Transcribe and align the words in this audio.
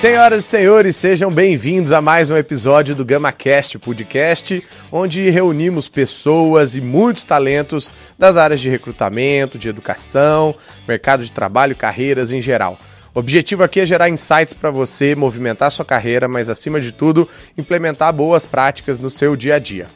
Senhoras 0.00 0.46
e 0.46 0.48
senhores, 0.48 0.96
sejam 0.96 1.30
bem-vindos 1.30 1.92
a 1.92 2.00
mais 2.00 2.30
um 2.30 2.36
episódio 2.38 2.94
do 2.94 3.04
GamaCast, 3.04 3.78
podcast 3.78 4.66
onde 4.90 5.28
reunimos 5.28 5.90
pessoas 5.90 6.74
e 6.74 6.80
muitos 6.80 7.22
talentos 7.22 7.92
das 8.18 8.38
áreas 8.38 8.62
de 8.62 8.70
recrutamento, 8.70 9.58
de 9.58 9.68
educação, 9.68 10.54
mercado 10.88 11.22
de 11.22 11.30
trabalho, 11.30 11.76
carreiras 11.76 12.32
em 12.32 12.40
geral. 12.40 12.78
O 13.14 13.18
objetivo 13.18 13.62
aqui 13.62 13.78
é 13.78 13.84
gerar 13.84 14.08
insights 14.08 14.54
para 14.54 14.70
você 14.70 15.14
movimentar 15.14 15.70
sua 15.70 15.84
carreira, 15.84 16.26
mas 16.26 16.48
acima 16.48 16.80
de 16.80 16.92
tudo, 16.92 17.28
implementar 17.58 18.10
boas 18.10 18.46
práticas 18.46 18.98
no 18.98 19.10
seu 19.10 19.36
dia 19.36 19.56
a 19.56 19.58
dia. 19.58 19.86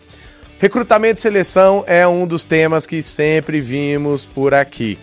Recrutamento 0.58 1.18
e 1.18 1.22
seleção 1.22 1.82
é 1.86 2.06
um 2.06 2.26
dos 2.26 2.44
temas 2.44 2.86
que 2.86 3.02
sempre 3.02 3.58
vimos 3.58 4.26
por 4.26 4.52
aqui. 4.52 4.98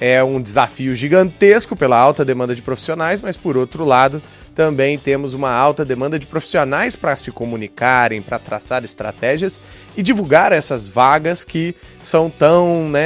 É 0.00 0.24
um 0.24 0.40
desafio 0.40 0.94
gigantesco 0.94 1.76
pela 1.76 1.98
alta 1.98 2.24
demanda 2.24 2.54
de 2.54 2.62
profissionais, 2.62 3.20
mas 3.20 3.36
por 3.36 3.56
outro 3.56 3.84
lado, 3.84 4.22
também 4.54 4.98
temos 4.98 5.34
uma 5.34 5.50
alta 5.50 5.84
demanda 5.84 6.18
de 6.18 6.26
profissionais 6.26 6.96
para 6.96 7.14
se 7.16 7.30
comunicarem, 7.30 8.22
para 8.22 8.38
traçar 8.38 8.82
estratégias 8.82 9.60
e 9.94 10.02
divulgar 10.02 10.52
essas 10.52 10.88
vagas 10.88 11.44
que 11.44 11.74
são 12.02 12.30
tão 12.30 12.88
né, 12.88 13.02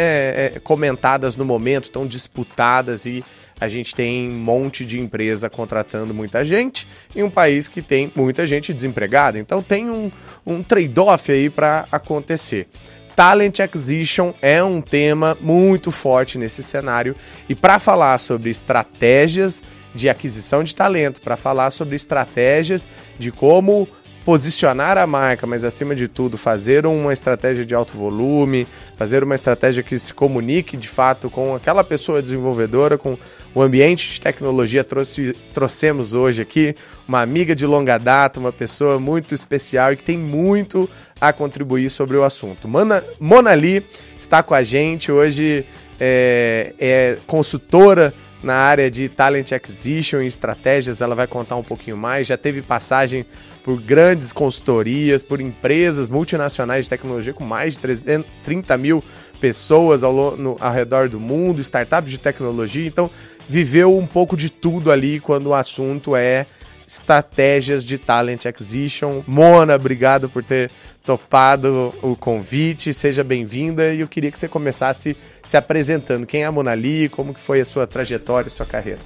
é, 0.47 0.61
comentadas 0.63 1.35
no 1.35 1.45
momento, 1.45 1.91
tão 1.91 2.07
disputadas 2.07 3.05
e 3.07 3.25
a 3.61 3.69
gente 3.69 3.95
tem 3.95 4.29
um 4.31 4.39
monte 4.39 4.85
de 4.85 4.99
empresa 5.01 5.49
contratando 5.49 6.13
muita 6.13 6.45
gente 6.45 6.89
em 7.15 7.23
um 7.23 7.31
país 7.31 7.69
que 7.69 7.81
tem 7.81 8.13
muita 8.15 8.47
gente 8.47 8.73
desempregada. 8.73 9.39
Então 9.39 9.63
tem 9.63 9.89
um, 9.89 10.11
um 10.45 10.63
trade-off 10.63 11.31
aí 11.31 11.49
para 11.49 11.87
acontecer. 11.91 12.69
Talent 13.15 13.61
Acquisition 13.61 14.33
é 14.43 14.63
um 14.63 14.81
tema 14.81 15.37
muito 15.41 15.91
forte 15.91 16.39
nesse 16.39 16.63
cenário. 16.63 17.15
E 17.49 17.55
para 17.55 17.79
falar 17.79 18.19
sobre 18.19 18.51
estratégias 18.51 19.63
de 19.95 20.09
aquisição 20.09 20.65
de 20.65 20.75
talento, 20.75 21.21
para 21.21 21.37
falar 21.37 21.71
sobre 21.71 21.95
estratégias 21.95 22.89
de 23.19 23.31
como 23.31 23.89
posicionar 24.25 24.97
a 24.97 25.07
marca, 25.07 25.47
mas 25.47 25.65
acima 25.65 25.95
de 25.95 26.09
tudo 26.09 26.39
fazer 26.39 26.87
uma 26.87 27.13
estratégia 27.13 27.65
de 27.65 27.75
alto 27.75 27.97
volume, 27.97 28.67
fazer 28.97 29.23
uma 29.23 29.35
estratégia 29.35 29.83
que 29.83 29.99
se 29.99 30.15
comunique 30.15 30.77
de 30.77 30.89
fato 30.89 31.29
com 31.29 31.55
aquela 31.55 31.85
pessoa 31.85 32.23
desenvolvedora, 32.23 32.97
com 32.97 33.19
o 33.55 33.61
ambiente 33.61 34.15
de 34.15 34.21
tecnologia. 34.21 34.83
Trouxe, 34.83 35.37
trouxemos 35.53 36.15
hoje 36.15 36.41
aqui 36.41 36.75
uma 37.07 37.21
amiga 37.21 37.55
de 37.55 37.67
longa 37.67 37.99
data, 37.99 38.41
uma 38.41 38.53
pessoa 38.53 38.99
muito 38.99 39.35
especial 39.35 39.93
e 39.93 39.97
que 39.97 40.05
tem 40.05 40.17
muito 40.17 40.89
a 41.21 41.31
contribuir 41.31 41.91
sobre 41.91 42.17
o 42.17 42.25
assunto. 42.25 42.67
Mona, 42.67 43.05
Mona 43.21 43.53
Lee 43.53 43.85
está 44.19 44.43
com 44.43 44.55
a 44.55 44.63
gente 44.63 45.13
hoje, 45.13 45.67
é, 46.01 46.75
é 46.79 47.19
consultora 47.27 48.15
na 48.43 48.55
área 48.55 48.91
de 48.91 49.09
talent 49.09 49.53
acquisition 49.53 50.21
e 50.21 50.27
estratégias, 50.27 51.01
ela 51.01 51.15
vai 51.15 51.27
contar 51.27 51.57
um 51.57 51.63
pouquinho 51.63 51.97
mais. 51.97 52.27
Já 52.27 52.37
teve 52.37 52.61
passagem 52.61 53.25
por 53.65 53.81
grandes 53.81 54.31
consultorias, 54.31 55.23
por 55.23 55.41
empresas 55.41 56.11
multinacionais 56.11 56.85
de 56.85 56.91
tecnologia 56.91 57.33
com 57.33 57.45
mais 57.45 57.79
de 57.79 57.99
30 58.45 58.77
mil 58.77 59.03
pessoas 59.41 60.03
ao, 60.03 60.37
no, 60.37 60.57
ao 60.61 60.73
redor 60.73 61.09
do 61.09 61.19
mundo, 61.19 61.63
startups 61.63 62.11
de 62.11 62.19
tecnologia. 62.19 62.87
Então, 62.87 63.11
viveu 63.49 63.97
um 63.97 64.07
pouco 64.07 64.37
de 64.37 64.51
tudo 64.51 64.93
ali 64.93 65.19
quando 65.19 65.47
o 65.47 65.55
assunto 65.55 66.15
é 66.15 66.47
estratégias 66.87 67.83
de 67.83 67.97
talent 67.97 68.45
acquisition. 68.45 69.23
Mona, 69.27 69.75
obrigado 69.75 70.29
por 70.29 70.45
ter 70.45 70.71
topado 71.03 71.95
o 72.03 72.15
convite, 72.15 72.93
seja 72.93 73.25
bem-vinda 73.25 73.95
e 73.95 74.01
eu 74.01 74.09
queria 74.09 74.31
que 74.31 74.39
você 74.39 74.47
começasse 74.47 75.17
se 75.43 75.57
apresentando. 75.57 76.27
Quem 76.27 76.43
é 76.43 76.47
a 76.47 76.53
Monali, 76.53 77.09
como 77.09 77.33
que 77.33 77.41
foi 77.41 77.63
a 77.63 77.65
sua 77.65 77.87
trajetória, 77.87 78.51
sua 78.51 78.67
carreira? 78.67 79.01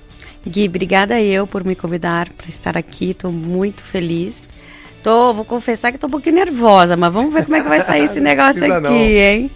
Gui, 0.48 0.66
obrigada 0.66 1.20
eu 1.20 1.46
por 1.46 1.64
me 1.64 1.76
convidar 1.76 2.28
para 2.30 2.48
estar 2.48 2.76
aqui, 2.76 3.10
estou 3.10 3.30
muito 3.30 3.84
feliz. 3.84 4.52
Tô, 5.02 5.32
vou 5.32 5.44
confessar 5.44 5.90
que 5.90 5.96
estou 5.96 6.08
um 6.08 6.10
pouquinho 6.10 6.36
nervosa, 6.36 6.96
mas 6.96 7.12
vamos 7.12 7.32
ver 7.32 7.44
como 7.44 7.56
é 7.56 7.62
que 7.62 7.68
vai 7.68 7.80
sair 7.80 8.04
esse 8.04 8.18
negócio 8.20 8.64
aqui, 8.64 8.82
não. 8.82 8.92
hein? 8.92 9.50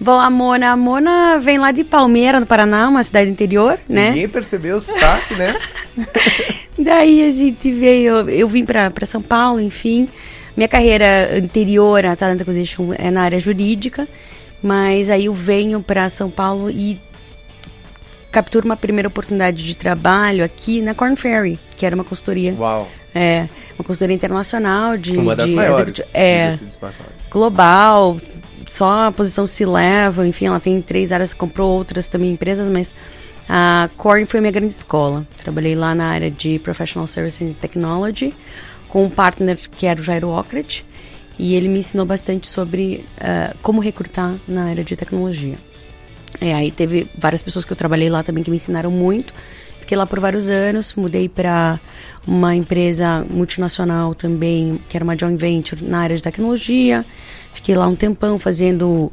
Bom, 0.00 0.18
a 0.20 0.30
Mona, 0.30 0.70
a 0.70 0.76
Mona 0.76 1.38
vem 1.40 1.58
lá 1.58 1.72
de 1.72 1.82
Palmeira, 1.82 2.38
no 2.38 2.46
Paraná, 2.46 2.88
uma 2.88 3.02
cidade 3.02 3.30
interior, 3.30 3.78
né? 3.88 4.10
Ninguém 4.10 4.28
percebeu 4.28 4.76
o 4.76 4.80
sotaque, 4.80 5.34
né? 5.34 5.54
Daí 6.78 7.26
a 7.26 7.30
gente 7.30 7.72
veio, 7.72 8.28
eu 8.28 8.46
vim 8.46 8.64
para 8.64 8.92
São 9.04 9.20
Paulo, 9.20 9.60
enfim. 9.60 10.08
Minha 10.56 10.68
carreira 10.68 11.36
anterior 11.36 12.04
a 12.06 12.14
Talent 12.14 12.40
Acquisition 12.40 12.92
é 12.96 13.10
na 13.10 13.22
área 13.22 13.40
jurídica, 13.40 14.06
mas 14.62 15.10
aí 15.10 15.24
eu 15.26 15.34
venho 15.34 15.82
para 15.82 16.08
São 16.08 16.30
Paulo 16.30 16.70
e 16.70 17.00
capturo 18.38 18.64
uma 18.64 18.76
primeira 18.76 19.08
oportunidade 19.08 19.64
de 19.64 19.76
trabalho 19.76 20.44
aqui 20.44 20.80
na 20.80 20.94
Corn 20.94 21.16
Ferry, 21.16 21.58
que 21.76 21.84
era 21.84 21.94
uma 21.94 22.04
consultoria. 22.04 22.54
Uau. 22.56 22.88
É, 23.12 23.48
uma 23.76 23.84
consultoria 23.84 24.14
internacional 24.14 24.96
de. 24.96 25.16
Uma 25.16 25.34
das 25.34 25.48
de 25.48 25.54
maiores. 25.54 26.00
É. 26.14 26.56
Global, 27.30 28.16
só 28.68 29.06
a 29.06 29.12
posição 29.12 29.44
se 29.44 29.64
leva, 29.64 30.26
enfim, 30.26 30.46
ela 30.46 30.60
tem 30.60 30.80
três 30.80 31.10
áreas, 31.10 31.34
comprou 31.34 31.76
outras 31.76 32.06
também 32.06 32.30
empresas, 32.30 32.70
mas 32.70 32.94
a 33.48 33.90
Corn 33.96 34.24
foi 34.24 34.40
minha 34.40 34.52
grande 34.52 34.72
escola. 34.72 35.26
Trabalhei 35.38 35.74
lá 35.74 35.94
na 35.94 36.06
área 36.06 36.30
de 36.30 36.60
Professional 36.60 37.08
Service 37.08 37.42
and 37.42 37.54
Technology 37.54 38.32
com 38.88 39.04
um 39.04 39.10
partner 39.10 39.58
que 39.76 39.84
era 39.84 40.00
o 40.00 40.04
Jairo 40.04 40.28
Okret, 40.28 40.84
e 41.38 41.54
ele 41.54 41.68
me 41.68 41.80
ensinou 41.80 42.06
bastante 42.06 42.48
sobre 42.48 43.04
uh, 43.18 43.56
como 43.62 43.80
recrutar 43.80 44.34
na 44.46 44.64
área 44.64 44.84
de 44.84 44.96
tecnologia. 44.96 45.56
É, 46.40 46.54
aí 46.54 46.70
teve 46.70 47.08
várias 47.16 47.42
pessoas 47.42 47.64
que 47.64 47.72
eu 47.72 47.76
trabalhei 47.76 48.08
lá 48.08 48.22
também 48.22 48.44
que 48.44 48.50
me 48.50 48.56
ensinaram 48.56 48.90
muito. 48.90 49.32
Fiquei 49.80 49.96
lá 49.96 50.06
por 50.06 50.20
vários 50.20 50.48
anos, 50.48 50.94
mudei 50.94 51.28
para 51.28 51.80
uma 52.26 52.54
empresa 52.54 53.24
multinacional 53.30 54.14
também, 54.14 54.78
que 54.88 54.96
era 54.96 55.02
uma 55.02 55.18
joint 55.18 55.38
venture 55.38 55.82
na 55.82 56.00
área 56.00 56.14
de 56.14 56.22
tecnologia. 56.22 57.04
Fiquei 57.54 57.74
lá 57.74 57.86
um 57.86 57.96
tempão 57.96 58.38
fazendo 58.38 59.10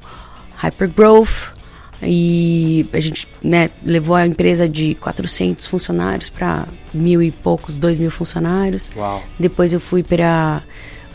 hypergrowth, 0.58 1.56
e 2.02 2.86
a 2.92 3.00
gente 3.00 3.28
né, 3.44 3.70
levou 3.84 4.16
a 4.16 4.26
empresa 4.26 4.68
de 4.68 4.96
400 4.96 5.66
funcionários 5.68 6.30
para 6.30 6.68
mil 6.94 7.22
e 7.22 7.32
poucos, 7.32 7.78
dois 7.78 7.98
mil 7.98 8.12
funcionários. 8.12 8.92
Uau. 8.96 9.24
Depois 9.40 9.72
eu 9.74 9.80
fui 9.80 10.04
para 10.04 10.62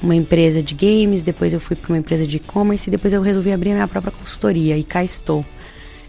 uma 0.02 0.14
empresa 0.14 0.62
de 0.62 0.74
games, 0.74 1.22
depois 1.22 1.52
eu 1.52 1.60
fui 1.60 1.76
para 1.76 1.92
uma 1.92 1.98
empresa 1.98 2.26
de 2.26 2.38
e-commerce 2.38 2.88
e 2.88 2.90
depois 2.90 3.12
eu 3.12 3.20
resolvi 3.20 3.52
abrir 3.52 3.72
a 3.72 3.74
minha 3.74 3.88
própria 3.88 4.12
consultoria 4.12 4.76
e 4.76 4.82
cá 4.82 5.04
estou. 5.04 5.44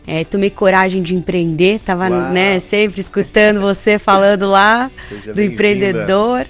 É, 0.06 0.24
tomei 0.24 0.50
coragem 0.50 1.04
de 1.04 1.16
empreender, 1.16 1.80
tava 1.80 2.10
né, 2.10 2.60
sempre 2.60 3.00
escutando 3.00 3.62
você 3.62 4.00
falando 4.00 4.50
lá 4.50 4.90
Seja 5.10 5.34
do 5.34 5.42
empreendedor. 5.42 6.48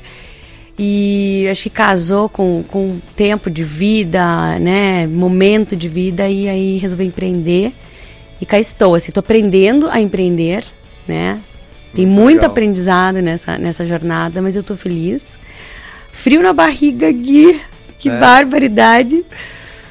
E 0.79 1.47
acho 1.51 1.63
que 1.63 1.69
casou 1.69 2.29
com, 2.29 2.63
com 2.63 2.99
tempo 3.15 3.49
de 3.49 3.63
vida, 3.63 4.57
né, 4.57 5.05
momento 5.05 5.75
de 5.75 5.87
vida 5.89 6.27
e 6.29 6.47
aí 6.47 6.77
resolvi 6.77 7.05
empreender. 7.05 7.73
E 8.39 8.45
cá 8.45 8.57
estou, 8.57 8.95
assim, 8.95 9.09
estou 9.09 9.21
aprendendo 9.21 9.87
a 9.89 9.99
empreender, 9.99 10.65
né? 11.07 11.39
Tem 11.93 12.05
muito, 12.05 12.21
muito 12.21 12.45
aprendizado 12.45 13.21
nessa, 13.21 13.57
nessa 13.57 13.85
jornada, 13.85 14.41
mas 14.41 14.55
eu 14.55 14.61
estou 14.61 14.77
feliz. 14.77 15.39
Frio 16.11 16.41
na 16.41 16.53
barriga, 16.53 17.11
Gui. 17.11 17.61
Que 17.99 18.09
é. 18.09 18.17
barbaridade. 18.17 19.23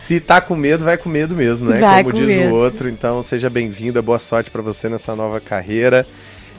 Se 0.01 0.19
tá 0.19 0.41
com 0.41 0.57
medo, 0.57 0.83
vai 0.83 0.97
com 0.97 1.11
medo 1.11 1.37
mesmo, 1.37 1.69
né? 1.69 1.79
Vai 1.79 2.03
Como 2.03 2.17
diz 2.17 2.35
medo. 2.35 2.55
o 2.55 2.57
outro. 2.57 2.89
Então, 2.89 3.23
seja 3.23 3.51
bem-vinda, 3.51 4.01
boa 4.01 4.19
sorte 4.19 4.51
para 4.51 4.63
você 4.63 4.89
nessa 4.89 5.15
nova 5.15 5.39
carreira. 5.41 6.07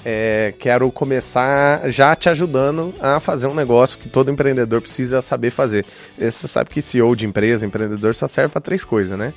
É, 0.06 0.54
quero 0.60 0.90
começar 0.92 1.90
já 1.90 2.16
te 2.16 2.30
ajudando 2.30 2.94
a 3.02 3.20
fazer 3.20 3.48
um 3.48 3.56
negócio 3.56 3.98
que 3.98 4.08
todo 4.08 4.30
empreendedor 4.30 4.80
precisa 4.80 5.24
saber 5.24 5.50
fazer. 5.50 5.86
Você 6.18 6.48
sabe 6.48 6.70
que 6.70 6.84
CEO 6.84 7.16
de 7.16 7.26
empresa, 7.26 7.66
empreendedor, 7.66 8.14
só 8.14 8.28
serve 8.28 8.50
para 8.52 8.62
três 8.62 8.86
coisas, 8.86 9.18
né? 9.18 9.34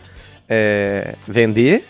É, 0.47 1.15
vender, 1.27 1.87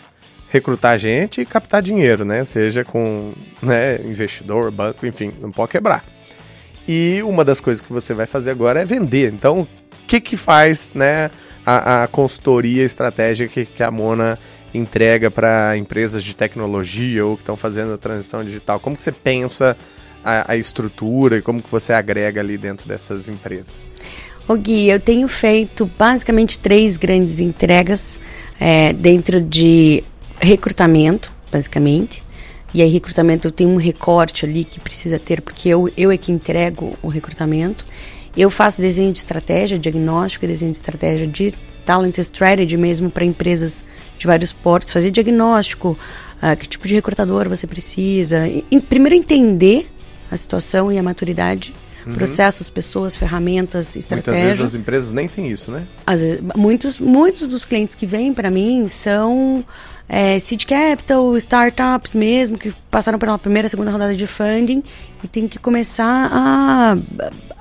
recrutar 0.49 0.97
gente 0.97 1.41
e 1.41 1.45
captar 1.45 1.81
dinheiro, 1.81 2.23
né? 2.23 2.45
Seja 2.45 2.85
com 2.85 3.33
né, 3.61 3.99
investidor, 4.05 4.71
banco, 4.71 5.05
enfim, 5.05 5.33
não 5.41 5.51
pode 5.51 5.73
quebrar. 5.73 6.03
E 6.87 7.21
uma 7.23 7.43
das 7.43 7.59
coisas 7.59 7.85
que 7.85 7.91
você 7.91 8.13
vai 8.13 8.25
fazer 8.25 8.51
agora 8.51 8.79
é 8.79 8.85
vender. 8.85 9.33
Então, 9.33 9.61
o 9.61 9.67
que 10.07 10.21
que 10.21 10.37
faz, 10.37 10.93
né, 10.93 11.29
a, 11.65 12.03
a 12.03 12.07
consultoria 12.07 12.83
estratégica 12.83 13.49
que, 13.49 13.65
que 13.65 13.83
a 13.83 13.89
Mona 13.89 14.37
entrega 14.73 15.31
para 15.31 15.75
empresas 15.77 16.23
de 16.23 16.35
tecnologia 16.35 17.25
ou 17.25 17.35
que 17.35 17.41
estão 17.41 17.57
fazendo 17.57 17.93
a 17.93 17.97
transição 17.97 18.43
digital? 18.43 18.79
Como 18.79 18.95
que 18.95 19.03
você 19.03 19.11
pensa 19.11 19.75
a, 20.23 20.53
a, 20.53 20.57
estrutura 20.57 21.37
e 21.37 21.41
como 21.41 21.61
que 21.61 21.69
você 21.69 21.93
agrega 21.93 22.41
ali 22.41 22.57
dentro 22.57 22.87
dessas 22.87 23.29
empresas? 23.29 23.87
O 24.47 24.55
Gui, 24.55 24.89
eu 24.89 24.99
tenho 24.99 25.27
feito 25.27 25.89
basicamente 25.97 26.59
três 26.59 26.97
grandes 26.97 27.39
entregas 27.39 28.19
é, 28.59 28.93
dentro 28.93 29.41
de 29.41 30.03
recrutamento, 30.39 31.33
basicamente. 31.51 32.23
E 32.73 32.81
aí, 32.81 32.89
recrutamento, 32.89 33.47
eu 33.47 33.51
tenho 33.51 33.69
um 33.69 33.77
recorte 33.77 34.45
ali 34.45 34.65
que 34.65 34.79
precisa 34.79 35.17
ter, 35.17 35.41
porque 35.41 35.69
eu, 35.69 35.89
eu 35.95 36.11
é 36.11 36.17
que 36.17 36.31
entrego 36.31 36.95
o 37.01 37.07
recrutamento. 37.07 37.85
Eu 38.35 38.49
faço 38.49 38.81
desenho 38.81 39.11
de 39.11 39.19
estratégia, 39.19 39.79
diagnóstico 39.79 40.45
e 40.45 40.47
desenho 40.47 40.71
de 40.71 40.77
estratégia 40.77 41.25
de 41.25 41.53
talent 41.85 42.17
strategy 42.17 42.75
mesmo 42.75 43.09
para 43.09 43.23
empresas 43.23 43.83
de 44.17 44.25
vários 44.27 44.51
portos, 44.51 44.91
fazer 44.91 45.11
diagnóstico, 45.11 45.97
uh, 46.41 46.57
que 46.57 46.67
tipo 46.67 46.87
de 46.87 46.95
recrutador 46.95 47.47
você 47.47 47.67
precisa. 47.67 48.47
E, 48.47 48.81
primeiro 48.81 49.15
entender 49.15 49.89
a 50.29 50.35
situação 50.35 50.91
e 50.91 50.97
a 50.97 51.03
maturidade, 51.03 51.73
uhum. 52.05 52.13
processos, 52.13 52.69
pessoas, 52.69 53.15
ferramentas, 53.15 53.95
estratégias. 53.95 54.43
Muitas 54.43 54.57
vezes 54.57 54.73
as 54.73 54.79
empresas 54.79 55.11
nem 55.11 55.27
têm 55.27 55.49
isso, 55.49 55.71
né? 55.71 55.83
Vezes, 56.07 56.41
muitos, 56.55 56.99
muitos 56.99 57.47
dos 57.47 57.63
clientes 57.65 57.95
que 57.95 58.05
vêm 58.05 58.33
para 58.33 58.49
mim 58.49 58.87
são 58.89 59.63
é, 60.07 60.37
seed 60.37 60.65
capital, 60.65 61.35
startups 61.37 62.13
mesmo, 62.13 62.57
que 62.57 62.73
passaram 62.91 63.17
pela 63.17 63.37
primeira, 63.37 63.67
segunda 63.67 63.91
rodada 63.91 64.15
de 64.15 64.27
funding 64.27 64.83
e 65.23 65.27
tem 65.27 65.47
que 65.47 65.59
começar 65.59 66.29
a, 66.31 66.97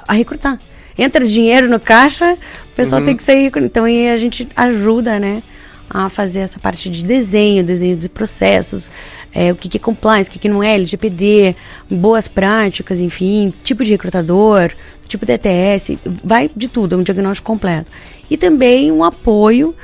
a 0.07 0.13
recrutar. 0.13 0.61
Entra 0.97 1.25
dinheiro 1.27 1.69
no 1.69 1.81
caixa, 1.81 2.35
o 2.35 2.75
pessoal 2.77 3.01
uhum. 3.01 3.07
tem 3.07 3.17
que 3.17 3.23
sair. 3.23 3.51
Então 3.57 3.85
aí 3.85 4.09
a 4.09 4.17
gente 4.17 4.49
ajuda, 4.55 5.19
né? 5.19 5.43
a 5.89 6.09
fazer 6.09 6.41
essa 6.41 6.59
parte 6.59 6.89
de 6.89 7.05
desenho, 7.05 7.63
desenho 7.63 7.97
de 7.97 8.09
processos, 8.09 8.91
é, 9.33 9.53
o 9.53 9.57
que, 9.57 9.69
que 9.69 9.77
é 9.77 9.81
compliance, 9.81 10.29
o 10.29 10.33
que, 10.33 10.39
que 10.39 10.49
não 10.49 10.63
é, 10.63 10.75
LGPD, 10.75 11.55
boas 11.91 12.27
práticas, 12.27 13.01
enfim, 13.01 13.53
tipo 13.63 13.85
de 13.85 13.91
recrutador, 13.91 14.73
tipo 15.07 15.27
de 15.27 15.33
ETS, 15.35 15.99
vai 16.25 16.51
de 16.55 16.69
tudo, 16.69 16.95
é 16.95 16.99
um 16.99 17.03
diagnóstico 17.03 17.47
completo. 17.47 17.93
E 18.31 18.37
também 18.37 18.91
um 18.91 19.05
apoio 19.05 19.75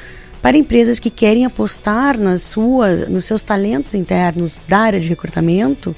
para 0.42 0.56
empresas 0.56 0.98
que 0.98 1.10
querem 1.10 1.44
apostar 1.44 2.19
nas 2.19 2.42
suas, 2.42 3.08
nos 3.08 3.25
seus 3.25 3.42
talentos 3.42 3.94
internos 3.94 4.58
da 4.66 4.78
área 4.78 5.00
de 5.00 5.08
recrutamento 5.08 5.94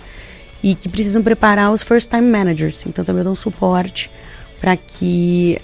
e 0.63 0.75
que 0.75 0.89
precisam 0.89 1.23
preparar 1.23 1.73
os 1.73 1.83
first 1.83 2.11
time 2.11 2.29
managers. 2.29 2.85
Então 2.87 3.05
também 3.05 3.21
eu 3.21 3.25
dou 3.25 3.33
um 3.33 3.37
suporte 3.37 4.11
para 4.61 4.77
que 4.77 5.59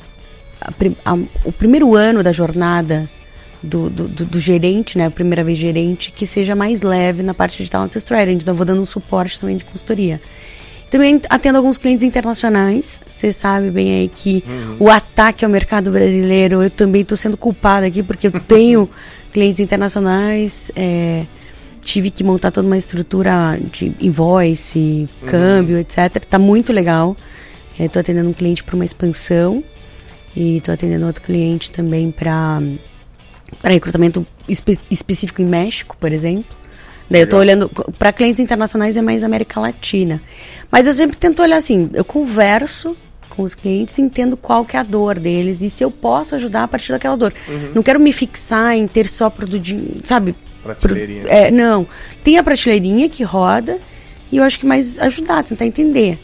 a, 0.60 1.12
a, 1.12 1.14
o 1.44 1.52
primeiro 1.52 1.94
ano 1.94 2.22
da 2.22 2.32
jornada 2.32 3.08
do, 3.62 3.90
do, 3.90 4.08
do, 4.08 4.25
do, 4.25 4.38
gerente, 4.38 4.96
né, 4.96 5.06
a 5.06 5.10
primeira 5.10 5.42
vez 5.42 5.58
gerente, 5.58 6.12
que 6.12 6.26
seja 6.26 6.54
mais 6.54 6.82
leve 6.82 7.22
na 7.22 7.34
parte 7.34 7.62
de 7.62 7.70
talent 7.70 7.94
strategy. 7.96 8.36
Então, 8.36 8.52
eu 8.52 8.56
vou 8.56 8.66
dando 8.66 8.81
um 8.81 8.86
suporte 8.86 9.40
também 9.40 9.56
de 9.56 9.64
consultoria. 9.64 10.20
Também 10.90 11.20
atendo 11.29 11.58
alguns 11.58 11.76
clientes 11.76 12.02
internacionais. 12.02 13.02
Você 13.14 13.32
sabe 13.32 13.70
bem 13.70 13.93
aí 13.93 14.08
que 14.08 14.43
uhum. 14.46 14.76
o 14.81 14.90
ataque 14.90 15.44
ao 15.44 15.50
mercado 15.50 15.90
brasileiro, 15.90 16.62
eu 16.62 16.70
também 16.70 17.02
estou 17.02 17.17
sendo 17.17 17.37
culpada 17.37 17.87
aqui, 17.87 18.02
porque 18.02 18.26
eu 18.26 18.32
tenho 18.40 18.88
clientes 19.32 19.61
internacionais. 19.61 20.73
É, 20.75 21.25
tive 21.82 22.11
que 22.11 22.25
montar 22.25 22.50
toda 22.50 22.67
uma 22.67 22.76
estrutura 22.76 23.58
de 23.70 23.93
invoice, 24.00 25.08
uhum. 25.23 25.29
câmbio, 25.29 25.79
etc. 25.79 26.17
Está 26.17 26.38
muito 26.38 26.73
legal. 26.73 27.17
Estou 27.79 28.00
é, 28.00 28.02
atendendo 28.02 28.29
um 28.29 28.32
cliente 28.32 28.64
para 28.64 28.75
uma 28.75 28.84
expansão 28.84 29.62
e 30.34 30.56
estou 30.56 30.75
atendendo 30.75 31.06
outro 31.06 31.23
cliente 31.23 31.70
também 31.70 32.11
para 32.11 32.61
para 33.62 33.73
recrutamento 33.73 34.26
espe 34.49 34.79
específico 34.91 35.41
em 35.41 35.46
México, 35.46 35.96
por 35.99 36.12
exemplo. 36.12 36.56
Daí 37.10 37.20
Legal. 37.20 37.20
eu 37.20 37.25
estou 37.25 37.38
olhando 37.40 37.93
para 37.99 38.12
clientes 38.12 38.38
internacionais 38.38 38.96
é 38.96 39.02
mais 39.02 39.25
América 39.25 39.60
Latina. 39.60 40.20
Mas 40.70 40.87
eu 40.87 40.93
sempre 40.93 41.16
tento 41.16 41.40
olhar 41.40 41.56
assim, 41.56 41.90
eu 41.94 42.05
converso 42.05 42.96
com 43.31 43.43
os 43.43 43.55
clientes, 43.55 43.99
entendo 43.99 44.37
qual 44.37 44.64
que 44.64 44.76
é 44.76 44.81
a 44.81 44.82
dor 44.82 45.19
deles 45.19 45.62
e 45.62 45.70
se 45.70 45.82
eu 45.82 45.90
posso 45.90 46.34
ajudar 46.34 46.64
a 46.64 46.69
partir 46.69 46.93
daquela 46.93 47.16
dor. 47.16 47.32
Uhum. 47.49 47.72
Não 47.76 47.82
quero 47.82 48.00
me 48.00 48.12
fixar 48.12 48.76
em 48.76 48.87
ter 48.87 49.06
só 49.06 49.31
produto, 49.31 49.66
sabe? 50.05 50.34
Prateleirinha. 50.62 51.22
Pro, 51.22 51.31
é, 51.31 51.50
não. 51.50 51.87
Tem 52.22 52.37
a 52.37 52.43
prateleirinha 52.43 53.08
que 53.08 53.22
roda 53.22 53.78
e 54.31 54.37
eu 54.37 54.43
acho 54.43 54.58
que 54.58 54.66
mais 54.66 54.99
ajudar, 54.99 55.44
tentar 55.44 55.66
entender. 55.66 56.19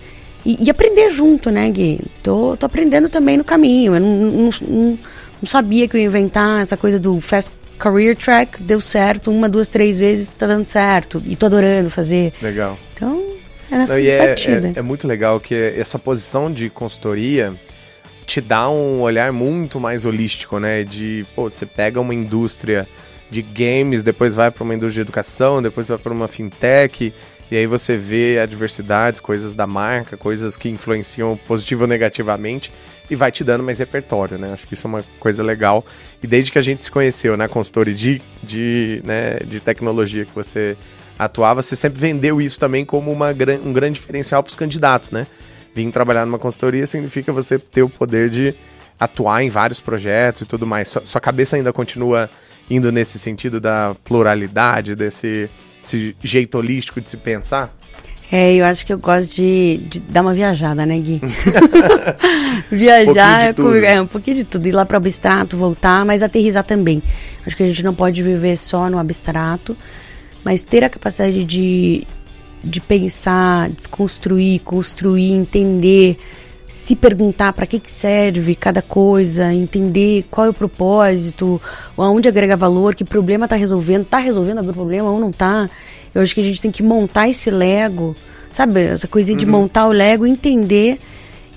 E, 0.45 0.65
e 0.65 0.71
aprender 0.71 1.09
junto, 1.09 1.51
né, 1.51 1.71
Gui? 1.71 2.01
Tô, 2.23 2.57
tô 2.57 2.67
aprendendo 2.67 3.09
também 3.09 3.37
no 3.39 3.45
caminho. 3.45 3.95
Eu 3.95 4.01
não, 4.01 4.11
não, 4.11 4.51
não 4.69 4.99
não 5.45 5.49
sabia 5.49 5.87
que 5.87 5.95
eu 5.95 6.01
ia 6.01 6.07
inventar 6.07 6.63
essa 6.63 6.75
coisa 6.75 6.99
do 6.99 7.21
fast 7.21 7.53
career 7.79 8.17
track, 8.17 8.63
deu 8.63 8.81
certo, 8.81 9.31
uma, 9.31 9.49
duas, 9.49 9.69
três 9.69 9.99
vezes 9.99 10.29
tá 10.29 10.47
dando 10.47 10.67
certo. 10.67 11.23
E 11.27 11.37
tô 11.37 11.47
adorando 11.47 11.91
fazer. 11.91 12.33
Legal. 12.41 12.79
Então, 12.95 13.25
é 13.71 13.79
nessa 13.79 13.95
Não, 13.95 14.01
é, 14.01 14.35
é, 14.35 14.73
é, 14.77 14.83
muito 14.83 15.07
legal 15.07 15.41
que 15.41 15.55
essa 15.55 15.99
posição 15.99 16.53
de 16.53 16.71
consultoria 16.71 17.55
te 18.27 18.41
dá 18.41 18.69
um 18.71 19.01
olhar 19.01 19.33
muito 19.33 19.79
mais 19.79 20.05
holístico, 20.05 20.59
né? 20.59 20.83
De, 20.83 21.27
pô, 21.35 21.51
você 21.51 21.67
pega 21.67 22.01
uma 22.01 22.15
indústria 22.15 22.89
de 23.31 23.43
games, 23.43 24.03
depois 24.03 24.35
vai 24.35 24.51
para 24.51 24.65
uma 24.65 24.75
indústria 24.75 25.05
de 25.05 25.09
educação, 25.09 25.61
depois 25.61 25.89
vai 25.89 25.99
para 25.99 26.13
uma 26.13 26.29
fintech, 26.29 27.13
e 27.51 27.57
aí 27.57 27.67
você 27.67 27.97
vê 27.97 28.39
adversidades, 28.39 29.21
coisas 29.21 29.55
da 29.55 29.67
marca, 29.67 30.17
coisas 30.17 30.57
que 30.57 30.69
influenciam 30.69 31.37
positivo 31.47 31.83
ou 31.83 31.89
negativamente 31.89 32.73
e 33.11 33.17
vai 33.17 33.31
te 33.31 33.45
dando 33.45 33.63
mais 33.63 33.79
repertório, 33.79 34.39
né? 34.39 34.53
Acho 34.53 34.67
que 34.67 34.75
isso 34.75 34.87
é 34.87 34.89
uma 34.89 35.05
coisa 35.19 35.43
legal. 35.43 35.85
E 36.23 36.27
desde 36.27 36.51
que 36.51 36.59
a 36.59 36.63
gente 36.63 36.83
se 36.83 36.91
conheceu 36.91 37.37
né, 37.37 37.47
consultoria 37.47 37.95
de, 37.95 38.23
de, 38.43 39.03
né, 39.05 39.39
de 39.45 39.61
tecnologia 39.61 40.25
que 40.25 40.35
você 40.35 40.77
atuava, 41.19 41.63
você 41.63 41.77
sempre 41.77 42.01
vendeu 42.01 42.41
isso 42.41 42.59
também 42.59 42.85
como 42.85 43.13
uma, 43.13 43.31
um 43.63 43.73
grande 43.73 44.01
diferencial 44.01 44.43
para 44.43 44.51
os 44.51 44.57
candidatos, 44.57 45.11
né? 45.11 45.27
Vim 45.75 45.91
trabalhar 45.91 46.25
numa 46.25 46.39
consultoria 46.39 46.87
significa 46.87 47.33
você 47.33 47.59
ter 47.59 47.83
o 47.83 47.89
poder 47.89 48.31
de 48.31 48.55
atuar 48.99 49.43
em 49.43 49.49
vários 49.49 49.81
projetos 49.81 50.43
e 50.43 50.47
tudo 50.47 50.67
mais. 50.67 50.89
Sua, 50.89 51.05
sua 51.05 51.21
cabeça 51.21 51.57
ainda 51.57 51.73
continua 51.73 52.31
indo 52.71 52.91
nesse 52.91 53.19
sentido 53.19 53.61
da 53.61 53.95
pluralidade, 54.05 54.95
desse, 54.95 55.51
desse 55.81 56.17
jeito 56.23 56.57
holístico 56.57 57.01
de 57.01 57.11
se 57.11 57.17
pensar? 57.17 57.75
É, 58.37 58.53
eu 58.53 58.65
acho 58.65 58.85
que 58.85 58.93
eu 58.93 58.99
gosto 58.99 59.33
de, 59.33 59.77
de 59.89 60.01
dar 60.01 60.23
uma 60.23 60.35
viajada, 60.35 60.85
né, 60.85 60.99
Gui? 60.99 61.21
Viajar 62.69 63.55
um 63.57 63.75
é, 63.77 63.95
é, 63.95 64.03
um 64.03 64.09
pouquinho 64.09 64.39
de 64.39 64.43
tudo. 64.43 64.67
Ir 64.67 64.73
lá 64.73 64.85
para 64.85 64.97
o 64.97 64.97
abstrato, 64.97 65.57
voltar, 65.57 66.05
mas 66.05 66.21
aterrizar 66.21 66.65
também. 66.65 67.01
Acho 67.47 67.57
que 67.57 67.63
a 67.63 67.67
gente 67.69 67.85
não 67.85 67.95
pode 67.95 68.25
viver 68.25 68.57
só 68.57 68.91
no 68.91 68.99
abstrato, 68.99 69.77
mas 70.43 70.65
ter 70.65 70.83
a 70.83 70.89
capacidade 70.89 71.45
de, 71.45 72.05
de 72.65 72.81
pensar, 72.81 73.71
desconstruir, 73.71 74.63
construir, 74.63 75.31
entender, 75.31 76.19
se 76.67 76.97
perguntar 76.97 77.53
para 77.53 77.67
que, 77.67 77.79
que 77.79 77.93
serve 77.93 78.57
cada 78.57 78.83
coisa, 78.83 79.55
entender 79.55 80.25
qual 80.29 80.49
é 80.49 80.51
o 80.51 80.55
propósito, 80.55 81.63
aonde 81.97 82.27
agrega 82.27 82.57
valor, 82.57 82.97
que 82.97 83.05
problema 83.05 83.45
está 83.47 83.55
resolvendo, 83.55 84.03
está 84.03 84.19
resolvendo 84.19 84.59
algum 84.59 84.73
problema 84.73 85.09
ou 85.09 85.21
não 85.21 85.31
está. 85.31 85.71
Eu 86.15 86.23
acho 86.23 86.35
que 86.35 86.41
a 86.41 86.45
gente 86.45 86.61
tem 86.61 86.71
que 86.71 86.83
montar 86.83 87.29
esse 87.29 87.51
Lego, 87.51 88.17
sabe? 88.53 88.83
Essa 88.83 89.09
coisinha 89.09 89.35
uhum. 89.35 89.41
de 89.41 89.47
montar 89.47 89.87
o 89.87 89.93
Lego, 89.93 90.27
entender 90.27 90.99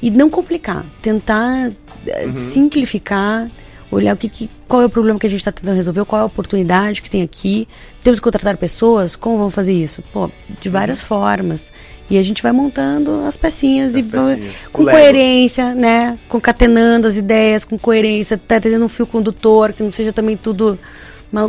e 0.01 0.09
não 0.09 0.29
complicar. 0.29 0.85
Tentar 1.01 1.71
eh, 2.05 2.25
uhum. 2.25 2.33
simplificar, 2.33 3.49
olhar 3.91 4.15
o 4.15 4.17
que, 4.17 4.27
que, 4.27 4.49
qual 4.67 4.81
é 4.81 4.85
o 4.85 4.89
problema 4.89 5.19
que 5.19 5.27
a 5.27 5.29
gente 5.29 5.39
está 5.39 5.51
tentando 5.51 5.75
resolver, 5.75 6.03
qual 6.05 6.21
é 6.21 6.23
a 6.23 6.25
oportunidade 6.25 7.01
que 7.01 7.09
tem 7.09 7.21
aqui. 7.21 7.67
Temos 8.03 8.19
que 8.19 8.23
contratar 8.23 8.57
pessoas? 8.57 9.15
Como 9.15 9.37
vamos 9.37 9.53
fazer 9.53 9.73
isso? 9.73 10.03
Pô, 10.11 10.29
de 10.59 10.69
várias 10.69 10.99
uhum. 10.99 11.05
formas. 11.05 11.71
E 12.09 12.17
a 12.17 12.23
gente 12.23 12.41
vai 12.41 12.53
montando 12.53 13.25
as 13.25 13.35
pecinhas 13.35 13.91
as 13.91 13.97
e 13.97 14.03
pecinhas. 14.03 14.67
com 14.69 14.85
coerência, 14.85 15.75
né? 15.75 16.17
Concatenando 16.29 17.05
as 17.05 17.17
ideias, 17.17 17.65
com 17.65 17.77
coerência, 17.77 18.37
tá 18.37 18.59
trazendo 18.61 18.85
um 18.85 18.89
fio 18.89 19.05
condutor, 19.05 19.73
que 19.73 19.83
não 19.83 19.91
seja 19.91 20.13
também 20.13 20.37
tudo. 20.37 20.79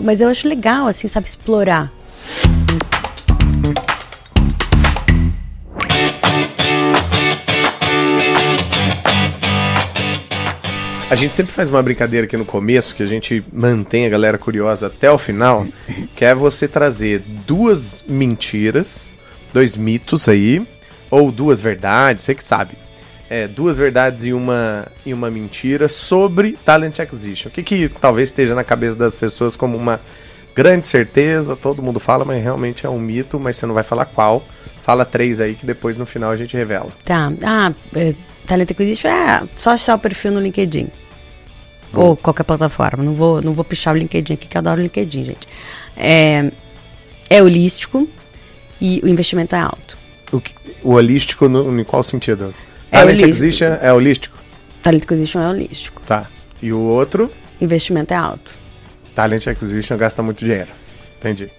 Mas 0.02 0.20
eu 0.20 0.28
acho 0.28 0.48
legal, 0.48 0.88
assim, 0.88 1.06
sabe, 1.06 1.28
explorar. 1.28 1.92
A 11.10 11.14
gente 11.14 11.34
sempre 11.34 11.54
faz 11.54 11.70
uma 11.70 11.82
brincadeira 11.82 12.26
aqui 12.26 12.36
no 12.36 12.44
começo, 12.44 12.94
que 12.94 13.02
a 13.02 13.06
gente 13.06 13.42
mantém 13.50 14.04
a 14.04 14.10
galera 14.10 14.36
curiosa 14.36 14.88
até 14.88 15.10
o 15.10 15.16
final, 15.16 15.66
que 16.14 16.22
é 16.22 16.34
você 16.34 16.68
trazer 16.68 17.20
duas 17.46 18.04
mentiras, 18.06 19.10
dois 19.50 19.74
mitos 19.74 20.28
aí, 20.28 20.66
ou 21.10 21.32
duas 21.32 21.62
verdades, 21.62 22.24
você 22.24 22.34
que 22.34 22.44
sabe. 22.44 22.72
É, 23.30 23.48
duas 23.48 23.78
verdades 23.78 24.26
e 24.26 24.34
uma, 24.34 24.86
e 25.04 25.14
uma 25.14 25.30
mentira 25.30 25.88
sobre 25.88 26.58
Talent 26.62 26.98
Acquisition. 26.98 27.48
O 27.48 27.52
que, 27.52 27.62
que 27.62 27.88
talvez 27.88 28.28
esteja 28.28 28.54
na 28.54 28.62
cabeça 28.62 28.96
das 28.96 29.16
pessoas 29.16 29.56
como 29.56 29.78
uma 29.78 30.00
grande 30.58 30.88
certeza, 30.88 31.54
todo 31.54 31.80
mundo 31.80 32.00
fala, 32.00 32.24
mas 32.24 32.42
realmente 32.42 32.84
é 32.84 32.90
um 32.90 32.98
mito, 32.98 33.38
mas 33.38 33.54
você 33.54 33.64
não 33.64 33.72
vai 33.72 33.84
falar 33.84 34.06
qual. 34.06 34.44
Fala 34.82 35.04
três 35.04 35.40
aí 35.40 35.54
que 35.54 35.64
depois 35.64 35.96
no 35.96 36.04
final 36.04 36.32
a 36.32 36.36
gente 36.36 36.56
revela. 36.56 36.88
Tá. 37.04 37.32
Ah, 37.44 37.72
é, 37.94 38.12
Talent 38.44 38.68
Acquisition 38.68 39.06
é 39.08 39.44
só 39.54 39.70
achar 39.70 39.94
o 39.94 40.00
perfil 40.00 40.32
no 40.32 40.40
LinkedIn. 40.40 40.88
Ou 41.94 42.16
qualquer 42.16 42.42
plataforma. 42.42 43.04
Não 43.04 43.14
vou, 43.14 43.40
não 43.40 43.52
vou 43.52 43.64
pichar 43.64 43.94
o 43.94 43.96
LinkedIn 43.96 44.32
aqui, 44.32 44.48
que 44.48 44.56
eu 44.56 44.58
adoro 44.58 44.80
o 44.80 44.82
LinkedIn, 44.82 45.26
gente. 45.26 45.48
É, 45.96 46.50
é 47.30 47.40
holístico 47.40 48.08
e 48.80 49.00
o 49.04 49.08
investimento 49.08 49.54
é 49.54 49.60
alto. 49.60 49.96
O, 50.32 50.40
que, 50.40 50.52
o 50.82 50.94
holístico, 50.94 51.48
no, 51.48 51.80
em 51.80 51.84
qual 51.84 52.02
sentido? 52.02 52.52
É 52.90 52.98
Talent 52.98 53.20
holístico. 53.20 53.30
Acquisition 53.30 53.78
é 53.80 53.92
holístico? 53.92 54.38
Talent 54.82 55.02
Acquisition 55.04 55.40
é 55.40 55.48
holístico. 55.48 56.02
Tá. 56.04 56.26
E 56.60 56.72
o 56.72 56.80
outro? 56.80 57.30
Investimento 57.60 58.12
é 58.12 58.16
alto. 58.16 58.56
Talent 59.18 59.48
Acquisition 59.48 59.96
gasta 59.96 60.22
muito 60.22 60.44
dinheiro. 60.44 60.68
Entendi. 61.18 61.50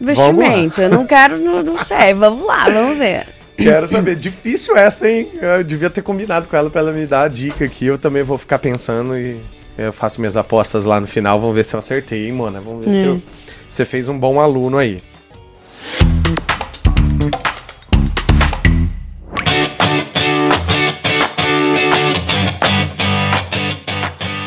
Investimento, 0.00 0.80
eu 0.80 0.88
não 0.88 1.04
quero, 1.04 1.36
não, 1.36 1.62
não 1.62 1.76
sei. 1.84 2.14
Vamos 2.14 2.46
lá, 2.46 2.64
vamos 2.70 2.96
ver. 2.96 3.26
Quero 3.54 3.86
saber. 3.86 4.16
Difícil 4.16 4.74
essa, 4.78 5.06
hein? 5.06 5.28
Eu 5.38 5.62
devia 5.62 5.90
ter 5.90 6.00
combinado 6.00 6.46
com 6.46 6.56
ela 6.56 6.70
pra 6.70 6.80
ela 6.80 6.90
me 6.90 7.04
dar 7.06 7.24
a 7.24 7.28
dica 7.28 7.66
aqui. 7.66 7.84
Eu 7.84 7.98
também 7.98 8.22
vou 8.22 8.38
ficar 8.38 8.58
pensando 8.58 9.14
e 9.14 9.38
eu 9.76 9.92
faço 9.92 10.22
minhas 10.22 10.38
apostas 10.38 10.86
lá 10.86 10.98
no 10.98 11.06
final. 11.06 11.38
Vamos 11.38 11.54
ver 11.54 11.66
se 11.66 11.74
eu 11.74 11.78
acertei, 11.78 12.28
hein, 12.28 12.32
Mona? 12.32 12.62
Vamos 12.62 12.86
ver 12.86 12.90
se 12.92 13.02
É. 13.02 13.06
eu- 13.08 13.22
você 13.68 13.84
fez 13.84 14.08
um 14.08 14.18
bom 14.18 14.40
aluno 14.40 14.78
aí. 14.78 14.98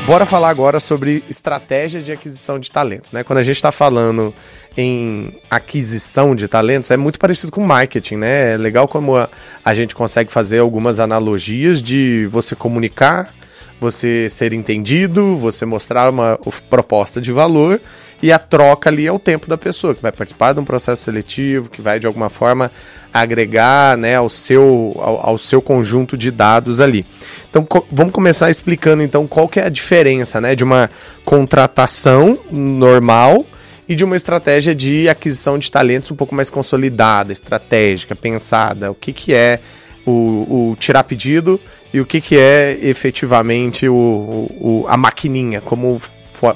Bora 0.05 0.23
falar 0.23 0.49
agora 0.49 0.79
sobre 0.79 1.23
estratégia 1.27 1.99
de 1.99 2.11
aquisição 2.11 2.59
de 2.59 2.71
talentos, 2.71 3.11
né? 3.11 3.23
Quando 3.23 3.39
a 3.39 3.43
gente 3.43 3.55
está 3.55 3.71
falando 3.71 4.31
em 4.77 5.33
aquisição 5.49 6.35
de 6.35 6.47
talentos, 6.47 6.91
é 6.91 6.97
muito 6.97 7.17
parecido 7.17 7.51
com 7.51 7.61
marketing, 7.65 8.17
né? 8.17 8.53
É 8.53 8.57
legal 8.57 8.87
como 8.87 9.17
a, 9.17 9.27
a 9.63 9.73
gente 9.73 9.95
consegue 9.95 10.31
fazer 10.31 10.59
algumas 10.59 10.99
analogias 10.99 11.81
de 11.81 12.27
você 12.27 12.55
comunicar, 12.55 13.33
você 13.81 14.29
ser 14.29 14.53
entendido, 14.53 15.35
você 15.37 15.65
mostrar 15.65 16.11
uma 16.11 16.39
proposta 16.69 17.19
de 17.19 17.31
valor 17.31 17.81
e 18.21 18.31
a 18.31 18.39
troca 18.39 18.89
ali 18.89 19.05
é 19.05 19.11
o 19.11 19.19
tempo 19.19 19.47
da 19.47 19.57
pessoa 19.57 19.93
que 19.93 20.01
vai 20.01 20.11
participar 20.11 20.53
de 20.53 20.59
um 20.59 20.65
processo 20.65 21.03
seletivo, 21.03 21.69
que 21.69 21.81
vai 21.81 21.99
de 21.99 22.07
alguma 22.07 22.29
forma 22.29 22.71
agregar 23.13 23.97
né, 23.97 24.15
ao, 24.15 24.29
seu, 24.29 24.95
ao, 24.99 25.29
ao 25.29 25.37
seu 25.37 25.61
conjunto 25.61 26.17
de 26.17 26.31
dados 26.31 26.79
ali. 26.81 27.05
Então 27.49 27.63
co- 27.63 27.85
vamos 27.91 28.13
começar 28.13 28.49
explicando 28.49 29.03
então 29.03 29.25
qual 29.27 29.47
que 29.47 29.59
é 29.59 29.65
a 29.65 29.69
diferença 29.69 30.41
né, 30.41 30.55
de 30.55 30.63
uma 30.63 30.89
contratação 31.23 32.39
normal 32.51 33.45
e 33.87 33.93
de 33.95 34.03
uma 34.03 34.15
estratégia 34.15 34.73
de 34.73 35.07
aquisição 35.07 35.59
de 35.59 35.69
talentos 35.69 36.09
um 36.09 36.15
pouco 36.15 36.33
mais 36.33 36.49
consolidada, 36.49 37.31
estratégica, 37.31 38.15
pensada. 38.15 38.89
O 38.89 38.95
que, 38.95 39.13
que 39.13 39.33
é 39.33 39.59
o, 40.05 40.71
o 40.71 40.75
tirar 40.79 41.03
pedido 41.03 41.59
e 41.93 41.99
o 42.01 42.05
que, 42.05 42.19
que 42.19 42.37
é 42.37 42.77
efetivamente 42.81 43.87
o, 43.87 43.93
o- 43.95 44.85
a 44.87 44.97
maquininha, 44.97 45.61
como 45.61 46.01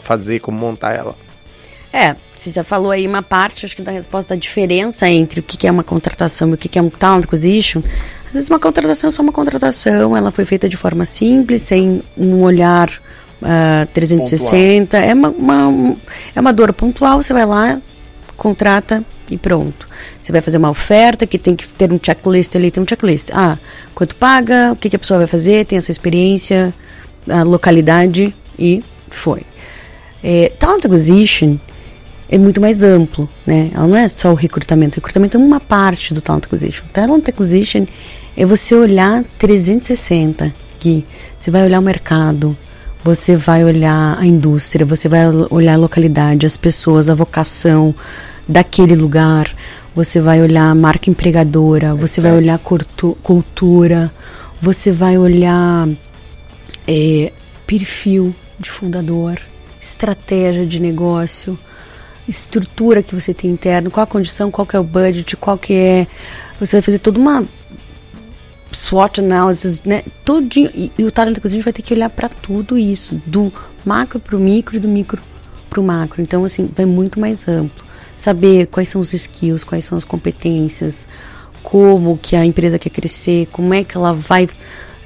fazer, 0.02 0.40
como 0.40 0.58
montar 0.58 0.94
ela. 0.96 1.16
É, 1.92 2.16
você 2.38 2.52
já 2.52 2.64
falou 2.64 2.92
aí 2.92 3.08
uma 3.08 3.22
parte, 3.22 3.66
acho 3.66 3.76
que 3.76 3.82
da 3.82 3.92
resposta 3.92 4.36
da 4.36 4.40
diferença 4.40 5.10
entre 5.10 5.40
o 5.40 5.44
que 5.44 5.68
é 5.68 5.72
uma 5.72 5.84
contratação 5.84 6.50
e 6.50 6.54
o 6.54 6.58
que 6.58 6.78
é 6.78 6.82
um 6.82 6.90
talent 6.90 7.26
acquisition. 7.26 7.82
Às 8.28 8.34
vezes 8.34 8.50
uma 8.50 8.60
contratação 8.60 9.08
é 9.08 9.12
só 9.12 9.22
uma 9.24 9.32
contratação, 9.32 10.16
ela 10.16 10.32
foi 10.32 10.46
feita 10.46 10.70
de 10.70 10.78
forma 10.78 11.04
simples, 11.06 11.64
sem 11.64 12.02
um 12.16 12.42
olhar 12.44 12.90
ah, 13.42 13.88
360. 13.94 14.98
É 14.98 15.14
uma, 15.14 15.30
uma- 15.30 15.96
é 16.36 16.40
uma 16.40 16.54
dor 16.54 16.72
pontual, 16.74 17.22
você 17.22 17.34
vai 17.34 17.46
lá, 17.46 17.82
contrata 18.38 19.04
e 19.32 19.38
pronto. 19.38 19.88
Você 20.22 20.32
vai 20.32 20.42
fazer 20.42 20.58
uma 20.60 20.70
oferta 20.70 21.26
que 21.26 21.38
tem 21.40 21.56
que 21.56 21.68
ter 21.68 21.92
um 21.92 22.00
checklist 22.02 22.56
ali, 22.56 22.70
tem 22.72 22.84
um 22.84 22.88
checklist. 22.88 23.30
Ah, 23.34 23.58
quanto 23.96 24.16
paga, 24.16 24.72
o 24.72 24.76
que, 24.76 24.90
que 24.92 24.96
a 24.96 25.00
pessoa 25.00 25.18
vai 25.18 25.28
fazer, 25.28 25.66
tem 25.66 25.78
essa 25.78 25.92
experiência, 25.92 26.74
a 27.28 27.42
localidade 27.44 28.34
e 28.58 28.84
foi. 29.10 29.42
É, 30.24 30.52
talent 30.60 30.86
acquisition 30.86 31.58
é 32.30 32.38
muito 32.38 32.62
mais 32.62 32.84
amplo, 32.84 33.28
né? 33.46 33.72
Ela 33.74 33.88
não 33.88 33.98
é 33.98 34.08
só 34.08 34.32
o 34.32 34.36
recrutamento. 34.36 34.94
O 34.94 35.00
recrutamento 35.00 35.36
é 35.36 35.40
uma 35.40 35.60
parte 35.60 36.14
do 36.14 36.22
talent 36.22 36.46
acquisition. 36.46 36.86
Talent 36.94 37.28
acquisition 37.28 37.86
é 38.38 38.46
você 38.46 38.76
olhar 38.76 39.24
360, 39.40 40.54
que 40.80 41.04
você 41.38 41.50
vai 41.50 41.64
olhar 41.64 41.80
o 41.80 41.84
mercado, 41.84 42.56
você 43.04 43.36
vai 43.36 43.64
olhar 43.64 44.18
a 44.20 44.26
indústria, 44.26 44.86
você 44.86 45.10
vai 45.10 45.28
olhar 45.50 45.74
a 45.74 45.78
localidade, 45.78 46.46
as 46.46 46.56
pessoas, 46.56 47.10
a 47.10 47.16
vocação 47.16 47.96
daquele 48.48 48.96
lugar, 48.96 49.52
você 49.96 50.22
vai 50.22 50.42
olhar 50.42 50.70
a 50.70 50.76
marca 50.76 51.10
empregadora, 51.10 51.96
você 51.96 52.22
vai 52.22 52.34
olhar 52.34 52.60
cultura, 52.60 54.12
você 54.62 54.92
vai 54.92 55.18
olhar 55.18 55.90
é, 56.88 57.32
perfil 57.66 58.36
de 58.60 58.70
fundador, 58.70 59.40
estratégia 59.82 60.66
de 60.66 60.80
negócio, 60.80 61.58
estrutura 62.30 63.02
que 63.02 63.16
você 63.16 63.34
tem 63.34 63.50
interno, 63.50 63.90
qual 63.90 64.04
a 64.04 64.08
condição, 64.08 64.52
qual 64.52 64.66
que 64.66 64.76
é 64.76 64.80
o 64.80 64.84
budget, 64.84 65.36
qual 65.36 65.58
que 65.58 65.74
é. 65.74 66.08
Você 66.60 66.78
vai 66.78 66.82
fazer 66.82 67.00
toda 67.00 67.20
uma 67.20 67.46
SWOT 68.72 69.20
analysis, 69.20 69.84
né? 69.84 70.04
Tudinho. 70.24 70.70
E, 70.74 70.92
e 70.98 71.04
o 71.04 71.12
talent 71.12 71.38
acquisition 71.38 71.64
vai 71.64 71.74
ter 71.74 71.82
que 71.82 71.94
olhar 71.94 72.10
para 72.10 72.30
tudo 72.30 72.78
isso, 72.78 73.22
do 73.26 73.52
macro 73.84 74.20
para 74.20 74.36
o 74.36 74.40
micro 74.40 74.76
e 74.76 74.80
do 74.80 74.88
micro 74.88 75.22
para 75.70 75.80
o 75.80 75.84
macro. 75.84 76.22
Então, 76.22 76.46
assim, 76.46 76.70
vai 76.76 76.86
muito 76.86 77.20
mais 77.20 77.48
amplo. 77.48 77.84
Saber 78.16 78.68
quais 78.68 78.90
são 78.90 79.02
os 79.02 79.14
skills, 79.14 79.64
quais 79.64 79.86
são 79.86 79.98
as 79.98 80.04
competências, 80.04 81.08
como 81.64 82.18
que 82.18 82.36
a 82.36 82.46
empresa 82.46 82.78
quer 82.78 82.90
crescer, 82.90 83.48
como 83.52 83.74
é 83.74 83.84
que 83.84 83.98
ela 83.98 84.14
vai 84.14 84.48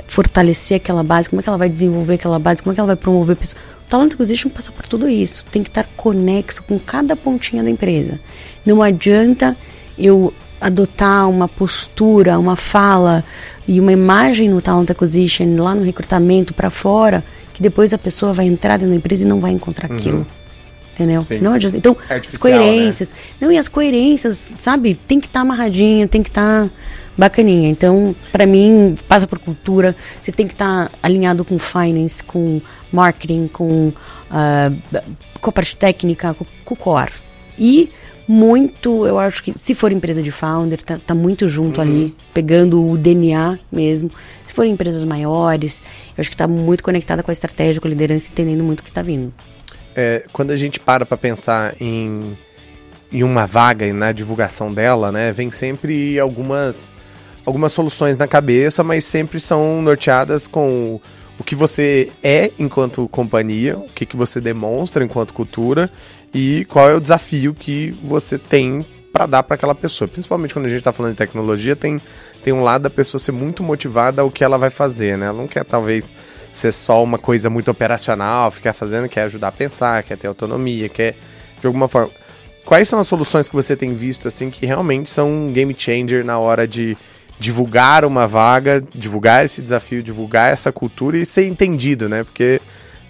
fortalecer 0.08 0.77
aquela 0.77 1.03
base, 1.03 1.30
como 1.30 1.39
é 1.39 1.44
que 1.44 1.50
ela 1.50 1.58
vai 1.58 1.70
desenvolver 1.70 2.15
aquela 2.15 2.39
base, 2.39 2.62
como 2.62 2.74
é 2.74 2.75
que 2.75 2.80
ela 2.80 2.88
vai 2.88 2.96
promover 2.96 3.36
pessoas. 3.36 3.62
Talent 3.93 4.13
Acquisition 4.13 4.50
passa 4.50 4.71
por 4.71 4.88
tudo 4.88 5.07
isso. 5.07 5.45
Tem 5.51 5.62
que 5.62 5.69
estar 5.69 5.88
conexo 5.95 6.63
com 6.63 6.79
cada 6.79 7.15
pontinha 7.15 7.62
da 7.62 7.69
empresa. 7.69 8.19
Não 8.65 8.81
adianta 8.81 9.55
eu 9.95 10.33
adotar 10.59 11.29
uma 11.29 11.47
postura, 11.47 12.39
uma 12.39 12.55
fala 12.55 13.23
e 13.67 13.79
uma 13.79 13.91
imagem 13.91 14.50
no 14.50 14.59
Talent 14.59 14.89
Acquisition, 14.89 15.62
lá 15.62 15.75
no 15.75 15.83
recrutamento 15.83 16.55
para 16.55 16.71
fora, 16.71 17.23
que 17.53 17.62
depois 17.62 17.93
a 17.93 17.97
pessoa 18.00 18.33
vai 18.33 18.47
entrar 18.47 18.77
dentro 18.77 18.89
da 18.89 18.95
empresa 18.95 19.25
e 19.25 19.27
não 19.27 19.39
vai 19.39 19.51
encontrar 19.51 19.91
aquilo. 19.91 20.25
Entendeu? 20.95 21.23
Sim. 21.23 21.38
Não 21.38 21.53
adianta. 21.53 21.77
Então, 21.77 21.95
É 22.01 22.05
as 22.05 22.12
artificial, 22.13 22.41
coerências. 22.41 23.13
Não, 23.39 23.51
e 23.51 23.59
as 23.59 23.67
coerências, 23.67 24.53
sabe? 24.57 25.00
Tem 25.07 25.19
que 25.19 25.27
estar 25.27 25.41
amarradinho, 25.41 26.07
tem 26.07 26.23
que 26.23 26.29
estar 26.29 26.67
bacaninha. 27.17 27.70
Então, 27.70 28.15
pra 28.32 28.46
mim, 28.46 28.96
passa 29.08 29.27
por 29.27 29.39
cultura. 29.39 29.96
Você 30.22 30.32
tem 30.32 30.48
que 30.48 30.53
estar 30.53 30.91
alinhado 31.01 31.43
com 31.46 31.58
finance, 31.60 32.24
com 32.24 32.62
marketing, 32.91 33.48
com, 33.48 33.91
ah, 34.29 34.72
com 35.39 35.50
a 35.50 35.53
parte 35.53 35.75
técnica, 35.75 36.34
com, 36.34 36.46
com 36.63 36.74
o 36.74 36.77
core. 36.77 37.13
E 37.58 37.91
muito, 38.27 39.05
eu 39.05 39.20
acho 39.20 39.43
que, 39.43 39.53
se 39.58 39.75
for 39.75 39.91
empresa 39.91 40.22
de 40.24 40.32
founder, 40.32 40.82
tá, 40.82 40.98
tá 40.98 41.13
muito 41.13 41.48
junto 41.48 41.82
ali, 41.82 42.15
pegando 42.34 42.86
o 42.86 42.98
DNA 42.98 43.60
mesmo. 43.72 44.10
Se 44.46 44.53
for 44.53 44.65
empresas 44.65 45.03
maiores, 45.03 45.84
eu 46.17 46.22
acho 46.22 46.29
que 46.29 46.38
tá 46.38 46.48
muito 46.48 46.84
conectada 46.84 47.22
com 47.22 47.32
a 47.32 47.34
estratégia, 47.34 47.82
com 47.82 47.88
a 47.88 47.89
liderança, 47.89 48.32
entendendo 48.32 48.63
muito 48.63 48.79
o 48.79 48.84
que 48.84 48.91
tá 48.91 49.01
vindo. 49.01 49.34
É, 49.96 50.25
quando 50.32 50.51
a 50.51 50.55
gente 50.55 50.79
para 50.79 51.05
para 51.05 51.17
pensar 51.17 51.75
em, 51.79 52.36
em 53.12 53.24
uma 53.24 53.46
vaga 53.46 53.86
e 53.86 53.93
na 53.93 54.12
divulgação 54.12 54.74
dela, 54.74 55.12
né, 55.12 55.32
vem 55.32 55.51
sempre 55.51 56.17
algumas, 56.20 56.93
algumas 57.45 57.71
soluções 57.71 58.17
na 58.17 58.27
cabeça, 58.27 58.83
mas 58.83 59.05
sempre 59.05 59.39
são 59.39 59.81
norteadas 59.81 60.47
com 60.47 61.00
o 61.38 61.43
que 61.43 61.55
você 61.55 62.12
é 62.23 62.51
enquanto 62.57 63.07
companhia, 63.07 63.77
o 63.77 63.89
que, 63.89 64.05
que 64.05 64.15
você 64.15 64.39
demonstra 64.39 65.03
enquanto 65.03 65.33
cultura 65.33 65.91
e 66.33 66.65
qual 66.65 66.89
é 66.89 66.95
o 66.95 67.01
desafio 67.01 67.53
que 67.53 67.91
você 68.01 68.38
tem 68.38 68.85
para 69.12 69.27
dar 69.27 69.43
para 69.43 69.55
aquela 69.55 69.75
pessoa. 69.75 70.07
Principalmente 70.07 70.53
quando 70.53 70.65
a 70.65 70.69
gente 70.69 70.79
está 70.79 70.91
falando 70.91 71.12
de 71.12 71.17
tecnologia, 71.17 71.75
tem, 71.75 72.01
tem 72.43 72.51
um 72.51 72.63
lado 72.63 72.83
da 72.83 72.89
pessoa 72.89 73.19
ser 73.19 73.31
muito 73.31 73.62
motivada 73.62 74.23
ao 74.23 74.31
que 74.31 74.43
ela 74.43 74.57
vai 74.57 74.71
fazer, 74.71 75.17
né? 75.17 75.27
Ela 75.27 75.38
não 75.38 75.47
quer 75.47 75.63
talvez 75.63 76.12
ser 76.51 76.71
só 76.71 77.03
uma 77.03 77.19
coisa 77.19 77.50
muito 77.50 77.69
operacional, 77.69 78.50
ficar 78.50 78.73
fazendo, 78.73 79.07
quer 79.07 79.23
ajudar 79.23 79.50
a 79.50 79.51
pensar, 79.51 80.03
quer 80.03 80.17
ter 80.17 80.27
autonomia, 80.27 80.89
quer 80.89 81.15
de 81.59 81.67
alguma 81.67 81.88
forma. 81.88 82.09
Quais 82.65 82.89
são 82.89 83.00
as 83.00 83.07
soluções 83.07 83.47
que 83.47 83.55
você 83.55 83.75
tem 83.75 83.93
visto 83.93 84.27
assim 84.27 84.50
que 84.50 84.65
realmente 84.65 85.09
são 85.12 85.29
um 85.29 85.51
game 85.51 85.75
changer 85.77 86.23
na 86.23 86.39
hora 86.39 86.67
de 86.67 86.97
divulgar 87.40 88.06
uma 88.06 88.28
vaga, 88.28 88.84
divulgar 88.94 89.46
esse 89.46 89.62
desafio, 89.62 90.04
divulgar 90.04 90.52
essa 90.52 90.72
cultura 90.72 91.18
e 91.18 91.25
ser 91.25 91.48
entendido, 91.48 92.08
né? 92.08 92.24
Porque 92.24 92.62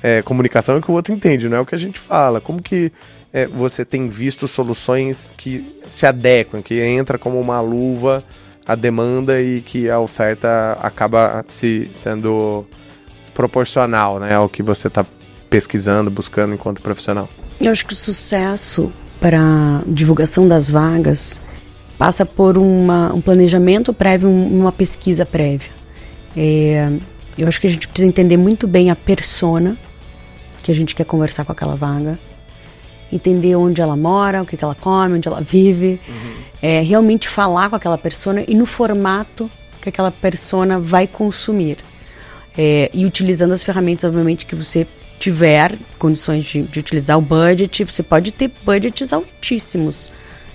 é, 0.01 0.21
comunicação 0.21 0.75
é 0.75 0.77
o 0.79 0.81
que 0.81 0.91
o 0.91 0.93
outro 0.93 1.13
entende, 1.13 1.47
não 1.47 1.57
é 1.57 1.59
o 1.59 1.65
que 1.65 1.75
a 1.75 1.79
gente 1.79 1.99
fala. 1.99 2.41
Como 2.41 2.61
que 2.61 2.91
é, 3.31 3.47
você 3.47 3.83
tem 3.83 4.09
visto 4.09 4.47
soluções 4.47 5.33
que 5.37 5.79
se 5.87 6.05
adequam, 6.05 6.61
que 6.61 6.79
entra 6.79 7.17
como 7.17 7.39
uma 7.39 7.59
luva 7.61 8.23
a 8.65 8.75
demanda 8.75 9.41
e 9.41 9.61
que 9.61 9.89
a 9.89 9.99
oferta 9.99 10.77
acaba 10.81 11.43
se 11.45 11.89
sendo 11.93 12.65
proporcional, 13.33 14.19
né, 14.19 14.35
ao 14.35 14.47
que 14.47 14.63
você 14.63 14.87
está 14.87 15.05
pesquisando, 15.49 16.09
buscando 16.09 16.53
enquanto 16.53 16.81
profissional? 16.81 17.29
Eu 17.59 17.71
acho 17.71 17.85
que 17.85 17.93
o 17.93 17.97
sucesso 17.97 18.91
para 19.19 19.81
divulgação 19.85 20.47
das 20.47 20.69
vagas 20.69 21.39
passa 22.03 22.25
por 22.25 22.57
uma, 22.57 23.13
um 23.13 23.21
planejamento 23.21 23.93
prévio, 23.93 24.27
um- 24.27 24.59
uma 24.59 24.73
pesquisa 24.73 25.25
prévia. 25.25 25.71
É, 26.35 26.91
eu 27.37 27.47
acho 27.47 27.61
que 27.61 27.65
a 27.65 27.69
gente 27.69 27.87
precisa 27.87 28.05
entender 28.05 28.35
muito 28.35 28.67
bem 28.67 28.91
a 28.91 28.95
persona 28.95 29.77
que 30.61 30.69
a 30.69 30.75
gente 30.75 30.93
quer 30.95 31.05
conversar 31.05 31.45
com 31.45 31.53
aquela 31.53 31.77
vaga, 31.77 32.19
entender 33.09 33.55
onde 33.55 33.81
ela 33.81 33.95
mora, 33.95 34.41
o 34.41 34.45
que, 34.45 34.57
que 34.57 34.65
ela 34.65 34.75
come, 34.75 35.15
onde 35.15 35.29
ela 35.29 35.39
vive, 35.39 35.97
uhum. 36.05 36.33
é, 36.61 36.81
realmente 36.81 37.29
falar 37.29 37.69
com 37.69 37.77
aquela 37.77 37.97
pessoa 37.97 38.35
e 38.45 38.53
no 38.53 38.65
formato 38.65 39.49
que 39.81 39.87
aquela 39.87 40.11
pessoa 40.11 40.77
vai 40.79 41.07
consumir. 41.07 41.77
É, 42.57 42.91
e 42.93 43.05
utilizando 43.05 43.53
as 43.53 43.63
ferramentas, 43.63 44.03
obviamente, 44.03 44.45
que 44.45 44.55
você 44.55 44.85
tiver 45.17 45.77
condições 45.97 46.43
de, 46.43 46.63
de, 46.63 46.81
utilizar 46.81 47.17
o 47.17 47.21
budget, 47.21 47.85
você 47.85 48.03
pode 48.03 48.33
ter 48.33 48.51
budgets 48.65 49.13
altíssimos 49.13 50.11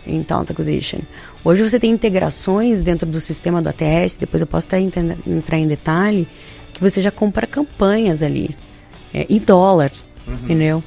em 0.09 0.23
Talent 0.23 0.50
Acquisition. 0.50 1.00
Hoje 1.45 1.62
você 1.62 1.78
tem 1.78 1.90
integrações 1.90 2.83
dentro 2.83 3.07
do 3.07 3.21
sistema 3.21 3.62
do 3.62 3.68
ATS, 3.68 4.16
depois 4.18 4.40
eu 4.40 4.47
posso 4.47 4.66
até 4.66 4.80
entrar 4.80 5.59
em 5.59 5.66
detalhe, 5.66 6.26
que 6.75 6.80
você 6.80 7.00
já 7.00 7.11
compra 7.11 7.47
campanhas 7.47 8.23
ali, 8.23 8.57
é, 9.14 9.26
em 9.28 9.38
dólar, 9.38 9.92
uhum. 10.26 10.35
entendeu? 10.35 10.83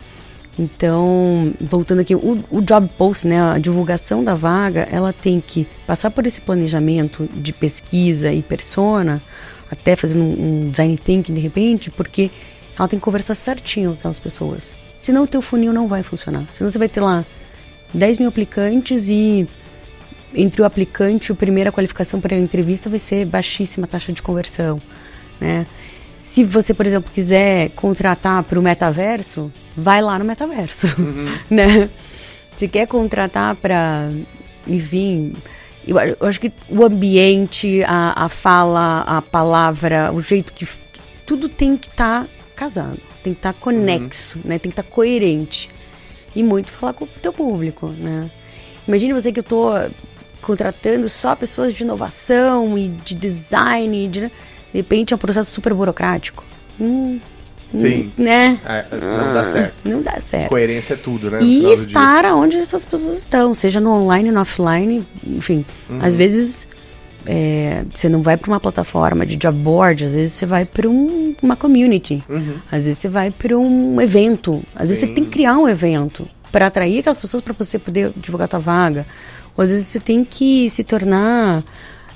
Então, 0.59 1.53
voltando 1.59 2.01
aqui, 2.01 2.13
o, 2.13 2.43
o, 2.51 2.61
job 2.61 2.89
post, 2.97 3.25
né, 3.25 3.41
a 3.41 3.57
divulgação 3.57 4.23
da 4.23 4.35
vaga, 4.35 4.87
ela 4.91 5.13
tem 5.13 5.41
que 5.41 5.65
passar 5.87 6.11
por 6.11 6.27
esse 6.27 6.41
planejamento 6.41 7.27
de 7.33 7.53
pesquisa 7.53 8.31
e 8.31 8.41
persona, 8.41 9.21
até 9.71 9.95
fazendo 9.95 10.23
um, 10.23 10.65
um 10.65 10.69
design 10.69 10.97
thinking 10.97 11.33
de 11.33 11.39
repente, 11.39 11.89
porque 11.89 12.29
ela 12.77 12.87
tem 12.87 12.99
que 12.99 13.03
conversar 13.03 13.33
certinho 13.33 13.91
com 13.91 13.99
aquelas 13.99 14.19
pessoas. 14.19 14.73
Senão 14.97 15.23
o 15.23 15.27
teu 15.27 15.41
funil 15.41 15.73
não 15.73 15.87
vai 15.87 16.03
funcionar. 16.03 16.45
Senão 16.53 16.69
você 16.69 16.77
vai 16.77 16.89
ter 16.89 17.01
lá 17.01 17.25
10 17.93 18.19
mil 18.19 18.27
aplicantes 18.27 19.09
e 19.09 19.47
entre 20.33 20.61
o 20.61 20.65
aplicante 20.65 21.29
e 21.29 21.33
a 21.33 21.35
primeira 21.35 21.71
qualificação 21.71 22.19
para 22.19 22.35
a 22.35 22.39
entrevista 22.39 22.89
vai 22.89 22.99
ser 22.99 23.25
baixíssima 23.25 23.87
taxa 23.87 24.11
de 24.13 24.21
conversão, 24.21 24.79
né? 25.39 25.65
Se 26.19 26.43
você, 26.43 26.73
por 26.73 26.85
exemplo, 26.85 27.11
quiser 27.11 27.69
contratar 27.71 28.43
para 28.43 28.59
o 28.59 28.61
metaverso, 28.61 29.51
vai 29.75 30.01
lá 30.01 30.19
no 30.19 30.25
metaverso, 30.25 30.87
uhum. 30.99 31.25
né? 31.49 31.89
Se 32.55 32.67
quer 32.67 32.87
contratar 32.87 33.55
para, 33.55 34.09
enfim, 34.67 35.33
eu, 35.85 35.97
eu, 35.99 36.27
acho 36.27 36.39
que 36.39 36.51
o 36.69 36.85
ambiente, 36.85 37.83
a, 37.85 38.25
a 38.25 38.29
fala, 38.29 39.01
a 39.01 39.21
palavra, 39.21 40.11
o 40.13 40.21
jeito 40.21 40.53
que 40.53 40.67
tudo 41.25 41.49
tem 41.49 41.75
que 41.75 41.87
estar 41.87 42.23
tá 42.23 42.29
casado, 42.55 42.99
tem 43.23 43.33
que 43.33 43.39
estar 43.39 43.53
tá 43.53 43.59
conexo, 43.59 44.37
uhum. 44.37 44.43
né? 44.45 44.59
Tem 44.59 44.69
que 44.71 44.79
estar 44.79 44.83
tá 44.83 44.89
coerente 44.89 45.69
e 46.35 46.43
muito 46.43 46.69
falar 46.71 46.93
com 46.93 47.05
o 47.05 47.07
teu 47.07 47.33
público, 47.33 47.87
né? 47.87 48.29
Imagine 48.87 49.13
você 49.13 49.31
que 49.31 49.39
eu 49.39 49.43
estou 49.43 49.73
contratando 50.41 51.07
só 51.07 51.35
pessoas 51.35 51.73
de 51.73 51.83
inovação 51.83 52.77
e 52.77 52.89
de 52.89 53.15
design, 53.15 54.07
de, 54.07 54.21
de 54.21 54.31
repente 54.73 55.13
é 55.13 55.15
um 55.15 55.19
processo 55.19 55.51
super 55.51 55.73
burocrático. 55.73 56.43
Hum, 56.79 57.19
Sim. 57.79 58.11
Né? 58.17 58.59
É, 58.65 58.85
não 58.91 59.33
dá 59.33 59.45
certo. 59.45 59.89
Não 59.89 60.01
dá 60.01 60.19
certo. 60.19 60.49
Coerência 60.49 60.93
é 60.93 60.97
tudo, 60.97 61.31
né? 61.31 61.39
E 61.41 61.71
estar 61.71 62.25
onde 62.25 62.57
essas 62.57 62.85
pessoas 62.85 63.19
estão, 63.19 63.53
seja 63.53 63.79
no 63.79 63.91
online, 63.91 64.31
no 64.31 64.41
offline, 64.41 65.05
enfim. 65.25 65.65
Uhum. 65.89 65.99
Às 66.01 66.17
vezes 66.17 66.67
é, 67.25 67.83
você 67.93 68.09
não 68.09 68.21
vai 68.21 68.35
para 68.35 68.49
uma 68.49 68.59
plataforma 68.59 69.25
de 69.25 69.35
job 69.35 69.57
board, 69.57 70.05
às 70.05 70.15
vezes 70.15 70.33
você 70.33 70.45
vai 70.45 70.65
para 70.65 70.89
um, 70.89 71.35
uma 71.41 71.55
community, 71.55 72.23
uhum. 72.27 72.55
às 72.71 72.85
vezes 72.85 72.99
você 72.99 73.07
vai 73.07 73.31
para 73.31 73.57
um 73.57 74.01
evento, 74.01 74.61
às 74.75 74.89
vezes 74.89 74.99
você 74.99 75.07
tem 75.07 75.23
que 75.23 75.31
criar 75.31 75.57
um 75.57 75.67
evento 75.67 76.27
para 76.51 76.67
atrair 76.67 76.99
aquelas 76.99 77.17
pessoas 77.17 77.41
para 77.41 77.53
você 77.53 77.79
poder 77.79 78.11
divulgar 78.17 78.45
a 78.45 78.47
tua 78.49 78.59
vaga. 78.59 79.05
Ou 79.57 79.63
às 79.63 79.69
vezes 79.69 79.87
você 79.87 79.99
tem 79.99 80.23
que 80.23 80.69
se 80.69 80.83
tornar 80.83 81.63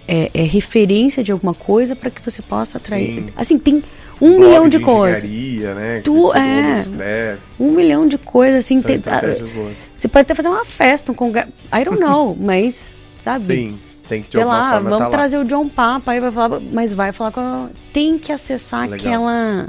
é, 0.08 0.30
é, 0.34 0.44
referência 0.44 1.24
de 1.24 1.32
alguma 1.32 1.54
coisa 1.54 1.96
para 1.96 2.10
que 2.10 2.22
você 2.22 2.42
possa 2.42 2.78
atrair. 2.78 3.16
Sim. 3.16 3.26
Assim, 3.36 3.58
tem 3.58 3.84
um 4.22 4.40
milhão 4.40 4.70
de, 4.70 4.78
de 4.78 4.84
coisas. 4.84 5.24
Né, 5.24 6.02
tu, 6.04 6.34
é, 6.34 7.38
um 7.60 7.72
milhão 7.72 8.08
de 8.08 8.18
coisas 8.18 8.64
assim. 8.66 8.78
A, 8.80 9.82
você 9.96 10.08
pode 10.08 10.22
até 10.22 10.36
fazer 10.36 10.50
uma 10.50 10.66
festa, 10.66 11.12
um 11.12 11.16
congresso. 11.16 11.50
I 11.74 11.84
don't 11.84 12.00
know, 12.00 12.36
mas 12.40 12.94
sabe? 13.20 13.46
Sim. 13.46 13.80
Tem 14.08 14.22
que 14.22 14.30
de 14.30 14.38
Sei 14.38 14.46
lá, 14.46 14.80
vamos 14.80 15.00
tá 15.00 15.10
trazer 15.10 15.38
lá. 15.38 15.44
o 15.44 15.48
John 15.48 15.68
Papa 15.68 16.12
aí 16.12 16.20
vai 16.20 16.30
falar, 16.30 16.60
mas 16.60 16.94
vai 16.94 17.12
falar 17.12 17.32
com 17.32 17.40
a, 17.40 17.70
tem 17.92 18.20
que 18.20 18.32
acessar 18.32 18.82
Legal. 18.82 18.98
aquela 18.98 19.68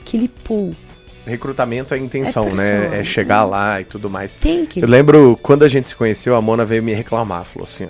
aquele 0.00 0.28
pool. 0.28 0.74
Recrutamento 1.26 1.94
é 1.94 1.98
intenção, 1.98 2.48
é 2.48 2.54
né? 2.54 3.00
É 3.00 3.04
chegar 3.04 3.44
lá 3.44 3.80
e 3.80 3.84
tudo 3.84 4.10
mais. 4.10 4.34
Tem 4.34 4.66
que. 4.66 4.80
Eu 4.80 4.88
lembro 4.88 5.38
quando 5.42 5.62
a 5.62 5.68
gente 5.68 5.88
se 5.88 5.96
conheceu, 5.96 6.36
a 6.36 6.40
Mona 6.40 6.64
veio 6.64 6.82
me 6.82 6.92
reclamar, 6.92 7.44
falou 7.44 7.64
assim: 7.64 7.88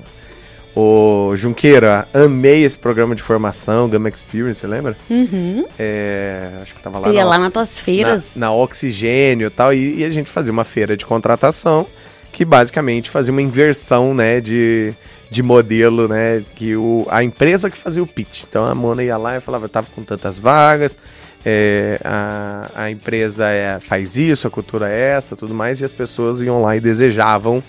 Ô 0.74 1.36
Junqueira, 1.36 2.08
amei 2.12 2.64
esse 2.64 2.76
programa 2.76 3.14
de 3.14 3.22
formação, 3.22 3.88
Gama 3.88 4.08
Experience, 4.08 4.60
você 4.60 4.66
lembra? 4.66 4.96
Uhum. 5.08 5.64
É, 5.78 6.50
acho 6.60 6.74
que 6.74 6.82
tava 6.82 6.98
lá. 6.98 7.08
Eu 7.08 7.14
ia 7.14 7.22
na, 7.22 7.30
lá 7.30 7.38
nas 7.38 7.52
tuas 7.52 7.78
feiras. 7.78 8.32
Na, 8.34 8.46
na 8.46 8.52
Oxigênio 8.52 9.46
e 9.46 9.50
tal, 9.50 9.72
e, 9.72 10.00
e, 10.00 10.04
a 10.04 10.10
gente 10.10 10.28
fazia 10.28 10.52
uma 10.52 10.64
feira 10.64 10.96
de 10.96 11.06
contratação 11.06 11.86
que 12.32 12.44
basicamente 12.44 13.08
fazia 13.08 13.30
uma 13.30 13.40
inversão, 13.40 14.12
né, 14.12 14.40
de, 14.40 14.92
de 15.30 15.40
modelo, 15.40 16.08
né, 16.08 16.42
que 16.56 16.74
o, 16.74 17.06
a 17.08 17.22
empresa 17.22 17.70
que 17.70 17.78
fazia 17.78 18.02
o 18.02 18.06
pitch. 18.06 18.42
Então 18.42 18.64
a 18.64 18.74
Mona 18.74 19.04
ia 19.04 19.16
lá 19.16 19.36
e 19.36 19.40
falava, 19.40 19.68
tava 19.68 19.86
com 19.94 20.02
tantas 20.02 20.40
vagas, 20.40 20.98
é, 21.44 22.00
a, 22.02 22.70
a 22.74 22.90
empresa 22.90 23.46
é, 23.48 23.78
faz 23.78 24.16
isso, 24.16 24.46
a 24.46 24.50
cultura 24.50 24.88
é 24.88 25.10
essa, 25.10 25.36
tudo 25.36 25.54
mais, 25.54 25.80
e 25.80 25.84
as 25.84 25.92
pessoas 25.92 26.40
iam 26.40 26.62
lá 26.62 26.76
e 26.76 26.80
desejavam 26.80 27.62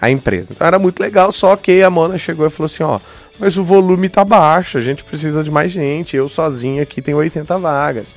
a 0.00 0.10
empresa. 0.10 0.52
Então 0.52 0.66
era 0.66 0.78
muito 0.78 1.00
legal, 1.00 1.30
só 1.30 1.54
que 1.56 1.82
a 1.82 1.90
Mona 1.90 2.18
chegou 2.18 2.46
e 2.46 2.50
falou 2.50 2.66
assim, 2.66 2.82
ó, 2.82 2.98
mas 3.38 3.56
o 3.56 3.64
volume 3.64 4.08
tá 4.08 4.24
baixo, 4.24 4.78
a 4.78 4.80
gente 4.80 5.04
precisa 5.04 5.42
de 5.42 5.50
mais 5.50 5.70
gente, 5.70 6.16
eu 6.16 6.28
sozinha 6.28 6.82
aqui 6.82 7.00
tenho 7.00 7.18
80 7.18 7.58
vagas. 7.58 8.16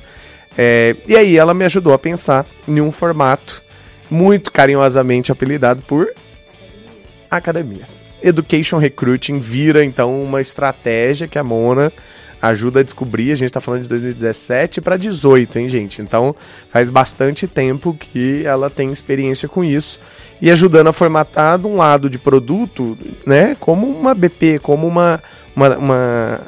É, 0.58 0.96
e 1.08 1.16
aí 1.16 1.38
ela 1.38 1.54
me 1.54 1.66
ajudou 1.66 1.94
a 1.94 2.00
pensar 2.00 2.46
em 2.68 2.80
um 2.80 2.92
formato 2.92 3.64
muito 4.10 4.52
carinhosamente 4.52 5.32
apelidado 5.32 5.82
por 5.84 6.14
academias. 7.30 8.06
Education 8.22 8.78
Recruiting 8.78 9.40
vira 9.40 9.84
então 9.84 10.22
uma 10.22 10.40
estratégia 10.40 11.28
que 11.28 11.40
a 11.40 11.44
Mona 11.44 11.92
ajuda 12.50 12.82
a 12.82 12.84
descobrir. 12.84 13.32
A 13.32 13.36
gente 13.36 13.48
está 13.48 13.62
falando 13.62 13.84
de 13.84 13.90
2017 13.90 14.82
para 14.82 14.98
18, 14.98 15.60
hein, 15.60 15.70
gente? 15.70 16.02
Então 16.02 16.36
faz 16.70 16.90
bastante 16.90 17.48
tempo 17.48 17.96
que 18.00 18.44
ela 18.46 18.70
tem 18.70 18.92
experiência 18.92 19.48
com 19.48 19.64
isso 19.64 20.00
e 20.42 20.52
ajudando 20.52 20.88
a 20.88 20.94
formatar 20.94 21.58
de 21.58 21.68
um 21.68 21.78
lado 21.78 22.10
de 22.10 22.18
produto, 22.18 22.98
né, 23.26 23.56
como 23.60 23.88
uma 23.88 24.14
BP, 24.14 24.60
como 24.60 24.88
uma 24.88 25.22
uma, 25.56 25.78
uma, 25.78 26.40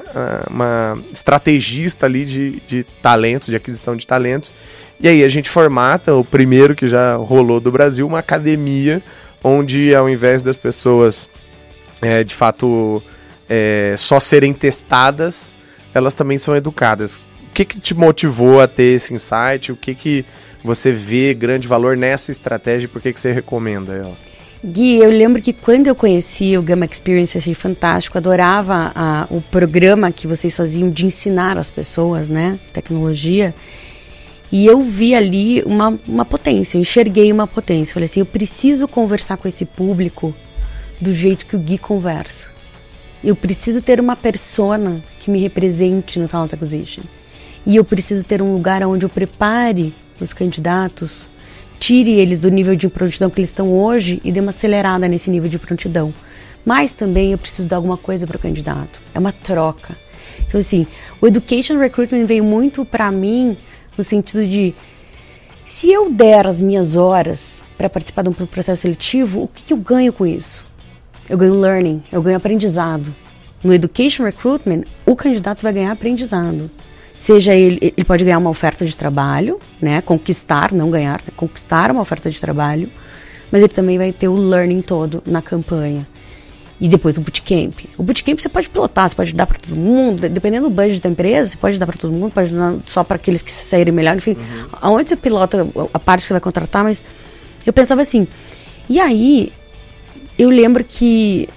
uma 0.50 1.00
estrategista 1.14 2.08
ali 2.08 2.26
de, 2.26 2.60
de 2.66 2.84
talentos, 3.04 3.50
de 3.50 3.56
aquisição 3.56 3.96
de 3.96 4.08
talentos 4.08 4.52
e 5.00 5.08
aí 5.08 5.24
a 5.24 5.30
gente 5.30 5.50
formata 5.50 6.14
o 6.16 6.24
primeiro 6.24 6.76
que 6.76 6.88
já 6.88 7.16
rolou 7.16 7.60
do 7.60 7.72
Brasil, 7.72 8.08
uma 8.08 8.20
academia 8.20 9.02
onde 9.44 9.94
ao 9.94 10.10
invés 10.10 10.42
das 10.42 10.58
pessoas 10.58 11.30
é, 12.02 12.24
de 12.24 12.34
fato 12.34 13.02
é, 13.48 13.96
só 13.98 14.20
serem 14.20 14.54
testadas, 14.54 15.55
elas 15.96 16.14
também 16.14 16.38
são 16.38 16.56
educadas. 16.56 17.22
O 17.50 17.54
que, 17.56 17.64
que 17.64 17.80
te 17.80 17.94
motivou 17.94 18.60
a 18.60 18.68
ter 18.68 18.96
esse 18.96 19.14
insight? 19.14 19.72
O 19.72 19.78
que, 19.78 19.96
que 19.96 20.26
você 20.62 20.92
vê 20.92 21.34
grande 21.34 21.68
valor 21.68 21.96
nessa 21.96 22.32
estratégia 22.32 22.86
e 22.86 22.90
por 22.90 23.02
que, 23.02 23.14
que 23.14 23.22
você 23.22 23.32
recomenda 23.32 23.94
ela? 23.94 24.18
Gui, 24.64 24.98
eu 24.98 25.12
lembro 25.12 25.42
que 25.42 25.54
quando 25.54 25.88
eu 25.88 25.96
conheci 25.96 26.58
o 26.58 26.62
Gamma 26.62 26.86
Experience, 26.86 27.38
achei 27.38 27.54
fantástico, 27.54 28.18
adorava 28.18 28.92
a, 28.96 29.28
o 29.30 29.40
programa 29.40 30.12
que 30.12 30.28
vocês 30.28 30.58
faziam 30.58 30.90
de 30.90 31.06
ensinar 31.06 31.58
as 31.58 31.70
pessoas, 31.72 32.30
né? 32.30 32.60
Tecnologia. 32.74 33.54
E 34.52 34.66
eu 34.66 34.82
vi 34.82 35.14
ali 35.14 35.62
uma, 35.64 35.98
uma 36.08 36.26
potência, 36.26 36.78
eu 36.78 36.82
enxerguei 36.82 37.32
uma 37.32 37.46
potência. 37.46 37.94
Falei 37.94 38.06
assim, 38.06 38.22
eu 38.22 38.26
preciso 38.26 38.88
conversar 38.88 39.38
com 39.38 39.48
esse 39.48 39.66
público 39.66 40.36
do 41.00 41.14
jeito 41.14 41.46
que 41.46 41.56
o 41.56 41.60
Gui 41.60 41.78
conversa. 41.78 42.55
Eu 43.26 43.36
preciso 43.36 43.82
ter 43.82 44.00
uma 44.00 44.16
persona 44.16 45.04
que 45.20 45.32
me 45.32 45.40
represente 45.40 46.20
no 46.20 46.28
Talent 46.28 46.54
Acquisition. 46.54 47.02
E 47.66 47.76
eu 47.76 47.84
preciso 47.84 48.24
ter 48.24 48.40
um 48.40 48.54
lugar 48.54 48.84
onde 48.84 49.04
eu 49.04 49.10
prepare 49.10 49.96
os 50.22 50.32
candidatos, 50.32 51.28
tire 51.80 52.12
eles 52.12 52.40
do 52.40 52.52
nível 52.52 52.76
de 52.76 52.88
prontidão 52.88 53.32
que 53.32 53.40
eles 53.40 53.50
estão 53.50 53.74
hoje 53.74 54.22
e 54.24 54.32
dê 54.32 54.40
uma 54.40 54.52
acelerada 54.52 55.08
nesse 55.08 55.32
nível 55.32 55.50
de 55.50 55.58
prontidão. 55.58 56.14
Mas 56.64 56.94
também 56.94 57.32
eu 57.32 57.38
preciso 57.40 57.68
dar 57.68 57.78
alguma 57.78 57.98
coisa 57.98 58.28
para 58.28 58.38
o 58.38 58.40
candidato. 58.40 59.02
É 59.12 59.18
uma 59.18 59.32
troca. 59.32 59.98
Então, 60.48 60.60
assim, 60.60 60.86
o 61.20 61.26
Education 61.26 61.80
Recruitment 61.80 62.28
veio 62.28 62.44
muito 62.44 62.86
para 62.86 63.12
mim 63.12 63.58
no 63.98 64.04
sentido 64.04 64.46
de 64.48 64.76
se 65.66 65.92
eu 65.92 66.12
der 66.12 66.46
as 66.46 66.62
minhas 66.62 66.96
horas 66.96 67.64
para 67.76 67.90
participar 67.90 68.22
de 68.22 68.30
um 68.30 68.34
processo 68.34 68.84
seletivo, 68.84 69.46
o 69.46 69.48
que, 69.48 69.64
que, 69.64 69.74
eu 69.74 69.78
ganho 69.78 70.14
com 70.14 70.28
isso? 70.28 70.64
Eu 71.30 71.38
ganho 71.38 71.60
learning, 71.60 72.04
eu 72.12 72.22
ganho 72.22 72.38
aprendizado. 72.38 73.14
No 73.64 73.74
education 73.74 74.24
recruitment, 74.24 74.84
o 75.06 75.16
candidato 75.16 75.64
vai 75.64 75.74
ganhar 75.74 75.92
aprendizado. 75.92 76.70
Seja 77.16 77.56
ele, 77.56 77.80
ele 77.82 78.04
pode 78.06 78.24
ganhar 78.24 78.38
uma 78.38 78.50
oferta 78.50 78.86
de 78.86 78.96
trabalho, 78.96 79.60
né? 79.82 80.02
Conquistar, 80.02 80.72
não 80.72 80.92
ganhar, 80.92 81.22
né? 81.22 81.34
conquistar 81.36 81.90
uma 81.90 82.02
oferta 82.02 82.30
de 82.30 82.40
trabalho, 82.40 82.92
mas 83.52 83.62
ele 83.62 83.72
também 83.72 83.98
vai 83.98 84.12
ter 84.12 84.28
o 84.28 84.36
learning 84.36 84.82
todo 84.82 85.24
na 85.26 85.42
campanha. 85.42 86.06
E 86.80 86.90
depois 86.90 87.18
o 87.18 87.22
bootcamp. 87.22 87.86
O 87.98 88.04
bootcamp 88.04 88.38
você 88.38 88.50
pode 88.50 88.70
pilotar, 88.70 89.08
você 89.08 89.16
pode 89.16 89.34
dar 89.34 89.48
para 89.48 89.58
todo 89.58 89.80
mundo, 89.80 90.28
dependendo 90.28 90.70
do 90.70 90.76
budget 90.76 91.02
da 91.02 91.08
empresa, 91.08 91.52
você 91.52 91.58
pode 91.58 91.80
dar 91.80 91.86
para 91.86 91.96
todo 91.96 92.12
mundo, 92.12 92.34
pode 92.34 92.54
dar 92.54 92.76
só 92.86 93.02
para 93.02 93.16
aqueles 93.16 93.42
que 93.42 93.52
saírem 93.52 93.94
melhor, 93.94 94.18
enfim. 94.18 94.34
Uhum. 94.34 94.68
Aonde 94.74 95.10
você 95.10 95.16
pilota 95.16 95.66
a 95.94 96.00
parte 96.00 96.22
que 96.22 96.28
você 96.28 96.34
vai 96.34 96.42
contratar, 96.42 96.84
mas 96.84 97.06
eu 97.66 97.72
pensava 97.72 98.02
assim. 98.02 98.28
E 98.90 99.00
aí, 99.00 99.54
eu 100.38 100.50
lembro 100.50 100.84
que 100.84 101.48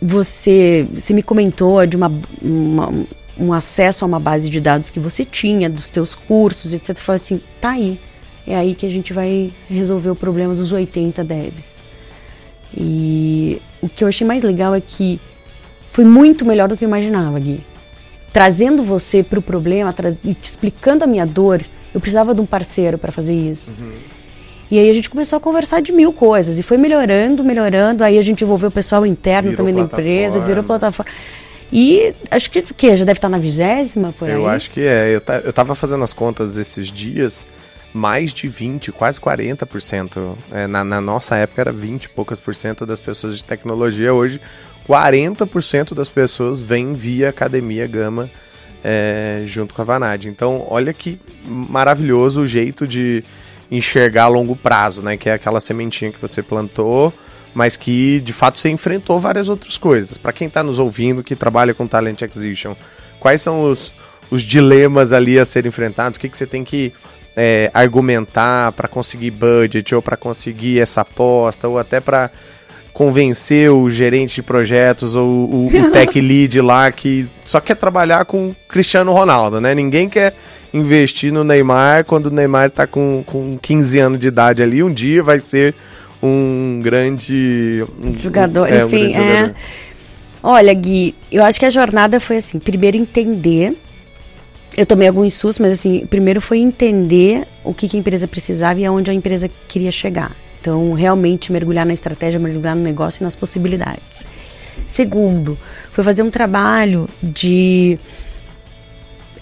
você, 0.00 0.86
você 0.92 1.14
me 1.14 1.22
comentou 1.22 1.84
de 1.86 1.96
uma, 1.96 2.12
uma, 2.42 2.92
um 3.38 3.52
acesso 3.52 4.04
a 4.04 4.08
uma 4.08 4.20
base 4.20 4.50
de 4.50 4.60
dados 4.60 4.90
que 4.90 5.00
você 5.00 5.24
tinha, 5.24 5.68
dos 5.68 5.88
teus 5.88 6.14
cursos, 6.14 6.72
etc. 6.72 6.90
Eu 6.90 6.96
falei 6.96 7.16
assim, 7.16 7.40
tá 7.60 7.70
aí. 7.70 7.98
É 8.46 8.56
aí 8.56 8.74
que 8.74 8.86
a 8.86 8.88
gente 8.88 9.12
vai 9.12 9.52
resolver 9.68 10.10
o 10.10 10.16
problema 10.16 10.54
dos 10.54 10.70
80 10.70 11.24
devs. 11.24 11.84
E 12.76 13.60
o 13.80 13.88
que 13.88 14.04
eu 14.04 14.08
achei 14.08 14.26
mais 14.26 14.42
legal 14.42 14.74
é 14.74 14.80
que 14.80 15.20
foi 15.92 16.04
muito 16.04 16.44
melhor 16.44 16.68
do 16.68 16.76
que 16.76 16.84
eu 16.84 16.88
imaginava, 16.88 17.38
Gui. 17.40 17.60
Trazendo 18.32 18.82
você 18.82 19.22
para 19.22 19.38
o 19.38 19.42
problema 19.42 19.94
e 20.22 20.34
te 20.34 20.44
explicando 20.44 21.04
a 21.04 21.06
minha 21.06 21.26
dor, 21.26 21.62
eu 21.94 22.00
precisava 22.00 22.34
de 22.34 22.40
um 22.40 22.46
parceiro 22.46 22.98
para 22.98 23.10
fazer 23.10 23.34
isso. 23.34 23.74
Uhum. 23.78 24.15
E 24.70 24.78
aí 24.78 24.90
a 24.90 24.94
gente 24.94 25.08
começou 25.08 25.36
a 25.36 25.40
conversar 25.40 25.80
de 25.80 25.92
mil 25.92 26.12
coisas. 26.12 26.58
E 26.58 26.62
foi 26.62 26.76
melhorando, 26.76 27.44
melhorando. 27.44 28.02
Aí 28.02 28.18
a 28.18 28.22
gente 28.22 28.42
envolveu 28.42 28.68
o 28.68 28.72
pessoal 28.72 29.06
interno 29.06 29.50
virou 29.50 29.56
também 29.56 29.74
da 29.74 29.80
empresa, 29.82 30.40
virou 30.40 30.64
plataforma. 30.64 31.10
E 31.72 32.14
acho 32.30 32.50
que, 32.50 32.62
que 32.62 32.96
já 32.96 33.04
deve 33.04 33.18
estar 33.18 33.28
na 33.28 33.38
vigésima, 33.38 34.12
por 34.12 34.28
Eu 34.28 34.48
acho 34.48 34.70
que 34.70 34.80
é. 34.80 35.08
Eu, 35.14 35.22
eu 35.44 35.52
tava 35.52 35.74
fazendo 35.74 36.04
as 36.04 36.12
contas 36.12 36.56
esses 36.56 36.88
dias 36.88 37.46
mais 37.92 38.32
de 38.32 38.46
20, 38.46 38.92
quase 38.92 39.20
40%. 39.20 40.34
É, 40.52 40.66
na, 40.66 40.84
na, 40.84 41.00
nossa 41.00 41.36
época 41.36 41.62
era 41.62 41.72
20 41.72 42.04
e 42.04 42.08
poucas 42.10 42.38
por 42.38 42.54
cento 42.54 42.84
das 42.84 43.00
pessoas 43.00 43.38
de 43.38 43.44
tecnologia. 43.44 44.12
Hoje, 44.12 44.40
40% 44.88 45.94
das 45.94 46.10
pessoas 46.10 46.60
vêm 46.60 46.92
via 46.92 47.30
Academia 47.30 47.86
Gama 47.86 48.30
é, 48.84 49.42
junto 49.46 49.74
com 49.74 49.82
a 49.82 49.84
Vanad. 49.84 50.26
Então, 50.26 50.66
olha 50.68 50.92
que 50.92 51.18
maravilhoso 51.44 52.42
o 52.42 52.46
jeito 52.46 52.86
de 52.86 53.24
enxergar 53.70 54.24
a 54.24 54.28
longo 54.28 54.54
prazo, 54.54 55.02
né? 55.02 55.16
Que 55.16 55.30
é 55.30 55.34
aquela 55.34 55.60
sementinha 55.60 56.12
que 56.12 56.20
você 56.20 56.42
plantou, 56.42 57.12
mas 57.54 57.76
que 57.76 58.20
de 58.20 58.32
fato 58.32 58.58
você 58.58 58.68
enfrentou 58.68 59.18
várias 59.18 59.48
outras 59.48 59.78
coisas. 59.78 60.18
Para 60.18 60.32
quem 60.32 60.48
está 60.48 60.62
nos 60.62 60.78
ouvindo, 60.78 61.22
que 61.22 61.34
trabalha 61.34 61.74
com 61.74 61.86
Talent 61.86 62.22
Acquisition, 62.22 62.74
quais 63.18 63.42
são 63.42 63.62
os, 63.62 63.92
os 64.30 64.42
dilemas 64.42 65.12
ali 65.12 65.38
a 65.38 65.44
serem 65.44 65.68
enfrentados? 65.68 66.16
O 66.16 66.20
que, 66.20 66.28
que 66.28 66.38
você 66.38 66.46
tem 66.46 66.62
que 66.62 66.92
é, 67.36 67.70
argumentar 67.74 68.72
para 68.72 68.88
conseguir 68.88 69.30
budget 69.30 69.94
ou 69.94 70.00
para 70.00 70.16
conseguir 70.16 70.80
essa 70.80 71.02
aposta 71.02 71.68
ou 71.68 71.78
até 71.78 72.00
para 72.00 72.30
convencer 72.96 73.70
o 73.70 73.90
gerente 73.90 74.36
de 74.36 74.42
projetos 74.42 75.14
ou 75.14 75.28
o, 75.28 75.66
o 75.66 75.90
tech 75.90 76.16
lead 76.18 76.58
lá 76.62 76.90
que 76.90 77.28
só 77.44 77.60
quer 77.60 77.74
trabalhar 77.74 78.24
com 78.24 78.54
Cristiano 78.66 79.12
Ronaldo, 79.12 79.60
né? 79.60 79.74
Ninguém 79.74 80.08
quer 80.08 80.34
investir 80.72 81.30
no 81.30 81.44
Neymar 81.44 82.06
quando 82.06 82.28
o 82.28 82.30
Neymar 82.30 82.68
está 82.68 82.86
com, 82.86 83.22
com 83.26 83.58
15 83.60 83.98
anos 83.98 84.18
de 84.18 84.28
idade 84.28 84.62
ali. 84.62 84.82
Um 84.82 84.90
dia 84.90 85.22
vai 85.22 85.40
ser 85.40 85.74
um 86.22 86.80
grande 86.82 87.84
um, 88.02 88.18
jogador, 88.18 88.66
é, 88.66 88.82
enfim, 88.82 89.08
um 89.08 89.12
grande 89.12 89.18
é... 89.18 89.54
Olha, 90.42 90.72
Gui, 90.72 91.14
eu 91.30 91.44
acho 91.44 91.60
que 91.60 91.66
a 91.66 91.70
jornada 91.70 92.18
foi 92.18 92.38
assim, 92.38 92.58
primeiro 92.58 92.96
entender 92.96 93.76
eu 94.74 94.86
tomei 94.86 95.06
alguns 95.06 95.34
sustos, 95.34 95.58
mas 95.58 95.78
assim, 95.78 96.06
primeiro 96.06 96.40
foi 96.40 96.60
entender 96.60 97.46
o 97.62 97.74
que, 97.74 97.88
que 97.88 97.98
a 97.98 98.00
empresa 98.00 98.26
precisava 98.26 98.80
e 98.80 98.86
aonde 98.86 99.10
a 99.10 99.14
empresa 99.14 99.50
queria 99.68 99.90
chegar. 99.90 100.34
Então, 100.66 100.94
realmente 100.94 101.52
mergulhar 101.52 101.86
na 101.86 101.92
estratégia, 101.92 102.40
mergulhar 102.40 102.74
no 102.74 102.82
negócio 102.82 103.22
e 103.22 103.24
nas 103.24 103.36
possibilidades. 103.36 104.26
Segundo, 104.84 105.56
foi 105.92 106.02
fazer 106.02 106.24
um 106.24 106.30
trabalho 106.30 107.08
de 107.22 107.96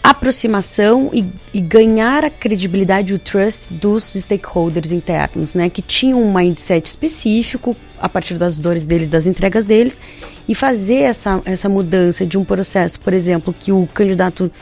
aproximação 0.03 1.09
e, 1.15 1.25
e, 1.55 1.63
ganhar 1.63 2.27
a 2.27 2.31
credibilidade 2.31 3.13
e 3.13 3.15
o 3.17 3.19
trust 3.19 3.73
dos 3.73 4.13
stakeholders 4.13 4.93
internos, 4.93 5.55
né, 5.55 5.71
que 5.71 5.81
tinham 5.81 6.23
um 6.23 6.31
mindset 6.31 6.87
específico 6.87 7.75
a 7.99 8.07
partir 8.07 8.35
das 8.35 8.59
dores 8.59 8.85
deles, 8.85 9.09
das 9.09 9.27
entregas 9.27 9.65
deles, 9.65 9.99
e 10.47 10.55
fazer 10.55 11.05
essa, 11.05 11.41
essa 11.47 11.71
mudança 11.71 12.27
de 12.27 12.37
um 12.37 12.45
processo, 12.45 13.01
por 13.01 13.15
exemplo, 13.15 13.55
que 13.59 13.73
o 13.73 13.89
candidato 13.95 14.53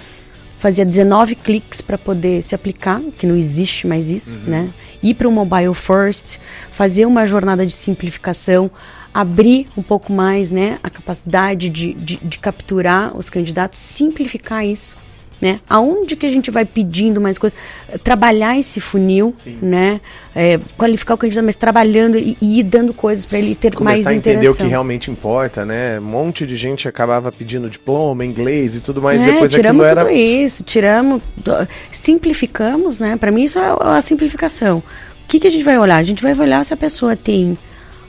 fazia 0.63 0.85
19 0.87 1.35
cliques 1.35 1.81
para 1.81 1.99
poder 1.99 2.41
se 2.41 2.55
aplicar, 2.55 3.01
que 3.19 3.27
não 3.27 3.35
existe 3.35 3.85
mais 3.85 4.09
isso, 4.09 4.39
uhum. 4.39 4.45
né? 4.47 4.71
Ir 5.03 5.15
para 5.15 5.27
o 5.27 5.33
mobile 5.33 5.75
first, 5.75 6.39
fazer 6.71 7.05
uma 7.05 7.27
jornada 7.27 7.67
de 7.67 7.73
simplificação, 7.73 8.71
abrir 9.13 9.67
um 9.77 9.83
pouco 9.83 10.13
mais, 10.13 10.53
né, 10.53 10.79
a 10.81 10.89
capacidade 10.89 11.69
de, 11.69 11.95
de, 11.95 12.17
de 12.19 12.39
capturar 12.39 13.17
os 13.17 13.29
candidatos, 13.29 13.81
simplificar 13.81 14.65
isso 14.65 14.97
né? 15.43 15.59
Aonde 15.69 16.15
que 16.15 16.25
a 16.25 16.31
gente 16.31 16.53
vai 16.53 16.65
pedindo 16.65 17.21
mais 17.21 17.37
coisas? 17.37 17.59
Trabalhar 18.05 18.57
esse 18.57 18.81
funil, 18.81 19.33
Sim. 19.35 19.59
né? 19.61 20.01
É, 20.33 20.61
qualificar 20.77 21.15
o 21.15 21.19
candidato, 21.19 21.45
mas 21.45 21.57
trabalhando 21.57 22.17
e, 22.17 22.37
e 22.41 22.61
ir 22.61 22.63
dando 22.63 22.95
coisas 22.95 23.27
para 23.27 23.39
ele 23.39 23.57
ter 23.57 23.75
Começar 23.75 23.97
mais 23.97 24.07
a 24.07 24.15
entender 24.15 24.49
o 24.49 24.55
que 24.55 24.63
realmente 24.63 25.11
importa, 25.11 25.65
né? 25.65 25.99
Um 25.99 26.05
monte 26.05 26.47
de 26.47 26.55
gente 26.55 26.87
acabava 26.87 27.33
pedindo 27.33 27.69
diploma, 27.69 28.25
inglês 28.25 28.77
e 28.77 28.81
tudo 28.81 29.03
mais. 29.03 29.21
É, 29.21 29.33
depois 29.33 29.51
tiramos 29.51 29.89
tudo 29.89 29.99
era... 29.99 30.13
isso, 30.13 30.63
tiramos, 30.63 31.21
simplificamos, 31.91 33.01
né? 33.01 33.17
Para 33.17 33.33
mim 33.33 33.43
isso 33.43 33.59
é 33.59 33.77
a 33.81 34.01
simplificação. 34.01 34.79
O 34.79 35.27
que, 35.27 35.41
que 35.41 35.49
a 35.49 35.51
gente 35.51 35.65
vai 35.65 35.77
olhar? 35.77 35.97
A 35.97 36.05
gente 36.05 36.23
vai 36.23 36.39
olhar 36.39 36.65
se 36.65 36.73
a 36.73 36.77
pessoa 36.77 37.17
tem 37.17 37.59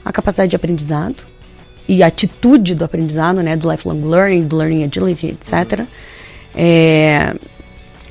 a 0.04 0.12
capacidade 0.12 0.50
de 0.50 0.56
aprendizado 0.56 1.24
e 1.88 2.00
a 2.00 2.06
atitude 2.06 2.76
do 2.76 2.84
aprendizado, 2.84 3.42
né? 3.42 3.56
Do 3.56 3.68
lifelong 3.68 4.08
learning, 4.08 4.46
do 4.46 4.56
learning 4.56 4.84
agility, 4.84 5.26
etc. 5.26 5.80
Uhum 5.80 5.86
é, 6.54 7.34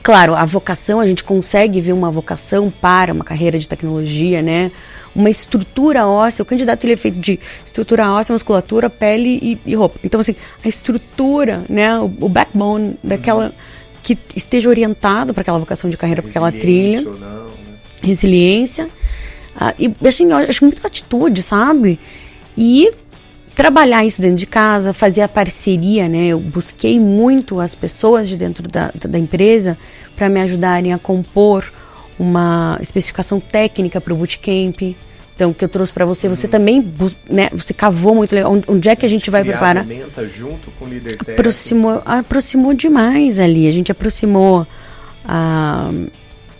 claro, 0.01 0.35
a 0.35 0.45
vocação, 0.45 0.99
a 0.99 1.07
gente 1.07 1.23
consegue 1.23 1.79
ver 1.79 1.93
uma 1.93 2.11
vocação 2.11 2.69
para 2.69 3.13
uma 3.13 3.23
carreira 3.23 3.57
de 3.57 3.67
tecnologia, 3.67 4.41
né? 4.41 4.71
Uma 5.15 5.29
estrutura 5.29 6.07
óssea, 6.07 6.43
o 6.43 6.45
candidato 6.45 6.83
ele 6.85 6.93
é 6.93 6.97
feito 6.97 7.19
de 7.19 7.39
estrutura 7.65 8.11
óssea, 8.11 8.33
musculatura, 8.33 8.89
pele 8.89 9.39
e, 9.41 9.59
e 9.65 9.75
roupa. 9.75 9.99
Então, 10.03 10.19
assim, 10.19 10.35
a 10.63 10.67
estrutura, 10.67 11.63
né? 11.69 11.97
O, 11.99 12.05
o 12.21 12.29
backbone 12.29 12.97
daquela. 13.03 13.45
Uhum. 13.45 13.51
que 14.01 14.17
esteja 14.35 14.67
orientado 14.67 15.33
para 15.33 15.41
aquela 15.41 15.59
vocação 15.59 15.89
de 15.89 15.95
carreira, 15.95 16.21
para 16.21 16.31
aquela 16.31 16.51
trilha. 16.51 17.01
Não, 17.01 17.13
né? 17.13 17.45
Resiliência. 18.01 18.89
Ah, 19.55 19.73
e 19.77 19.93
assim, 20.05 20.29
eu 20.29 20.37
acho 20.37 20.65
muito 20.65 20.85
atitude, 20.85 21.41
sabe? 21.43 21.99
E 22.57 22.91
trabalhar 23.55 24.05
isso 24.05 24.21
dentro 24.21 24.37
de 24.37 24.47
casa, 24.47 24.93
fazer 24.93 25.21
a 25.21 25.27
parceria, 25.27 26.07
né? 26.07 26.27
Eu 26.27 26.39
busquei 26.39 26.99
muito 26.99 27.59
as 27.59 27.75
pessoas 27.75 28.27
de 28.27 28.37
dentro 28.37 28.67
da, 28.67 28.91
da 28.93 29.19
empresa 29.19 29.77
para 30.15 30.29
me 30.29 30.41
ajudarem 30.41 30.93
a 30.93 30.97
compor 30.97 31.71
uma 32.17 32.77
especificação 32.81 33.39
técnica 33.39 33.99
para 33.99 34.13
o 34.13 34.17
bootcamp. 34.17 34.95
Então, 35.35 35.51
que 35.51 35.65
eu 35.65 35.69
trouxe 35.69 35.91
para 35.91 36.05
você, 36.05 36.27
uhum. 36.27 36.35
você 36.35 36.47
também, 36.47 36.93
né, 37.27 37.49
você 37.51 37.73
cavou 37.73 38.13
muito 38.13 38.35
legal. 38.35 38.55
Onde 38.67 38.89
é 38.89 38.95
que 38.95 39.05
a 39.05 39.09
gente 39.09 39.31
vai 39.31 39.43
preparar? 39.43 39.83
junto 40.27 40.69
com 40.71 40.85
o 40.85 40.87
líder 40.87 41.17
aproximou, 41.19 42.01
aproximou 42.05 42.73
demais 42.73 43.39
ali. 43.39 43.67
A 43.67 43.71
gente 43.71 43.91
aproximou 43.91 44.67
a, 45.25 45.91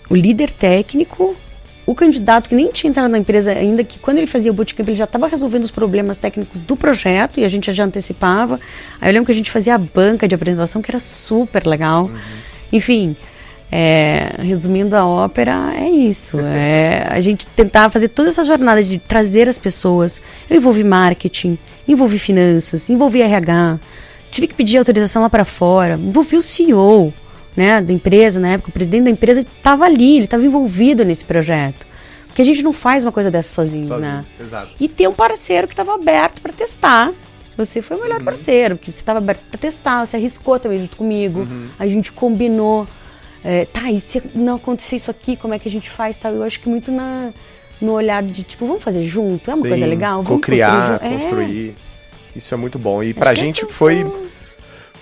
o 0.09 0.15
líder 0.15 0.51
técnico 0.51 1.37
o 1.85 1.93
candidato 1.93 2.47
que 2.49 2.55
nem 2.55 2.71
tinha 2.71 2.89
entrado 2.89 3.09
na 3.09 3.17
empresa 3.17 3.51
ainda, 3.51 3.83
que 3.83 3.99
quando 3.99 4.17
ele 4.17 4.27
fazia 4.27 4.51
o 4.51 4.53
bootcamp, 4.53 4.87
ele 4.87 4.95
já 4.95 5.03
estava 5.03 5.27
resolvendo 5.27 5.63
os 5.63 5.71
problemas 5.71 6.17
técnicos 6.17 6.61
do 6.61 6.75
projeto 6.75 7.39
e 7.39 7.45
a 7.45 7.47
gente 7.49 7.71
já 7.73 7.83
antecipava. 7.83 8.59
Aí 9.01 9.09
eu 9.09 9.13
lembro 9.13 9.25
que 9.25 9.31
a 9.31 9.35
gente 9.35 9.51
fazia 9.51 9.75
a 9.75 9.77
banca 9.77 10.27
de 10.27 10.33
apresentação, 10.33 10.81
que 10.81 10.89
era 10.89 10.99
super 10.99 11.65
legal. 11.67 12.05
Uhum. 12.05 12.15
Enfim, 12.71 13.15
é, 13.69 14.35
resumindo 14.39 14.95
a 14.95 15.05
ópera, 15.05 15.73
é 15.75 15.89
isso. 15.89 16.37
É 16.55 17.07
a 17.09 17.19
gente 17.19 17.45
tentar 17.47 17.89
fazer 17.89 18.07
toda 18.07 18.29
essa 18.29 18.43
jornada 18.43 18.83
de 18.83 18.97
trazer 18.99 19.49
as 19.49 19.59
pessoas. 19.59 20.21
Eu 20.49 20.57
envolvi 20.57 20.83
marketing, 20.83 21.57
envolvi 21.87 22.17
finanças, 22.17 22.89
envolvi 22.89 23.21
RH. 23.21 23.79
Tive 24.31 24.47
que 24.47 24.55
pedir 24.55 24.77
autorização 24.77 25.21
lá 25.21 25.29
para 25.29 25.43
fora, 25.43 25.95
envolvi 25.95 26.37
o 26.37 26.41
CEO 26.41 27.13
né, 27.55 27.81
da 27.81 27.93
empresa, 27.93 28.39
na 28.39 28.49
época, 28.49 28.69
o 28.69 28.73
presidente 28.73 29.03
da 29.05 29.09
empresa 29.09 29.41
estava 29.41 29.85
ali, 29.85 30.15
ele 30.15 30.25
estava 30.25 30.43
envolvido 30.43 31.05
nesse 31.05 31.23
projeto. 31.25 31.85
Porque 32.27 32.41
a 32.41 32.45
gente 32.45 32.63
não 32.63 32.73
faz 32.73 33.03
uma 33.03 33.11
coisa 33.11 33.29
dessa 33.29 33.53
sozinho, 33.53 33.87
sozinho 33.87 34.11
né? 34.11 34.25
Exato. 34.39 34.71
E 34.79 34.87
ter 34.89 35.07
um 35.07 35.13
parceiro 35.13 35.67
que 35.67 35.73
estava 35.73 35.93
aberto 35.93 36.41
para 36.41 36.51
testar. 36.51 37.11
Você 37.55 37.79
foi 37.79 37.97
o 37.97 38.01
melhor 38.01 38.17
uhum. 38.17 38.25
parceiro, 38.25 38.75
porque 38.75 38.91
você 38.91 38.97
estava 38.97 39.19
aberto 39.19 39.41
para 39.51 39.59
testar, 39.59 40.03
você 40.03 40.15
arriscou 40.15 40.59
também 40.59 40.79
junto 40.79 40.97
comigo, 40.97 41.41
uhum. 41.41 41.69
a 41.77 41.85
gente 41.85 42.11
combinou. 42.11 42.87
É, 43.45 43.65
tá, 43.65 43.91
e 43.91 43.99
se 43.99 44.23
não 44.33 44.55
acontecer 44.55 44.95
isso 44.95 45.11
aqui, 45.11 45.35
como 45.35 45.53
é 45.53 45.59
que 45.59 45.69
a 45.69 45.71
gente 45.71 45.91
faz? 45.91 46.17
Tá? 46.17 46.31
Eu 46.31 46.41
acho 46.41 46.59
que 46.59 46.67
muito 46.67 46.91
na, 46.91 47.31
no 47.79 47.91
olhar 47.91 48.23
de 48.23 48.41
tipo, 48.41 48.65
vamos 48.65 48.81
fazer 48.81 49.03
junto? 49.03 49.51
É 49.51 49.53
uma 49.53 49.61
Sim, 49.61 49.69
coisa 49.69 49.85
legal? 49.85 50.23
Vamos 50.23 50.41
criar, 50.41 50.99
construir. 50.99 51.75
É. 51.77 51.93
Isso 52.35 52.51
é 52.51 52.57
muito 52.57 52.79
bom. 52.79 53.03
E 53.03 53.13
para 53.13 53.29
a 53.29 53.33
gente 53.35 53.67
foi 53.67 54.03
foi 54.03 54.29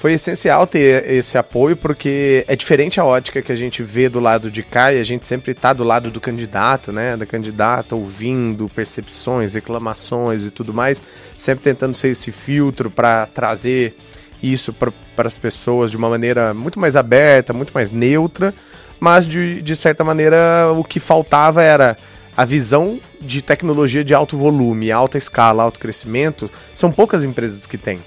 essencial 0.09 0.65
ter 0.65 1.09
esse 1.11 1.37
apoio, 1.37 1.77
porque 1.77 2.43
é 2.47 2.55
diferente 2.55 2.99
a 2.99 3.05
ótica 3.05 3.41
que 3.41 3.51
a 3.51 3.55
gente 3.55 3.83
vê 3.83 4.09
do 4.09 4.19
lado 4.19 4.49
de 4.49 4.63
cá 4.63 4.91
e 4.93 4.99
a 4.99 5.03
gente 5.03 5.27
sempre 5.27 5.51
está 5.51 5.73
do 5.73 5.83
lado 5.83 6.09
do 6.09 6.19
candidato, 6.19 6.91
né? 6.91 7.15
Da 7.15 7.25
candidata, 7.25 7.95
ouvindo 7.95 8.67
percepções, 8.69 9.53
reclamações 9.53 10.43
e 10.43 10.49
tudo 10.49 10.73
mais, 10.73 11.03
sempre 11.37 11.63
tentando 11.63 11.93
ser 11.93 12.09
esse 12.09 12.31
filtro 12.31 12.89
para 12.89 13.27
trazer 13.27 13.95
isso 14.41 14.73
para 14.73 15.27
as 15.27 15.37
pessoas 15.37 15.91
de 15.91 15.97
uma 15.97 16.09
maneira 16.09 16.53
muito 16.53 16.79
mais 16.79 16.95
aberta, 16.95 17.53
muito 17.53 17.71
mais 17.73 17.91
neutra, 17.91 18.53
mas 18.99 19.27
de, 19.27 19.61
de 19.61 19.75
certa 19.75 20.03
maneira 20.03 20.71
o 20.75 20.83
que 20.83 20.99
faltava 20.99 21.61
era 21.61 21.95
a 22.35 22.45
visão 22.45 22.99
de 23.19 23.41
tecnologia 23.41 24.03
de 24.03 24.13
alto 24.13 24.37
volume, 24.37 24.91
alta 24.91 25.17
escala, 25.17 25.63
alto 25.63 25.79
crescimento, 25.79 26.49
são 26.73 26.91
poucas 26.91 27.23
empresas 27.23 27.65
que 27.65 27.77
têm. 27.77 27.99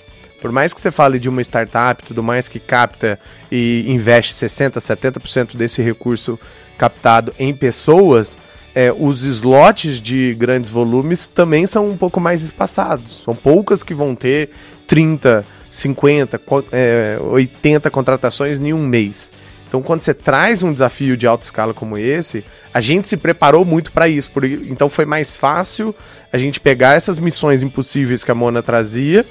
Por 0.44 0.52
mais 0.52 0.74
que 0.74 0.80
você 0.82 0.90
fale 0.90 1.18
de 1.18 1.26
uma 1.26 1.40
startup, 1.40 2.02
tudo 2.02 2.22
mais 2.22 2.48
que 2.48 2.60
capta 2.60 3.18
e 3.50 3.82
investe 3.88 4.34
60%, 4.34 4.74
70% 4.74 5.56
desse 5.56 5.80
recurso 5.80 6.38
captado 6.76 7.32
em 7.38 7.54
pessoas, 7.54 8.38
é, 8.74 8.92
os 8.92 9.24
slots 9.24 9.98
de 10.02 10.34
grandes 10.34 10.70
volumes 10.70 11.26
também 11.26 11.66
são 11.66 11.88
um 11.88 11.96
pouco 11.96 12.20
mais 12.20 12.42
espaçados. 12.42 13.22
São 13.24 13.34
poucas 13.34 13.82
que 13.82 13.94
vão 13.94 14.14
ter 14.14 14.50
30, 14.86 15.46
50, 15.70 16.38
é, 16.72 17.18
80 17.22 17.90
contratações 17.90 18.60
em 18.60 18.74
um 18.74 18.86
mês. 18.86 19.32
Então, 19.66 19.80
quando 19.80 20.02
você 20.02 20.12
traz 20.12 20.62
um 20.62 20.74
desafio 20.74 21.16
de 21.16 21.26
alta 21.26 21.46
escala 21.46 21.72
como 21.72 21.96
esse, 21.96 22.44
a 22.74 22.82
gente 22.82 23.08
se 23.08 23.16
preparou 23.16 23.64
muito 23.64 23.90
para 23.90 24.08
isso. 24.08 24.30
Por, 24.30 24.44
então, 24.44 24.90
foi 24.90 25.06
mais 25.06 25.34
fácil 25.34 25.94
a 26.30 26.36
gente 26.36 26.60
pegar 26.60 26.96
essas 26.98 27.18
missões 27.18 27.62
impossíveis 27.62 28.22
que 28.22 28.30
a 28.30 28.34
Mona 28.34 28.62
trazia 28.62 29.24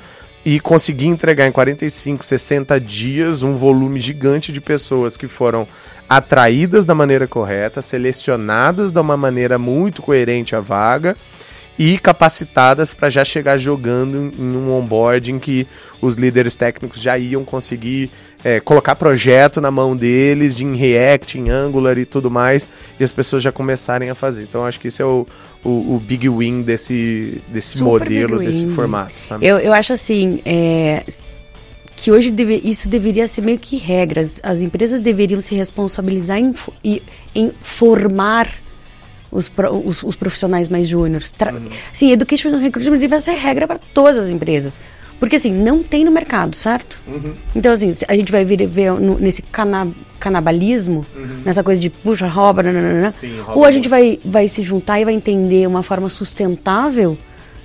e 0.46 0.60
conseguir 0.60 1.08
entregar 1.08 1.48
em 1.48 1.52
45, 1.52 2.26
60 2.26 2.80
dias 2.80 3.44
um 3.44 3.56
volume 3.56 4.00
gigante 4.02 4.52
de 4.52 4.60
pessoas 4.60 5.16
que 5.16 5.28
foram 5.28 5.68
atraídas 6.10 6.86
da 6.86 6.94
maneira 6.94 7.28
correta, 7.28 7.82
selecionadas 7.82 8.92
de 8.92 9.00
uma 9.00 9.16
maneira 9.16 9.58
muito 9.58 10.02
coerente 10.02 10.56
à 10.56 10.60
vaga 10.60 11.16
e 11.78 11.98
capacitadas 11.98 12.94
para 12.94 13.10
já 13.10 13.26
chegar 13.26 13.58
jogando 13.58 14.32
em 14.38 14.56
um 14.56 14.72
onboarding 14.72 15.40
que 15.40 15.68
os 16.02 16.16
líderes 16.16 16.56
técnicos 16.56 17.02
já 17.02 17.18
iam 17.18 17.44
conseguir 17.44 18.12
é, 18.44 18.60
colocar 18.60 18.96
projeto 18.96 19.62
na 19.62 19.72
mão 19.72 19.96
deles, 19.96 20.56
de 20.56 20.64
em 20.64 20.76
React, 20.76 21.40
em 21.40 21.50
Angular 21.50 21.98
e 21.98 22.06
tudo 22.06 22.30
mais, 22.30 22.70
e 23.00 23.04
as 23.04 23.12
pessoas 23.12 23.42
já 23.44 23.52
começarem 23.52 24.10
a 24.10 24.16
fazer. 24.16 24.44
Então 24.44 24.66
acho 24.66 24.80
que 24.80 24.88
isso 24.88 25.02
é 25.02 25.06
o, 25.06 25.26
o, 25.64 25.96
o 25.96 26.02
big 26.06 26.28
win 26.30 26.62
desse, 26.62 27.42
desse 27.48 27.82
modelo, 27.82 28.40
desse 28.40 28.68
formato. 28.68 29.20
Sabe? 29.20 29.46
Eu, 29.46 29.60
eu 29.60 29.74
acho 29.74 29.94
assim. 29.94 30.42
É 30.46 31.04
que 31.96 32.12
hoje 32.12 32.32
deve, 32.32 32.60
isso 32.64 32.90
deveria 32.90 33.28
ser 33.28 33.42
meio 33.42 33.60
que 33.60 33.78
regras. 33.78 34.40
As 34.44 34.62
empresas 34.62 35.00
deveriam 35.00 35.40
se 35.40 35.56
responsabilizar 35.56 36.38
em, 36.38 36.54
em 37.36 37.52
formar 37.62 38.50
os, 39.32 39.52
os, 39.86 40.04
os 40.04 40.16
profissionais 40.16 40.70
mais 40.70 40.88
júniores. 40.88 41.34
Uhum. 41.52 41.70
Sim, 41.92 42.12
education 42.12 42.58
recruitment 42.58 42.98
deve 42.98 43.20
ser 43.20 43.34
regra 43.34 43.68
para 43.68 43.80
todas 43.94 44.26
as 44.26 44.30
empresas. 44.30 44.80
Porque, 45.20 45.38
assim, 45.38 45.52
não 45.52 45.82
tem 45.82 46.04
no 46.04 46.12
mercado, 46.12 46.56
certo? 46.56 47.02
Uhum. 47.08 47.34
Então, 47.56 47.72
assim, 47.72 47.94
a 48.08 48.16
gente 48.16 48.32
vai 48.32 48.44
vir 48.44 48.68
ver 48.68 48.92
no, 48.94 49.18
nesse 49.18 49.42
cana, 49.42 49.88
canabalismo, 50.20 51.06
uhum. 51.16 51.42
nessa 51.46 51.64
coisa 51.64 51.80
de 51.80 51.90
puxa, 51.90 52.28
rouba, 52.28 52.64
nananana, 52.64 53.12
Sim, 53.12 53.38
rouba, 53.38 53.54
ou 53.56 53.66
a 53.66 53.72
gente 53.72 53.88
vai, 53.88 54.20
vai 54.24 54.48
se 54.48 54.64
juntar 54.64 55.00
e 55.00 55.06
vai 55.06 55.14
entender 55.14 55.68
uma 55.68 55.84
forma 55.84 56.10
sustentável 56.10 57.18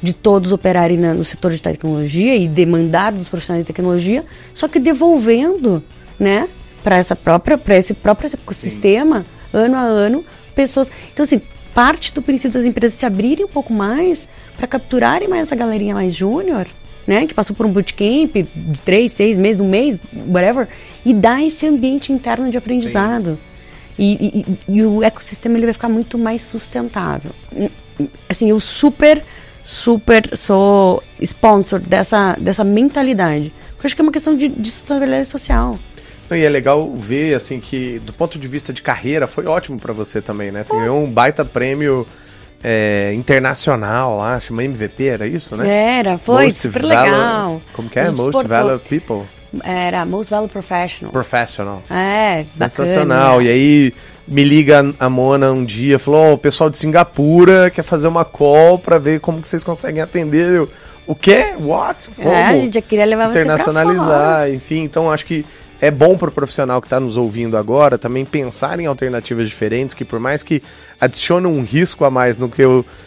de 0.02 0.12
todos 0.12 0.52
operarem 0.52 0.96
na, 0.96 1.12
no 1.12 1.24
setor 1.24 1.52
de 1.52 1.60
tecnologia 1.60 2.36
e 2.36 2.46
demandar 2.48 3.12
dos 3.12 3.28
profissionais 3.28 3.64
de 3.64 3.66
tecnologia, 3.66 4.24
só 4.54 4.68
que 4.68 4.78
devolvendo, 4.78 5.82
né, 6.18 6.48
para 6.82 6.96
essa 6.96 7.16
própria, 7.16 7.58
para 7.58 7.76
esse 7.76 7.94
próprio 7.94 8.30
ecossistema, 8.32 9.20
Sim. 9.20 9.58
ano 9.58 9.76
a 9.76 9.80
ano, 9.80 10.24
pessoas. 10.54 10.90
Então, 11.12 11.24
assim, 11.24 11.40
parte 11.74 12.14
do 12.14 12.22
princípio 12.22 12.58
das 12.58 12.66
empresas 12.66 12.98
se 12.98 13.06
abrirem 13.06 13.44
um 13.44 13.48
pouco 13.48 13.72
mais 13.72 14.28
para 14.56 14.66
capturarem 14.66 15.28
mais 15.28 15.42
essa 15.42 15.56
galerinha 15.56 15.94
mais 15.94 16.14
júnior 16.14 16.66
né, 17.08 17.26
que 17.26 17.32
passou 17.32 17.56
por 17.56 17.64
um 17.64 17.70
bootcamp 17.70 18.36
de 18.54 18.80
três, 18.82 19.12
seis 19.12 19.38
meses, 19.38 19.60
um 19.60 19.68
mês, 19.68 19.98
whatever, 20.28 20.68
e 21.06 21.14
dá 21.14 21.42
esse 21.42 21.66
ambiente 21.66 22.12
interno 22.12 22.50
de 22.50 22.58
aprendizado. 22.58 23.38
E, 23.98 24.44
e, 24.68 24.76
e, 24.76 24.84
o 24.84 25.02
ecossistema 25.02 25.56
ele 25.56 25.64
vai 25.64 25.72
ficar 25.72 25.88
muito 25.88 26.18
mais 26.18 26.42
sustentável. 26.42 27.32
Assim, 28.28 28.50
eu 28.50 28.60
super, 28.60 29.24
super 29.64 30.36
sou 30.36 31.02
sponsor 31.18 31.80
dessa, 31.80 32.36
dessa 32.38 32.62
mentalidade. 32.62 33.52
Porque 33.70 33.86
eu 33.86 33.88
acho 33.88 33.96
que 33.96 34.02
é 34.02 34.04
uma 34.04 34.12
questão 34.12 34.36
de, 34.36 34.48
de 34.48 34.70
sustentabilidade 34.70 35.28
social. 35.28 35.78
E 36.30 36.44
é 36.44 36.48
legal 36.48 36.94
ver, 36.94 37.34
assim, 37.34 37.58
que 37.58 37.98
do 38.00 38.12
ponto 38.12 38.38
de 38.38 38.46
vista 38.46 38.70
de 38.70 38.82
carreira 38.82 39.26
foi 39.26 39.46
ótimo 39.46 39.80
para 39.80 39.94
você 39.94 40.20
também, 40.20 40.52
né? 40.52 40.62
Você 40.62 40.74
oh. 40.74 40.78
ganhou 40.78 41.02
um 41.02 41.10
baita 41.10 41.42
prêmio 41.42 42.06
é, 42.62 43.12
internacional 43.14 44.18
lá, 44.18 44.38
chama 44.40 44.64
MVP, 44.64 45.04
era 45.04 45.26
isso, 45.26 45.56
né? 45.56 45.98
Era, 45.98 46.18
foi 46.18 46.44
Most 46.44 46.60
super 46.60 46.84
legal. 46.84 47.62
Como 47.72 47.88
que 47.88 47.98
é? 47.98 48.10
Most 48.10 48.46
Valuable 48.46 48.88
People? 48.88 49.28
Era 49.62 50.04
Most 50.04 50.30
Valuable 50.30 50.52
Professional. 50.52 51.12
Professional. 51.12 51.82
É, 51.88 52.44
Sensacional. 52.44 53.38
Bacana. 53.38 53.44
E 53.44 53.48
aí 53.48 53.94
me 54.26 54.44
liga 54.44 54.94
a 54.98 55.08
Mona 55.08 55.50
um 55.50 55.64
dia, 55.64 55.98
falou, 55.98 56.32
oh, 56.32 56.34
o 56.34 56.38
pessoal 56.38 56.68
de 56.68 56.76
Singapura 56.76 57.70
quer 57.70 57.82
fazer 57.82 58.08
uma 58.08 58.24
call 58.24 58.78
para 58.78 58.98
ver 58.98 59.20
como 59.20 59.40
que 59.40 59.48
vocês 59.48 59.64
conseguem 59.64 60.02
atender. 60.02 60.68
o 61.06 61.14
quê? 61.14 61.54
What? 61.58 62.10
Como? 62.10 62.28
É, 62.28 62.44
a 62.44 62.52
gente 62.52 62.74
já 62.74 62.82
queria 62.82 63.06
levar 63.06 63.28
você 63.32 63.40
Internacionalizar, 63.40 64.50
enfim. 64.50 64.82
Então 64.82 65.10
acho 65.10 65.24
que 65.24 65.46
é 65.80 65.90
bom 65.90 66.16
para 66.16 66.28
o 66.28 66.32
profissional 66.32 66.80
que 66.80 66.86
está 66.86 66.98
nos 66.98 67.16
ouvindo 67.16 67.56
agora 67.56 67.96
também 67.96 68.24
pensar 68.24 68.80
em 68.80 68.86
alternativas 68.86 69.48
diferentes, 69.48 69.94
que 69.94 70.04
por 70.04 70.18
mais 70.18 70.42
que 70.42 70.62
adicione 71.00 71.46
um 71.46 71.62
risco 71.62 72.04
a 72.04 72.10
mais 72.10 72.36
no 72.36 72.48
que 72.48 72.62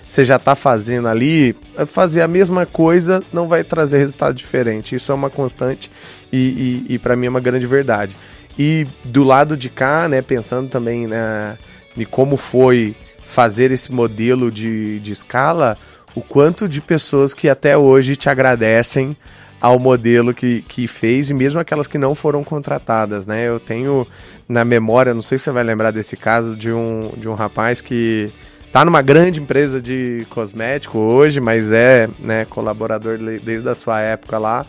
você 0.07 0.23
já 0.23 0.37
está 0.37 0.55
fazendo 0.55 1.07
ali, 1.07 1.55
fazer 1.87 2.21
a 2.21 2.27
mesma 2.27 2.65
coisa 2.65 3.21
não 3.33 3.47
vai 3.47 3.63
trazer 3.63 3.97
resultado 3.97 4.35
diferente. 4.35 4.95
Isso 4.95 5.11
é 5.11 5.15
uma 5.15 5.29
constante 5.29 5.91
e, 6.31 6.85
e, 6.87 6.95
e 6.95 6.99
para 6.99 7.15
mim 7.15 7.25
é 7.25 7.29
uma 7.29 7.41
grande 7.41 7.67
verdade. 7.67 8.15
E 8.57 8.87
do 9.03 9.23
lado 9.23 9.57
de 9.57 9.69
cá, 9.69 10.07
né, 10.07 10.21
pensando 10.21 10.69
também 10.69 11.07
né, 11.07 11.57
em 11.97 12.05
como 12.05 12.37
foi 12.37 12.95
fazer 13.21 13.71
esse 13.71 13.91
modelo 13.91 14.51
de, 14.51 14.99
de 14.99 15.11
escala, 15.11 15.77
o 16.15 16.21
quanto 16.21 16.67
de 16.67 16.81
pessoas 16.81 17.33
que 17.33 17.47
até 17.49 17.77
hoje 17.77 18.15
te 18.15 18.29
agradecem 18.29 19.15
ao 19.61 19.77
modelo 19.77 20.33
que, 20.33 20.63
que 20.63 20.87
fez 20.87 21.29
e 21.29 21.33
mesmo 21.33 21.59
aquelas 21.59 21.87
que 21.87 21.97
não 21.97 22.15
foram 22.15 22.43
contratadas, 22.43 23.27
né? 23.27 23.47
Eu 23.47 23.59
tenho 23.59 24.07
na 24.49 24.65
memória, 24.65 25.13
não 25.13 25.21
sei 25.21 25.37
se 25.37 25.45
você 25.45 25.51
vai 25.51 25.63
lembrar 25.63 25.91
desse 25.91 26.17
caso 26.17 26.55
de 26.55 26.71
um, 26.71 27.11
de 27.15 27.29
um 27.29 27.35
rapaz 27.35 27.79
que 27.79 28.31
tá 28.71 28.83
numa 28.83 29.01
grande 29.01 29.39
empresa 29.39 29.79
de 29.79 30.25
cosmético 30.29 30.97
hoje, 30.97 31.39
mas 31.39 31.71
é 31.71 32.09
né, 32.19 32.45
colaborador 32.45 33.19
desde 33.43 33.69
a 33.69 33.75
sua 33.75 34.01
época 34.01 34.39
lá 34.39 34.65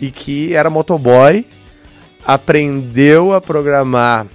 e 0.00 0.10
que 0.10 0.54
era 0.54 0.70
motoboy, 0.70 1.44
aprendeu 2.24 3.32
a 3.32 3.40
programar 3.40 4.26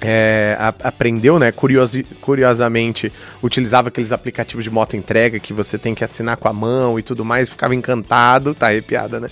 é, 0.00 0.56
a, 0.58 0.68
aprendeu, 0.68 1.38
né, 1.38 1.50
curiosi, 1.50 2.04
curiosamente, 2.20 3.12
utilizava 3.42 3.88
aqueles 3.88 4.12
aplicativos 4.12 4.64
de 4.64 4.70
moto 4.70 4.96
entrega 4.96 5.40
que 5.40 5.52
você 5.52 5.76
tem 5.78 5.94
que 5.94 6.04
assinar 6.04 6.36
com 6.36 6.48
a 6.48 6.52
mão 6.52 6.98
e 6.98 7.02
tudo 7.02 7.24
mais, 7.24 7.48
ficava 7.48 7.74
encantado, 7.74 8.54
tá 8.54 8.68
arrepiada, 8.68 9.18
né? 9.20 9.28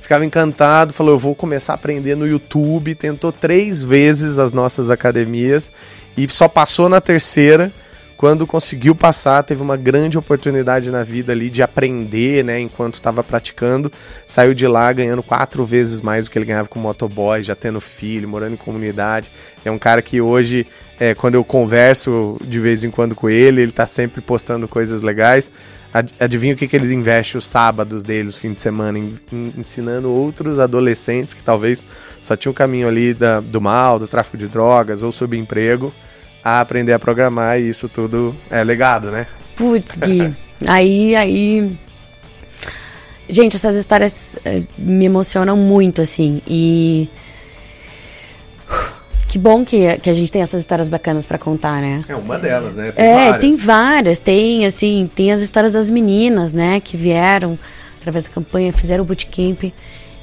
Ficava 0.00 0.24
encantado, 0.24 0.92
falou, 0.92 1.14
eu 1.14 1.18
vou 1.18 1.34
começar 1.34 1.72
a 1.72 1.74
aprender 1.74 2.14
no 2.14 2.28
YouTube, 2.28 2.94
tentou 2.94 3.32
três 3.32 3.82
vezes 3.82 4.38
as 4.38 4.52
nossas 4.52 4.88
academias 4.88 5.72
e 6.16 6.28
só 6.28 6.46
passou 6.46 6.88
na 6.88 7.00
terceira, 7.00 7.72
quando 8.16 8.46
conseguiu 8.46 8.94
passar, 8.94 9.42
teve 9.42 9.62
uma 9.62 9.76
grande 9.76 10.16
oportunidade 10.16 10.90
na 10.90 11.02
vida 11.02 11.32
ali 11.32 11.50
de 11.50 11.62
aprender, 11.62 12.42
né, 12.42 12.58
enquanto 12.58 12.94
estava 12.94 13.22
praticando. 13.22 13.92
Saiu 14.26 14.54
de 14.54 14.66
lá 14.66 14.90
ganhando 14.92 15.22
quatro 15.22 15.64
vezes 15.64 16.00
mais 16.00 16.24
do 16.24 16.30
que 16.30 16.38
ele 16.38 16.46
ganhava 16.46 16.68
com 16.68 16.78
motoboy, 16.78 17.42
já 17.42 17.54
tendo 17.54 17.80
filho, 17.80 18.28
morando 18.28 18.54
em 18.54 18.56
comunidade. 18.56 19.30
É 19.64 19.70
um 19.70 19.78
cara 19.78 20.00
que 20.00 20.20
hoje, 20.20 20.66
é, 20.98 21.14
quando 21.14 21.34
eu 21.34 21.44
converso 21.44 22.38
de 22.42 22.58
vez 22.58 22.84
em 22.84 22.90
quando 22.90 23.14
com 23.14 23.28
ele, 23.28 23.60
ele 23.60 23.70
está 23.70 23.84
sempre 23.84 24.22
postando 24.22 24.66
coisas 24.66 25.02
legais. 25.02 25.50
Adivinha 26.18 26.54
o 26.54 26.56
que, 26.56 26.68
que 26.68 26.76
eles 26.76 26.90
investem 26.90 27.38
os 27.38 27.46
sábados 27.46 28.02
deles, 28.02 28.36
fim 28.36 28.52
de 28.52 28.60
semana, 28.60 28.98
em, 28.98 29.14
em, 29.32 29.54
ensinando 29.58 30.10
outros 30.10 30.58
adolescentes 30.58 31.34
que 31.34 31.42
talvez 31.42 31.86
só 32.20 32.36
tinham 32.36 32.52
o 32.52 32.54
caminho 32.54 32.88
ali 32.88 33.14
da, 33.14 33.40
do 33.40 33.60
mal, 33.60 33.98
do 33.98 34.06
tráfico 34.06 34.36
de 34.36 34.46
drogas 34.46 35.02
ou 35.02 35.10
subemprego 35.10 35.92
a 36.46 36.60
aprender 36.60 36.92
a 36.92 36.98
programar 36.98 37.58
e 37.58 37.68
isso 37.68 37.88
tudo 37.88 38.32
é 38.48 38.62
legado, 38.62 39.10
né? 39.10 39.26
Putz, 39.56 39.96
Gui. 39.96 40.32
aí, 40.64 41.16
aí. 41.16 41.76
Gente, 43.28 43.56
essas 43.56 43.74
histórias 43.74 44.38
eh, 44.44 44.62
me 44.78 45.06
emocionam 45.06 45.56
muito, 45.56 46.00
assim. 46.00 46.40
E. 46.46 47.08
Que 49.28 49.38
bom 49.38 49.64
que, 49.64 49.98
que 49.98 50.08
a 50.08 50.14
gente 50.14 50.30
tem 50.30 50.40
essas 50.40 50.60
histórias 50.60 50.88
bacanas 50.88 51.26
para 51.26 51.36
contar, 51.36 51.80
né? 51.82 52.04
É 52.08 52.14
uma 52.14 52.38
delas, 52.38 52.76
né? 52.76 52.92
Tem 52.92 53.04
é, 53.04 53.14
várias. 53.14 53.40
tem 53.40 53.56
várias. 53.56 54.18
Tem, 54.20 54.64
assim, 54.64 55.10
tem 55.12 55.32
as 55.32 55.40
histórias 55.40 55.72
das 55.72 55.90
meninas, 55.90 56.52
né? 56.52 56.78
Que 56.78 56.96
vieram 56.96 57.58
através 57.98 58.24
da 58.24 58.30
campanha, 58.30 58.72
fizeram 58.72 59.02
o 59.02 59.04
bootcamp 59.04 59.64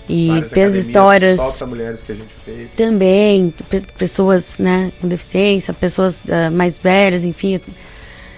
E 0.08 0.28
Várias 0.28 0.52
ter 0.52 0.62
as 0.63 0.76
histórias. 0.76 1.62
Mulheres 1.62 2.02
que 2.02 2.12
a 2.12 2.16
gente 2.16 2.34
fez. 2.44 2.70
Também, 2.76 3.54
pessoas 3.98 4.58
né, 4.60 4.92
com 5.00 5.08
deficiência, 5.08 5.74
pessoas 5.74 6.24
uh, 6.26 6.52
mais 6.52 6.78
velhas, 6.78 7.24
enfim. 7.24 7.60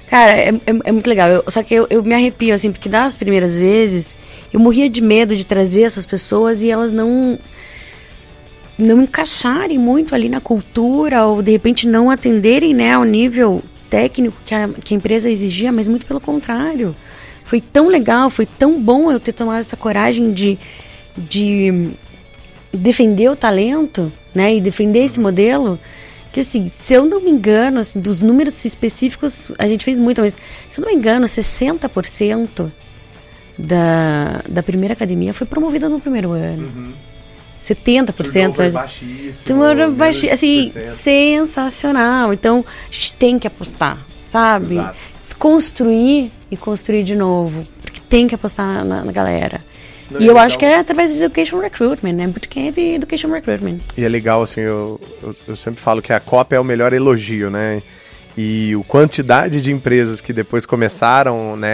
Cara, 0.07 0.31
é, 0.31 0.49
é, 0.49 0.61
é 0.83 0.91
muito 0.91 1.07
legal. 1.07 1.29
Eu, 1.29 1.43
só 1.47 1.63
que 1.63 1.73
eu, 1.73 1.87
eu, 1.89 2.03
me 2.03 2.13
arrepio, 2.13 2.53
assim, 2.53 2.71
porque 2.71 2.87
das 2.87 3.17
primeiras 3.17 3.57
vezes 3.57 4.15
eu 4.53 4.59
morria 4.59 4.89
de 4.89 5.01
medo 5.01 5.35
de 5.35 5.45
trazer 5.45 5.81
essas 5.81 6.05
pessoas 6.05 6.61
e 6.61 6.69
elas 6.69 6.91
não. 6.91 7.39
não 8.77 9.01
encaixarem 9.01 9.79
muito 9.79 10.13
ali 10.13 10.29
na 10.29 10.39
cultura 10.39 11.25
ou 11.25 11.41
de 11.41 11.51
repente 11.51 11.87
não 11.87 12.11
atenderem 12.11 12.73
né, 12.73 12.93
ao 12.93 13.03
nível 13.03 13.63
técnico 13.89 14.37
que 14.45 14.53
a, 14.53 14.69
que 14.69 14.93
a 14.93 14.97
empresa 14.97 15.29
exigia, 15.29 15.71
mas 15.71 15.87
muito 15.87 16.05
pelo 16.05 16.21
contrário. 16.21 16.95
Foi 17.43 17.61
tão 17.61 17.87
legal, 17.87 18.29
foi 18.29 18.45
tão 18.45 18.81
bom 18.81 19.11
eu 19.11 19.19
ter 19.19 19.31
tomado 19.31 19.61
essa 19.61 19.77
coragem 19.77 20.33
de, 20.33 20.57
de 21.17 21.91
defender 22.73 23.29
o 23.29 23.35
talento, 23.35 24.11
né, 24.33 24.55
e 24.55 24.61
defender 24.61 24.99
esse 24.99 25.19
modelo 25.19 25.79
que 26.35 26.41
assim, 26.41 26.67
se 26.67 26.93
eu 26.93 27.05
não 27.05 27.21
me 27.21 27.31
engano, 27.31 27.79
assim, 27.79 27.97
dos 27.97 28.19
números 28.19 28.65
específicos, 28.65 29.53
a 29.57 29.65
gente 29.67 29.85
fez 29.85 29.97
muito, 29.97 30.19
mas 30.19 30.35
se 30.69 30.81
eu 30.81 30.85
não 30.85 30.91
me 30.91 30.97
engano, 30.97 31.25
60% 31.25 32.69
da, 33.57 34.43
da 34.45 34.61
primeira 34.61 34.93
academia 34.93 35.33
foi 35.33 35.47
promovida 35.47 35.87
no 35.87 35.97
primeiro 35.97 36.33
ano. 36.33 36.67
Uhum. 36.75 36.93
70%. 37.61 38.13
Turnover 38.15 38.71
baixíssimo. 38.71 39.95
Baixíssimo. 39.95 40.33
Assim, 40.33 40.73
sensacional. 41.01 42.33
Então, 42.33 42.65
a 42.67 42.91
gente 42.91 43.13
tem 43.13 43.39
que 43.39 43.47
apostar, 43.47 43.97
sabe? 44.25 44.73
Exato. 44.75 44.97
Desconstruir 45.21 46.31
e 46.51 46.57
construir 46.57 47.03
de 47.03 47.15
novo. 47.15 47.65
Porque 47.81 48.01
tem 48.01 48.27
que 48.27 48.35
apostar 48.35 48.83
na, 48.85 49.05
na 49.05 49.11
galera. 49.13 49.63
Não, 50.09 50.21
e 50.21 50.27
eu 50.27 50.37
acho 50.37 50.57
que 50.57 50.65
é 50.65 50.79
através 50.79 51.13
de 51.13 51.23
Education 51.23 51.59
Recruitment, 51.59 52.13
né? 52.13 52.27
Bootcamp 52.27 52.77
e 52.77 52.95
Education 52.95 53.31
Recruitment. 53.31 53.79
E 53.97 54.03
é 54.03 54.09
legal, 54.09 54.43
assim, 54.43 54.61
eu, 54.61 54.99
eu, 55.23 55.35
eu 55.47 55.55
sempre 55.55 55.81
falo 55.81 56.01
que 56.01 56.13
a 56.13 56.19
COP 56.19 56.55
é 56.55 56.59
o 56.59 56.63
melhor 56.63 56.93
elogio, 56.93 57.49
né? 57.49 57.81
e 58.37 58.75
a 58.79 58.83
quantidade 58.83 59.61
de 59.61 59.71
empresas 59.71 60.19
que 60.19 60.33
depois 60.33 60.65
começaram, 60.65 61.55
né, 61.55 61.69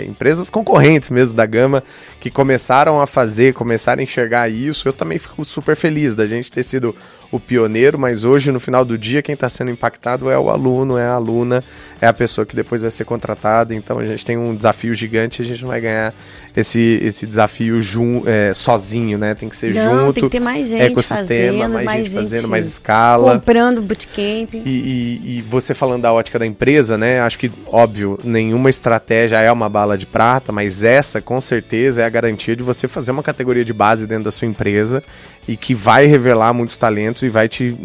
é, 0.00 0.04
empresas 0.06 0.48
concorrentes 0.48 1.10
mesmo 1.10 1.34
da 1.34 1.44
Gama, 1.44 1.82
que 2.20 2.30
começaram 2.30 3.00
a 3.00 3.06
fazer, 3.06 3.54
começaram 3.54 4.00
a 4.00 4.02
enxergar 4.04 4.48
isso, 4.48 4.88
eu 4.88 4.92
também 4.92 5.18
fico 5.18 5.44
super 5.44 5.74
feliz 5.74 6.14
da 6.14 6.26
gente 6.26 6.50
ter 6.50 6.62
sido 6.62 6.94
o 7.32 7.40
pioneiro, 7.40 7.98
mas 7.98 8.24
hoje, 8.24 8.52
no 8.52 8.60
final 8.60 8.84
do 8.84 8.96
dia, 8.96 9.22
quem 9.22 9.32
está 9.32 9.48
sendo 9.48 9.70
impactado 9.70 10.30
é 10.30 10.38
o 10.38 10.48
aluno, 10.48 10.96
é 10.96 11.06
a 11.06 11.14
aluna, 11.14 11.64
é 12.00 12.06
a 12.06 12.12
pessoa 12.12 12.46
que 12.46 12.54
depois 12.54 12.82
vai 12.82 12.90
ser 12.90 13.04
contratada, 13.04 13.74
então 13.74 13.98
a 13.98 14.04
gente 14.04 14.24
tem 14.24 14.36
um 14.36 14.54
desafio 14.54 14.94
gigante, 14.94 15.42
a 15.42 15.44
gente 15.44 15.62
não 15.62 15.70
vai 15.70 15.80
ganhar 15.80 16.14
esse, 16.54 17.00
esse 17.02 17.26
desafio 17.26 17.80
jun, 17.80 18.22
é, 18.26 18.52
sozinho, 18.54 19.18
né, 19.18 19.34
tem 19.34 19.48
que 19.48 19.56
ser 19.56 19.74
não, 19.74 20.06
junto, 20.06 20.12
tem 20.14 20.24
que 20.24 20.30
ter 20.30 20.40
mais 20.40 20.68
gente 20.68 20.82
ecossistema, 20.82 21.58
fazendo, 21.58 21.72
mais, 21.72 21.84
mais 21.84 22.04
gente 22.04 22.14
fazendo, 22.14 22.48
mais 22.48 22.66
escala. 22.66 23.34
Comprando 23.34 23.82
bootcamp. 23.82 24.54
E, 24.54 24.60
e, 24.64 25.38
e 25.38 25.42
você 25.42 25.74
falando 25.74 25.96
falando 25.96 26.02
da 26.02 26.12
ótica 26.12 26.38
da 26.38 26.46
empresa, 26.46 26.98
né? 26.98 27.20
Acho 27.20 27.38
que, 27.38 27.50
óbvio, 27.66 28.18
nenhuma 28.22 28.68
estratégia 28.68 29.36
é 29.36 29.50
uma 29.50 29.68
bala 29.68 29.96
de 29.96 30.06
prata, 30.06 30.52
mas 30.52 30.82
essa, 30.82 31.20
com 31.20 31.40
certeza, 31.40 32.02
é 32.02 32.04
a 32.04 32.08
garantia 32.08 32.54
de 32.54 32.62
você 32.62 32.86
fazer 32.86 33.12
uma 33.12 33.22
categoria 33.22 33.64
de 33.64 33.72
base 33.72 34.06
dentro 34.06 34.24
da 34.24 34.30
sua 34.30 34.46
empresa 34.46 35.02
e 35.48 35.56
que 35.56 35.74
vai 35.74 36.06
revelar 36.06 36.52
muitos 36.52 36.76
talentos 36.76 37.22
e 37.22 37.28
vai 37.28 37.48
te 37.48 37.76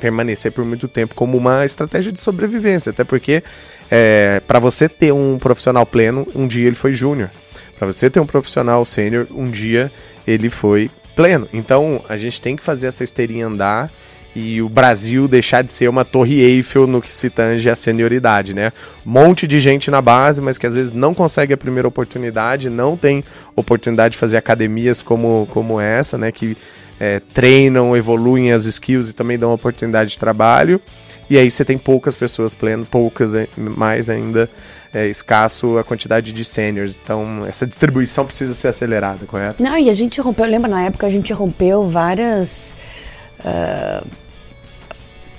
permanecer 0.00 0.50
por 0.52 0.64
muito 0.64 0.88
tempo 0.88 1.14
como 1.14 1.36
uma 1.36 1.64
estratégia 1.64 2.10
de 2.10 2.20
sobrevivência. 2.20 2.90
Até 2.90 3.04
porque, 3.04 3.42
é, 3.90 4.40
para 4.46 4.58
você 4.58 4.88
ter 4.88 5.12
um 5.12 5.38
profissional 5.38 5.84
pleno, 5.84 6.26
um 6.34 6.46
dia 6.46 6.66
ele 6.66 6.76
foi 6.76 6.94
júnior. 6.94 7.30
Para 7.78 7.86
você 7.86 8.08
ter 8.08 8.20
um 8.20 8.26
profissional 8.26 8.84
sênior, 8.84 9.26
um 9.30 9.50
dia 9.50 9.92
ele 10.26 10.48
foi 10.48 10.90
pleno. 11.14 11.46
Então, 11.52 12.02
a 12.08 12.16
gente 12.16 12.40
tem 12.40 12.56
que 12.56 12.62
fazer 12.62 12.86
essa 12.86 13.04
esteirinha 13.04 13.46
andar 13.46 13.90
e 14.34 14.60
o 14.60 14.68
Brasil 14.68 15.26
deixar 15.26 15.62
de 15.62 15.72
ser 15.72 15.88
uma 15.88 16.04
torre 16.04 16.40
Eiffel 16.42 16.86
no 16.86 17.00
que 17.00 17.14
se 17.14 17.30
tange 17.30 17.70
a 17.70 17.74
senioridade, 17.74 18.52
né? 18.52 18.70
Um 19.04 19.10
monte 19.10 19.46
de 19.46 19.58
gente 19.58 19.90
na 19.90 20.02
base, 20.02 20.42
mas 20.42 20.58
que 20.58 20.66
às 20.66 20.74
vezes 20.74 20.92
não 20.92 21.14
consegue 21.14 21.54
a 21.54 21.56
primeira 21.56 21.88
oportunidade, 21.88 22.68
não 22.68 22.98
tem 22.98 23.24
oportunidade 23.54 24.12
de 24.12 24.18
fazer 24.18 24.36
academias 24.36 25.02
como, 25.02 25.48
como 25.50 25.80
essa, 25.80 26.18
né? 26.18 26.30
Que 26.30 26.54
é, 26.98 27.20
treinam, 27.20 27.96
evoluem 27.96 28.52
as 28.52 28.66
skills 28.66 29.08
e 29.08 29.12
também 29.12 29.38
dão 29.38 29.52
oportunidade 29.52 30.10
de 30.10 30.18
trabalho. 30.18 30.80
E 31.28 31.36
aí 31.36 31.50
você 31.50 31.64
tem 31.64 31.76
poucas 31.76 32.14
pessoas 32.14 32.54
plenas, 32.54 32.86
poucas 32.88 33.32
mais 33.56 34.08
ainda, 34.08 34.48
é, 34.94 35.08
escasso 35.08 35.76
a 35.76 35.84
quantidade 35.84 36.32
de 36.32 36.44
seniors. 36.44 36.98
Então, 37.02 37.44
essa 37.46 37.66
distribuição 37.66 38.24
precisa 38.24 38.54
ser 38.54 38.68
acelerada, 38.68 39.26
correto? 39.26 39.62
Não, 39.62 39.76
e 39.76 39.90
a 39.90 39.94
gente 39.94 40.20
rompeu, 40.20 40.46
lembra 40.46 40.70
na 40.70 40.84
época 40.84 41.06
a 41.06 41.10
gente 41.10 41.32
rompeu 41.32 41.88
várias. 41.90 42.74
Uh 43.40 44.26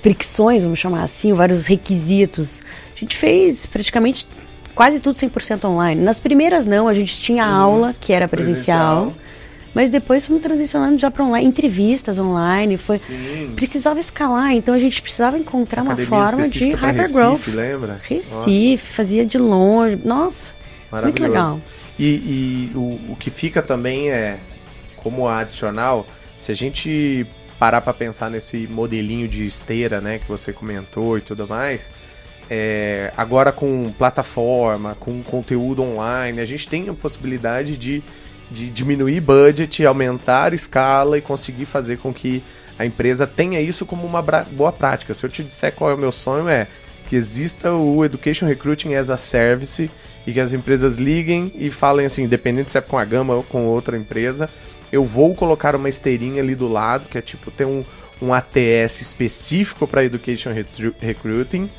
fricções, 0.02 0.62
vamos 0.62 0.78
chamar 0.78 1.02
assim, 1.02 1.32
vários 1.32 1.66
requisitos. 1.66 2.60
A 2.96 2.98
gente 2.98 3.16
fez 3.16 3.66
praticamente 3.66 4.26
quase 4.74 5.00
tudo 5.00 5.16
100% 5.16 5.64
online. 5.64 6.02
Nas 6.02 6.20
primeiras 6.20 6.64
não, 6.64 6.88
a 6.88 6.94
gente 6.94 7.20
tinha 7.20 7.44
uhum. 7.44 7.54
aula 7.54 7.96
que 8.00 8.12
era 8.12 8.28
presencial, 8.28 9.06
presencial. 9.06 9.27
Mas 9.74 9.90
depois 9.90 10.26
fomos 10.26 10.42
transicionando 10.42 10.98
já 10.98 11.10
para 11.10 11.24
online, 11.24 11.46
entrevistas 11.46 12.18
online, 12.18 12.76
foi 12.76 12.98
Sim. 12.98 13.52
precisava 13.54 14.00
escalar, 14.00 14.52
então 14.52 14.74
a 14.74 14.78
gente 14.78 15.00
precisava 15.00 15.38
encontrar 15.38 15.82
uma 15.82 15.96
forma 15.96 16.48
de 16.48 16.72
hypergrowth. 16.72 17.38
Recife, 17.38 17.50
lembra? 17.50 18.00
Recife, 18.02 18.82
nossa. 18.82 18.94
fazia 18.94 19.26
de 19.26 19.38
longe. 19.38 19.98
Nossa, 20.04 20.54
muito 20.90 21.22
legal. 21.22 21.60
E, 21.98 22.04
e 22.04 22.70
o, 22.74 23.12
o 23.12 23.16
que 23.18 23.30
fica 23.30 23.60
também 23.60 24.10
é 24.10 24.38
como 24.96 25.28
adicional, 25.28 26.06
se 26.36 26.52
a 26.52 26.54
gente 26.54 27.26
parar 27.58 27.80
para 27.80 27.92
pensar 27.92 28.30
nesse 28.30 28.68
modelinho 28.68 29.26
de 29.26 29.46
esteira, 29.46 30.00
né, 30.00 30.18
que 30.18 30.28
você 30.28 30.52
comentou 30.52 31.18
e 31.18 31.20
tudo 31.20 31.46
mais, 31.46 31.88
é, 32.48 33.12
agora 33.16 33.52
com 33.52 33.92
plataforma, 33.98 34.96
com 34.98 35.22
conteúdo 35.22 35.82
online, 35.82 36.40
a 36.40 36.44
gente 36.44 36.68
tem 36.68 36.88
a 36.88 36.94
possibilidade 36.94 37.76
de, 37.76 38.02
de 38.50 38.70
diminuir 38.70 39.20
budget, 39.20 39.84
aumentar 39.84 40.54
escala 40.54 41.18
e 41.18 41.20
conseguir 41.20 41.64
fazer 41.64 41.98
com 41.98 42.12
que 42.12 42.42
a 42.78 42.84
empresa 42.84 43.26
tenha 43.26 43.60
isso 43.60 43.84
como 43.84 44.06
uma 44.06 44.22
boa 44.22 44.72
prática. 44.72 45.12
Se 45.12 45.24
eu 45.24 45.30
te 45.30 45.42
disser 45.42 45.74
qual 45.74 45.90
é 45.90 45.94
o 45.94 45.98
meu 45.98 46.12
sonho, 46.12 46.48
é 46.48 46.66
que 47.08 47.16
exista 47.16 47.72
o 47.72 48.04
Education 48.04 48.46
Recruiting 48.46 48.94
as 48.94 49.10
a 49.10 49.16
Service 49.16 49.90
e 50.26 50.32
que 50.32 50.40
as 50.40 50.52
empresas 50.52 50.96
liguem 50.96 51.50
e 51.56 51.70
falem 51.70 52.06
assim, 52.06 52.24
independente 52.24 52.70
se 52.70 52.78
é 52.78 52.80
com 52.80 52.98
a 52.98 53.04
Gama 53.04 53.34
ou 53.34 53.42
com 53.42 53.66
outra 53.66 53.96
empresa, 53.96 54.48
eu 54.92 55.04
vou 55.04 55.34
colocar 55.34 55.74
uma 55.74 55.88
esteirinha 55.88 56.42
ali 56.42 56.54
do 56.54 56.68
lado, 56.68 57.08
que 57.08 57.16
é 57.16 57.22
tipo 57.22 57.50
ter 57.50 57.64
um, 57.64 57.82
um 58.20 58.32
ATS 58.32 59.00
específico 59.00 59.86
para 59.86 60.04
Education 60.04 60.50
Recruiting, 61.00 61.70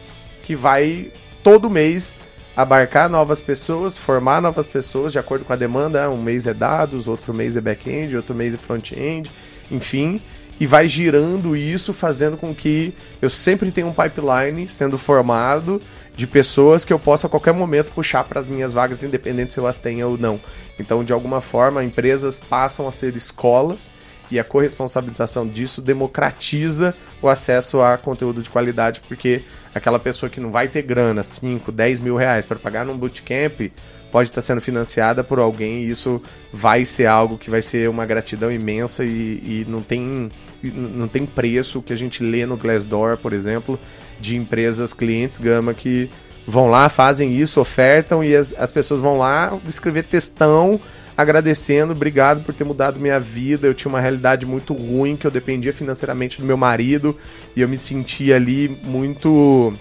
que 0.41 0.55
vai 0.55 1.11
todo 1.43 1.69
mês 1.69 2.15
abarcar 2.61 3.09
novas 3.09 3.39
pessoas, 3.39 3.97
formar 3.97 4.41
novas 4.41 4.67
pessoas 4.67 5.13
de 5.13 5.19
acordo 5.19 5.45
com 5.45 5.53
a 5.53 5.55
demanda. 5.55 6.09
Um 6.09 6.21
mês 6.21 6.45
é 6.45 6.53
dados, 6.53 7.07
outro 7.07 7.33
mês 7.33 7.55
é 7.55 7.61
back-end, 7.61 8.17
outro 8.17 8.35
mês 8.35 8.53
é 8.53 8.57
front-end, 8.57 9.31
enfim. 9.71 10.21
E 10.59 10.65
vai 10.65 10.85
girando 10.85 11.55
isso, 11.55 11.93
fazendo 11.93 12.35
com 12.35 12.53
que 12.53 12.93
eu 13.21 13.29
sempre 13.29 13.71
tenha 13.71 13.87
um 13.87 13.93
pipeline 13.93 14.67
sendo 14.67 14.97
formado 14.97 15.81
de 16.13 16.27
pessoas 16.27 16.83
que 16.83 16.91
eu 16.91 16.99
possa 16.99 17.27
a 17.27 17.29
qualquer 17.29 17.53
momento 17.53 17.93
puxar 17.93 18.25
para 18.25 18.41
as 18.41 18.49
minhas 18.49 18.73
vagas, 18.73 19.03
independente 19.03 19.53
se 19.53 19.59
eu 19.61 19.65
as 19.65 19.77
tenha 19.77 20.05
ou 20.05 20.17
não. 20.17 20.37
Então, 20.77 21.01
de 21.01 21.13
alguma 21.13 21.39
forma, 21.39 21.81
empresas 21.81 22.41
passam 22.41 22.89
a 22.89 22.91
ser 22.91 23.15
escolas 23.15 23.93
e 24.31 24.39
a 24.39 24.43
corresponsabilização 24.43 25.47
disso 25.47 25.81
democratiza 25.81 26.93
o 27.21 27.27
acesso 27.27 27.81
a 27.81 27.97
conteúdo 27.97 28.41
de 28.41 28.49
qualidade, 28.49 29.01
porque 29.07 29.41
aquela 29.73 29.99
pessoa 29.99 30.29
que 30.29 30.39
não 30.39 30.51
vai 30.51 30.67
ter 30.67 30.81
grana, 30.81 31.23
5, 31.23 31.71
10 31.71 31.99
mil 31.99 32.15
reais 32.15 32.45
para 32.45 32.59
pagar 32.59 32.85
num 32.85 32.97
bootcamp, 32.97 33.71
pode 34.11 34.29
estar 34.29 34.41
sendo 34.41 34.61
financiada 34.61 35.23
por 35.23 35.39
alguém 35.39 35.83
e 35.83 35.91
isso 35.91 36.21
vai 36.51 36.85
ser 36.85 37.05
algo 37.05 37.37
que 37.37 37.49
vai 37.49 37.61
ser 37.61 37.89
uma 37.89 38.05
gratidão 38.05 38.51
imensa 38.51 39.03
e, 39.03 39.07
e 39.07 39.65
não, 39.67 39.81
tem, 39.81 40.29
não 40.63 41.07
tem 41.07 41.25
preço. 41.25 41.81
Que 41.81 41.93
a 41.93 41.95
gente 41.95 42.23
lê 42.23 42.45
no 42.45 42.57
Glassdoor, 42.57 43.17
por 43.17 43.33
exemplo, 43.33 43.79
de 44.19 44.35
empresas 44.35 44.93
clientes 44.93 45.37
Gama 45.37 45.73
que 45.73 46.09
vão 46.47 46.67
lá, 46.67 46.89
fazem 46.89 47.31
isso, 47.31 47.61
ofertam 47.61 48.23
e 48.23 48.35
as, 48.35 48.53
as 48.57 48.71
pessoas 48.71 48.99
vão 48.99 49.17
lá 49.17 49.57
escrever 49.67 50.03
textão 50.03 50.79
agradecendo, 51.21 51.91
obrigado 51.91 52.43
por 52.43 52.53
ter 52.53 52.63
mudado 52.63 52.99
minha 52.99 53.19
vida. 53.19 53.67
Eu 53.67 53.73
tinha 53.73 53.89
uma 53.89 53.99
realidade 53.99 54.45
muito 54.45 54.73
ruim 54.73 55.17
que 55.17 55.27
eu 55.27 55.31
dependia 55.31 55.73
financeiramente 55.73 56.39
do 56.39 56.47
meu 56.47 56.55
marido 56.55 57.15
e 57.55 57.61
eu 57.61 57.67
me 57.67 57.77
sentia 57.77 58.37
ali 58.37 58.69
muito 58.83 59.73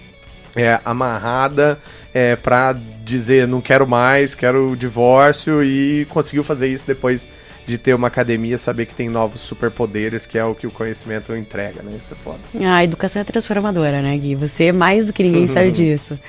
é, 0.53 0.79
amarrada 0.83 1.79
é, 2.13 2.35
para 2.35 2.73
dizer 3.05 3.47
não 3.47 3.61
quero 3.61 3.87
mais, 3.87 4.35
quero 4.35 4.71
o 4.71 4.75
divórcio 4.75 5.63
e 5.63 6.05
conseguiu 6.09 6.43
fazer 6.43 6.67
isso 6.67 6.85
depois 6.85 7.25
de 7.65 7.77
ter 7.77 7.93
uma 7.93 8.07
academia, 8.07 8.57
saber 8.57 8.87
que 8.87 8.95
tem 8.95 9.07
novos 9.07 9.41
superpoderes, 9.41 10.25
que 10.25 10.37
é 10.37 10.43
o 10.43 10.55
que 10.55 10.65
o 10.65 10.71
conhecimento 10.71 11.33
entrega, 11.35 11.83
né? 11.83 11.91
Isso 11.95 12.11
é 12.11 12.15
foda. 12.15 12.39
Ah, 12.61 12.77
a 12.77 12.83
educação 12.83 13.21
é 13.21 13.25
transformadora, 13.25 14.01
né, 14.01 14.17
Gui? 14.17 14.33
Você 14.35 14.65
é 14.65 14.71
mais 14.71 15.07
do 15.07 15.13
que 15.13 15.21
ninguém 15.21 15.47
sabe 15.47 15.69
disso. 15.71 16.19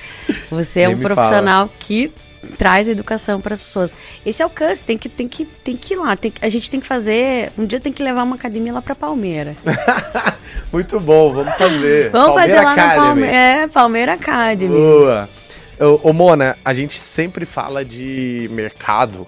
Você 0.51 0.81
é 0.81 0.89
um 0.89 0.99
profissional 0.99 1.67
fala. 1.67 1.79
que 1.79 2.13
traz 2.57 2.87
a 2.87 2.91
educação 2.91 3.39
para 3.39 3.53
as 3.53 3.61
pessoas. 3.61 3.95
Esse 4.25 4.41
alcance 4.41 4.83
tem 4.83 4.97
que, 4.97 5.09
tem 5.09 5.27
que, 5.27 5.45
tem 5.45 5.77
que 5.77 5.93
ir 5.93 5.97
lá. 5.97 6.15
Tem, 6.15 6.33
a 6.41 6.49
gente 6.49 6.69
tem 6.69 6.79
que 6.79 6.87
fazer. 6.87 7.51
Um 7.57 7.65
dia 7.65 7.79
tem 7.79 7.93
que 7.93 8.03
levar 8.03 8.23
uma 8.23 8.35
academia 8.35 8.73
lá 8.73 8.81
para 8.81 8.95
Palmeira. 8.95 9.55
Muito 10.71 10.99
bom, 10.99 11.33
vamos 11.33 11.53
fazer. 11.55 12.09
Vamos 12.09 12.35
Palmeira 12.35 12.55
fazer 12.55 12.65
lá 12.65 12.71
Academy. 12.73 12.95
na 12.95 13.03
Palmeira. 13.05 13.35
É, 13.35 13.67
Palmeira 13.67 14.13
Academy. 14.13 14.75
Boa. 14.75 15.29
Ô, 15.79 16.09
ô, 16.09 16.13
Mona, 16.13 16.57
a 16.63 16.73
gente 16.73 16.99
sempre 16.99 17.45
fala 17.45 17.83
de 17.83 18.47
mercado 18.51 19.25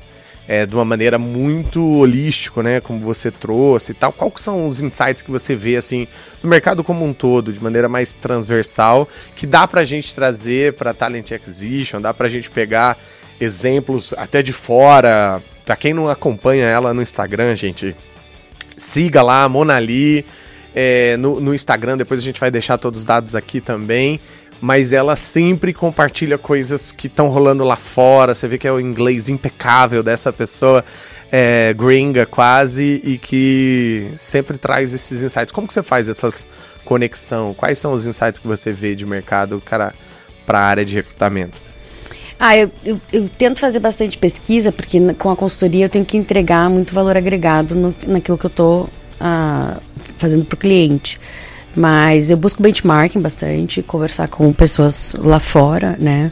é, 0.48 0.66
de 0.66 0.76
uma 0.76 0.84
maneira 0.84 1.18
muito 1.18 1.84
holística, 1.84 2.62
né? 2.62 2.82
Como 2.82 3.00
você 3.00 3.32
trouxe 3.32 3.92
e 3.92 3.96
tal. 3.96 4.12
Quais 4.12 4.42
são 4.42 4.68
os 4.68 4.82
insights 4.82 5.22
que 5.22 5.32
você 5.32 5.56
vê, 5.56 5.76
assim, 5.76 6.08
no 6.42 6.50
mercado 6.50 6.84
como 6.84 7.06
um 7.06 7.14
todo, 7.14 7.54
de 7.54 7.64
maneira 7.64 7.88
mais 7.88 8.14
transversal, 8.14 9.08
que 9.36 9.48
dá 9.48 9.68
pra 9.68 9.84
gente 9.84 10.14
trazer 10.14 10.74
para 10.74 10.94
Talent 10.94 11.32
Acquisition, 11.32 12.02
dá 12.02 12.14
pra 12.14 12.30
gente 12.30 12.50
pegar 12.50 12.98
exemplos 13.40 14.14
até 14.18 14.42
de 14.42 14.54
fora. 14.54 15.42
Pra 15.66 15.76
quem 15.76 15.94
não 15.94 16.10
acompanha 16.10 16.66
ela 16.66 16.94
no 16.94 17.02
Instagram, 17.02 17.56
gente, 17.56 17.96
siga 18.76 19.22
lá, 19.22 19.48
Monali. 19.48 20.26
É, 20.76 21.16
no, 21.18 21.40
no 21.40 21.54
Instagram, 21.54 21.96
depois 21.96 22.20
a 22.20 22.24
gente 22.24 22.40
vai 22.40 22.50
deixar 22.50 22.80
todos 22.80 23.02
os 23.02 23.06
dados 23.06 23.36
aqui 23.36 23.62
também 23.62 24.20
mas 24.64 24.94
ela 24.94 25.18
sempre 25.18 25.74
compartilha 25.74 26.38
coisas 26.38 26.90
que 26.90 27.08
estão 27.08 27.28
rolando 27.28 27.66
lá 27.66 27.76
fora. 27.76 28.34
Você 28.34 28.48
vê 28.48 28.58
que 28.58 28.66
é 28.66 28.72
o 28.72 28.80
inglês 28.80 29.28
impecável 29.28 30.02
dessa 30.02 30.32
pessoa, 30.32 30.86
é, 31.30 31.74
gringa 31.74 32.26
quase, 32.26 33.02
e 33.04 33.18
que 33.18 34.10
sempre 34.16 34.58
traz 34.58 34.94
esses 34.94 35.22
insights. 35.22 35.52
Como 35.52 35.68
que 35.68 35.74
você 35.74 35.84
faz 35.84 36.08
essas 36.08 36.48
conexão? 36.86 37.54
Quais 37.54 37.78
são 37.78 37.92
os 37.92 38.08
insights 38.08 38.40
que 38.40 38.48
você 38.48 38.72
vê 38.72 38.96
de 38.96 39.06
mercado 39.06 39.62
para 39.66 39.92
a 40.48 40.58
área 40.58 40.86
de 40.86 40.96
recrutamento? 40.96 41.62
Ah, 42.40 42.56
eu, 42.56 42.72
eu, 42.86 43.02
eu, 43.12 43.28
tento 43.28 43.60
fazer 43.60 43.80
bastante 43.80 44.18
pesquisa, 44.18 44.72
porque 44.72 44.98
com 45.16 45.30
a 45.30 45.36
consultoria 45.36 45.84
eu 45.84 45.90
tenho 45.90 46.06
que 46.06 46.16
entregar 46.16 46.70
muito 46.70 46.94
valor 46.94 47.18
agregado 47.18 47.76
no, 47.76 47.94
naquilo 48.08 48.38
que 48.38 48.46
eu 48.46 48.50
estou 48.50 48.90
ah, 49.20 49.82
fazendo 50.18 50.46
para 50.46 50.56
o 50.56 50.58
cliente. 50.58 51.20
Mas 51.76 52.30
eu 52.30 52.38
busco 52.38 52.62
benchmarking 52.62 53.20
bastante, 53.20 53.82
conversar 53.82 54.28
com 54.28 54.52
pessoas 54.54 55.16
lá 55.18 55.40
fora, 55.40 55.96
né? 56.00 56.32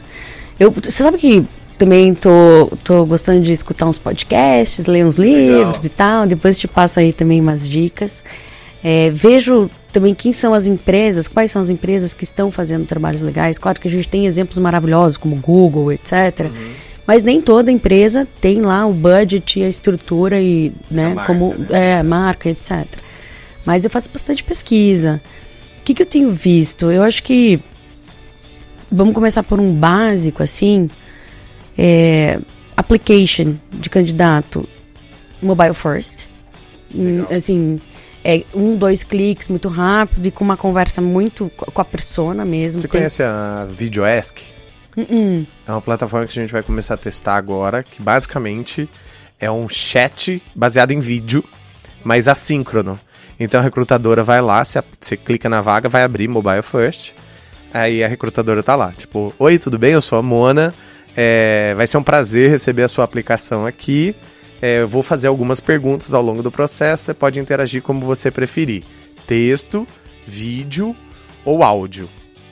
Eu, 0.58 0.70
você 0.70 1.02
sabe 1.02 1.18
que 1.18 1.44
também 1.76 2.14
tô, 2.14 2.70
tô 2.84 3.04
gostando 3.04 3.40
de 3.40 3.52
escutar 3.52 3.86
uns 3.86 3.98
podcasts, 3.98 4.86
ler 4.86 5.04
uns 5.04 5.16
livros 5.16 5.78
Legal. 5.78 5.84
e 5.84 5.88
tal. 5.88 6.26
Depois 6.26 6.58
te 6.58 6.68
passo 6.68 7.00
aí 7.00 7.12
também 7.12 7.40
umas 7.40 7.68
dicas. 7.68 8.22
É, 8.84 9.10
vejo 9.10 9.68
também 9.92 10.14
quem 10.14 10.32
são 10.32 10.54
as 10.54 10.66
empresas, 10.66 11.28
quais 11.28 11.50
são 11.50 11.60
as 11.60 11.68
empresas 11.68 12.14
que 12.14 12.24
estão 12.24 12.50
fazendo 12.50 12.86
trabalhos 12.86 13.22
legais. 13.22 13.58
Claro 13.58 13.80
que 13.80 13.88
a 13.88 13.90
gente 13.90 14.08
tem 14.08 14.26
exemplos 14.26 14.58
maravilhosos 14.58 15.16
como 15.16 15.36
Google, 15.36 15.92
etc. 15.92 16.12
Uhum. 16.44 16.70
Mas 17.06 17.22
nem 17.22 17.40
toda 17.40 17.70
empresa 17.70 18.26
tem 18.40 18.60
lá 18.60 18.86
o 18.86 18.92
budget 18.92 19.62
a 19.62 19.68
estrutura 19.68 20.40
e, 20.40 20.72
né, 20.90 21.14
marca, 21.14 21.26
como 21.26 21.54
né? 21.54 21.66
é, 21.98 22.02
marca, 22.02 22.48
etc. 22.48 22.86
Mas 23.64 23.84
eu 23.84 23.90
faço 23.90 24.10
bastante 24.10 24.42
pesquisa. 24.42 25.20
O 25.78 25.82
que, 25.84 25.94
que 25.94 26.02
eu 26.02 26.06
tenho 26.06 26.30
visto? 26.30 26.90
Eu 26.90 27.02
acho 27.02 27.22
que. 27.22 27.60
Vamos 28.90 29.14
começar 29.14 29.42
por 29.42 29.58
um 29.58 29.74
básico, 29.74 30.42
assim. 30.42 30.88
É, 31.76 32.38
application 32.76 33.56
de 33.72 33.88
candidato 33.88 34.68
mobile 35.40 35.74
first. 35.74 36.28
Legal. 36.94 37.26
Assim, 37.30 37.80
é 38.24 38.44
um, 38.54 38.76
dois 38.76 39.02
cliques 39.02 39.48
muito 39.48 39.68
rápido 39.68 40.26
e 40.26 40.30
com 40.30 40.44
uma 40.44 40.56
conversa 40.56 41.00
muito 41.00 41.50
com 41.50 41.80
a 41.80 41.84
persona 41.84 42.44
mesmo. 42.44 42.80
Você 42.80 42.88
Tem... 42.88 43.00
conhece 43.00 43.22
a 43.22 43.66
VideoEsk? 43.68 44.38
Uh 44.96 45.00
-uh. 45.00 45.46
É 45.66 45.72
uma 45.72 45.80
plataforma 45.80 46.26
que 46.26 46.38
a 46.38 46.42
gente 46.42 46.52
vai 46.52 46.62
começar 46.62 46.94
a 46.94 46.98
testar 46.98 47.36
agora, 47.36 47.82
que 47.82 48.02
basicamente 48.02 48.88
é 49.40 49.50
um 49.50 49.68
chat 49.68 50.42
baseado 50.54 50.92
em 50.92 51.00
vídeo, 51.00 51.42
mas 52.04 52.28
assíncrono. 52.28 53.00
Então 53.42 53.58
a 53.58 53.62
recrutadora 53.62 54.22
vai 54.22 54.40
lá, 54.40 54.64
você, 54.64 54.80
você 55.00 55.16
clica 55.16 55.48
na 55.48 55.60
vaga, 55.60 55.88
vai 55.88 56.04
abrir 56.04 56.28
Mobile 56.28 56.62
First. 56.62 57.12
Aí 57.74 58.04
a 58.04 58.06
recrutadora 58.06 58.62
tá 58.62 58.76
lá, 58.76 58.92
tipo, 58.92 59.34
oi, 59.36 59.58
tudo 59.58 59.76
bem? 59.78 59.94
Eu 59.94 60.00
sou 60.00 60.16
a 60.16 60.22
Mona. 60.22 60.72
É, 61.16 61.74
vai 61.76 61.88
ser 61.88 61.98
um 61.98 62.04
prazer 62.04 62.50
receber 62.50 62.84
a 62.84 62.88
sua 62.88 63.04
aplicação 63.04 63.66
aqui. 63.66 64.14
É, 64.60 64.82
eu 64.82 64.88
vou 64.88 65.02
fazer 65.02 65.26
algumas 65.26 65.58
perguntas 65.58 66.14
ao 66.14 66.22
longo 66.22 66.40
do 66.40 66.52
processo. 66.52 67.02
Você 67.02 67.14
pode 67.14 67.40
interagir 67.40 67.82
como 67.82 68.02
você 68.02 68.30
preferir: 68.30 68.84
texto, 69.26 69.88
vídeo 70.24 70.94
ou 71.44 71.64
áudio. 71.64 72.08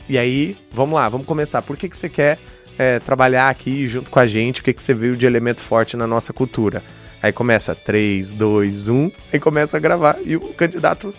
E 0.08 0.18
aí, 0.18 0.56
vamos 0.72 0.96
lá, 0.96 1.08
vamos 1.08 1.24
começar. 1.24 1.62
Por 1.62 1.76
que, 1.76 1.88
que 1.88 1.96
você 1.96 2.08
quer 2.08 2.36
é, 2.76 2.98
trabalhar 2.98 3.48
aqui 3.48 3.86
junto 3.86 4.10
com 4.10 4.18
a 4.18 4.26
gente? 4.26 4.60
O 4.60 4.64
que, 4.64 4.72
que 4.72 4.82
você 4.82 4.92
viu 4.92 5.14
de 5.14 5.24
elemento 5.24 5.60
forte 5.60 5.96
na 5.96 6.06
nossa 6.06 6.32
cultura? 6.32 6.82
Aí 7.22 7.32
começa 7.32 7.74
3, 7.74 8.34
2, 8.34 8.88
1, 8.88 9.12
aí 9.32 9.38
começa 9.38 9.76
a 9.76 9.80
gravar 9.80 10.18
e 10.24 10.36
o 10.36 10.54
candidato 10.54 11.14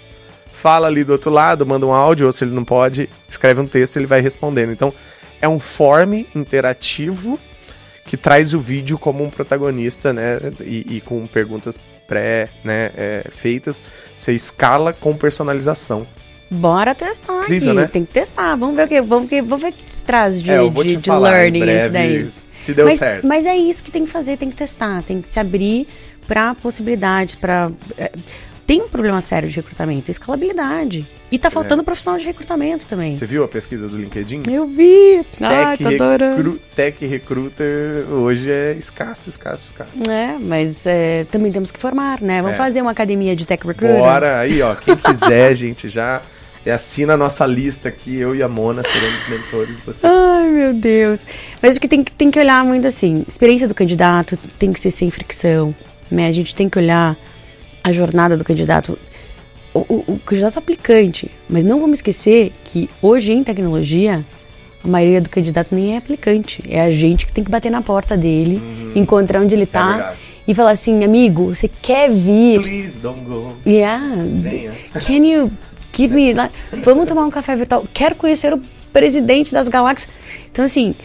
fala 0.52 0.88
ali 0.88 1.04
do 1.04 1.14
outro 1.14 1.32
lado, 1.32 1.66
manda 1.66 1.86
um 1.86 1.94
áudio, 1.94 2.26
ou 2.26 2.32
se 2.32 2.44
ele 2.44 2.54
não 2.54 2.66
pode, 2.66 3.10
escreve 3.30 3.62
um 3.62 3.68
texto 3.68 3.96
e 3.96 4.00
ele 4.00 4.08
vai 4.08 4.22
respondendo. 4.22 4.72
Então, 4.72 4.94
é 5.42 5.48
um 5.48 5.60
form 5.60 6.26
interativo 6.36 7.40
que 8.06 8.18
traz 8.18 8.54
o 8.54 8.60
vídeo 8.60 8.98
como 8.98 9.24
um 9.24 9.30
protagonista, 9.30 10.12
né? 10.12 10.40
E, 10.62 10.98
e 10.98 11.02
com 11.02 11.26
perguntas 11.26 11.80
pré 12.08 12.50
né, 12.64 12.92
é, 12.96 13.24
feitas. 13.32 13.82
Você 14.16 14.34
escala 14.34 14.92
com 14.92 15.16
personalização. 15.16 16.06
Bora 16.52 16.94
testar 16.94 17.44
Incrível, 17.44 17.72
aqui. 17.72 17.80
Né? 17.80 17.88
Tem 17.88 18.04
que 18.04 18.12
testar. 18.12 18.58
Vamos 18.58 18.76
ver 18.76 18.84
o 18.84 18.88
que, 18.90 19.02
vamos, 19.02 19.30
ver, 19.30 19.42
vamos 19.42 19.62
ver 19.62 19.70
o 19.70 19.74
que 19.74 19.84
traz 20.06 20.42
de, 20.42 20.52
é, 20.52 20.70
de, 20.70 20.96
de 20.98 21.10
learning 21.10 21.64
isso 21.64 21.90
daí. 21.90 22.28
Se 22.30 22.74
deu 22.74 22.86
mas, 22.86 23.00
certo. 23.00 23.26
Mas 23.26 23.46
é 23.46 23.56
isso 23.56 23.82
que 23.82 23.90
tem 23.90 24.06
que 24.06 24.12
fazer, 24.12 24.38
tem 24.38 24.50
que 24.50 24.58
testar, 24.58 25.02
tem 25.04 25.22
que 25.22 25.30
se 25.30 25.40
abrir 25.40 25.88
para 26.28 26.54
possibilidades, 26.56 27.36
para 27.36 27.72
é, 27.98 28.12
tem 28.68 28.82
um 28.82 28.88
problema 28.88 29.20
sério 29.22 29.50
de 29.50 29.56
recrutamento, 29.56 30.12
escalabilidade. 30.12 31.08
E 31.32 31.40
tá 31.40 31.50
faltando 31.50 31.82
é. 31.82 31.86
profissional 31.86 32.20
de 32.20 32.26
recrutamento 32.26 32.86
também. 32.86 33.16
Você 33.16 33.26
viu 33.26 33.44
a 33.44 33.48
pesquisa 33.48 33.88
do 33.88 33.98
LinkedIn? 33.98 34.44
Eu 34.50 34.68
vi! 34.68 35.26
Ai, 35.40 35.78
Tech, 35.78 35.98
recru 35.98 36.60
Tech 36.76 37.06
Recruiter 37.06 38.10
hoje 38.12 38.52
é 38.52 38.74
escasso, 38.78 39.30
escasso, 39.30 39.72
escasso. 39.72 40.12
É, 40.12 40.38
mas 40.38 40.86
é, 40.86 41.26
também 41.32 41.52
temos 41.52 41.72
que 41.72 41.80
formar, 41.80 42.22
né? 42.22 42.42
Vamos 42.42 42.56
é. 42.56 42.58
fazer 42.58 42.82
uma 42.82 42.92
academia 42.92 43.36
de 43.36 43.48
Tech 43.48 43.66
Recruiter. 43.66 43.98
Bora! 43.98 44.40
Aí, 44.40 44.62
ó, 44.62 44.76
quem 44.76 44.96
quiser, 44.96 45.54
gente, 45.56 45.88
já 45.88 46.22
e 46.66 46.70
assina 46.70 47.14
a 47.14 47.18
nossa 47.18 47.46
lista 47.46 47.90
aqui, 47.90 48.16
eu 48.16 48.36
e 48.36 48.44
a 48.44 48.48
Mona 48.48 48.84
seremos 48.84 49.28
mentores 49.30 49.76
de 49.76 49.82
vocês. 49.82 50.04
Ai, 50.04 50.50
meu 50.50 50.74
Deus. 50.74 51.20
Mas 51.62 51.72
acho 51.72 51.82
que 51.82 51.88
tem, 51.88 52.04
tem 52.04 52.30
que 52.30 52.40
olhar 52.40 52.64
muito 52.64 52.88
assim, 52.88 53.26
experiência 53.28 53.68
do 53.68 53.74
candidato 53.74 54.38
tem 54.60 54.72
que 54.72 54.80
ser 54.80 54.92
sem 54.92 55.10
fricção, 55.10 55.74
né? 56.10 56.28
A 56.28 56.32
gente 56.32 56.54
tem 56.54 56.70
que 56.70 56.78
olhar 56.78 57.18
a 57.84 57.92
jornada 57.92 58.38
do 58.38 58.44
candidato, 58.44 58.98
o, 59.74 59.80
o, 59.80 60.04
o 60.08 60.20
candidato 60.20 60.60
aplicante. 60.60 61.32
Mas 61.50 61.66
não 61.66 61.80
vamos 61.80 62.00
esquecer 62.00 62.52
que 62.64 62.90
hoje 63.02 63.34
em 63.34 63.44
tecnologia, 63.44 64.24
a 64.84 64.88
maioria 64.88 65.22
do 65.22 65.30
candidato 65.30 65.74
nem 65.74 65.96
é 65.96 65.98
aplicante. 65.98 66.64
É 66.70 66.82
a 66.82 66.92
gente 66.92 67.26
que 67.26 67.34
tem 67.34 67.44
que 67.44 67.50
bater 67.50 67.72
na 67.72 67.82
porta 67.82 68.16
dele, 68.16 68.58
uhum. 68.58 68.92
encontrar 68.96 69.42
onde 69.42 69.56
ele 69.56 69.64
está. 69.64 70.16
É 70.28 70.32
e 70.48 70.56
falar 70.56 70.72
assim, 70.72 71.04
amigo, 71.04 71.54
você 71.54 71.70
quer 71.82 72.10
vir? 72.10 72.62
Please 72.62 73.00
don't 73.00 73.22
go. 73.22 73.54
Yeah. 73.66 74.04
Venha. 74.18 74.72
Can 75.06 75.24
you 75.24 75.52
Give 75.94 76.16
me, 76.16 76.34
vamos 76.84 77.06
tomar 77.08 77.26
um 77.26 77.32
café 77.32 77.56
virtual. 77.56 77.86
Quero 77.94 78.16
conhecer 78.16 78.54
o 78.54 78.62
presidente 78.94 79.52
das 79.52 79.68
galáxias. 79.68 80.10
Então, 80.52 80.66
assim, 80.66 80.96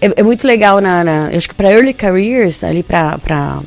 é, 0.00 0.12
é 0.16 0.22
muito 0.22 0.46
legal 0.46 0.80
na, 0.80 1.04
na, 1.04 1.32
Eu 1.32 1.38
acho 1.38 1.48
que 1.48 1.54
para 1.54 1.70
early 1.70 1.94
careers, 1.94 2.62
ali 2.64 2.82
para 2.82 3.62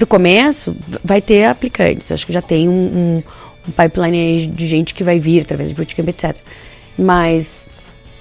o 0.00 0.06
começo, 0.06 0.76
vai 1.02 1.20
ter 1.20 1.44
aplicantes. 1.44 2.10
Acho 2.10 2.26
que 2.26 2.32
já 2.32 2.42
tem 2.42 2.68
um, 2.68 2.72
um, 2.72 3.22
um 3.68 3.72
pipeline 3.72 4.46
de 4.46 4.66
gente 4.66 4.94
que 4.94 5.04
vai 5.04 5.18
vir 5.18 5.42
através 5.42 5.68
de 5.68 5.74
bootcamp, 5.74 6.08
etc. 6.08 6.36
Mas 6.98 7.70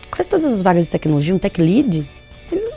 quase 0.10 0.30
todas 0.30 0.46
as 0.46 0.62
vagas 0.62 0.86
de 0.86 0.92
tecnologia, 0.92 1.34
um 1.34 1.40
tech 1.40 1.60
lead, 1.62 2.08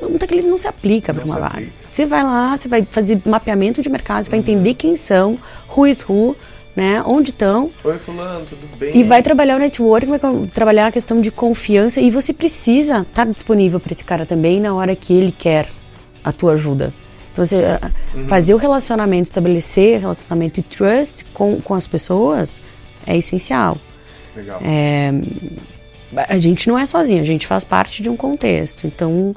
um 0.02 0.18
tech 0.18 0.32
lead 0.32 0.48
não 0.48 0.58
se 0.58 0.68
aplica 0.68 1.12
para 1.12 1.24
uma 1.24 1.38
vaga. 1.38 1.66
Você 1.90 2.06
vai 2.06 2.22
lá, 2.22 2.56
você 2.56 2.68
vai 2.68 2.86
fazer 2.90 3.20
mapeamento 3.24 3.82
de 3.82 3.88
mercado, 3.88 4.24
você 4.24 4.30
vai 4.30 4.40
entender 4.40 4.74
quem 4.74 4.96
são, 4.96 5.38
who 5.68 5.86
is 5.86 6.04
who, 6.08 6.36
né? 6.74 7.02
Onde 7.06 7.30
estão? 7.30 7.70
Oi, 7.82 7.98
fulano, 7.98 8.44
tudo 8.44 8.66
bem? 8.76 8.96
E 8.96 9.02
vai 9.02 9.22
trabalhar 9.22 9.56
o 9.56 9.58
network, 9.58 10.06
vai 10.06 10.20
trabalhar 10.52 10.88
a 10.88 10.92
questão 10.92 11.20
de 11.20 11.30
confiança 11.30 12.00
e 12.00 12.10
você 12.10 12.32
precisa 12.32 13.00
estar 13.00 13.26
disponível 13.26 13.78
para 13.78 13.92
esse 13.92 14.04
cara 14.04 14.26
também 14.26 14.60
na 14.60 14.74
hora 14.74 14.94
que 14.96 15.12
ele 15.12 15.32
quer 15.32 15.68
a 16.22 16.32
tua 16.32 16.52
ajuda. 16.52 16.92
Então, 17.32 17.44
você 17.44 17.56
uhum. 18.14 18.28
fazer 18.28 18.54
o 18.54 18.56
relacionamento, 18.56 19.24
estabelecer 19.24 20.00
relacionamento 20.00 20.60
e 20.60 20.62
trust 20.62 21.24
com, 21.34 21.60
com 21.60 21.74
as 21.74 21.86
pessoas 21.86 22.60
é 23.06 23.16
essencial. 23.16 23.76
Legal. 24.36 24.60
É, 24.64 25.12
a 26.28 26.38
gente 26.38 26.68
não 26.68 26.78
é 26.78 26.86
sozinho, 26.86 27.20
a 27.20 27.26
gente 27.26 27.46
faz 27.46 27.64
parte 27.64 28.02
de 28.02 28.08
um 28.08 28.16
contexto. 28.16 28.86
Então, 28.86 29.34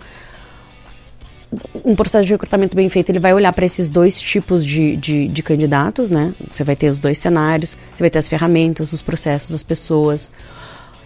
um 1.83 1.95
processo 1.95 2.25
de 2.25 2.33
recrutamento 2.33 2.75
bem 2.75 2.89
feito, 2.89 3.09
ele 3.09 3.19
vai 3.19 3.33
olhar 3.33 3.53
para 3.53 3.65
esses 3.65 3.89
dois 3.89 4.19
tipos 4.19 4.65
de, 4.65 4.97
de, 4.97 5.27
de, 5.27 5.43
candidatos, 5.43 6.09
né? 6.09 6.33
Você 6.51 6.63
vai 6.63 6.75
ter 6.75 6.89
os 6.89 6.99
dois 6.99 7.17
cenários, 7.17 7.77
você 7.93 8.03
vai 8.03 8.09
ter 8.09 8.19
as 8.19 8.27
ferramentas, 8.27 8.91
os 8.91 9.01
processos, 9.01 9.55
as 9.55 9.63
pessoas. 9.63 10.31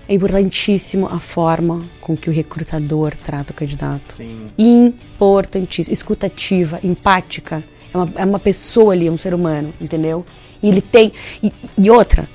é 0.09 0.13
importantíssimo 0.15 1.07
a 1.07 1.19
forma 1.19 1.83
com 1.99 2.17
que 2.17 2.29
o 2.29 2.33
recrutador 2.33 3.15
trata 3.15 3.53
o 3.53 3.55
candidato. 3.55 4.13
Sim. 4.13 4.47
Importantíssimo. 4.57 5.93
Escutativa, 5.93 6.79
empática. 6.83 7.63
É 7.93 7.97
uma, 7.97 8.13
é 8.15 8.25
uma 8.25 8.39
pessoa 8.39 8.93
ali, 8.93 9.07
é 9.07 9.11
um 9.11 9.17
ser 9.17 9.33
humano, 9.33 9.71
entendeu? 9.79 10.25
E 10.61 10.69
ele 10.69 10.81
tem. 10.81 11.13
E, 11.43 11.53
e 11.77 11.89
outra, 11.91 12.27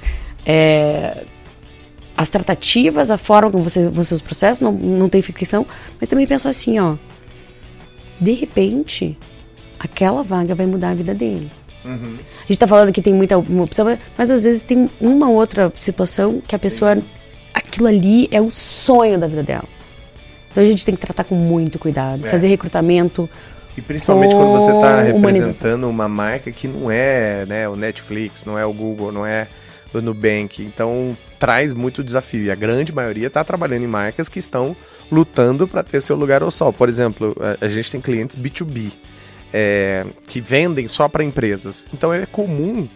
é, 0.44 1.24
as 2.16 2.30
tratativas, 2.30 3.10
a 3.10 3.18
forma 3.18 3.50
como 3.50 3.64
você, 3.64 3.88
você 3.88 4.14
os 4.14 4.22
processos, 4.22 4.60
não, 4.60 4.72
não 4.72 5.08
tem 5.08 5.20
fricção, 5.20 5.66
mas 5.98 6.08
também 6.08 6.26
pensar 6.26 6.50
assim, 6.50 6.78
ó. 6.78 6.96
De 8.20 8.32
repente, 8.32 9.16
aquela 9.78 10.22
vaga 10.22 10.54
vai 10.54 10.66
mudar 10.66 10.90
a 10.90 10.94
vida 10.94 11.14
dele. 11.14 11.50
Uhum. 11.84 12.16
A 12.42 12.46
gente 12.46 12.58
tá 12.58 12.66
falando 12.66 12.92
que 12.92 13.00
tem 13.00 13.14
muita 13.14 13.38
opção, 13.38 13.86
mas 14.16 14.30
às 14.30 14.44
vezes 14.44 14.62
tem 14.62 14.90
uma 15.00 15.28
outra 15.30 15.72
situação 15.78 16.42
que 16.46 16.54
a 16.54 16.58
Sim. 16.58 16.62
pessoa. 16.62 16.98
Aquilo 17.54 17.88
ali 17.88 18.28
é 18.30 18.40
o 18.40 18.50
sonho 18.50 19.18
da 19.18 19.26
vida 19.26 19.42
dela. 19.42 19.64
Então 20.50 20.62
a 20.62 20.66
gente 20.66 20.84
tem 20.84 20.94
que 20.94 21.00
tratar 21.00 21.24
com 21.24 21.34
muito 21.34 21.78
cuidado. 21.78 22.26
É. 22.26 22.30
Fazer 22.30 22.48
recrutamento. 22.48 23.28
E 23.76 23.82
principalmente 23.82 24.34
quando 24.34 24.52
você 24.52 24.72
está 24.72 25.02
representando 25.02 25.88
uma 25.88 26.08
marca 26.08 26.50
que 26.50 26.66
não 26.66 26.90
é 26.90 27.44
né, 27.46 27.68
o 27.68 27.76
Netflix, 27.76 28.44
não 28.44 28.58
é 28.58 28.64
o 28.64 28.72
Google, 28.72 29.12
não 29.12 29.26
é 29.26 29.48
o 29.92 30.00
Nubank. 30.00 30.62
Então 30.62 31.16
traz 31.38 31.72
muito 31.72 32.02
desafio. 32.02 32.44
E 32.44 32.50
a 32.50 32.54
grande 32.54 32.92
maioria 32.92 33.26
está 33.26 33.44
trabalhando 33.44 33.84
em 33.84 33.88
marcas 33.88 34.28
que 34.28 34.38
estão 34.38 34.76
lutando 35.10 35.66
para 35.66 35.82
ter 35.82 36.00
seu 36.00 36.16
lugar 36.16 36.42
ao 36.42 36.50
sol. 36.50 36.72
Por 36.72 36.88
exemplo, 36.88 37.36
a 37.60 37.68
gente 37.68 37.90
tem 37.90 38.00
clientes 38.00 38.36
B2B 38.36 38.92
é, 39.52 40.06
que 40.26 40.40
vendem 40.40 40.88
só 40.88 41.08
para 41.08 41.24
empresas. 41.24 41.86
Então 41.92 42.12
é 42.12 42.26
comum 42.26 42.88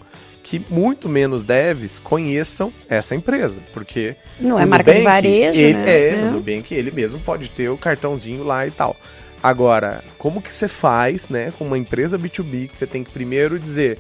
que 0.43 0.61
muito 0.71 1.09
menos 1.09 1.43
devs 1.43 1.99
conheçam 1.99 2.73
essa 2.89 3.15
empresa, 3.15 3.61
porque 3.73 4.17
não 4.41 4.59
é 4.59 4.65
marca 4.65 4.91
Nubank, 4.91 4.99
de 4.99 5.05
varejo, 5.05 5.59
ele, 5.59 5.79
né? 5.79 5.91
É, 5.91 6.15
é, 6.15 6.23
o 6.25 6.33
Nubank 6.33 6.75
ele 6.75 6.91
mesmo 6.91 7.21
pode 7.21 7.51
ter 7.51 7.69
o 7.69 7.77
cartãozinho 7.77 8.43
lá 8.43 8.67
e 8.67 8.71
tal. 8.71 8.97
Agora, 9.43 10.03
como 10.19 10.43
que 10.43 10.53
você 10.53 10.69
faz, 10.69 11.29
né, 11.29 11.53
com 11.59 11.65
uma 11.65 11.79
empresa 11.79 12.19
B2B 12.19 12.69
que 12.69 12.77
você 12.77 12.87
tem 12.87 13.03
que 13.03 13.11
primeiro 13.11 13.59
dizer, 13.59 13.99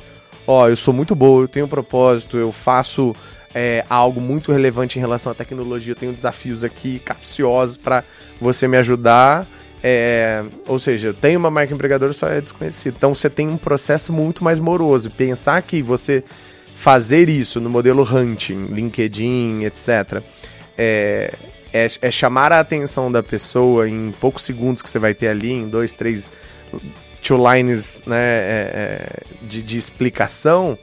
ó, 0.50 0.68
eu 0.68 0.76
sou 0.76 0.92
muito 0.92 1.14
boa, 1.14 1.44
eu 1.44 1.48
tenho 1.48 1.66
um 1.66 1.68
propósito, 1.68 2.36
eu 2.36 2.50
faço 2.50 3.14
é, 3.54 3.84
algo 3.88 4.20
muito 4.20 4.50
relevante 4.50 4.98
em 4.98 5.00
relação 5.00 5.30
à 5.30 5.34
tecnologia, 5.34 5.92
eu 5.92 5.96
tenho 5.96 6.12
desafios 6.12 6.64
aqui 6.64 6.98
capciosos 6.98 7.76
para 7.76 8.02
você 8.40 8.66
me 8.66 8.76
ajudar. 8.76 9.46
É, 9.82 10.44
ou 10.66 10.78
seja, 10.78 11.08
eu 11.08 11.14
tenho 11.14 11.38
uma 11.38 11.50
marca 11.50 11.72
empregadora 11.72 12.12
só 12.12 12.26
é 12.28 12.40
desconhecida. 12.40 12.96
Então 12.98 13.14
você 13.14 13.30
tem 13.30 13.48
um 13.48 13.56
processo 13.56 14.12
muito 14.12 14.42
mais 14.42 14.58
moroso. 14.58 15.10
Pensar 15.10 15.62
que 15.62 15.80
você 15.80 16.22
fazer 16.74 17.28
isso 17.28 17.60
no 17.60 17.70
modelo 17.70 18.02
hunting, 18.02 18.66
LinkedIn, 18.66 19.62
etc., 19.64 20.22
é, 20.76 21.32
é, 21.72 21.86
é, 22.02 22.10
chamar 22.10 22.52
a 22.52 22.58
atenção 22.60 23.10
da 23.12 23.22
pessoa 23.22 23.88
em 23.88 24.12
poucos 24.20 24.44
segundos 24.44 24.82
que 24.82 24.90
você 24.90 24.98
vai 24.98 25.14
ter 25.14 25.28
ali, 25.28 25.52
em 25.52 25.68
dois, 25.68 25.94
três 25.94 26.28
two 27.22 27.36
lines 27.36 28.04
né, 28.06 28.16
é, 28.16 28.70
é, 28.74 29.22
de, 29.42 29.62
de 29.62 29.78
explicação, 29.78 30.78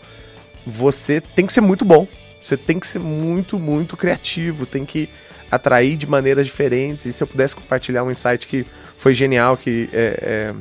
você 0.66 1.22
tem 1.22 1.46
que 1.46 1.54
ser 1.54 1.62
muito 1.62 1.86
bom. 1.86 2.08
Você 2.42 2.56
tem 2.56 2.80
que 2.80 2.88
ser 2.88 3.00
muito, 3.00 3.60
muito 3.60 3.98
criativo, 3.98 4.66
tem 4.66 4.86
que 4.86 5.10
atrair 5.52 5.98
de 5.98 6.08
maneiras 6.08 6.46
diferentes. 6.46 7.06
E 7.06 7.14
se 7.14 7.24
eu 7.24 7.28
pudesse 7.28 7.56
compartilhar 7.56 8.04
um 8.04 8.12
insight 8.12 8.48
que 8.48 8.66
foi 8.98 9.14
genial, 9.14 9.58
que 9.58 9.90
é, 9.92 10.54
é, 10.54 10.56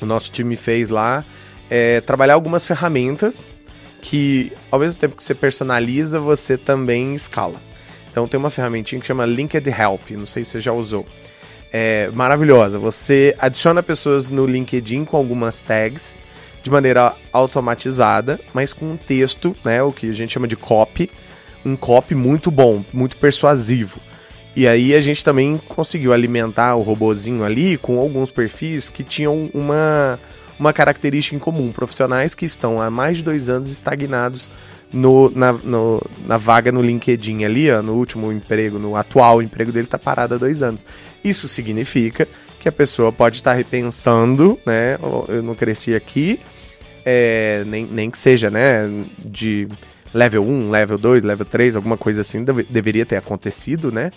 o 0.00 0.06
nosso 0.06 0.30
time 0.30 0.56
fez 0.56 0.90
lá, 0.90 1.24
é 1.70 2.00
trabalhar 2.00 2.34
algumas 2.34 2.66
ferramentas 2.66 3.48
que, 4.00 4.52
ao 4.70 4.78
mesmo 4.78 5.00
tempo 5.00 5.16
que 5.16 5.24
você 5.24 5.34
personaliza, 5.34 6.20
você 6.20 6.58
também 6.58 7.14
escala. 7.14 7.60
Então 8.10 8.28
tem 8.28 8.38
uma 8.38 8.50
ferramentinha 8.50 9.00
que 9.00 9.06
chama 9.06 9.26
Linked 9.26 9.68
Help, 9.68 10.10
não 10.10 10.26
sei 10.26 10.44
se 10.44 10.52
você 10.52 10.60
já 10.60 10.72
usou. 10.72 11.06
É 11.76 12.08
maravilhosa. 12.12 12.78
Você 12.78 13.34
adiciona 13.36 13.82
pessoas 13.82 14.30
no 14.30 14.46
LinkedIn 14.46 15.04
com 15.04 15.16
algumas 15.16 15.60
tags 15.60 16.20
de 16.62 16.70
maneira 16.70 17.16
automatizada, 17.32 18.38
mas 18.54 18.72
com 18.72 18.92
um 18.92 18.96
texto, 18.96 19.56
né, 19.64 19.82
o 19.82 19.90
que 19.90 20.08
a 20.08 20.12
gente 20.12 20.32
chama 20.32 20.46
de 20.46 20.54
copy, 20.54 21.10
um 21.66 21.74
copy 21.74 22.14
muito 22.14 22.48
bom, 22.48 22.84
muito 22.92 23.16
persuasivo. 23.16 23.98
E 24.54 24.68
aí 24.68 24.94
a 24.94 25.00
gente 25.00 25.24
também 25.24 25.60
conseguiu 25.68 26.12
alimentar 26.12 26.76
o 26.76 26.82
robozinho 26.82 27.42
ali 27.42 27.76
com 27.76 27.98
alguns 27.98 28.30
perfis 28.30 28.88
que 28.88 29.02
tinham 29.02 29.50
uma, 29.52 30.16
uma 30.56 30.72
característica 30.72 31.34
em 31.34 31.40
comum, 31.40 31.72
profissionais 31.72 32.36
que 32.36 32.46
estão 32.46 32.80
há 32.80 32.88
mais 32.88 33.16
de 33.16 33.24
dois 33.24 33.48
anos 33.48 33.68
estagnados 33.68 34.48
no, 34.94 35.30
na, 35.34 35.52
no, 35.52 36.00
na 36.24 36.36
vaga 36.36 36.70
no 36.70 36.80
LinkedIn 36.80 37.44
ali, 37.44 37.70
ó, 37.70 37.82
no 37.82 37.94
último 37.94 38.30
emprego, 38.30 38.78
no 38.78 38.96
atual 38.96 39.42
emprego 39.42 39.72
dele, 39.72 39.86
está 39.86 39.98
parado 39.98 40.36
há 40.36 40.38
dois 40.38 40.62
anos. 40.62 40.84
Isso 41.22 41.48
significa 41.48 42.28
que 42.60 42.68
a 42.68 42.72
pessoa 42.72 43.12
pode 43.12 43.36
estar 43.36 43.54
repensando, 43.54 44.58
né? 44.64 44.96
Eu 45.28 45.42
não 45.42 45.54
cresci 45.54 45.94
aqui, 45.94 46.38
é, 47.04 47.64
nem, 47.66 47.84
nem 47.84 48.10
que 48.10 48.18
seja, 48.18 48.48
né, 48.48 48.88
de 49.18 49.68
level 50.14 50.46
1, 50.46 50.70
level 50.70 50.96
2, 50.96 51.24
level 51.24 51.44
3, 51.44 51.76
alguma 51.76 51.96
coisa 51.96 52.20
assim, 52.20 52.44
deve, 52.44 52.62
deveria 52.62 53.04
ter 53.04 53.16
acontecido, 53.16 53.90
né? 53.90 54.12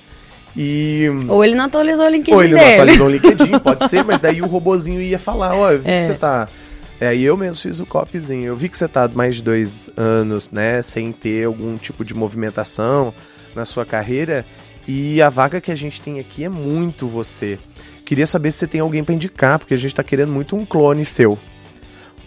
E... 0.55 1.07
Ou 1.27 1.43
ele 1.43 1.55
não 1.55 1.65
atualizou 1.65 2.05
o 2.05 2.09
LinkedIn 2.09 2.33
Ou 2.33 2.43
ele 2.43 2.53
dele. 2.53 2.65
não 2.65 2.73
atualizou 2.73 3.07
o 3.07 3.09
LinkedIn, 3.09 3.59
pode 3.59 3.89
ser, 3.89 4.05
mas 4.05 4.19
daí 4.19 4.41
o 4.41 4.47
robozinho 4.47 5.01
ia 5.01 5.19
falar, 5.19 5.55
ó, 5.55 5.71
eu 5.71 5.79
vi 5.79 5.89
é. 5.89 5.99
que 5.99 6.05
você 6.05 6.13
tá... 6.13 6.47
É, 6.99 7.07
aí 7.07 7.23
eu 7.23 7.37
mesmo 7.37 7.61
fiz 7.61 7.79
o 7.79 7.85
copyzinho. 7.85 8.45
Eu 8.45 8.55
vi 8.55 8.69
que 8.69 8.77
você 8.77 8.87
tá 8.87 9.07
mais 9.07 9.37
de 9.37 9.43
dois 9.43 9.89
anos, 9.95 10.51
né, 10.51 10.81
sem 10.81 11.11
ter 11.11 11.45
algum 11.45 11.77
tipo 11.77 12.03
de 12.03 12.13
movimentação 12.13 13.13
na 13.55 13.65
sua 13.65 13.85
carreira. 13.85 14.45
E 14.87 15.21
a 15.21 15.29
vaga 15.29 15.61
que 15.61 15.71
a 15.71 15.75
gente 15.75 16.01
tem 16.01 16.19
aqui 16.19 16.43
é 16.43 16.49
muito 16.49 17.07
você. 17.07 17.59
Queria 18.05 18.25
saber 18.25 18.51
se 18.51 18.59
você 18.59 18.67
tem 18.67 18.81
alguém 18.81 19.03
para 19.03 19.13
indicar, 19.13 19.59
porque 19.59 19.73
a 19.73 19.77
gente 19.77 19.93
tá 19.93 20.03
querendo 20.03 20.31
muito 20.31 20.55
um 20.55 20.65
clone 20.65 21.03
seu 21.03 21.37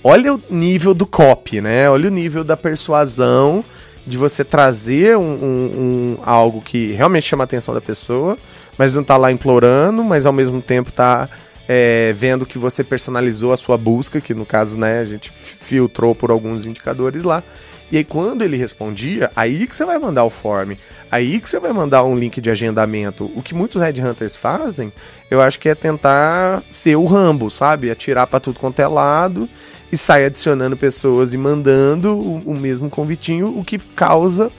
olha 0.02 0.34
o 0.34 0.40
nível 0.50 0.94
do 0.94 1.06
copy, 1.06 1.60
né? 1.60 1.88
Olha 1.88 2.08
o 2.08 2.10
nível 2.10 2.42
da 2.42 2.56
persuasão 2.56 3.64
de 4.06 4.16
você 4.16 4.44
trazer 4.44 5.16
um, 5.16 5.22
um, 5.22 5.46
um, 5.46 6.18
algo 6.22 6.60
que 6.60 6.92
realmente 6.92 7.26
chama 7.26 7.44
a 7.44 7.46
atenção 7.46 7.74
da 7.74 7.80
pessoa, 7.80 8.36
mas 8.78 8.94
não 8.94 9.04
tá 9.04 9.16
lá 9.16 9.30
implorando, 9.30 10.02
mas 10.02 10.24
ao 10.26 10.32
mesmo 10.32 10.60
tempo 10.60 10.90
tá 10.90 11.28
é, 11.72 12.12
vendo 12.18 12.44
que 12.44 12.58
você 12.58 12.82
personalizou 12.82 13.52
a 13.52 13.56
sua 13.56 13.78
busca, 13.78 14.20
que 14.20 14.34
no 14.34 14.44
caso, 14.44 14.76
né, 14.76 14.98
a 14.98 15.04
gente 15.04 15.30
filtrou 15.30 16.16
por 16.16 16.32
alguns 16.32 16.66
indicadores 16.66 17.22
lá. 17.22 17.44
E 17.92 17.96
aí, 17.96 18.02
quando 18.02 18.42
ele 18.42 18.56
respondia, 18.56 19.30
aí 19.36 19.68
que 19.68 19.76
você 19.76 19.84
vai 19.84 19.96
mandar 19.96 20.24
o 20.24 20.30
form, 20.30 20.72
aí 21.08 21.38
que 21.38 21.48
você 21.48 21.60
vai 21.60 21.72
mandar 21.72 22.02
um 22.02 22.18
link 22.18 22.40
de 22.40 22.50
agendamento. 22.50 23.30
O 23.36 23.42
que 23.42 23.54
muitos 23.54 23.80
headhunters 23.80 24.36
fazem, 24.36 24.92
eu 25.30 25.40
acho 25.40 25.60
que 25.60 25.68
é 25.68 25.74
tentar 25.76 26.64
ser 26.68 26.96
o 26.96 27.04
Rambo, 27.04 27.48
sabe? 27.52 27.88
Atirar 27.88 28.26
para 28.26 28.40
tudo 28.40 28.58
quanto 28.58 28.80
é 28.80 28.88
lado 28.88 29.48
e 29.92 29.96
sai 29.96 30.24
adicionando 30.24 30.76
pessoas 30.76 31.32
e 31.32 31.36
mandando 31.36 32.16
o, 32.16 32.38
o 32.46 32.56
mesmo 32.56 32.90
convitinho, 32.90 33.56
o 33.56 33.64
que 33.64 33.78
causa 33.78 34.50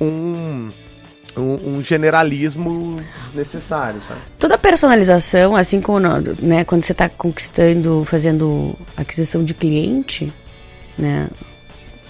um, 0.00 0.70
um, 1.36 1.76
um, 1.76 1.82
generalismo 1.82 3.00
desnecessário, 3.20 4.00
sabe? 4.02 4.20
Toda 4.38 4.56
personalização, 4.56 5.54
assim 5.54 5.80
como 5.80 5.98
né, 6.40 6.64
quando 6.64 6.84
você 6.84 6.92
está 6.92 7.08
conquistando, 7.08 8.04
fazendo 8.04 8.76
aquisição 8.96 9.44
de 9.44 9.54
cliente, 9.54 10.32
né, 10.96 11.28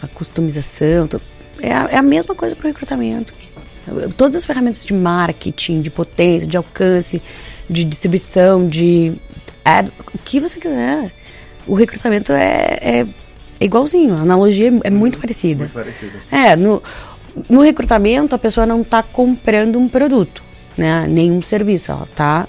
a 0.02 0.06
customização, 0.06 1.08
é 1.60 1.72
a, 1.72 1.88
é 1.90 1.96
a 1.96 2.02
mesma 2.02 2.34
coisa 2.34 2.54
para 2.54 2.66
o 2.66 2.68
recrutamento. 2.68 3.34
Todas 4.16 4.36
as 4.36 4.46
ferramentas 4.46 4.84
de 4.84 4.92
marketing, 4.92 5.80
de 5.80 5.90
potência, 5.90 6.46
de 6.46 6.56
alcance, 6.56 7.22
de 7.68 7.84
distribuição, 7.84 8.66
de 8.66 9.14
ad, 9.64 9.92
o 10.12 10.18
que 10.18 10.40
você 10.40 10.58
quiser 10.58 11.12
o 11.66 11.74
recrutamento 11.74 12.32
é, 12.32 12.78
é, 12.80 13.06
igualzinho, 13.60 14.14
a 14.14 14.20
analogia 14.20 14.72
é, 14.84 14.90
muito 14.90 15.16
uhum. 15.16 15.20
parecida. 15.20 15.64
Muito 15.64 15.74
parecida. 15.74 16.12
É, 16.30 16.54
no, 16.54 16.82
no 17.48 17.60
recrutamento 17.60 18.34
a 18.34 18.38
pessoa 18.38 18.66
não 18.66 18.80
está 18.80 19.02
comprando 19.02 19.78
um 19.78 19.88
produto, 19.88 20.42
né, 20.76 21.06
nenhum 21.08 21.42
serviço, 21.42 21.92
ela 21.92 22.04
está 22.04 22.48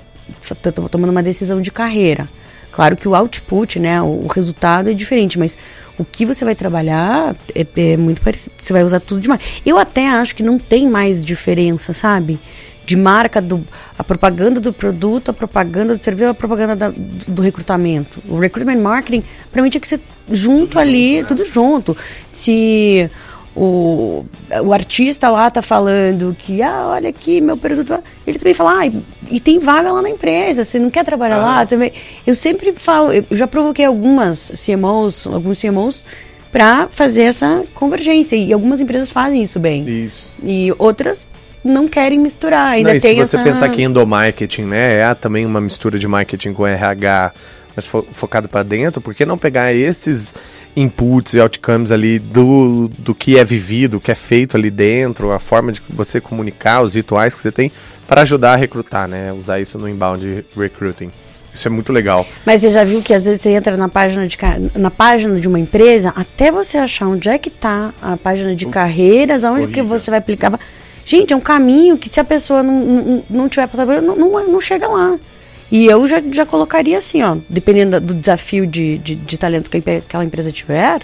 tomando 0.92 1.12
uma 1.12 1.24
decisão 1.24 1.62
de 1.62 1.72
carreira. 1.72 2.28
Claro 2.72 2.96
que 2.96 3.08
o 3.08 3.16
output, 3.16 3.80
né, 3.80 4.02
o, 4.02 4.28
resultado 4.28 4.90
é 4.90 4.94
diferente, 4.94 5.40
mas 5.40 5.58
o 5.98 6.06
que 6.06 6.26
você 6.26 6.46
vai 6.46 6.54
trabalhar 6.54 7.36
é, 7.56 7.66
é, 7.76 7.98
muito 7.98 8.22
parecido. 8.22 8.56
Você 8.62 8.72
vai 8.72 8.84
usar 8.84 9.00
tudo 9.00 9.20
demais. 9.20 9.42
Eu 9.66 9.80
até 9.80 10.08
acho 10.08 10.36
que 10.36 10.44
não 10.44 10.60
tem 10.60 10.88
mais 10.88 11.26
diferença, 11.26 11.92
sabe? 11.92 12.40
de 12.88 12.96
marca, 12.96 13.42
do, 13.42 13.68
a 13.98 14.04
propaganda 14.04 14.62
do 14.62 14.72
produto, 14.72 15.30
a 15.30 15.34
propaganda 15.34 15.98
do 15.98 16.02
serviço, 16.02 16.30
a 16.30 16.34
propaganda 16.34 16.74
da, 16.74 16.90
do, 16.90 17.32
do, 17.34 17.42
recrutamento. 17.42 18.24
O 18.30 18.40
recruitment 18.40 18.82
marketing, 18.82 19.26
para 19.52 19.62
mim, 19.62 19.70
tinha 19.70 19.82
que 19.82 19.88
ser 19.90 20.00
junto 20.32 20.70
tudo 20.70 20.80
ali, 20.80 21.18
junto, 21.18 21.22
né? 21.22 21.28
tudo 21.28 21.46
junto. 21.46 21.98
Se 22.30 23.12
o, 23.58 24.24
o 24.64 24.72
artista 24.72 25.30
lá 25.30 25.50
tá 25.50 25.64
falando 25.64 26.36
que, 26.38 26.62
ah, 26.62 26.90
olha 26.90 27.10
aqui, 27.10 27.42
meu 27.42 27.58
produto. 27.58 27.98
Ele 28.26 28.38
também 28.38 28.54
fala, 28.54 28.84
ah, 28.84 29.02
e 29.32 29.40
tem 29.40 29.58
vaga 29.58 29.92
lá 29.92 30.02
na 30.02 30.10
empresa, 30.12 30.64
você 30.64 30.78
não 30.78 30.92
quer 30.92 31.04
trabalhar 31.04 31.38
ah. 31.38 31.46
lá 31.46 31.66
também. 31.66 31.92
Eu 32.26 32.36
sempre 32.36 32.72
falo, 32.74 33.12
eu 33.12 33.26
já 33.32 33.48
provoquei 33.48 33.86
algumas 33.86 34.52
CMOs, 34.64 35.26
alguns 35.26 35.60
CMOs 35.60 36.04
para 36.52 36.88
fazer 36.88 37.24
essa 37.24 37.64
convergência. 37.74 38.36
E 38.36 38.54
algumas 38.54 38.80
empresas 38.80 39.10
fazem 39.10 39.42
isso 39.42 39.60
bem. 39.60 39.90
Isso. 39.90 40.34
E 40.44 40.72
outras 40.78 41.26
não 41.64 41.88
querem 41.88 42.20
misturar. 42.20 42.74
Ainda 42.74 42.94
não, 42.94 43.00
tem 43.00 43.16
se 43.16 43.26
você 43.26 43.38
essa... 43.38 43.44
pensar 43.44 43.70
que 43.70 43.82
endomarketing, 43.82 44.66
né, 44.66 45.00
é 45.00 45.16
também 45.16 45.48
uma 45.48 45.60
mistura 45.60 45.98
de 45.98 46.08
marketing 46.08 46.54
com 46.54 46.66
RH, 46.66 47.34
mas 47.76 47.88
fo 47.88 48.06
focado 48.12 48.48
para 48.48 48.62
dentro, 48.62 49.02
por 49.02 49.16
que 49.16 49.26
não 49.26 49.38
pegar 49.38 49.74
esses 49.74 50.36
inputs 50.78 51.34
e 51.34 51.40
outcomes 51.40 51.92
ali 51.92 52.20
do, 52.20 52.88
do 53.00 53.16
que 53.16 53.38
é 53.38 53.44
vivido, 53.44 53.98
o 53.98 54.00
que 54.00 54.12
é 54.12 54.16
feito 54.16 54.56
ali 54.56 54.70
dentro, 54.70 55.32
a 55.32 55.40
forma 55.40 55.72
de 55.72 55.82
você 55.90 56.22
comunicar, 56.22 56.84
os 56.84 56.94
rituais 56.94 57.34
que 57.34 57.42
você 57.42 57.52
tem, 57.52 57.72
para 58.08 58.22
ajudar 58.22 58.54
a 58.54 58.56
recrutar, 58.56 59.08
né? 59.08 59.34
Usar 59.34 59.60
isso 59.60 59.80
no 59.80 59.90
inbound 59.90 60.46
recruiting. 60.56 61.12
Isso 61.52 61.68
é 61.68 61.72
muito 61.72 61.92
legal. 61.92 62.28
Mas 62.46 62.62
você 62.62 62.70
já 62.70 62.84
viu 62.84 63.02
que 63.02 63.12
às 63.12 63.26
vezes 63.26 63.42
você 63.42 63.50
entra 63.50 63.76
na 63.76 63.90
página 63.90 64.28
de, 64.28 64.38
na 64.76 64.92
página 64.92 65.40
de 65.40 65.48
uma 65.48 65.60
empresa, 65.60 66.14
até 66.16 66.52
você 66.52 66.78
achar 66.78 67.08
onde 67.08 67.28
é 67.28 67.40
que 67.40 67.50
está 67.50 67.92
a 68.00 68.16
página 68.16 68.56
de 68.56 68.68
carreiras, 68.68 69.44
aonde 69.44 69.64
horrível. 69.64 69.84
que 69.84 69.90
você 69.90 70.12
vai 70.12 70.20
aplicar. 70.20 70.60
Gente, 71.04 71.34
é 71.34 71.36
um 71.36 71.42
caminho 71.42 71.98
que 71.98 72.08
se 72.08 72.20
a 72.20 72.24
pessoa 72.24 72.62
não, 72.62 72.80
não, 72.80 73.24
não 73.28 73.50
tiver 73.50 73.66
passado, 73.66 74.00
não, 74.00 74.16
não, 74.16 74.48
não 74.48 74.62
chega 74.62 74.88
lá. 74.88 75.18
E 75.72 75.86
eu 75.86 76.08
já, 76.08 76.22
já 76.32 76.46
colocaria 76.46 76.98
assim, 76.98 77.22
ó, 77.24 77.38
dependendo 77.50 78.00
do 78.00 78.14
desafio 78.14 78.66
de, 78.66 78.98
de, 79.00 79.16
de 79.16 79.38
talentos 79.38 79.68
que 79.68 79.78
aquela 79.78 80.24
empresa 80.24 80.52
tiver, 80.52 81.02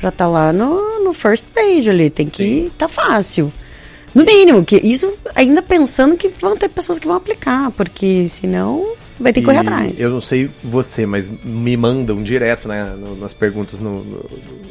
já 0.00 0.10
tá 0.10 0.26
lá 0.26 0.52
no, 0.52 1.02
no 1.02 1.12
first 1.12 1.46
page 1.54 1.88
ali, 1.88 2.10
tem 2.10 2.26
que 2.26 2.44
Sim. 2.44 2.70
tá 2.76 2.88
fácil. 2.88 3.52
No 4.14 4.24
mínimo, 4.24 4.62
que 4.62 4.76
isso 4.76 5.14
ainda 5.34 5.62
pensando 5.62 6.16
que 6.16 6.28
vão 6.28 6.56
ter 6.56 6.68
pessoas 6.68 6.98
que 6.98 7.06
vão 7.06 7.16
aplicar, 7.16 7.70
porque 7.70 8.28
senão 8.28 8.94
vai 9.18 9.32
ter 9.32 9.40
que 9.40 9.46
correr 9.46 9.58
atrás. 9.58 9.98
Eu 9.98 10.10
não 10.10 10.20
sei 10.20 10.50
você, 10.62 11.06
mas 11.06 11.30
me 11.30 11.76
mandam 11.76 12.22
direto 12.22 12.68
né, 12.68 12.94
nas 13.18 13.32
perguntas 13.32 13.80
no, 13.80 14.04
no, 14.04 14.24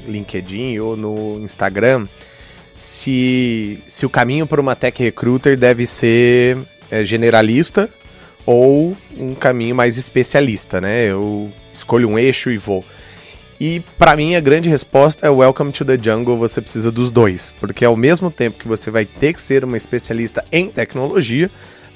LinkedIn 0.07 0.77
ou 0.77 0.95
no 0.95 1.39
Instagram 1.43 2.07
se, 2.75 3.79
se 3.87 4.05
o 4.05 4.09
caminho 4.09 4.45
para 4.45 4.61
uma 4.61 4.75
tech 4.75 5.01
recruiter 5.01 5.57
deve 5.57 5.87
ser 5.87 6.57
é, 6.89 7.03
generalista 7.03 7.89
ou 8.45 8.95
um 9.17 9.35
caminho 9.35 9.75
mais 9.75 9.97
especialista, 9.97 10.81
né? 10.81 11.05
Eu 11.05 11.51
escolho 11.73 12.09
um 12.09 12.19
eixo 12.19 12.49
e 12.49 12.57
vou. 12.57 12.83
E 13.59 13.79
para 13.97 14.15
mim 14.15 14.35
a 14.35 14.39
grande 14.39 14.69
resposta 14.69 15.27
é 15.27 15.29
Welcome 15.29 15.71
to 15.71 15.85
the 15.85 15.97
Jungle, 15.97 16.35
você 16.35 16.59
precisa 16.59 16.91
dos 16.91 17.11
dois, 17.11 17.53
porque 17.59 17.85
ao 17.85 17.95
mesmo 17.95 18.31
tempo 18.31 18.57
que 18.57 18.67
você 18.67 18.89
vai 18.89 19.05
ter 19.05 19.33
que 19.33 19.41
ser 19.41 19.63
uma 19.63 19.77
especialista 19.77 20.43
em 20.51 20.67
tecnologia, 20.67 21.49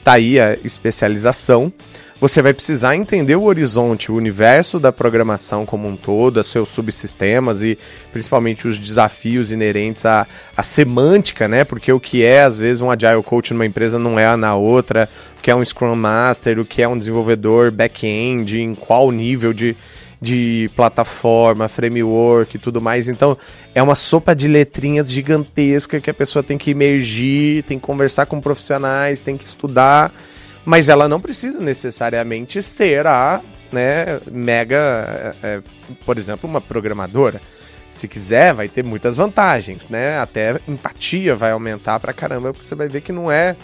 tá 0.04 0.14
aí 0.14 0.40
a 0.40 0.54
especialização, 0.64 1.74
você 2.22 2.42
vai 2.42 2.54
precisar 2.54 2.96
entender 2.96 3.36
o 3.36 3.44
horizonte, 3.44 4.12
o 4.12 4.16
universo 4.16 4.80
da 4.80 4.92
programação 4.92 5.66
como 5.66 5.88
um 5.88 5.98
todo, 5.98 6.40
os 6.40 6.48
seus 6.48 6.70
subsistemas 6.70 7.62
e 7.62 7.78
principalmente 8.14 8.68
os 8.68 8.80
desafios 8.80 9.52
inerentes 9.52 10.06
à, 10.06 10.26
à 10.56 10.64
semântica, 10.64 11.48
né? 11.48 11.66
Porque 11.66 11.92
o 11.92 12.00
que 12.00 12.24
é, 12.24 12.44
às 12.44 12.58
vezes, 12.58 12.82
um 12.82 12.90
Agile 12.90 13.22
Coach 13.22 13.54
numa 13.54 13.66
empresa 13.66 14.00
não 14.00 14.18
é 14.18 14.34
na 14.38 14.56
outra, 14.56 15.10
que 15.46 15.52
é 15.52 15.56
um 15.56 15.64
Scrum 15.64 15.96
Master, 15.96 16.60
o 16.60 16.66
que 16.66 16.82
é 16.82 16.88
um 16.88 16.98
desenvolvedor 16.98 17.70
back-end, 17.70 18.60
em 18.60 18.74
qual 18.74 19.12
nível 19.12 19.54
de, 19.54 19.78
de 20.20 20.72
plataforma, 20.76 21.68
framework 21.68 22.56
e 22.56 22.60
tudo 22.60 22.82
mais. 22.82 23.08
Então, 23.08 23.38
é 23.76 23.84
uma 23.84 23.94
sopa 23.94 24.36
de 24.36 24.48
letrinhas 24.48 25.12
gigantesca 25.12 26.02
que 26.02 26.10
a 26.10 26.14
pessoa 26.16 26.42
tem 26.42 26.58
que 26.58 26.72
emergir, 26.72 27.62
tem 27.62 27.78
que 27.78 27.86
conversar 27.86 28.26
com 28.26 28.42
profissionais, 28.42 29.22
tem 29.22 29.38
que 29.38 29.46
estudar 29.46 30.12
mas 30.66 30.90
ela 30.90 31.08
não 31.08 31.22
precisa 31.22 31.62
necessariamente 31.62 32.60
ser 32.60 33.06
a 33.06 33.40
né, 33.72 34.20
mega, 34.32 35.36
é, 35.44 35.48
é, 35.48 35.62
por 36.08 36.18
exemplo, 36.18 36.50
uma 36.50 36.60
programadora. 36.60 37.40
Se 37.88 38.08
quiser, 38.08 38.52
vai 38.52 38.68
ter 38.68 38.84
muitas 38.84 39.18
vantagens, 39.18 39.88
né? 39.90 40.18
Até 40.18 40.60
empatia 40.68 41.36
vai 41.36 41.52
aumentar 41.52 42.00
pra 42.00 42.14
caramba, 42.14 42.52
porque 42.52 42.66
você 42.66 42.74
vai 42.74 42.88
ver 42.88 43.02
que 43.02 43.12
não 43.12 43.32
é 43.32 43.56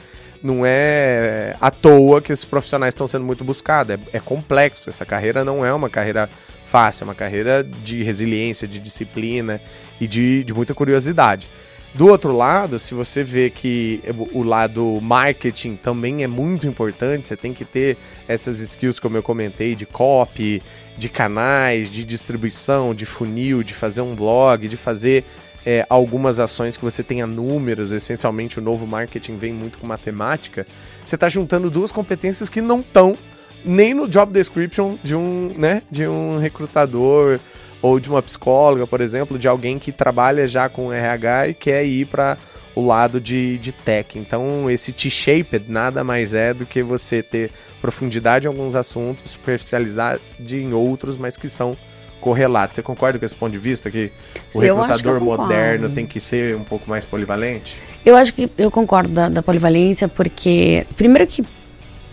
não 0.44 0.66
é 0.66 1.56
à 1.60 1.70
toa 1.70 2.22
que 2.22 2.32
esses 2.32 2.46
profissionais 2.46 2.94
estão 2.94 3.08
sendo 3.08 3.26
muito 3.26 3.44
buscados. 3.44 3.96
É, 3.96 4.18
é, 4.18 4.20
complexo. 4.20 4.90
Essa 4.90 5.06
carreira 5.06 5.44
não 5.44 5.66
é 5.66 5.74
uma 5.74 5.90
carreira 5.90 6.30
fácil, 6.66 7.04
é 7.04 7.06
uma 7.06 7.16
carreira 7.16 7.64
de 7.64 8.04
resiliência, 8.04 8.68
de 8.68 8.80
disciplina 8.80 9.62
e 10.00 10.08
de, 10.08 10.44
de 10.44 10.54
muita 10.54 10.74
curiosidade. 10.74 11.50
Do 11.94 12.08
outro 12.08 12.32
lado, 12.32 12.80
se 12.80 12.94
você 12.94 13.22
vê 13.22 13.50
que 13.50 14.02
o 14.32 14.44
lado 14.44 14.98
marketing 15.02 15.76
também 15.76 16.24
é 16.24 16.28
muito 16.28 16.66
importante, 16.66 17.28
você 17.28 17.36
tem 17.36 17.54
que 17.54 17.66
ter 17.66 17.98
essas 18.30 18.62
skills 18.62 18.98
como 18.98 19.18
eu 19.18 19.24
comentei 19.24 19.76
de 19.76 19.86
copy, 19.86 20.64
de 20.98 21.10
canais, 21.10 21.92
de 21.92 22.06
distribuição, 22.06 22.96
de 22.96 23.06
funil, 23.06 23.62
de 23.62 23.74
fazer 23.74 24.00
um 24.00 24.16
blog, 24.16 24.70
de 24.70 24.78
fazer 24.78 25.26
é, 25.66 25.86
algumas 25.90 26.40
ações 26.40 26.78
que 26.78 26.84
você 26.84 27.04
tenha 27.04 27.28
números, 27.28 27.92
essencialmente 27.92 28.60
o 28.60 28.62
novo 28.62 28.88
marketing 28.88 29.38
vem 29.38 29.54
muito 29.54 29.78
com 29.78 29.88
matemática. 29.88 30.66
Você 31.06 31.16
está 31.16 31.30
juntando 31.30 31.70
duas 31.70 31.92
competências 31.92 32.50
que 32.50 32.62
não 32.62 32.80
estão 32.80 33.18
nem 33.64 33.94
no 33.94 34.08
job 34.08 34.34
description 34.34 34.98
de 35.04 35.16
um, 35.16 35.54
né, 35.56 35.84
de 35.90 36.08
um 36.08 36.40
recrutador 36.40 37.40
ou 37.82 38.00
de 38.00 38.10
uma 38.10 38.22
psicóloga, 38.22 38.86
por 38.86 39.02
exemplo, 39.02 39.38
de 39.38 39.48
alguém 39.48 39.78
que 39.80 39.92
trabalha 39.92 40.48
já 40.48 40.70
com 40.70 40.92
RH 40.92 41.48
e 41.50 41.54
quer 41.54 41.86
ir 41.86 42.06
para 42.06 42.38
o 42.76 42.86
lado 42.86 43.20
de, 43.20 43.58
de 43.58 43.72
tech. 43.72 44.18
Então, 44.18 44.70
esse 44.70 44.92
T-shaped 44.92 45.66
nada 45.68 46.04
mais 46.04 46.34
é 46.34 46.54
do 46.54 46.66
que 46.66 46.82
você 46.82 47.22
ter 47.22 47.52
profundidade 47.82 48.46
em 48.46 48.48
alguns 48.48 48.76
assuntos, 48.76 49.32
superficialidade 49.32 50.22
em 50.52 50.74
outros, 50.74 51.18
mas 51.18 51.38
que 51.38 51.50
são 51.50 51.76
correlatos. 52.22 52.76
Você 52.76 52.82
concorda 52.82 53.20
com 53.20 53.26
esse 53.26 53.36
ponto 53.36 53.52
de 53.52 53.58
vista 53.58 53.92
que 53.92 54.12
o 54.54 54.60
recrutador 54.60 55.20
que 55.20 55.26
moderno 55.26 55.90
tem 55.90 56.06
que 56.06 56.22
ser 56.22 56.56
um 56.56 56.64
pouco 56.64 56.90
mais 56.90 57.04
polivalente? 57.04 57.76
Eu 58.06 58.16
acho 58.16 58.34
que 58.34 58.50
eu 58.58 58.72
concordo 58.72 59.10
da, 59.10 59.28
da 59.28 59.44
polivalência, 59.44 60.08
porque 60.08 60.88
primeiro 60.96 61.28
que 61.28 61.44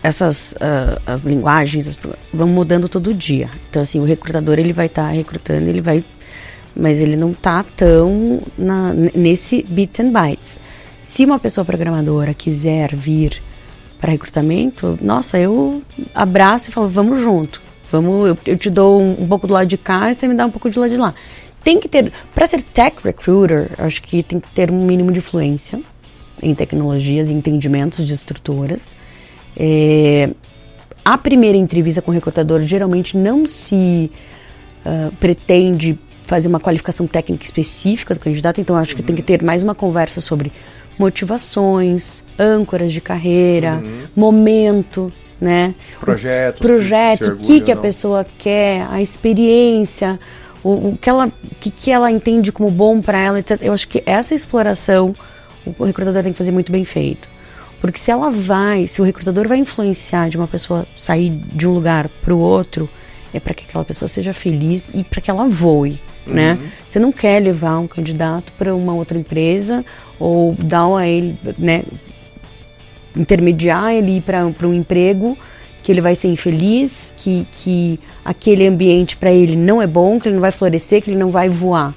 essas 0.03 0.53
uh, 0.53 1.01
as 1.05 1.23
linguagens 1.23 1.87
as, 1.87 1.97
vão 2.33 2.47
mudando 2.47 2.89
todo 2.89 3.13
dia. 3.13 3.49
Então 3.69 3.81
assim, 3.81 3.99
o 3.99 4.03
recrutador 4.03 4.59
ele 4.59 4.73
vai 4.73 4.87
estar 4.87 5.07
tá 5.07 5.09
recrutando, 5.09 5.69
ele 5.69 5.81
vai 5.81 6.03
mas 6.75 7.01
ele 7.01 7.15
não 7.15 7.33
tá 7.33 7.63
tão 7.75 8.41
na, 8.57 8.93
nesse 8.93 9.63
bits 9.63 9.99
and 9.99 10.11
bytes. 10.11 10.59
Se 10.99 11.25
uma 11.25 11.39
pessoa 11.39 11.65
programadora 11.65 12.33
quiser 12.33 12.95
vir 12.95 13.41
para 13.99 14.11
recrutamento, 14.11 14.97
nossa, 15.01 15.37
eu 15.37 15.81
abraço 16.13 16.69
e 16.69 16.73
falo, 16.73 16.87
vamos 16.87 17.19
junto. 17.19 17.61
Vamos, 17.91 18.29
eu, 18.29 18.37
eu 18.45 18.57
te 18.57 18.69
dou 18.69 19.01
um, 19.01 19.23
um, 19.23 19.27
pouco 19.27 19.47
do 19.47 19.53
lado 19.53 19.67
de 19.67 19.77
cá 19.77 20.11
e 20.11 20.13
você 20.13 20.27
me 20.27 20.35
dá 20.35 20.45
um 20.45 20.51
pouco 20.51 20.69
do 20.69 20.79
lado 20.79 20.91
de 20.91 20.97
lá. 20.97 21.13
Tem 21.63 21.79
que 21.79 21.89
ter, 21.89 22.11
para 22.33 22.47
ser 22.47 22.63
tech 22.63 22.97
recruiter, 23.03 23.71
acho 23.77 24.01
que 24.01 24.23
tem 24.23 24.39
que 24.39 24.47
ter 24.49 24.71
um 24.71 24.85
mínimo 24.85 25.11
de 25.11 25.21
fluência 25.21 25.81
em 26.41 26.55
tecnologias 26.55 27.29
e 27.29 27.33
entendimentos 27.33 28.07
de 28.07 28.13
estruturas. 28.13 28.93
É, 29.57 30.29
a 31.03 31.17
primeira 31.17 31.57
entrevista 31.57 32.01
com 32.01 32.11
o 32.11 32.13
recrutador 32.13 32.61
geralmente 32.61 33.17
não 33.17 33.45
se 33.45 34.11
uh, 34.85 35.13
pretende 35.15 35.97
fazer 36.23 36.47
uma 36.47 36.59
qualificação 36.59 37.07
técnica 37.07 37.43
específica 37.43 38.13
do 38.13 38.19
candidato, 38.19 38.61
então 38.61 38.75
acho 38.75 38.91
uhum. 38.91 38.97
que 38.97 39.03
tem 39.03 39.15
que 39.15 39.23
ter 39.23 39.43
mais 39.43 39.63
uma 39.63 39.73
conversa 39.73 40.21
sobre 40.21 40.51
motivações, 40.99 42.23
âncoras 42.37 42.93
de 42.93 43.01
carreira, 43.01 43.81
uhum. 43.83 44.03
momento, 44.15 45.11
né? 45.39 45.73
Projetos. 45.99 46.59
Projeto, 46.59 47.31
o 47.31 47.37
que, 47.37 47.61
que 47.61 47.71
a 47.71 47.77
pessoa 47.77 48.25
quer, 48.37 48.85
a 48.89 49.01
experiência, 49.01 50.19
o, 50.63 50.89
o 50.89 50.97
que, 50.99 51.09
ela, 51.09 51.31
que, 51.59 51.69
que 51.69 51.91
ela 51.91 52.11
entende 52.11 52.51
como 52.51 52.69
bom 52.69 53.01
para 53.01 53.19
ela, 53.19 53.39
etc. 53.39 53.59
Eu 53.61 53.73
acho 53.73 53.87
que 53.87 54.03
essa 54.05 54.35
exploração 54.35 55.15
o 55.77 55.85
recrutador 55.85 56.23
tem 56.23 56.31
que 56.31 56.37
fazer 56.37 56.51
muito 56.51 56.71
bem 56.71 56.85
feito. 56.85 57.29
Porque 57.81 57.99
se 57.99 58.11
ela 58.11 58.29
vai, 58.29 58.87
se 58.87 59.01
o 59.01 59.05
recrutador 59.05 59.47
vai 59.47 59.57
influenciar 59.57 60.29
de 60.29 60.37
uma 60.37 60.47
pessoa 60.47 60.85
sair 60.95 61.29
de 61.29 61.67
um 61.67 61.73
lugar 61.73 62.09
para 62.21 62.33
o 62.33 62.39
outro, 62.39 62.89
é 63.33 63.39
para 63.39 63.53
que 63.53 63.63
aquela 63.63 63.85
pessoa 63.85 64.09
seja 64.09 64.33
feliz 64.33 64.91
e 64.93 65.03
para 65.03 65.21
que 65.21 65.29
ela 65.31 65.47
voe, 65.47 66.01
né? 66.25 66.53
uhum. 66.53 66.61
né? 66.61 66.71
Você 66.87 66.99
não 66.99 67.11
quer 67.11 67.41
levar 67.41 67.79
um 67.79 67.87
candidato 67.87 68.51
para 68.57 68.75
uma 68.75 68.93
outra 68.93 69.17
empresa 69.17 69.85
ou 70.19 70.53
dar 70.55 70.93
a 70.97 71.07
ele, 71.07 71.37
né, 71.57 71.83
intermediar 73.15 73.93
ele 73.93 74.21
para 74.21 74.45
um 74.45 74.73
emprego 74.73 75.37
que 75.81 75.91
ele 75.91 76.01
vai 76.01 76.13
ser 76.13 76.27
infeliz, 76.27 77.13
que, 77.17 77.47
que 77.51 77.99
aquele 78.23 78.67
ambiente 78.67 79.17
para 79.17 79.31
ele 79.31 79.55
não 79.55 79.81
é 79.81 79.87
bom, 79.87 80.19
que 80.19 80.27
ele 80.27 80.35
não 80.35 80.41
vai 80.41 80.51
florescer, 80.51 81.01
que 81.01 81.09
ele 81.09 81.17
não 81.17 81.31
vai 81.31 81.49
voar. 81.49 81.95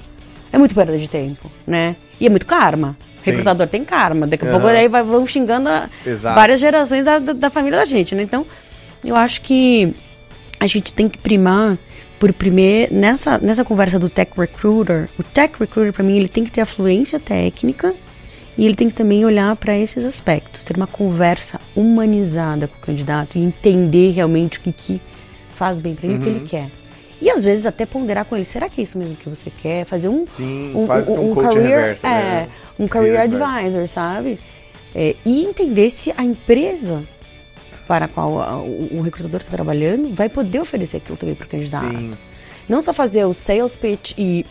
É 0.51 0.57
muito 0.57 0.73
perda 0.73 0.97
de 0.97 1.07
tempo, 1.07 1.51
né? 1.65 1.95
E 2.19 2.25
é 2.25 2.29
muito 2.29 2.45
karma. 2.45 2.97
Sim. 3.21 3.31
Recrutador 3.31 3.67
tem 3.67 3.83
karma. 3.83 4.27
Daqui 4.27 4.45
a 4.45 4.47
uhum. 4.47 4.53
pouco 4.53 4.67
aí 4.67 4.87
vai, 4.87 5.03
vão 5.03 5.25
xingando 5.25 5.69
a, 5.69 5.89
várias 6.35 6.59
gerações 6.59 7.05
da, 7.05 7.19
da, 7.19 7.33
da, 7.33 7.49
família 7.49 7.79
da 7.79 7.85
gente, 7.85 8.15
né? 8.15 8.23
Então, 8.23 8.45
eu 9.03 9.15
acho 9.15 9.41
que 9.41 9.93
a 10.59 10.67
gente 10.67 10.93
tem 10.93 11.09
que 11.09 11.17
primar 11.17 11.77
por 12.19 12.31
primeiro 12.31 12.93
nessa 12.93 13.37
nessa 13.37 13.65
conversa 13.65 13.99
do 13.99 14.07
tech 14.07 14.31
recruiter, 14.37 15.09
o 15.19 15.23
tech 15.23 15.53
recruiter 15.59 15.91
para 15.91 16.03
mim 16.03 16.15
ele 16.15 16.29
tem 16.29 16.45
que 16.45 16.51
ter 16.51 16.61
a 16.61 16.65
fluência 16.65 17.19
técnica 17.19 17.93
e 18.57 18.65
ele 18.65 18.75
tem 18.75 18.89
que 18.89 18.95
também 18.95 19.25
olhar 19.25 19.55
para 19.55 19.77
esses 19.77 20.05
aspectos, 20.05 20.63
ter 20.63 20.77
uma 20.77 20.87
conversa 20.87 21.59
humanizada 21.75 22.67
com 22.67 22.77
o 22.77 22.81
candidato 22.81 23.37
e 23.37 23.41
entender 23.41 24.11
realmente 24.11 24.59
o 24.59 24.61
que, 24.61 24.71
que 24.71 25.01
faz 25.55 25.79
bem 25.79 25.95
para 25.95 26.05
ele, 26.05 26.15
uhum. 26.15 26.19
o 26.19 26.23
que 26.23 26.29
ele 26.29 26.39
uhum. 26.39 26.45
quer. 26.45 26.69
E 27.21 27.29
às 27.29 27.43
vezes 27.43 27.65
até 27.65 27.85
ponderar 27.85 28.25
com 28.25 28.35
ele, 28.35 28.45
será 28.45 28.67
que 28.67 28.81
é 28.81 28.83
isso 28.83 28.97
mesmo 28.97 29.15
que 29.15 29.29
você 29.29 29.49
quer? 29.49 29.85
Fazer 29.85 30.09
um 30.09 30.25
Sim, 30.27 30.73
um, 30.75 30.79
um, 30.79 31.19
um, 31.19 31.31
um 31.31 31.35
career, 31.35 31.79
reversa, 31.79 32.07
é, 32.07 32.11
né? 32.11 32.49
um 32.77 32.87
career 32.87 33.21
advisor, 33.21 33.87
sabe? 33.87 34.39
É, 34.93 35.15
e 35.25 35.43
entender 35.45 35.89
se 35.89 36.13
a 36.15 36.23
empresa 36.23 37.03
para 37.87 38.05
a 38.05 38.07
qual 38.07 38.41
a, 38.41 38.57
o, 38.57 38.97
o, 38.97 39.01
recrutador 39.01 39.41
está 39.41 39.51
trabalhando 39.51 40.13
vai 40.13 40.29
poder 40.29 40.59
oferecer 40.59 40.97
aquilo 40.97 41.17
também 41.17 41.33
para 41.33 41.45
o 41.45 41.49
candidato. 41.49 41.89
Sim. 41.89 42.11
Não 42.67 42.81
só 42.81 42.93
fazer 42.93 43.25
o 43.25 43.33
sales 43.33 43.75
pitch 43.75 44.13
e 44.17 44.45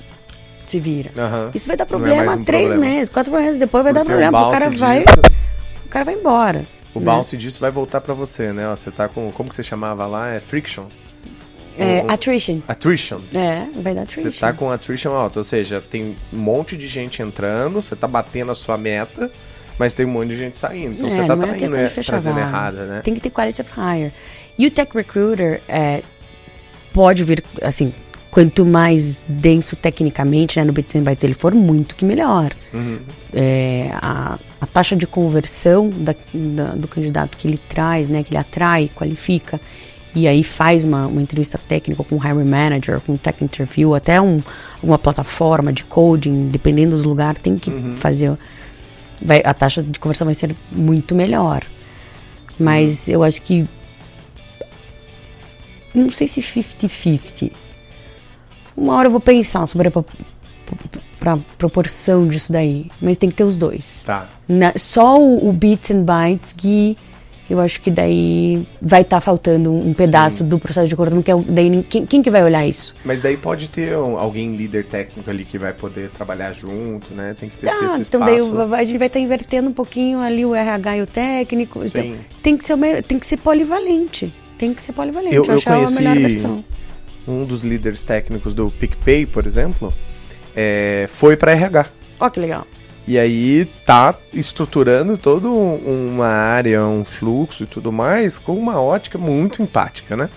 se 0.73 0.79
vira. 0.79 1.11
Uhum. 1.17 1.51
Isso 1.55 1.67
vai 1.67 1.77
dar 1.77 1.85
problema 1.85 2.25
é 2.25 2.31
um 2.31 2.45
três 2.45 2.71
problema. 2.71 2.95
meses, 2.95 3.11
quatro 3.11 3.33
meses 3.33 3.59
depois 3.59 3.85
vai 3.85 3.93
Porque 3.93 4.09
dar 4.09 4.11
problema. 4.11 4.45
O, 4.45 4.49
o 4.49 4.53
cara 4.53 4.69
disso... 4.69 4.81
vai. 4.81 5.03
O 5.85 5.89
cara 5.89 6.05
vai 6.05 6.15
embora. 6.15 6.65
O 6.95 6.99
né? 6.99 7.05
bounce 7.05 7.37
disso 7.37 7.61
vai 7.61 7.71
voltar 7.71 8.01
para 8.01 8.15
você, 8.15 8.53
né? 8.53 8.67
Ó, 8.69 8.75
você 8.75 8.91
tá 8.91 9.09
com. 9.09 9.31
Como 9.33 9.49
que 9.49 9.55
você 9.55 9.63
chamava 9.63 10.07
lá? 10.07 10.31
É 10.31 10.41
friction. 10.41 10.85
É, 11.79 12.05
attrition. 12.07 12.61
Attrition. 12.69 13.21
É, 13.35 13.67
vai 13.81 13.95
dar 13.95 14.03
attrition. 14.03 14.31
Você 14.31 14.41
tá 14.41 14.53
com 14.53 14.71
attrition 14.71 15.13
alto, 15.13 15.39
ou 15.39 15.45
seja, 15.45 15.81
tem 15.81 16.17
um 16.33 16.37
monte 16.37 16.77
de 16.77 16.87
gente 16.87 17.23
entrando, 17.23 17.81
você 17.81 17.97
tá 17.97 18.07
batendo 18.07 18.53
a 18.53 18.55
sua 18.55 18.77
meta, 18.77 19.31
mas 19.79 19.95
tem 19.95 20.05
um 20.05 20.11
monte 20.11 20.29
de 20.29 20.37
gente 20.37 20.59
saindo. 20.59 20.97
Então 20.97 21.07
é, 21.07 21.11
você 21.11 21.27
tá 21.27 21.33
é 21.33 21.37
traindo, 21.37 21.77
é, 21.79 21.89
trazendo 21.89 22.39
errada, 22.39 22.85
né? 22.85 23.01
Tem 23.03 23.15
que 23.15 23.21
ter 23.21 23.31
quality 23.31 23.63
of 23.63 23.71
hire. 23.75 24.13
E 24.59 24.67
o 24.67 24.71
Tech 24.71 24.91
Recruiter 24.95 25.63
é, 25.67 26.03
pode 26.93 27.25
vir, 27.25 27.43
assim, 27.63 27.95
quanto 28.33 28.65
mais 28.65 29.23
denso 29.29 29.77
tecnicamente, 29.77 30.59
né, 30.59 30.65
no 30.65 30.73
Bits 30.73 30.97
and 30.97 31.03
Bytes 31.03 31.23
ele 31.23 31.35
for, 31.35 31.55
muito 31.55 31.95
que 31.95 32.03
melhor. 32.03 32.51
Uhum. 32.73 32.99
É, 33.31 33.91
a, 33.93 34.39
a, 34.59 34.67
taxa 34.67 34.97
de 34.97 35.07
conversão 35.07 35.91
da, 35.91 36.15
da, 36.33 36.69
do 36.75 36.89
candidato 36.89 37.37
que 37.37 37.47
ele 37.47 37.59
traz, 37.59 38.09
né, 38.09 38.23
que 38.23 38.31
ele 38.31 38.39
atrai, 38.39 38.91
qualifica, 38.95 39.61
e 40.15 40.27
aí 40.27 40.43
faz 40.43 40.83
uma, 40.83 41.07
uma 41.07 41.21
entrevista 41.21 41.59
técnica 41.59 42.03
com 42.03 42.17
o 42.17 42.27
hiring 42.27 42.49
manager, 42.49 43.03
com 43.03 43.13
um 43.13 43.17
tech 43.19 43.45
interview, 43.45 43.95
até 43.95 44.19
um, 44.19 44.41
uma 44.83 44.99
plataforma 44.99 45.71
de 45.71 45.85
coding, 45.85 46.49
dependendo 46.49 46.97
do 46.97 47.07
lugar, 47.07 47.37
tem 47.37 47.59
que 47.59 47.69
uhum. 47.69 47.97
fazer. 47.99 48.33
Vai, 49.21 49.43
a 49.45 49.53
taxa 49.53 49.83
de 49.83 49.99
conversão 49.99 50.25
vai 50.25 50.35
ser 50.35 50.57
muito 50.71 51.15
melhor. 51.15 51.65
Mas 52.59 53.09
uhum. 53.09 53.15
eu 53.15 53.23
acho 53.23 53.43
que. 53.43 53.67
Não 55.95 56.11
sei 56.11 56.27
se 56.27 56.41
50-50. 56.41 57.53
Uma 58.77 58.95
hora 58.97 59.09
eu 59.09 59.11
vou 59.11 59.21
pensar 59.21 59.67
sobre 59.67 59.89
a, 59.89 59.93
pra 61.19 61.39
proporção 61.59 62.27
disso 62.29 62.53
daí. 62.53 62.87
Mas 63.01 63.19
tem 63.19 63.31
que 63.31 63.37
ter 63.37 63.45
os 63.45 63.57
dois. 63.59 64.05
Tá. 64.05 64.29
Na, 64.49 64.73
só 64.77 65.21
o, 65.21 65.49
o 65.49 65.53
Bits 65.53 65.91
and 65.91 66.05
Bytes 66.05 66.53
que 66.53 66.97
eu 67.53 67.61
acho 67.61 67.83
que 67.83 67.91
daí 67.91 68.67
vai 68.81 69.03
estar 69.03 69.17
tá 69.17 69.21
faltando 69.21 69.73
um 69.73 69.93
pedaço 69.93 70.39
Sim. 70.39 70.49
do 70.49 70.59
processo 70.59 70.87
de 70.87 70.95
recrutamento, 70.95 71.25
que 71.25 71.31
é 71.31 71.37
daí 71.37 71.83
quem, 71.83 72.07
quem, 72.07 72.23
que 72.23 72.31
vai 72.31 72.43
olhar 72.43 72.67
isso? 72.67 72.95
Mas 73.05 73.21
daí 73.21 73.37
pode 73.37 73.69
ter 73.69 73.93
alguém 73.93 74.57
líder 74.57 74.87
técnico 74.87 75.29
ali 75.29 75.45
que 75.45 75.59
vai 75.59 75.75
poder 75.75 76.09
trabalhar 76.11 76.55
junto, 76.55 77.13
né? 77.13 77.37
Tem 77.39 77.51
que 77.51 77.59
ter 77.59 77.69
ah, 77.69 77.73
esse 77.73 78.09
então 78.09 78.27
espaço. 78.27 78.69
daí 78.69 78.81
a 78.81 78.85
gente 78.85 78.97
vai 78.97 79.09
estar 79.09 79.19
tá 79.19 79.25
invertendo 79.25 79.69
um 79.69 79.73
pouquinho 79.73 80.21
ali 80.21 80.47
o 80.47 80.55
RH 80.55 80.97
e 80.97 81.03
o 81.03 81.07
técnico. 81.07 81.85
Então, 81.85 82.03
Sim. 82.03 82.13
Então, 82.13 82.25
tem 82.43 82.57
que 82.57 82.65
ser 82.65 83.03
tem 83.03 83.19
que 83.19 83.27
ser 83.27 83.37
polivalente. 83.37 84.33
Tem 84.57 84.73
que 84.73 84.81
ser 84.81 84.93
polivalente. 84.93 85.35
Eu, 85.35 85.45
eu 85.45 85.61
conheci 85.61 85.99
a 85.99 86.01
melhor 86.01 86.17
versão. 86.17 86.65
Um 87.27 87.45
dos 87.45 87.63
líderes 87.63 88.03
técnicos 88.03 88.55
do 88.55 88.71
PicPay, 88.71 89.27
por 89.27 89.47
exemplo, 89.47 89.93
é, 90.57 91.09
foi 91.13 91.37
para 91.37 91.53
RH. 91.53 91.87
Ó, 92.21 92.27
oh, 92.27 92.31
que 92.31 92.41
legal. 92.41 92.67
E 93.07 93.19
aí 93.19 93.65
tá 93.85 94.15
estruturando 94.33 95.17
toda 95.17 95.49
uma 95.49 96.29
área, 96.29 96.85
um 96.85 97.05
fluxo 97.05 97.65
e 97.65 97.67
tudo 97.67 97.91
mais 97.91 98.39
com 98.39 98.55
uma 98.55 98.81
ótica 98.81 99.19
muito 99.19 99.61
empática, 99.61 100.17
né? 100.17 100.31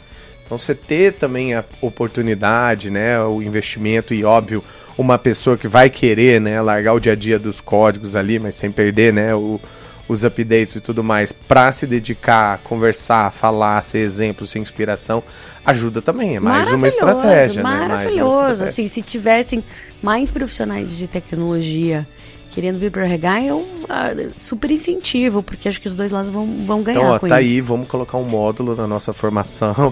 Então 0.45 0.57
você 0.57 0.73
ter 0.75 1.13
também 1.13 1.53
a 1.53 1.63
oportunidade, 1.81 2.91
né, 2.91 3.19
o 3.21 3.41
investimento 3.41 4.13
e 4.13 4.23
óbvio 4.23 4.63
uma 4.97 5.17
pessoa 5.17 5.57
que 5.57 5.67
vai 5.67 5.89
querer, 5.89 6.39
né, 6.39 6.61
largar 6.61 6.93
o 6.93 6.99
dia 6.99 7.13
a 7.13 7.15
dia 7.15 7.39
dos 7.39 7.59
códigos 7.59 8.15
ali, 8.15 8.37
mas 8.37 8.55
sem 8.55 8.71
perder, 8.71 9.11
né, 9.11 9.33
o, 9.33 9.59
os 10.07 10.23
updates 10.23 10.75
e 10.75 10.79
tudo 10.79 11.03
mais, 11.03 11.31
para 11.31 11.71
se 11.71 11.87
dedicar, 11.87 12.59
conversar, 12.59 13.31
falar, 13.31 13.83
ser 13.83 13.99
exemplo, 13.99 14.45
ser 14.45 14.59
inspiração, 14.59 15.23
ajuda 15.65 16.01
também. 16.01 16.35
É 16.35 16.39
mais 16.39 16.71
uma 16.71 16.87
estratégia, 16.87 17.63
maravilhoso, 17.63 17.87
né? 17.87 17.87
Maravilhoso. 17.87 18.63
Assim, 18.63 18.87
se 18.87 19.01
tivessem 19.01 19.63
mais 20.01 20.29
profissionais 20.29 20.95
de 20.95 21.07
tecnologia 21.07 22.07
querendo 22.55 22.79
vir 22.79 22.89
para 22.89 23.01
o 23.01 23.05
RH, 23.05 23.41
eu 23.43 23.57
uh, 23.57 24.33
super 24.37 24.71
incentivo, 24.71 25.43
porque 25.43 25.67
acho 25.67 25.81
que 25.81 25.89
os 25.89 25.93
dois 25.93 26.09
lados 26.09 26.31
vão, 26.31 26.47
vão 26.65 26.81
ganhar 26.81 26.99
então, 26.99 27.11
ó, 27.11 27.19
com 27.19 27.27
tá 27.27 27.41
isso. 27.41 27.51
aí, 27.51 27.59
vamos 27.59 27.85
colocar 27.85 28.17
um 28.17 28.23
módulo 28.23 28.73
na 28.73 28.87
nossa 28.87 29.11
formação 29.11 29.91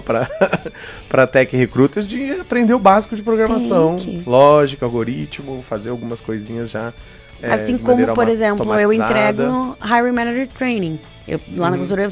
para 1.06 1.26
Tech 1.26 1.54
Recruiters 1.54 2.08
de 2.08 2.32
aprender 2.32 2.72
o 2.72 2.78
básico 2.78 3.14
de 3.14 3.22
programação, 3.22 3.98
lógica, 4.26 4.86
algoritmo, 4.86 5.62
fazer 5.62 5.90
algumas 5.90 6.22
coisinhas 6.22 6.70
já. 6.70 6.94
É, 7.44 7.52
assim 7.52 7.78
como, 7.78 8.14
por 8.14 8.28
exemplo, 8.28 8.74
eu 8.74 8.92
entrego 8.92 9.76
Hiring 9.82 10.12
Manager 10.12 10.48
Training. 10.48 10.98
Eu, 11.26 11.40
lá 11.56 11.66
uhum. 11.66 11.70
na 11.72 11.78
consultoria, 11.78 12.10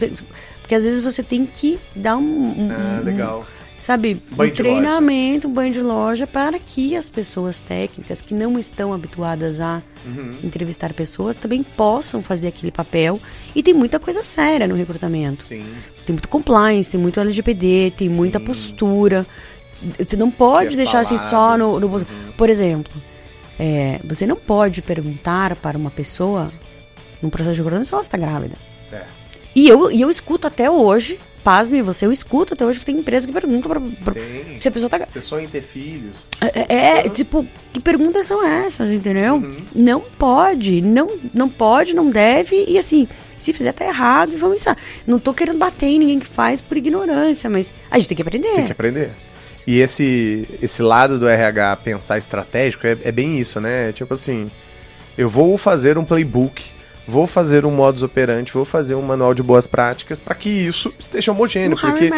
porque 0.61 0.75
às 0.75 0.85
vezes 0.85 1.01
você 1.01 1.23
tem 1.23 1.45
que 1.45 1.79
dar 1.95 2.17
um, 2.17 2.23
um, 2.23 2.69
ah, 2.71 3.01
legal 3.03 3.47
sabe, 3.83 4.23
um 4.39 4.51
treinamento, 4.51 5.49
um 5.49 5.53
banho 5.53 5.73
de 5.73 5.81
loja 5.81 6.25
para 6.25 6.57
que 6.57 6.95
as 6.95 7.11
pessoas 7.11 7.61
técnicas 7.63 8.21
que 8.21 8.33
não 8.33 8.57
estão 8.57 8.93
habituadas 8.93 9.61
a 9.61 9.83
uhum. 10.07 10.37
entrevistar 10.45 10.93
pessoas 10.93 11.35
também 11.35 11.65
possam 11.65 12.23
fazer 12.23 12.47
aquele 12.47 12.71
papel. 12.71 13.21
E 13.57 13.63
tem 13.63 13.75
muita 13.75 13.99
coisa 13.99 14.23
séria 14.23 14.69
no 14.69 14.77
recrutamento. 14.77 15.43
Sim. 15.43 15.65
Tem 16.07 16.15
muito 16.15 16.29
compliance, 16.29 16.93
tem 16.93 17.01
muito 17.01 17.19
LGPD, 17.19 17.93
tem 17.97 18.09
Sim. 18.09 18.15
muita 18.15 18.39
postura. 18.39 19.27
Você 19.99 20.17
não 20.17 20.31
pode 20.31 20.75
é 20.75 20.77
deixar 20.77 21.05
falado. 21.05 21.15
assim 21.15 21.19
só 21.19 21.59
no. 21.59 21.81
no 21.81 21.89
uhum. 21.89 22.05
Por 22.37 22.49
exemplo, 22.49 22.93
é, 23.65 24.01
você 24.03 24.27
não 24.27 24.35
pode 24.35 24.83
perguntar 24.83 25.55
para 25.55 25.79
uma 25.79 25.89
pessoa 25.89 26.53
num 27.23 27.31
processo 27.31 27.55
de 27.55 27.61
recrutamento 27.61 27.87
se 27.87 27.95
ela 27.95 28.03
está 28.03 28.19
grávida. 28.19 28.57
É. 28.93 29.03
E 29.55 29.69
eu, 29.69 29.89
e 29.89 30.01
eu 30.01 30.11
escuto 30.11 30.49
até 30.49 30.69
hoje 30.69 31.17
pasme 31.45 31.81
você, 31.83 32.07
eu 32.07 32.13
escuto 32.13 32.55
até 32.55 32.65
hoje 32.65 32.81
que 32.81 32.87
tem 32.87 32.97
empresa 32.97 33.27
que 33.27 33.33
pergunta 33.33 33.69
pra, 33.69 33.81
pra 33.81 34.15
se 34.61 34.67
a 34.67 34.71
pessoa 34.71 34.91
tá. 34.91 35.07
Você 35.07 35.21
sonha 35.21 35.45
em 35.45 35.49
ter 35.49 35.61
filhos? 35.61 36.13
É, 36.41 36.75
é, 36.75 37.07
é 37.07 37.09
tipo, 37.09 37.47
que 37.73 37.81
perguntas 37.81 38.27
são 38.27 38.45
essas, 38.45 38.91
entendeu? 38.91 39.37
Uhum. 39.37 39.57
Não 39.73 40.01
pode, 40.01 40.81
não, 40.81 41.17
não 41.33 41.49
pode, 41.49 41.95
não 41.95 42.11
deve, 42.11 42.65
e 42.67 42.77
assim, 42.79 43.07
se 43.37 43.53
fizer 43.53 43.73
tá 43.73 43.85
errado, 43.85 44.37
vamos 44.37 44.57
pensar. 44.57 44.77
Não 45.07 45.21
tô 45.21 45.33
querendo 45.33 45.59
bater 45.59 45.87
em 45.87 46.01
ninguém 46.01 46.19
que 46.19 46.27
faz 46.27 46.61
por 46.61 46.77
ignorância, 46.77 47.49
mas 47.49 47.73
a 47.91 47.99
gente 47.99 48.09
tem 48.09 48.17
que 48.17 48.23
aprender. 48.23 48.55
Tem 48.55 48.67
que 48.67 48.73
aprender. 48.73 49.13
E 49.67 49.81
esse, 49.81 50.49
esse 50.61 50.83
lado 50.83 51.19
do 51.19 51.29
RH 51.29 51.77
pensar 51.77 52.19
estratégico 52.19 52.87
é, 52.87 52.97
é 53.05 53.13
bem 53.13 53.39
isso, 53.39 53.61
né? 53.61 53.93
Tipo 53.93 54.15
assim, 54.15 54.51
eu 55.17 55.29
vou 55.29 55.57
fazer 55.57 55.97
um 55.99 56.05
playbook 56.05 56.73
vou 57.07 57.27
fazer 57.27 57.67
um 57.67 57.71
modus 57.71 58.03
operandi, 58.03 58.53
vou 58.53 58.65
fazer 58.65 58.95
um 58.95 59.03
manual 59.03 59.35
de 59.35 59.43
boas 59.43 59.67
práticas 59.67 60.19
para 60.19 60.35
que 60.35 60.49
isso 60.49 60.93
esteja 60.99 61.33
homogêneo. 61.33 61.77
porque 61.77 62.11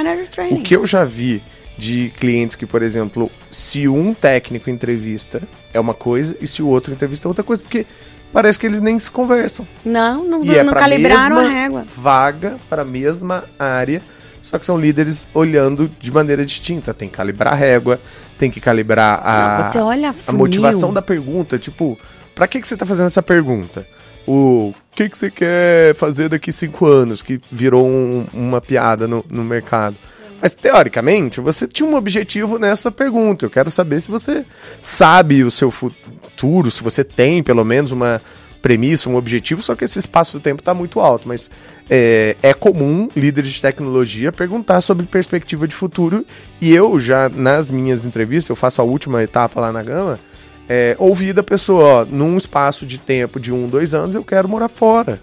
o 0.51 0.61
que 0.61 0.77
eu 0.77 0.87
já 0.87 1.05
vi 1.05 1.43
de 1.77 2.13
clientes 2.19 2.57
que, 2.57 2.67
por 2.67 2.83
exemplo, 2.83 3.31
se 3.51 3.89
um 3.89 4.15
técnico 4.15 4.71
entrevista 4.71 5.43
é 5.73 5.81
uma 5.81 5.95
coisa 5.95 6.37
e 6.41 6.47
se 6.47 6.63
o 6.63 6.69
outro 6.69 6.93
entrevista 6.93 7.27
é 7.27 7.29
outra 7.29 7.43
coisa, 7.43 7.63
porque 7.63 7.85
parece 8.33 8.59
que 8.59 8.67
eles 8.67 8.81
nem 8.81 8.99
se 8.99 9.11
conversam. 9.11 9.67
Não, 9.85 10.25
não, 10.25 10.45
e 10.45 10.57
é 10.57 10.63
não 10.63 10.73
calibraram 10.73 11.39
a 11.39 11.49
régua. 11.49 11.85
Vaga 11.97 12.57
para 12.69 12.83
a 12.83 12.85
mesma 12.85 13.45
área, 13.59 14.01
só 14.45 14.59
que 14.59 14.67
são 14.67 14.79
líderes 14.79 15.27
olhando 15.33 15.91
de 15.99 16.13
maneira 16.13 16.45
distinta. 16.45 16.93
Tem 16.93 17.09
que 17.09 17.17
calibrar 17.17 17.55
a 17.55 17.57
régua, 17.57 17.99
tem 18.39 18.51
que 18.51 18.61
calibrar 18.61 19.19
a, 19.25 19.71
não, 19.75 20.15
a 20.27 20.33
motivação 20.33 20.93
da 20.93 21.01
pergunta. 21.01 21.59
Tipo, 21.59 21.99
para 22.35 22.47
que, 22.47 22.61
que 22.61 22.69
você 22.69 22.75
está 22.75 22.85
fazendo 22.85 23.07
essa 23.07 23.23
pergunta? 23.23 23.87
o 24.27 24.73
que, 24.95 25.09
que 25.09 25.19
você 25.19 25.31
quer 25.31 25.95
fazer 25.95 26.29
daqui 26.29 26.51
cinco 26.53 26.87
anos, 26.87 27.23
que 27.23 27.41
virou 27.51 27.87
um, 27.87 28.27
uma 28.33 28.61
piada 28.61 29.07
no, 29.07 29.25
no 29.29 29.45
mercado. 29.45 29.97
Mas 30.41 30.55
teoricamente, 30.55 31.41
você 31.41 31.67
tinha 31.67 31.89
um 31.89 31.95
objetivo 31.95 32.59
nessa 32.59 32.91
pergunta. 32.91 33.47
Eu 33.47 33.51
quero 33.51 33.71
saber 33.71 34.01
se 34.01 34.11
você 34.11 34.45
sabe 34.83 35.45
o 35.45 35.51
seu 35.51 35.71
futuro, 35.71 36.71
se 36.71 36.83
você 36.83 37.03
tem 37.05 37.43
pelo 37.43 37.65
menos 37.65 37.91
uma 37.91 38.21
premissa, 38.65 39.11
um 39.11 39.17
objetivo, 39.17 39.63
só 39.63 39.75
que 39.75 39.85
esse 39.85 39.99
espaço 39.99 40.39
do 40.39 40.41
tempo 40.41 40.63
está 40.63 40.73
muito 40.73 40.99
alto. 40.99 41.29
Mas 41.29 41.51
é, 41.91 42.35
é, 42.43 42.55
comum 42.55 43.11
líderes 43.15 43.53
de 43.53 43.61
tecnologia 43.61 44.33
perguntar 44.33 44.81
sobre 44.81 45.05
perspectiva 45.05 45.69
de 45.69 45.75
futuro. 45.75 46.25
E 46.63 46.75
eu 46.75 46.99
já, 46.99 47.29
nas 47.29 47.71
minhas 47.71 48.07
entrevistas, 48.07 48.49
eu 48.49 48.57
faço 48.57 48.81
a 48.81 48.85
última 48.85 49.23
etapa 49.23 49.61
lá 49.61 49.71
na 49.71 49.83
Gama 49.83 50.19
é, 50.67 50.97
ouvir 50.99 51.35
da 51.35 51.43
pessoa, 51.43 51.85
ó, 51.85 52.05
num 52.05 52.39
espaço 52.39 52.87
de 52.87 52.97
tempo 52.97 53.39
de 53.39 53.53
um, 53.53 53.69
dois 53.69 53.95
anos, 53.95 54.15
eu 54.15 54.25
quero 54.25 54.49
morar 54.49 54.69
fora. 54.69 55.21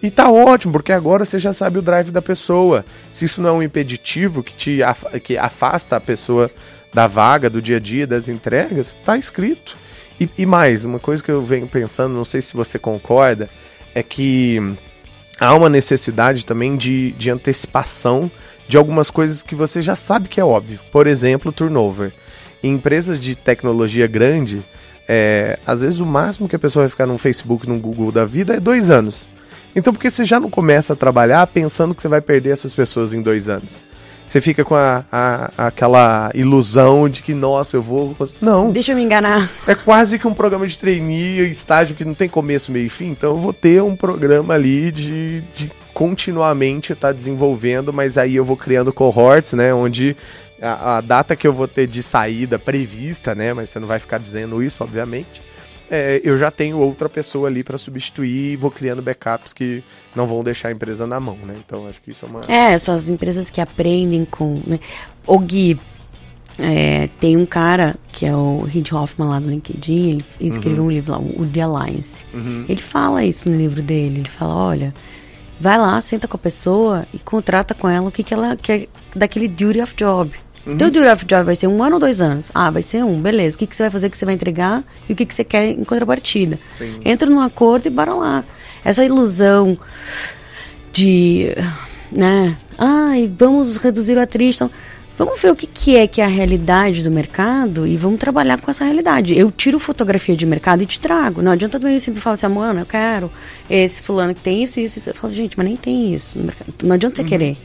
E 0.00 0.10
tá 0.12 0.30
ótimo, 0.30 0.72
porque 0.72 0.92
agora 0.92 1.24
você 1.24 1.40
já 1.40 1.52
sabe 1.52 1.78
o 1.78 1.82
drive 1.82 2.12
da 2.12 2.22
pessoa. 2.22 2.84
Se 3.10 3.24
isso 3.24 3.42
não 3.42 3.50
é 3.50 3.52
um 3.52 3.62
impeditivo 3.62 4.44
que 4.44 4.54
te 4.54 4.78
que 5.24 5.36
afasta 5.36 5.96
a 5.96 6.00
pessoa 6.00 6.48
da 6.94 7.08
vaga, 7.08 7.50
do 7.50 7.60
dia 7.60 7.78
a 7.78 7.80
dia, 7.80 8.06
das 8.06 8.28
entregas, 8.28 8.96
tá 9.04 9.18
escrito. 9.18 9.76
E, 10.20 10.28
e 10.36 10.44
mais, 10.44 10.84
uma 10.84 10.98
coisa 10.98 11.24
que 11.24 11.30
eu 11.30 11.42
venho 11.42 11.66
pensando, 11.66 12.14
não 12.14 12.24
sei 12.24 12.42
se 12.42 12.54
você 12.54 12.78
concorda, 12.78 13.48
é 13.94 14.02
que 14.02 14.60
há 15.40 15.54
uma 15.54 15.70
necessidade 15.70 16.44
também 16.44 16.76
de, 16.76 17.12
de 17.12 17.30
antecipação 17.30 18.30
de 18.68 18.76
algumas 18.76 19.10
coisas 19.10 19.42
que 19.42 19.54
você 19.54 19.80
já 19.80 19.96
sabe 19.96 20.28
que 20.28 20.38
é 20.38 20.44
óbvio. 20.44 20.78
Por 20.92 21.06
exemplo, 21.06 21.50
turnover 21.50 22.12
em 22.62 22.74
empresas 22.74 23.18
de 23.18 23.34
tecnologia 23.34 24.06
grande, 24.06 24.62
é, 25.08 25.58
às 25.66 25.80
vezes 25.80 25.98
o 25.98 26.06
máximo 26.06 26.48
que 26.48 26.54
a 26.54 26.58
pessoa 26.58 26.84
vai 26.84 26.90
ficar 26.90 27.06
no 27.06 27.16
Facebook, 27.16 27.66
no 27.66 27.78
Google 27.78 28.12
da 28.12 28.24
vida 28.24 28.54
é 28.54 28.60
dois 28.60 28.90
anos. 28.90 29.28
Então 29.74 29.92
por 29.92 29.98
que 29.98 30.10
você 30.10 30.24
já 30.24 30.38
não 30.38 30.50
começa 30.50 30.92
a 30.92 30.96
trabalhar 30.96 31.46
pensando 31.46 31.94
que 31.94 32.02
você 32.02 32.08
vai 32.08 32.20
perder 32.20 32.50
essas 32.50 32.72
pessoas 32.72 33.14
em 33.14 33.22
dois 33.22 33.48
anos? 33.48 33.82
Você 34.30 34.40
fica 34.40 34.64
com 34.64 34.76
a, 34.76 35.04
a, 35.10 35.50
aquela 35.66 36.30
ilusão 36.34 37.08
de 37.08 37.20
que, 37.20 37.34
nossa, 37.34 37.76
eu 37.76 37.82
vou. 37.82 38.16
Não. 38.40 38.70
Deixa 38.70 38.92
eu 38.92 38.96
me 38.96 39.02
enganar. 39.02 39.50
É 39.66 39.74
quase 39.74 40.20
que 40.20 40.28
um 40.28 40.32
programa 40.32 40.68
de 40.68 40.78
trainee, 40.78 41.50
estágio 41.50 41.96
que 41.96 42.04
não 42.04 42.14
tem 42.14 42.28
começo, 42.28 42.70
meio 42.70 42.86
e 42.86 42.88
fim. 42.88 43.08
Então 43.08 43.30
eu 43.30 43.38
vou 43.38 43.52
ter 43.52 43.82
um 43.82 43.96
programa 43.96 44.54
ali 44.54 44.92
de, 44.92 45.40
de 45.52 45.72
continuamente 45.92 46.92
estar 46.92 47.08
tá 47.08 47.12
desenvolvendo, 47.12 47.92
mas 47.92 48.16
aí 48.16 48.36
eu 48.36 48.44
vou 48.44 48.56
criando 48.56 48.92
cohorts, 48.92 49.54
né? 49.54 49.74
Onde 49.74 50.16
a, 50.62 50.98
a, 50.98 51.00
data 51.00 51.34
que 51.34 51.48
eu 51.48 51.52
vou 51.52 51.66
ter 51.66 51.88
de 51.88 52.00
saída 52.00 52.56
prevista, 52.56 53.34
né? 53.34 53.52
Mas 53.52 53.70
você 53.70 53.80
não 53.80 53.88
vai 53.88 53.98
ficar 53.98 54.18
dizendo 54.18 54.62
isso, 54.62 54.84
obviamente 54.84 55.42
é, 55.90 56.20
eu 56.22 56.38
já 56.38 56.50
tenho 56.50 56.78
outra 56.78 57.08
pessoa 57.08 57.48
ali 57.48 57.64
para 57.64 57.76
substituir 57.76 58.52
e 58.52 58.56
vou 58.56 58.70
criando 58.70 59.02
backups 59.02 59.52
que 59.52 59.82
não 60.14 60.26
vão 60.26 60.44
deixar 60.44 60.68
a 60.68 60.72
empresa 60.72 61.06
na 61.06 61.18
mão, 61.18 61.36
né? 61.44 61.56
Então 61.66 61.86
acho 61.88 62.00
que 62.00 62.12
isso 62.12 62.24
é 62.24 62.28
uma. 62.28 62.40
É, 62.46 62.72
essas 62.72 63.10
empresas 63.10 63.50
que 63.50 63.60
aprendem 63.60 64.24
com. 64.24 64.62
Né? 64.64 64.78
O 65.26 65.38
Gui, 65.38 65.78
é, 66.58 67.08
tem 67.18 67.36
um 67.36 67.46
cara 67.46 67.96
que 68.12 68.24
é 68.24 68.34
o 68.34 68.62
Reid 68.62 68.94
Hoffman 68.94 69.28
lá 69.28 69.40
do 69.40 69.50
LinkedIn, 69.50 70.10
ele 70.10 70.24
escreveu 70.40 70.82
uhum. 70.82 70.88
um 70.88 70.92
livro 70.92 71.12
lá, 71.12 71.18
o 71.18 71.48
The 71.48 71.62
Alliance. 71.62 72.24
Uhum. 72.32 72.64
Ele 72.68 72.82
fala 72.82 73.24
isso 73.24 73.48
no 73.50 73.56
livro 73.56 73.82
dele, 73.82 74.20
ele 74.20 74.28
fala, 74.28 74.54
olha, 74.54 74.94
vai 75.58 75.78
lá, 75.78 76.00
senta 76.00 76.28
com 76.28 76.36
a 76.36 76.40
pessoa 76.40 77.06
e 77.12 77.18
contrata 77.18 77.74
com 77.74 77.88
ela 77.88 78.08
o 78.08 78.12
que, 78.12 78.22
que 78.22 78.32
ela 78.32 78.56
quer 78.56 78.86
daquele 79.14 79.48
duty 79.48 79.80
of 79.80 79.94
job. 79.96 80.30
Uhum. 80.70 80.76
Teu 80.76 80.90
duty 80.90 81.08
of 81.08 81.24
job 81.24 81.44
vai 81.44 81.56
ser 81.56 81.66
um 81.66 81.82
ano 81.82 81.94
ou 81.94 82.00
dois 82.00 82.20
anos? 82.20 82.50
Ah, 82.54 82.70
vai 82.70 82.82
ser 82.82 83.04
um, 83.04 83.20
beleza. 83.20 83.56
O 83.56 83.58
que, 83.58 83.66
que 83.66 83.74
você 83.74 83.82
vai 83.82 83.90
fazer, 83.90 84.06
o 84.06 84.10
que 84.10 84.16
você 84.16 84.24
vai 84.24 84.34
entregar 84.34 84.84
e 85.08 85.12
o 85.12 85.16
que, 85.16 85.26
que 85.26 85.34
você 85.34 85.42
quer 85.42 85.70
em 85.70 85.84
contrapartida. 85.84 86.58
Sim. 86.78 87.00
Entra 87.04 87.28
num 87.28 87.40
acordo 87.40 87.86
e 87.86 87.90
bora 87.90 88.14
lá. 88.14 88.42
Essa 88.84 89.04
ilusão 89.04 89.76
de, 90.92 91.48
né, 92.10 92.56
ai, 92.78 93.30
vamos 93.36 93.76
reduzir 93.76 94.16
o. 94.16 94.70
Então, 95.14 95.26
vamos 95.26 95.42
ver 95.42 95.50
o 95.50 95.56
que, 95.56 95.66
que 95.66 95.96
é 95.96 96.06
que 96.06 96.20
é 96.20 96.24
a 96.24 96.28
realidade 96.28 97.02
do 97.02 97.10
mercado 97.10 97.86
e 97.86 97.96
vamos 97.96 98.20
trabalhar 98.20 98.60
com 98.60 98.70
essa 98.70 98.84
realidade. 98.84 99.36
Eu 99.36 99.50
tiro 99.50 99.78
fotografia 99.78 100.36
de 100.36 100.46
mercado 100.46 100.82
e 100.82 100.86
te 100.86 101.00
trago. 101.00 101.42
Não 101.42 101.52
adianta 101.52 101.78
também 101.78 101.94
eu 101.94 102.00
sempre 102.00 102.20
falar 102.20 102.34
assim, 102.34 102.48
mano, 102.48 102.80
eu 102.80 102.86
quero 102.86 103.30
esse 103.68 104.00
fulano 104.02 104.34
que 104.34 104.40
tem 104.40 104.62
isso, 104.62 104.78
isso, 104.80 104.98
isso. 104.98 105.10
Eu 105.10 105.14
falo, 105.14 105.34
gente, 105.34 105.58
mas 105.58 105.66
nem 105.66 105.76
tem 105.76 106.14
isso 106.14 106.38
no 106.38 106.44
mercado. 106.44 106.72
Não 106.84 106.94
adianta 106.94 107.16
você 107.16 107.22
uhum. 107.22 107.28
querer, 107.28 107.58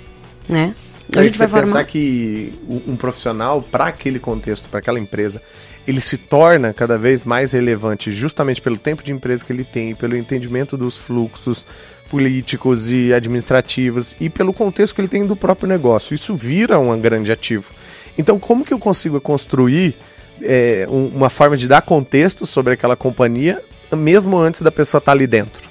né? 0.50 0.76
A 1.14 1.24
gente 1.24 1.38
vai 1.38 1.48
formar... 1.48 1.66
pensar 1.66 1.84
que 1.86 2.54
um 2.88 2.96
profissional, 2.96 3.62
para 3.62 3.88
aquele 3.88 4.20
contexto, 4.20 4.70
para 4.70 4.80
aquela 4.80 5.00
empresa, 5.00 5.42
ele 5.88 6.02
se 6.02 6.18
torna 6.18 6.74
cada 6.74 6.98
vez 6.98 7.26
mais 7.26 7.52
relevante 7.52 8.12
justamente 8.12 8.62
pelo 8.62 8.78
tempo 8.78 9.04
de 9.04 9.12
empresa 9.12 9.46
que 9.46 9.54
ele 9.54 9.64
tem, 9.64 9.94
pelo 9.94 10.16
entendimento 10.16 10.76
dos 10.76 10.98
fluxos 10.98 11.66
políticos 12.10 12.92
e 12.92 13.14
administrativos 13.14 14.16
e 14.20 14.30
pelo 14.30 14.54
contexto 14.54 14.96
que 14.96 15.02
ele 15.02 15.08
tem 15.08 15.26
do 15.26 15.36
próprio 15.36 15.68
negócio. 15.68 16.14
Isso 16.14 16.36
vira 16.36 16.80
um 16.80 17.00
grande 17.00 17.32
ativo. 17.32 17.72
Então, 18.18 18.40
como 18.40 18.66
que 18.66 18.74
eu 18.74 18.80
consigo 18.80 19.20
construir 19.20 19.96
é, 20.42 20.88
uma 20.90 21.30
forma 21.30 21.58
de 21.58 21.68
dar 21.68 21.82
contexto 21.82 22.46
sobre 22.46 22.74
aquela 22.74 22.96
companhia, 22.96 23.62
mesmo 23.92 24.38
antes 24.38 24.62
da 24.62 24.72
pessoa 24.72 25.00
estar 25.00 25.12
tá 25.12 25.16
ali 25.16 25.28
dentro? 25.28 25.70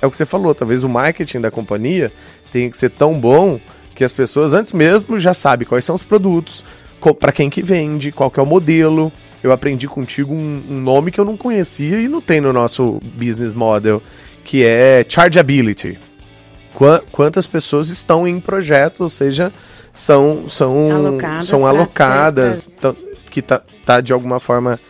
É 0.00 0.06
o 0.06 0.10
que 0.10 0.16
você 0.16 0.26
falou, 0.26 0.54
talvez 0.54 0.84
o 0.84 0.88
marketing 0.88 1.40
da 1.40 1.50
companhia 1.50 2.12
tenha 2.52 2.70
que 2.70 2.76
ser 2.76 2.90
tão 2.90 3.18
bom 3.18 3.58
que 3.94 4.04
as 4.04 4.12
pessoas 4.12 4.54
antes 4.54 4.72
mesmo 4.72 5.18
já 5.18 5.32
sabem 5.32 5.66
quais 5.66 5.84
são 5.84 5.94
os 5.94 6.02
produtos, 6.02 6.64
para 7.20 7.32
quem 7.32 7.50
que 7.50 7.62
vende, 7.62 8.10
qual 8.10 8.30
que 8.30 8.40
é 8.40 8.42
o 8.42 8.46
modelo. 8.46 9.12
Eu 9.42 9.52
aprendi 9.52 9.86
contigo 9.86 10.32
um, 10.32 10.62
um, 10.70 10.80
nome 10.80 11.10
que 11.10 11.20
eu 11.20 11.24
não 11.24 11.36
conhecia 11.36 12.00
e 12.00 12.08
não 12.08 12.20
tem 12.20 12.40
no 12.40 12.52
nosso 12.52 12.98
business 13.14 13.52
model, 13.52 14.02
que 14.42 14.64
é 14.64 15.04
chargeability. 15.06 15.98
Quantas 17.12 17.46
pessoas 17.46 17.88
estão 17.88 18.26
em 18.26 18.40
projetos, 18.40 19.00
ou 19.00 19.08
seja, 19.08 19.52
são 19.92 20.48
são 20.48 20.90
alocadas, 20.90 21.46
são 21.46 21.66
alocadas 21.66 22.70
que 23.30 23.40
tá, 23.40 23.62
tá 23.84 24.00
de 24.00 24.12
alguma 24.12 24.40
forma 24.40 24.80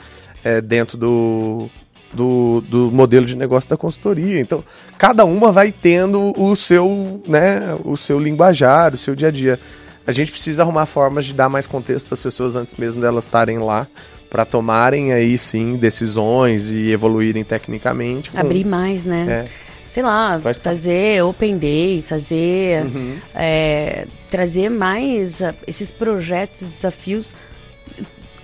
é, 0.42 0.60
dentro 0.60 0.96
do 0.96 1.68
do, 2.14 2.62
do 2.62 2.90
modelo 2.90 3.26
de 3.26 3.34
negócio 3.34 3.68
da 3.68 3.76
consultoria. 3.76 4.40
Então, 4.40 4.64
cada 4.96 5.24
uma 5.24 5.50
vai 5.52 5.72
tendo 5.72 6.32
o 6.40 6.54
seu, 6.54 7.20
né, 7.26 7.76
o 7.84 7.96
seu 7.96 8.18
linguajar, 8.18 8.94
o 8.94 8.96
seu 8.96 9.14
dia 9.14 9.28
a 9.28 9.30
dia. 9.30 9.60
A 10.06 10.12
gente 10.12 10.30
precisa 10.30 10.62
arrumar 10.62 10.86
formas 10.86 11.24
de 11.24 11.32
dar 11.32 11.48
mais 11.48 11.66
contexto 11.66 12.06
para 12.06 12.14
as 12.14 12.20
pessoas 12.20 12.56
antes 12.56 12.76
mesmo 12.76 13.00
delas 13.00 13.24
estarem 13.24 13.58
lá 13.58 13.86
para 14.34 14.44
tomarem 14.44 15.12
aí 15.12 15.38
sim 15.38 15.76
decisões 15.76 16.70
e 16.70 16.90
evoluírem 16.90 17.44
tecnicamente. 17.44 18.32
Com... 18.32 18.38
Abrir 18.40 18.64
mais, 18.64 19.04
né? 19.04 19.46
É. 19.46 19.64
Sei 19.88 20.02
lá, 20.02 20.40
Faz 20.40 20.58
fazer 20.58 21.22
Open 21.22 21.56
Day, 21.56 22.02
fazer. 22.02 22.84
Uhum. 22.84 23.16
É, 23.32 24.08
trazer 24.28 24.68
mais 24.68 25.38
uh, 25.38 25.54
esses 25.68 25.92
projetos, 25.92 26.58
desafios. 26.58 27.32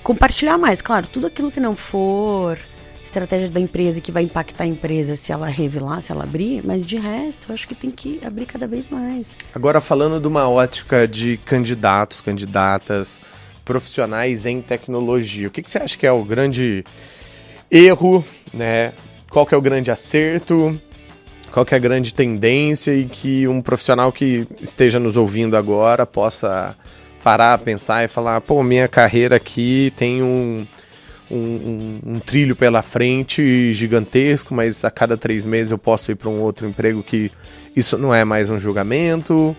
Compartilhar 0.01 0.57
mais, 0.57 0.81
claro, 0.81 1.09
tudo 1.09 1.27
aquilo 1.27 1.51
que 1.51 1.59
não 1.59 1.75
for 1.75 2.57
estratégia 3.11 3.51
da 3.51 3.61
empresa 3.61 4.01
que 4.01 4.13
vai 4.13 4.23
impactar 4.23 4.65
a 4.65 4.67
empresa 4.67 5.17
se 5.17 5.33
ela 5.33 5.49
revelar, 5.49 6.01
se 6.01 6.13
ela 6.13 6.23
abrir, 6.23 6.65
mas 6.65 6.87
de 6.87 6.97
resto, 6.97 7.51
eu 7.51 7.55
acho 7.55 7.67
que 7.67 7.75
tem 7.75 7.91
que 7.91 8.21
abrir 8.25 8.47
cada 8.47 8.67
vez 8.67 8.89
mais. 8.89 9.37
Agora, 9.55 9.81
falando 9.81 10.21
de 10.21 10.29
uma 10.29 10.49
ótica 10.49 11.07
de 11.07 11.37
candidatos, 11.39 12.21
candidatas, 12.21 13.21
profissionais 13.65 14.47
em 14.47 14.61
tecnologia, 14.61 15.49
o 15.49 15.51
que, 15.51 15.63
que 15.63 15.71
você 15.71 15.79
acha 15.79 15.99
que 15.99 16.07
é 16.07 16.13
o 16.13 16.25
grande 16.25 16.85
erro, 17.71 18.25
né? 18.55 18.93
Qual 19.29 19.45
que 19.45 19.55
é 19.55 19.59
o 19.59 19.63
grande 19.63 19.91
acerto? 19.91 20.81
Qual 21.53 21.65
que 21.67 21.75
é 21.75 21.77
a 21.77 21.81
grande 21.81 22.15
tendência 22.15 22.93
e 22.95 23.07
que 23.07 23.47
um 23.49 23.61
profissional 23.61 24.13
que 24.13 24.47
esteja 24.61 25.01
nos 25.01 25.17
ouvindo 25.17 25.57
agora 25.57 26.07
possa 26.07 26.77
parar, 27.25 27.59
pensar 27.59 28.05
e 28.05 28.09
falar, 28.09 28.41
pô, 28.41 28.63
minha 28.63 28.87
carreira 28.87 29.37
aqui 29.37 29.93
tem 29.97 30.23
um 30.23 30.67
um, 31.31 31.37
um, 31.37 32.01
um, 32.15 32.19
trilho 32.19 32.57
pela 32.57 32.83
frente 32.83 33.73
gigantesco, 33.73 34.55
mas 34.55 34.85
a 34.85 34.91
cada 34.91 35.17
três 35.17 35.47
meses 35.47 35.71
eu 35.71 35.79
posso 35.79 36.11
ir 36.11 36.17
para 36.17 36.29
um 36.29 36.41
outro 36.41 36.67
emprego 36.67 37.03
que 37.03 37.31
isso 37.75 37.97
não 37.97 38.15
é 38.15 38.25
mais 38.25 38.51
um 38.51 38.59
julgamento, 38.59 39.57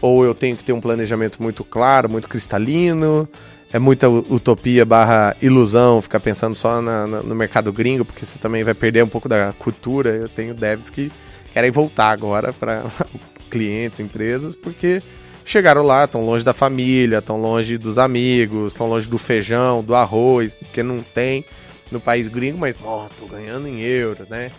ou 0.00 0.24
eu 0.24 0.34
tenho 0.34 0.56
que 0.56 0.64
ter 0.64 0.72
um 0.72 0.80
planejamento 0.80 1.42
muito 1.42 1.62
claro, 1.62 2.08
muito 2.08 2.28
cristalino. 2.28 3.28
É 3.72 3.78
muita 3.78 4.08
utopia 4.08 4.84
barra 4.84 5.36
ilusão 5.40 6.02
ficar 6.02 6.18
pensando 6.18 6.56
só 6.56 6.82
na, 6.82 7.06
na, 7.06 7.22
no 7.22 7.36
mercado 7.36 7.72
gringo, 7.72 8.04
porque 8.04 8.26
você 8.26 8.36
também 8.36 8.64
vai 8.64 8.74
perder 8.74 9.04
um 9.04 9.08
pouco 9.08 9.28
da 9.28 9.52
cultura. 9.52 10.10
Eu 10.10 10.28
tenho 10.28 10.54
devs 10.54 10.90
que 10.90 11.12
querem 11.52 11.70
voltar 11.70 12.10
agora 12.10 12.52
para 12.52 12.84
clientes, 13.48 14.00
empresas, 14.00 14.56
porque 14.56 15.00
chegaram 15.44 15.82
lá, 15.82 16.04
estão 16.04 16.24
longe 16.24 16.44
da 16.44 16.54
família, 16.54 17.18
estão 17.18 17.40
longe 17.40 17.78
dos 17.78 17.98
amigos, 17.98 18.72
estão 18.72 18.86
longe 18.86 19.08
do 19.08 19.18
feijão, 19.18 19.82
do 19.82 19.94
arroz, 19.94 20.58
que 20.72 20.82
não 20.82 21.02
tem 21.02 21.44
no 21.90 22.00
país 22.00 22.28
gringo, 22.28 22.58
mas, 22.58 22.78
ó, 22.82 23.08
tô 23.18 23.26
ganhando 23.26 23.66
em 23.66 23.80
euro, 23.80 24.26
né? 24.28 24.50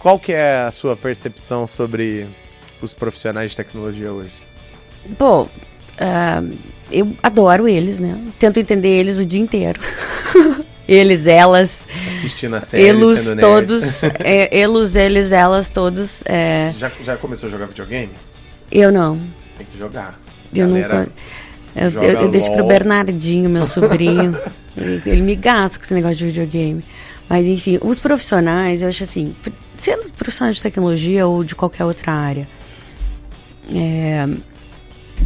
Qual 0.00 0.18
que 0.18 0.32
é 0.32 0.62
a 0.62 0.70
sua 0.70 0.96
percepção 0.96 1.66
sobre 1.66 2.26
os 2.80 2.94
profissionais 2.94 3.50
de 3.50 3.56
tecnologia 3.56 4.12
hoje? 4.12 4.32
Bom, 5.18 5.48
uh, 6.00 6.58
eu 6.90 7.14
adoro 7.22 7.68
eles, 7.68 7.98
né? 7.98 8.18
Tento 8.38 8.58
entender 8.58 8.88
eles 8.88 9.18
o 9.18 9.26
dia 9.26 9.40
inteiro. 9.40 9.80
eles, 10.86 11.26
elas. 11.26 11.86
Assistindo 12.06 12.56
a 12.56 12.60
série, 12.60 12.84
eles 12.84 13.30
todos. 13.40 14.02
é, 14.20 14.56
eles, 14.56 14.94
eles, 14.94 15.32
elas, 15.32 15.68
todos. 15.68 16.22
É... 16.24 16.72
Já, 16.76 16.90
já 17.02 17.16
começou 17.16 17.48
a 17.48 17.50
jogar 17.50 17.66
videogame? 17.66 18.12
Eu 18.70 18.92
não. 18.92 19.20
Tem 19.58 19.66
que 19.70 19.78
jogar. 19.78 20.18
Eu 20.54 20.68
nunca. 20.68 21.08
Eu, 21.76 21.90
eu, 21.90 22.20
eu 22.22 22.28
deixo 22.28 22.50
pro 22.52 22.66
Bernardinho, 22.66 23.50
meu 23.50 23.64
sobrinho. 23.64 24.34
ele, 24.76 25.02
ele 25.04 25.22
me 25.22 25.36
gasta 25.36 25.78
com 25.78 25.84
esse 25.84 25.92
negócio 25.92 26.16
de 26.16 26.26
videogame. 26.26 26.84
Mas 27.28 27.46
enfim, 27.46 27.78
os 27.82 27.98
profissionais, 27.98 28.80
eu 28.80 28.88
acho 28.88 29.04
assim, 29.04 29.36
sendo 29.76 30.10
profissional 30.10 30.52
de 30.52 30.62
tecnologia 30.62 31.26
ou 31.26 31.44
de 31.44 31.54
qualquer 31.54 31.84
outra 31.84 32.12
área, 32.12 32.48
é, 33.70 34.26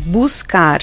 buscar 0.05 0.81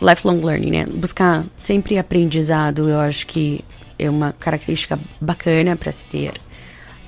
lifelong 0.00 0.40
learning, 0.40 0.70
né? 0.70 0.86
Buscar 0.86 1.44
sempre 1.56 1.98
aprendizado, 1.98 2.88
eu 2.88 2.98
acho 2.98 3.26
que 3.26 3.62
é 3.98 4.08
uma 4.08 4.32
característica 4.32 4.98
bacana 5.20 5.76
para 5.76 5.92
se 5.92 6.06
ter 6.06 6.32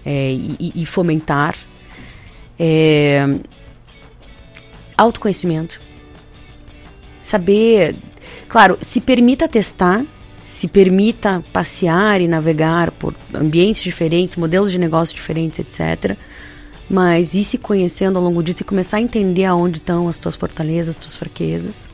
é, 0.05 0.33
e, 0.33 0.73
e, 0.75 0.87
fomentar. 0.87 1.57
É, 2.59 3.27
autoconhecimento. 4.97 5.81
Saber, 7.21 7.97
claro, 8.49 8.79
se 8.81 9.01
permita 9.01 9.49
testar, 9.49 10.05
se 10.43 10.69
permita 10.69 11.43
passear 11.53 12.21
e 12.21 12.29
navegar 12.29 12.93
por 12.93 13.15
ambientes 13.35 13.83
diferentes, 13.83 14.37
modelos 14.37 14.71
de 14.71 14.79
negócio 14.79 15.15
diferentes, 15.15 15.59
etc. 15.59 16.17
Mas 16.89 17.35
ir 17.35 17.43
se 17.43 17.59
conhecendo 17.59 18.17
ao 18.17 18.25
longo 18.25 18.43
disso 18.43 18.63
e 18.63 18.65
começar 18.65 18.99
a 18.99 19.01
entender 19.01 19.45
aonde 19.45 19.79
estão 19.79 20.09
as 20.09 20.19
tuas 20.19 20.37
fortalezas, 20.37 20.91
as 20.91 20.97
tuas 20.97 21.17
fraquezas. 21.17 21.89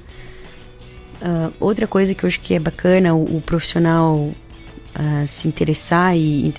Uh, 1.23 1.53
outra 1.59 1.87
coisa 1.87 2.15
que 2.15 2.25
eu 2.25 2.29
acho 2.29 2.41
que 2.41 2.53
é 2.53 2.59
bacana 2.59 3.15
o, 3.15 3.39
o 3.39 3.41
profissional 3.41 4.17
uh, 4.17 5.27
se 5.27 5.49
interessar 5.49 6.17
e 6.17 6.53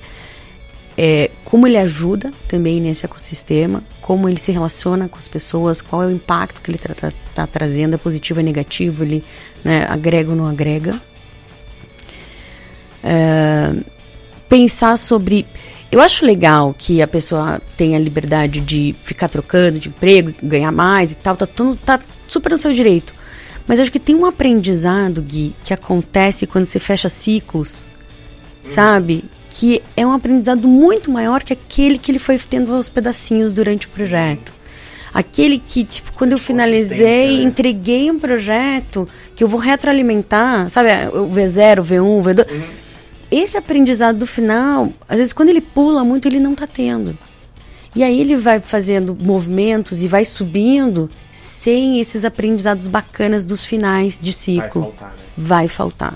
é, 0.98 1.32
como 1.44 1.68
ele 1.68 1.78
ajuda 1.78 2.32
também 2.48 2.80
nesse 2.80 3.06
ecossistema, 3.06 3.84
como 4.02 4.30
ele 4.30 4.38
se 4.40 4.52
relaciona 4.52 5.08
com 5.08 5.18
as 5.18 5.28
pessoas, 5.28 5.82
qual 5.82 6.04
é 6.04 6.08
o 6.08 6.12
impacto 6.12 6.62
que 6.62 6.70
ele 6.70 6.78
está 6.78 6.94
tá, 6.94 7.12
tá 7.34 7.48
trazendo, 7.48 7.96
é 7.96 7.98
positivo, 7.98 8.40
é 8.40 8.44
negativo, 8.44 9.04
ele 9.04 9.24
né, 9.64 9.86
agrega 9.90 10.30
ou 10.30 10.36
não 10.36 10.48
agrega. 10.48 11.00
É, 13.04 13.74
pensar 14.48 14.98
sobre. 14.98 15.48
Eu 15.92 16.00
acho 16.00 16.26
legal 16.26 16.76
que 16.78 17.02
a 17.02 17.08
pessoa 17.08 17.62
tenha 17.78 17.98
a 17.98 18.02
liberdade 18.02 18.60
de 18.62 18.96
ficar 19.04 19.30
trocando 19.30 19.80
de 19.80 19.90
emprego, 19.90 20.34
ganhar 20.42 20.72
mais 20.72 21.12
e 21.12 21.16
tal, 21.16 21.36
tá, 21.36 21.46
tudo, 21.46 21.76
tá 21.76 22.00
super 22.28 22.52
no 22.52 22.60
seu 22.60 22.74
direito. 22.74 23.14
Mas 23.68 23.80
acho 23.80 23.92
que 23.92 24.00
tem 24.00 24.16
um 24.16 24.26
aprendizado, 24.26 25.22
Gui, 25.22 25.56
que 25.64 25.74
acontece 25.74 26.46
quando 26.46 26.66
você 26.66 26.80
fecha 26.80 27.10
ciclos, 27.10 27.88
hum. 28.66 28.70
sabe? 28.70 29.24
Que 29.56 29.84
é 29.96 30.06
um 30.06 30.12
aprendizado 30.12 30.68
muito 30.68 31.12
maior 31.12 31.44
que 31.44 31.54
aquele 31.54 31.98
que 31.98 32.12
ele 32.12 32.20
foi 32.20 32.38
tendo 32.38 32.74
aos 32.74 32.90
pedacinhos 32.90 33.52
durante 33.52 33.86
o 33.86 33.90
projeto. 33.90 34.52
Aquele 35.14 35.60
que, 35.60 35.84
tipo, 35.84 36.12
quando 36.14 36.32
eu 36.32 36.40
finalizei, 36.40 37.38
né? 37.38 37.44
entreguei 37.44 38.10
um 38.10 38.18
projeto 38.18 39.08
que 39.36 39.44
eu 39.44 39.48
vou 39.48 39.60
retroalimentar, 39.60 40.72
sabe? 40.72 40.90
O 41.14 41.30
V0, 41.30 41.80
o 41.80 41.84
V1, 41.84 42.02
o 42.02 42.24
V2. 42.24 42.52
Uhum 42.52 42.84
esse 43.34 43.58
aprendizado 43.58 44.20
do 44.20 44.28
final, 44.28 44.94
às 45.10 45.18
vezes 45.18 45.34
quando 45.34 45.50
ele 45.50 45.60
pula 45.60 46.04
muito, 46.04 46.28
ele 46.28 46.40
não 46.40 46.54
está 46.54 46.68
tendo. 46.68 47.18
E 47.96 48.04
aí 48.04 48.22
ele 48.22 48.36
vai 48.36 48.60
fazendo 48.60 49.18
movimentos 49.20 50.04
e 50.04 50.08
vai 50.08 50.24
subindo 50.24 51.10
sem 51.32 52.00
esses 52.00 52.26
aprendizados 52.26 52.88
bacanas 52.88 53.44
dos 53.44 53.66
finais 53.66 54.20
de 54.22 54.32
ciclo. 54.32 54.82
Vai 54.82 54.92
faltar. 54.92 55.10
Né? 55.10 55.16
Vai 55.36 55.68
faltar. 55.68 56.14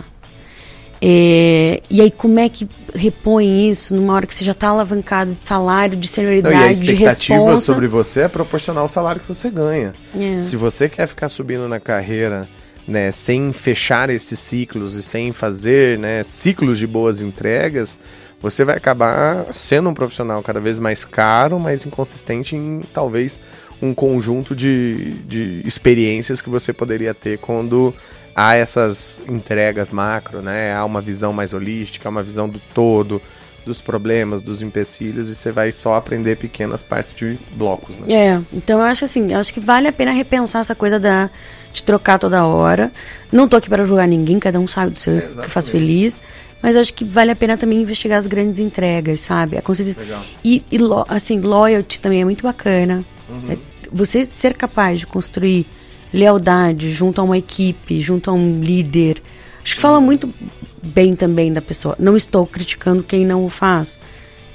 É, 1.01 1.81
e 1.89 2.01
aí 2.01 2.09
como 2.09 2.39
é 2.39 2.49
que 2.49 2.67
repõe 2.93 3.69
isso 3.69 3.95
numa 3.95 4.13
hora 4.13 4.25
que 4.25 4.33
você 4.33 4.43
já 4.43 4.51
está 4.51 4.69
alavancado 4.69 5.31
de 5.31 5.37
salário, 5.37 5.95
de 5.95 6.07
senioridade, 6.07 6.55
não, 6.55 6.63
e 6.63 6.67
a 6.67 6.71
expectativa 6.71 7.57
sobre 7.57 7.87
você 7.87 8.21
é 8.21 8.27
proporcional 8.27 8.83
ao 8.83 8.89
salário 8.89 9.21
que 9.21 9.27
você 9.27 9.49
ganha. 9.49 9.93
É. 10.15 10.41
Se 10.41 10.55
você 10.55 10.89
quer 10.89 11.07
ficar 11.07 11.29
subindo 11.29 11.67
na 11.67 11.79
carreira 11.79 12.47
né, 12.87 13.11
sem 13.11 13.51
fechar 13.51 14.09
esses 14.09 14.39
ciclos 14.39 14.95
e 14.95 15.03
sem 15.03 15.33
fazer 15.33 15.99
né, 15.99 16.23
ciclos 16.23 16.79
de 16.79 16.87
boas 16.87 17.21
entregas, 17.21 17.99
você 18.41 18.63
vai 18.63 18.77
acabar 18.77 19.53
sendo 19.53 19.89
um 19.89 19.93
profissional 19.93 20.41
cada 20.41 20.59
vez 20.59 20.79
mais 20.79 21.03
caro, 21.03 21.59
mais 21.59 21.85
inconsistente 21.85 22.55
em 22.55 22.81
talvez 22.93 23.39
um 23.81 23.93
conjunto 23.93 24.55
de, 24.55 25.15
de 25.27 25.61
experiências 25.65 26.41
que 26.41 26.49
você 26.49 26.71
poderia 26.71 27.13
ter 27.13 27.37
quando 27.37 27.93
há 28.37 28.53
essas 28.53 29.19
entregas 29.27 29.91
macro, 29.91 30.43
né? 30.43 30.75
Há 30.75 30.85
uma 30.85 31.01
visão 31.01 31.33
mais 31.33 31.55
holística, 31.55 32.07
uma 32.07 32.21
visão 32.21 32.47
do 32.47 32.61
todo, 32.71 33.19
dos 33.65 33.81
problemas, 33.81 34.43
dos 34.43 34.61
empecilhos, 34.61 35.27
e 35.27 35.35
você 35.35 35.51
vai 35.51 35.71
só 35.71 35.95
aprender 35.95 36.37
pequenas 36.37 36.83
partes 36.83 37.15
de 37.15 37.39
blocos, 37.53 37.97
né? 37.97 38.13
É, 38.13 38.41
então 38.53 38.77
eu 38.77 38.85
acho 38.85 39.03
assim, 39.03 39.33
eu 39.33 39.39
acho 39.39 39.51
que 39.51 39.59
vale 39.59 39.87
a 39.87 39.91
pena 39.91 40.11
repensar 40.11 40.61
essa 40.61 40.75
coisa 40.75 40.99
da 40.99 41.31
de 41.73 41.83
trocar 41.83 42.17
toda 42.17 42.45
hora. 42.45 42.91
Não 43.31 43.47
tô 43.47 43.57
aqui 43.57 43.69
para 43.69 43.85
julgar 43.85 44.07
ninguém, 44.07 44.39
cada 44.39 44.59
um 44.59 44.67
sabe 44.67 44.91
do 44.91 44.99
seu 44.99 45.17
é, 45.17 45.21
que 45.21 45.49
faz 45.49 45.67
feliz. 45.67 46.21
Mas 46.61 46.75
acho 46.75 46.91
que 46.93 47.05
vale 47.05 47.29
a 47.29 47.35
pena 47.35 47.55
também 47.55 47.81
investigar 47.81 48.17
as 48.17 48.25
grandes 48.25 48.59
entregas, 48.59 49.19
sabe? 49.19 49.57
A 49.57 49.61
consciência. 49.61 49.95
Legal. 49.99 50.23
E, 50.43 50.63
e 50.71 50.79
assim, 51.07 51.39
loyalty 51.39 52.01
também 52.01 52.21
é 52.21 52.25
muito 52.25 52.41
bacana. 52.41 53.05
Uhum. 53.29 53.51
É, 53.51 53.57
você 53.91 54.25
ser 54.25 54.57
capaz 54.57 54.99
de 54.99 55.05
construir 55.05 55.67
lealdade 56.13 56.91
junto 56.91 57.21
a 57.21 57.23
uma 57.23 57.37
equipe, 57.37 57.99
junto 57.99 58.29
a 58.29 58.33
um 58.33 58.59
líder. 58.59 59.21
Acho 59.63 59.75
que 59.75 59.81
fala 59.81 59.99
muito 59.99 60.33
bem 60.81 61.15
também 61.15 61.51
da 61.51 61.61
pessoa. 61.61 61.95
Não 61.99 62.15
estou 62.15 62.45
criticando 62.45 63.03
quem 63.03 63.25
não 63.25 63.45
o 63.45 63.49
faz. 63.49 63.99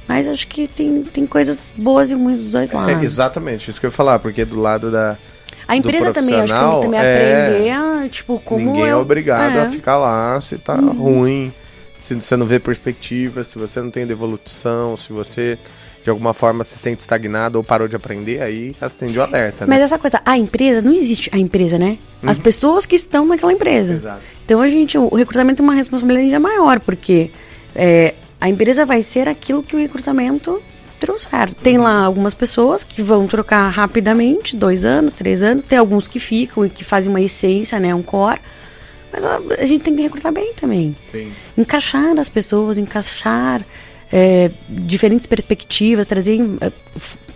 Mas 0.09 0.27
acho 0.27 0.49
que 0.49 0.67
tem, 0.67 1.03
tem 1.05 1.27
coisas 1.27 1.73
boas 1.77 2.11
e 2.11 2.15
ruins 2.15 2.41
dos 2.41 2.53
dois 2.53 2.73
é, 2.73 2.75
lados. 2.75 3.03
É, 3.03 3.05
exatamente, 3.05 3.71
isso 3.71 3.81
que 3.81 3.87
eu 3.87 3.91
ia 3.91 3.97
falar, 3.97 4.19
porque 4.19 4.45
do 4.45 4.59
lado 4.59 4.91
da, 4.91 5.17
a 5.67 5.77
empresa 5.77 6.13
também, 6.13 6.35
acho 6.41 6.53
que 6.53 6.61
tem 6.61 6.81
também 6.81 7.01
é, 7.01 7.47
aprender 7.47 7.71
a, 7.71 8.09
tipo, 8.09 8.39
como. 8.41 8.65
Ninguém 8.65 8.89
é 8.89 8.97
obrigado 8.97 9.57
é. 9.57 9.63
a 9.63 9.71
ficar 9.71 9.97
lá 9.97 10.41
se 10.41 10.59
tá 10.59 10.75
uhum. 10.75 10.93
ruim, 10.93 11.53
se 11.95 12.15
você 12.15 12.37
não 12.37 12.47
vê 12.47 12.59
perspectiva, 12.59 13.45
se 13.45 13.59
você 13.59 13.81
não 13.81 13.91
tem 13.91 14.07
devolução, 14.07 14.97
se 14.97 15.13
você 15.13 15.59
de 16.03 16.11
alguma 16.11 16.33
forma 16.33 16.65
se 16.65 16.77
sente 16.77 17.01
estagnado 17.01 17.59
ou 17.59 17.65
parou 17.65 17.87
de 17.87 17.95
aprender, 17.95 18.43
aí 18.43 18.75
acende 18.81 19.19
o 19.19 19.23
alerta. 19.23 19.67
Né? 19.67 19.75
Mas 19.75 19.83
essa 19.83 19.99
coisa, 19.99 20.21
a 20.25 20.37
empresa, 20.37 20.83
não 20.83 20.93
existe 20.93 21.31
a 21.33 21.39
empresa, 21.39 21.79
né? 21.79 21.99
Uhum. 22.23 22.29
As 22.29 22.39
pessoas 22.39 22.85
que 22.85 22.97
estão 22.97 23.25
naquela 23.27 23.53
empresa. 23.53 23.95
Exato. 23.95 24.21
Então 24.45 24.61
a 24.61 24.69
gente, 24.69 24.99
o 24.99 25.15
recrutamento 25.15 25.63
é 25.63 25.65
uma 25.65 25.75
responsabilidade 25.75 26.39
maior, 26.39 26.81
porque 26.81 27.31
é, 27.75 28.15
a 28.41 28.49
empresa 28.49 28.85
vai 28.85 29.03
ser 29.03 29.29
aquilo 29.29 29.63
que 29.63 29.77
o 29.77 29.79
recrutamento 29.79 30.61
trouxeram. 30.99 31.53
Tem 31.53 31.79
lá 31.79 32.05
algumas 32.05 32.35
pessoas 32.35 32.85
que 32.85 33.03
vão 33.03 33.27
trocar 33.27 33.69
rapidamente, 33.69 34.57
dois 34.57 34.85
anos, 34.85 35.15
três 35.15 35.43
anos. 35.43 35.65
Tem 35.65 35.79
alguns 35.79 36.07
que 36.07 36.21
ficam 36.21 36.65
e 36.67 36.71
que 36.71 36.85
fazem 36.85 37.11
uma 37.11 37.21
essência, 37.21 37.79
né, 37.79 37.95
um 37.95 38.03
core. 38.03 38.41
Mas 39.13 39.25
a, 39.25 39.41
a 39.59 39.65
gente 39.65 39.85
tem 39.85 39.95
que 39.95 40.03
recrutar 40.03 40.33
bem 40.33 40.53
também. 40.55 40.97
Sim. 41.09 41.33
Encaixar 41.57 42.19
as 42.19 42.29
pessoas, 42.29 42.79
encaixar 42.79 43.63
é, 44.13 44.51
diferentes 44.69 45.27
perspectivas, 45.27 46.07
trazer, 46.07 46.41
é, 46.61 46.71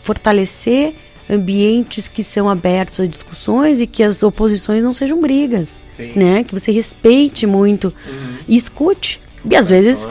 fortalecer 0.03 0.95
ambientes 1.29 2.07
que 2.07 2.23
são 2.23 2.49
abertos 2.49 3.01
a 3.01 3.07
discussões 3.07 3.81
e 3.81 3.87
que 3.87 4.03
as 4.03 4.23
oposições 4.23 4.85
não 4.85 4.95
sejam 4.95 5.21
brigas, 5.21 5.81
Sim. 5.93 6.13
né? 6.15 6.45
Que 6.45 6.53
você 6.53 6.71
respeite 6.71 7.47
muito 7.47 7.93
uhum. 8.07 8.37
e 8.47 8.57
escute. 8.57 9.21
E 9.49 9.57
às 9.57 9.69
vezes 9.69 10.07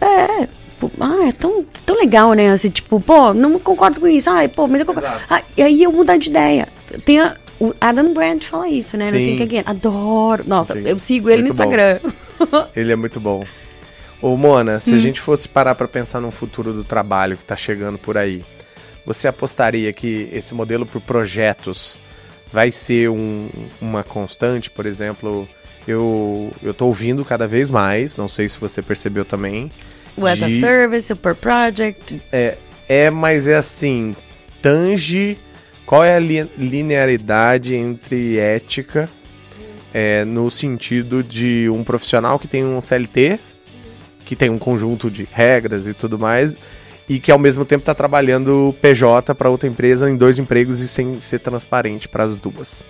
é, 0.00 0.48
ah, 1.00 1.28
é 1.28 1.32
tão, 1.32 1.64
tão 1.84 1.96
legal, 1.96 2.32
né? 2.32 2.50
Assim, 2.50 2.70
tipo, 2.70 3.00
pô, 3.00 3.34
não 3.34 3.58
concordo 3.58 4.00
com 4.00 4.06
isso. 4.06 4.30
Ai, 4.30 4.48
pô, 4.48 4.66
mas 4.66 4.80
eu 4.80 4.86
concordo. 4.86 5.08
Ah, 5.28 5.42
e 5.56 5.62
aí 5.62 5.82
eu 5.82 5.92
mudar 5.92 6.16
de 6.16 6.28
ideia. 6.30 6.68
Tem 7.04 7.20
a, 7.20 7.36
o 7.60 7.74
Adam 7.80 8.12
Grant 8.12 8.44
fala 8.44 8.68
isso, 8.68 8.96
né? 8.96 9.06
Sim. 9.06 9.12
Think 9.12 9.42
Again. 9.42 9.62
Adoro. 9.66 10.44
Nossa, 10.46 10.74
Sim. 10.74 10.82
eu 10.84 10.98
sigo 10.98 11.30
ele 11.30 11.42
muito 11.42 11.56
no 11.56 11.64
Instagram. 11.64 11.98
ele 12.74 12.92
é 12.92 12.96
muito 12.96 13.20
bom. 13.20 13.44
Ô, 14.20 14.36
Mona, 14.36 14.80
se 14.80 14.92
hum. 14.92 14.96
a 14.96 14.98
gente 14.98 15.20
fosse 15.20 15.48
parar 15.48 15.74
para 15.74 15.88
pensar 15.88 16.20
no 16.20 16.30
futuro 16.30 16.72
do 16.72 16.84
trabalho 16.84 17.36
que 17.36 17.44
tá 17.44 17.56
chegando 17.56 17.98
por 17.98 18.16
aí, 18.16 18.44
você 19.04 19.28
apostaria 19.28 19.92
que 19.92 20.28
esse 20.32 20.54
modelo 20.54 20.86
por 20.86 21.00
projetos 21.00 22.00
vai 22.52 22.72
ser 22.72 23.10
um, 23.10 23.48
uma 23.80 24.02
constante? 24.02 24.70
Por 24.70 24.86
exemplo, 24.86 25.48
eu, 25.86 26.50
eu 26.62 26.74
tô 26.74 26.86
ouvindo 26.86 27.24
cada 27.24 27.46
vez 27.46 27.70
mais, 27.70 28.16
não 28.16 28.28
sei 28.28 28.48
se 28.48 28.58
você 28.58 28.82
percebeu 28.82 29.24
também, 29.24 29.70
o 30.16 30.26
as 30.26 30.42
a 30.42 30.48
service, 30.48 31.12
o 31.12 31.16
per 31.16 31.34
project. 31.34 32.20
É, 32.32 32.56
é, 32.88 33.10
mas 33.10 33.46
é 33.46 33.56
assim, 33.56 34.16
tange 34.62 35.38
qual 35.84 36.02
é 36.02 36.16
a 36.16 36.18
li 36.18 36.48
linearidade 36.56 37.74
entre 37.74 38.38
ética 38.38 39.08
é, 39.92 40.24
no 40.24 40.50
sentido 40.50 41.22
de 41.22 41.68
um 41.70 41.84
profissional 41.84 42.38
que 42.38 42.48
tem 42.48 42.64
um 42.64 42.80
CLT, 42.80 43.38
que 44.26 44.36
tem 44.36 44.50
um 44.50 44.58
conjunto 44.58 45.10
de 45.10 45.26
regras 45.32 45.86
e 45.86 45.94
tudo 45.94 46.18
mais, 46.18 46.56
e 47.08 47.18
que 47.18 47.30
ao 47.30 47.38
mesmo 47.38 47.64
tempo 47.64 47.82
está 47.82 47.94
trabalhando 47.94 48.74
PJ 48.82 49.34
para 49.34 49.48
outra 49.48 49.68
empresa 49.68 50.10
em 50.10 50.16
dois 50.16 50.38
empregos 50.38 50.80
e 50.80 50.88
sem 50.88 51.20
ser 51.20 51.38
transparente 51.38 52.08
para 52.08 52.24
as 52.24 52.36
duas. 52.36 52.84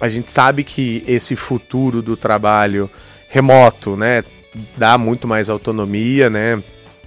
A 0.00 0.08
gente 0.08 0.30
sabe 0.30 0.64
que 0.64 1.04
esse 1.06 1.36
futuro 1.36 2.02
do 2.02 2.16
trabalho 2.16 2.90
remoto, 3.28 3.96
né, 3.96 4.24
dá 4.76 4.98
muito 4.98 5.28
mais 5.28 5.48
autonomia, 5.48 6.28
né? 6.28 6.60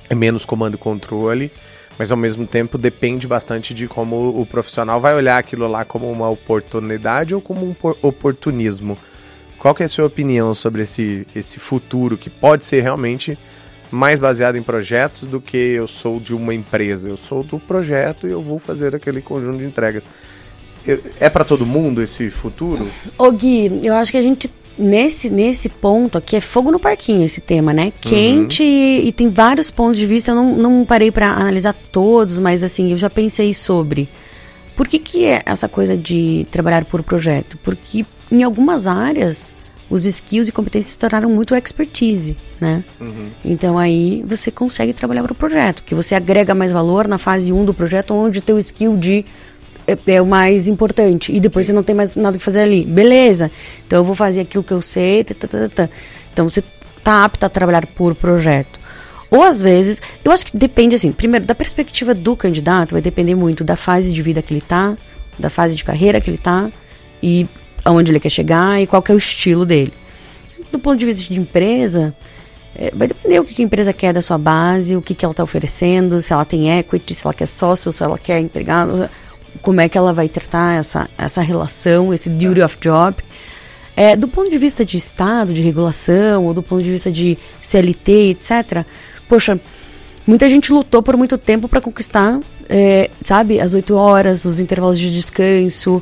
É 0.09 0.15
menos 0.15 0.45
comando 0.45 0.75
e 0.75 0.77
controle, 0.77 1.51
mas 1.97 2.11
ao 2.11 2.17
mesmo 2.17 2.47
tempo 2.47 2.77
depende 2.77 3.27
bastante 3.27 3.73
de 3.73 3.87
como 3.87 4.39
o 4.39 4.45
profissional 4.45 5.01
vai 5.01 5.13
olhar 5.15 5.37
aquilo 5.37 5.67
lá 5.67 5.83
como 5.83 6.09
uma 6.09 6.29
oportunidade 6.29 7.35
ou 7.35 7.41
como 7.41 7.65
um 7.65 7.75
oportunismo. 8.01 8.97
Qual 9.63 9.73
que 9.73 9.81
é 9.81 9.85
a 9.85 9.89
sua 9.89 10.07
opinião 10.07 10.53
sobre 10.53 10.81
esse, 10.81 11.25
esse 11.33 11.57
futuro 11.57 12.17
que 12.17 12.29
pode 12.29 12.65
ser 12.65 12.81
realmente 12.81 13.39
mais 13.89 14.19
baseado 14.19 14.57
em 14.57 14.61
projetos 14.61 15.21
do 15.21 15.39
que 15.39 15.55
eu 15.55 15.87
sou 15.87 16.19
de 16.19 16.35
uma 16.35 16.53
empresa? 16.53 17.07
Eu 17.07 17.15
sou 17.15 17.45
do 17.45 17.57
projeto 17.57 18.27
e 18.27 18.31
eu 18.31 18.41
vou 18.41 18.59
fazer 18.59 18.93
aquele 18.93 19.21
conjunto 19.21 19.59
de 19.59 19.63
entregas. 19.63 20.05
É 21.17 21.29
para 21.29 21.45
todo 21.45 21.65
mundo 21.65 22.03
esse 22.03 22.29
futuro? 22.29 22.85
Ô 23.17 23.31
Gui, 23.31 23.79
eu 23.83 23.93
acho 23.95 24.11
que 24.11 24.17
a 24.17 24.21
gente 24.21 24.51
nesse, 24.77 25.29
nesse 25.29 25.69
ponto 25.69 26.17
aqui 26.17 26.35
é 26.35 26.41
fogo 26.41 26.69
no 26.69 26.77
parquinho 26.77 27.23
esse 27.23 27.39
tema, 27.39 27.71
né? 27.71 27.93
Quente 28.01 28.63
uhum. 28.63 29.07
e, 29.07 29.13
tem 29.13 29.29
vários 29.29 29.71
pontos 29.71 29.97
de 29.97 30.05
vista. 30.05 30.31
Eu 30.31 30.35
não, 30.35 30.57
não 30.57 30.85
parei 30.85 31.09
para 31.09 31.31
analisar 31.31 31.73
todos, 31.89 32.37
mas 32.37 32.65
assim, 32.65 32.91
eu 32.91 32.97
já 32.97 33.09
pensei 33.09 33.53
sobre. 33.53 34.09
Por 34.75 34.89
que, 34.89 34.99
que 34.99 35.23
é 35.23 35.41
essa 35.45 35.69
coisa 35.69 35.95
de 35.95 36.45
trabalhar 36.51 36.83
por 36.83 37.01
projeto? 37.01 37.57
Porque 37.63 38.05
em 38.31 38.43
algumas 38.43 38.87
áreas 38.87 39.55
os 39.89 40.05
skills 40.05 40.47
e 40.47 40.51
competências 40.51 40.93
se 40.93 40.99
tornaram 40.99 41.29
muito 41.29 41.53
expertise, 41.53 42.35
né? 42.59 42.83
Uhum. 42.99 43.29
Então 43.45 43.77
aí 43.77 44.23
você 44.25 44.49
consegue 44.49 44.93
trabalhar 44.93 45.21
para 45.21 45.33
o 45.33 45.35
projeto, 45.35 45.83
que 45.83 45.93
você 45.93 46.15
agrega 46.15 46.55
mais 46.55 46.71
valor 46.71 47.07
na 47.07 47.17
fase 47.17 47.53
1 47.53 47.65
do 47.65 47.73
projeto, 47.73 48.13
onde 48.13 48.43
o 48.49 48.59
skill 48.59 48.97
de 48.97 49.23
é, 49.87 49.97
é, 50.07 50.21
o 50.21 50.25
mais 50.25 50.67
importante. 50.67 51.31
E 51.31 51.39
depois 51.39 51.67
você 51.67 51.73
não 51.73 51.83
tem 51.83 51.95
mais 51.95 52.15
nada 52.15 52.37
que 52.37 52.43
fazer 52.43 52.61
ali. 52.61 52.85
Beleza. 52.85 53.51
Então 53.85 53.99
eu 53.99 54.03
vou 54.03 54.15
fazer 54.15 54.41
aquilo 54.41 54.63
que 54.63 54.71
eu 54.71 54.81
sei. 54.81 55.23
Tá, 55.23 55.35
tá, 55.35 55.47
tá, 55.47 55.69
tá. 55.69 55.89
Então 56.31 56.49
você 56.49 56.63
tá 57.03 57.25
apto 57.25 57.45
a 57.45 57.49
trabalhar 57.49 57.85
por 57.85 58.15
projeto. 58.15 58.79
Ou 59.29 59.43
às 59.43 59.61
vezes, 59.61 60.01
eu 60.23 60.31
acho 60.31 60.45
que 60.45 60.55
depende 60.55 60.95
assim, 60.95 61.11
primeiro 61.11 61.45
da 61.45 61.55
perspectiva 61.55 62.13
do 62.13 62.35
candidato, 62.35 62.91
vai 62.91 63.01
depender 63.01 63.33
muito 63.33 63.63
da 63.63 63.75
fase 63.75 64.13
de 64.13 64.21
vida 64.21 64.43
que 64.43 64.53
ele 64.53 64.61
tá, 64.61 64.95
da 65.39 65.49
fase 65.49 65.75
de 65.75 65.83
carreira 65.83 66.21
que 66.21 66.29
ele 66.29 66.37
tá 66.37 66.71
e 67.21 67.47
aonde 67.83 68.11
ele 68.11 68.19
quer 68.19 68.29
chegar 68.29 68.81
e 68.81 68.87
qual 68.87 69.03
é 69.07 69.13
o 69.13 69.17
estilo 69.17 69.65
dele. 69.65 69.93
Do 70.71 70.79
ponto 70.79 70.97
de 70.97 71.05
vista 71.05 71.31
de 71.31 71.39
empresa, 71.39 72.15
é, 72.75 72.91
vai 72.93 73.07
depender 73.07 73.39
o 73.39 73.43
que 73.43 73.61
a 73.61 73.65
empresa 73.65 73.93
quer 73.93 74.13
da 74.13 74.21
sua 74.21 74.37
base, 74.37 74.95
o 74.95 75.01
que, 75.01 75.13
que 75.13 75.23
ela 75.23 75.31
está 75.31 75.43
oferecendo, 75.43 76.19
se 76.19 76.33
ela 76.33 76.45
tem 76.45 76.79
equity, 76.79 77.13
se 77.13 77.25
ela 77.25 77.33
quer 77.33 77.45
sócio, 77.45 77.91
se 77.91 78.03
ela 78.03 78.17
quer 78.17 78.39
empregado, 78.39 79.09
como 79.61 79.79
é 79.79 79.87
que 79.87 79.97
ela 79.97 80.11
vai 80.11 80.27
tratar 80.27 80.75
essa, 80.79 81.09
essa 81.17 81.41
relação, 81.41 82.13
esse 82.13 82.29
duty 82.29 82.61
of 82.61 82.77
job. 82.81 83.15
É, 83.95 84.15
do 84.15 84.27
ponto 84.27 84.49
de 84.49 84.57
vista 84.57 84.83
de 84.83 84.97
Estado, 84.97 85.53
de 85.53 85.61
regulação, 85.61 86.45
ou 86.45 86.53
do 86.53 86.63
ponto 86.63 86.81
de 86.81 86.89
vista 86.89 87.11
de 87.11 87.37
CLT, 87.61 88.31
etc., 88.31 88.85
poxa, 89.29 89.59
muita 90.25 90.49
gente 90.49 90.71
lutou 90.73 91.03
por 91.03 91.15
muito 91.15 91.37
tempo 91.37 91.67
para 91.67 91.79
conquistar, 91.79 92.39
é, 92.67 93.11
sabe, 93.21 93.59
as 93.59 93.75
oito 93.75 93.95
horas, 93.95 94.45
os 94.45 94.59
intervalos 94.59 94.97
de 94.97 95.13
descanso. 95.13 96.01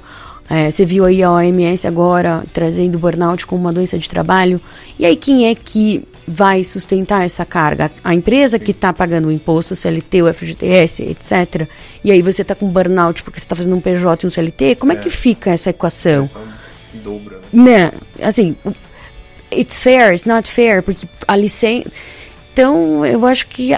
É, 0.54 0.70
você 0.70 0.86
viu 0.86 1.06
aí 1.06 1.24
a 1.24 1.32
OMS 1.32 1.88
agora 1.88 2.44
trazendo 2.52 3.00
burnout 3.00 3.48
como 3.48 3.62
uma 3.62 3.72
doença 3.72 3.98
de 3.98 4.10
trabalho. 4.10 4.60
E 5.00 5.06
aí, 5.06 5.16
quem 5.16 5.48
é 5.48 5.56
que 5.56 6.04
vai 6.28 6.62
sustentar 6.62 7.24
essa 7.24 7.46
carga? 7.46 7.90
A 8.04 8.14
empresa 8.14 8.60
que 8.60 8.72
está 8.72 8.92
pagando 8.92 9.30
o 9.30 9.32
imposto, 9.32 9.74
o 9.74 9.78
CLT, 9.78 10.24
o 10.24 10.34
FGTS, 10.34 11.04
etc. 11.04 11.70
E 12.04 12.12
aí 12.12 12.22
você 12.22 12.42
está 12.42 12.54
com 12.54 12.68
burnout 12.68 13.24
porque 13.24 13.40
você 13.40 13.46
está 13.46 13.56
fazendo 13.56 13.78
um 13.78 13.80
PJ 13.80 14.26
e 14.26 14.28
um 14.28 14.30
CLT. 14.30 14.76
Como 14.76 14.92
é, 14.92 14.96
é 14.96 15.00
que 15.00 15.10
fica 15.10 15.52
essa 15.52 15.70
equação? 15.70 16.30
Dobra, 16.96 17.40
né? 17.54 17.90
né? 17.90 17.92
Assim, 18.22 18.54
it's 19.54 19.82
fair, 19.82 20.12
it's 20.12 20.26
not 20.26 20.52
fair, 20.52 20.84
porque 20.84 21.08
a 21.30 21.36
licença... 21.38 21.90
Então, 22.52 23.06
eu 23.06 23.26
acho 23.26 23.48
que 23.48 23.74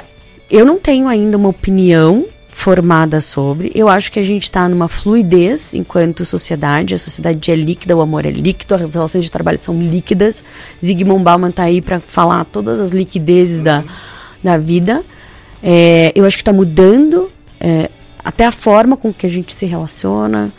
eu 0.49 0.65
não 0.65 0.79
tenho 0.79 1.07
ainda 1.07 1.37
uma 1.37 1.49
opinião 1.49 2.25
formada 2.53 3.19
sobre. 3.19 3.71
Eu 3.73 3.89
acho 3.89 4.11
que 4.11 4.19
a 4.19 4.23
gente 4.23 4.43
está 4.43 4.69
numa 4.69 4.87
fluidez 4.87 5.73
enquanto 5.73 6.23
sociedade. 6.23 6.93
A 6.93 6.97
sociedade 6.97 7.51
é 7.51 7.55
líquida, 7.55 7.97
o 7.97 8.01
amor 8.01 8.25
é 8.25 8.29
líquido, 8.29 8.75
as 8.75 8.93
relações 8.93 9.25
de 9.25 9.31
trabalho 9.31 9.59
são 9.59 9.81
líquidas. 9.81 10.45
Zygmunt 10.83 11.23
Bauman 11.23 11.49
está 11.49 11.63
aí 11.63 11.81
para 11.81 11.99
falar 11.99 12.45
todas 12.45 12.79
as 12.79 12.91
liquidezes 12.91 13.57
uhum. 13.57 13.63
da, 13.63 13.83
da 14.41 14.57
vida. 14.57 15.03
É, 15.61 16.11
eu 16.15 16.25
acho 16.25 16.37
que 16.37 16.41
está 16.41 16.53
mudando 16.53 17.29
é, 17.59 17.89
até 18.23 18.45
a 18.45 18.51
forma 18.51 18.95
com 18.95 19.11
que 19.11 19.25
a 19.25 19.29
gente 19.29 19.53
se 19.53 19.65
relaciona, 19.65 20.51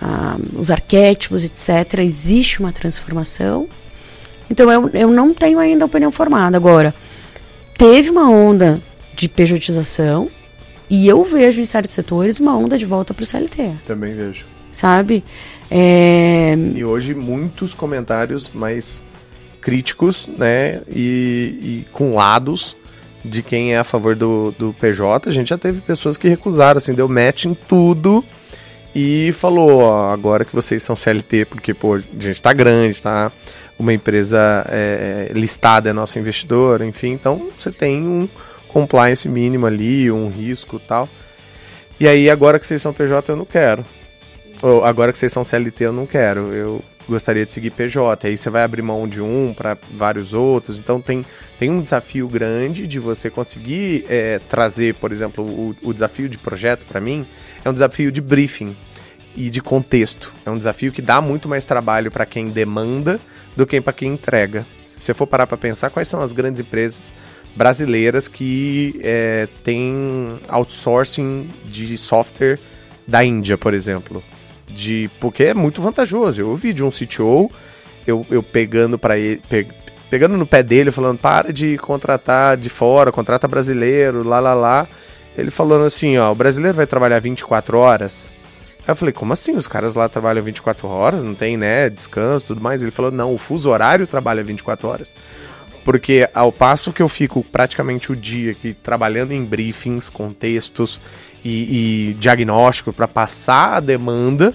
ah, 0.00 0.36
os 0.54 0.70
arquétipos, 0.70 1.44
etc. 1.44 2.00
Existe 2.00 2.60
uma 2.60 2.72
transformação. 2.72 3.68
Então 4.50 4.70
eu, 4.70 4.88
eu 4.90 5.10
não 5.10 5.32
tenho 5.32 5.58
ainda 5.58 5.86
opinião 5.86 6.10
formada. 6.10 6.56
Agora, 6.56 6.94
teve 7.78 8.10
uma 8.10 8.28
onda 8.28 8.82
de 9.14 9.28
pejotização 9.28 10.28
e 10.88 11.08
eu 11.08 11.24
vejo 11.24 11.60
em 11.60 11.64
certos 11.64 11.94
setores 11.94 12.38
uma 12.38 12.56
onda 12.56 12.78
de 12.78 12.86
volta 12.86 13.12
para 13.12 13.22
o 13.22 13.26
CLT. 13.26 13.72
Também 13.84 14.14
vejo. 14.14 14.44
Sabe? 14.72 15.24
É... 15.70 16.54
E 16.74 16.84
hoje 16.84 17.14
muitos 17.14 17.74
comentários 17.74 18.50
mais 18.52 19.04
críticos, 19.60 20.28
né? 20.38 20.82
E, 20.88 21.58
e, 21.60 21.86
com 21.92 22.14
lados 22.14 22.76
de 23.24 23.42
quem 23.42 23.74
é 23.74 23.78
a 23.78 23.84
favor 23.84 24.14
do, 24.14 24.54
do 24.56 24.72
PJ. 24.78 25.28
A 25.28 25.32
gente 25.32 25.48
já 25.48 25.58
teve 25.58 25.80
pessoas 25.80 26.16
que 26.16 26.28
recusaram, 26.28 26.78
assim, 26.78 26.94
deu 26.94 27.08
match 27.08 27.46
em 27.46 27.54
tudo 27.54 28.24
e 28.94 29.32
falou, 29.32 29.80
ó, 29.80 30.12
agora 30.12 30.44
que 30.44 30.54
vocês 30.54 30.82
são 30.82 30.94
CLT, 30.94 31.46
porque, 31.46 31.74
pô, 31.74 31.96
a 31.96 32.00
gente 32.18 32.40
tá 32.40 32.52
grande, 32.52 33.02
tá? 33.02 33.32
Uma 33.78 33.92
empresa 33.92 34.64
é, 34.68 35.30
listada 35.34 35.90
é 35.90 35.92
nosso 35.92 36.18
investidor, 36.18 36.80
enfim, 36.80 37.12
então 37.12 37.48
você 37.58 37.70
tem 37.70 38.06
um 38.06 38.28
compliance 38.76 39.26
mínimo 39.26 39.64
ali, 39.64 40.10
um 40.10 40.28
risco 40.28 40.78
tal. 40.78 41.08
E 41.98 42.06
aí, 42.06 42.28
agora 42.28 42.58
que 42.58 42.66
vocês 42.66 42.82
são 42.82 42.92
PJ, 42.92 43.32
eu 43.32 43.36
não 43.36 43.46
quero. 43.46 43.82
Ou 44.60 44.84
agora 44.84 45.10
que 45.12 45.18
vocês 45.18 45.32
são 45.32 45.42
CLT, 45.42 45.86
eu 45.86 45.94
não 45.94 46.04
quero. 46.04 46.52
Eu 46.52 46.84
gostaria 47.08 47.46
de 47.46 47.54
seguir 47.54 47.70
PJ. 47.70 48.28
Aí 48.28 48.36
você 48.36 48.50
vai 48.50 48.62
abrir 48.62 48.82
mão 48.82 49.08
de 49.08 49.22
um 49.22 49.54
para 49.56 49.78
vários 49.90 50.34
outros. 50.34 50.78
Então 50.78 51.00
tem, 51.00 51.24
tem 51.58 51.70
um 51.70 51.80
desafio 51.80 52.28
grande 52.28 52.86
de 52.86 52.98
você 52.98 53.30
conseguir 53.30 54.04
é, 54.10 54.40
trazer, 54.50 54.94
por 54.96 55.10
exemplo, 55.10 55.42
o, 55.42 55.74
o 55.82 55.94
desafio 55.94 56.28
de 56.28 56.36
projeto 56.36 56.84
para 56.84 57.00
mim 57.00 57.24
é 57.64 57.70
um 57.70 57.72
desafio 57.72 58.12
de 58.12 58.20
briefing 58.20 58.76
e 59.34 59.48
de 59.48 59.62
contexto. 59.62 60.34
É 60.44 60.50
um 60.50 60.58
desafio 60.58 60.92
que 60.92 61.00
dá 61.00 61.22
muito 61.22 61.48
mais 61.48 61.64
trabalho 61.64 62.10
para 62.10 62.26
quem 62.26 62.50
demanda 62.50 63.18
do 63.56 63.66
que 63.66 63.80
para 63.80 63.94
quem 63.94 64.12
entrega. 64.12 64.66
Se 64.84 65.00
você 65.00 65.14
for 65.14 65.26
parar 65.26 65.46
para 65.46 65.56
pensar 65.56 65.88
quais 65.88 66.08
são 66.08 66.20
as 66.20 66.34
grandes 66.34 66.60
empresas 66.60 67.14
brasileiras 67.56 68.28
que 68.28 69.00
é, 69.02 69.48
têm 69.64 70.38
outsourcing 70.48 71.48
de 71.64 71.96
software 71.96 72.58
da 73.08 73.24
Índia, 73.24 73.56
por 73.56 73.72
exemplo. 73.72 74.22
De, 74.68 75.10
porque 75.18 75.44
é 75.44 75.54
muito 75.54 75.80
vantajoso. 75.80 76.42
Eu 76.42 76.50
ouvi 76.50 76.72
de 76.72 76.84
um 76.84 76.90
CTO, 76.90 77.50
eu, 78.06 78.26
eu 78.30 78.42
pegando 78.42 78.98
para 78.98 79.16
ele, 79.16 79.40
pe, 79.48 79.66
pegando 80.10 80.36
no 80.36 80.46
pé 80.46 80.62
dele, 80.62 80.90
falando, 80.90 81.18
para 81.18 81.52
de 81.52 81.78
contratar 81.78 82.56
de 82.56 82.68
fora, 82.68 83.10
contrata 83.10 83.48
brasileiro, 83.48 84.22
lá, 84.22 84.38
lá, 84.38 84.52
lá. 84.52 84.88
Ele 85.36 85.50
falando 85.50 85.84
assim, 85.84 86.18
ó, 86.18 86.32
o 86.32 86.34
brasileiro 86.34 86.76
vai 86.76 86.86
trabalhar 86.86 87.20
24 87.20 87.78
horas. 87.78 88.32
Aí 88.86 88.92
eu 88.92 88.96
falei, 88.96 89.12
como 89.12 89.32
assim? 89.32 89.56
Os 89.56 89.66
caras 89.66 89.94
lá 89.94 90.08
trabalham 90.08 90.44
24 90.44 90.86
horas, 90.88 91.24
não 91.24 91.34
tem, 91.34 91.56
né, 91.56 91.88
descanso 91.88 92.46
tudo 92.46 92.60
mais. 92.60 92.82
Ele 92.82 92.90
falou, 92.90 93.10
não, 93.10 93.34
o 93.34 93.38
fuso 93.38 93.70
horário 93.70 94.06
trabalha 94.06 94.44
24 94.44 94.88
horas. 94.88 95.14
Porque 95.86 96.28
ao 96.34 96.50
passo 96.50 96.92
que 96.92 97.00
eu 97.00 97.08
fico 97.08 97.44
praticamente 97.44 98.10
o 98.10 98.16
dia 98.16 98.50
aqui 98.50 98.74
trabalhando 98.74 99.30
em 99.30 99.44
briefings, 99.44 100.10
contextos 100.10 101.00
e, 101.44 102.10
e 102.10 102.14
diagnóstico 102.14 102.92
para 102.92 103.06
passar 103.06 103.74
a 103.74 103.78
demanda, 103.78 104.52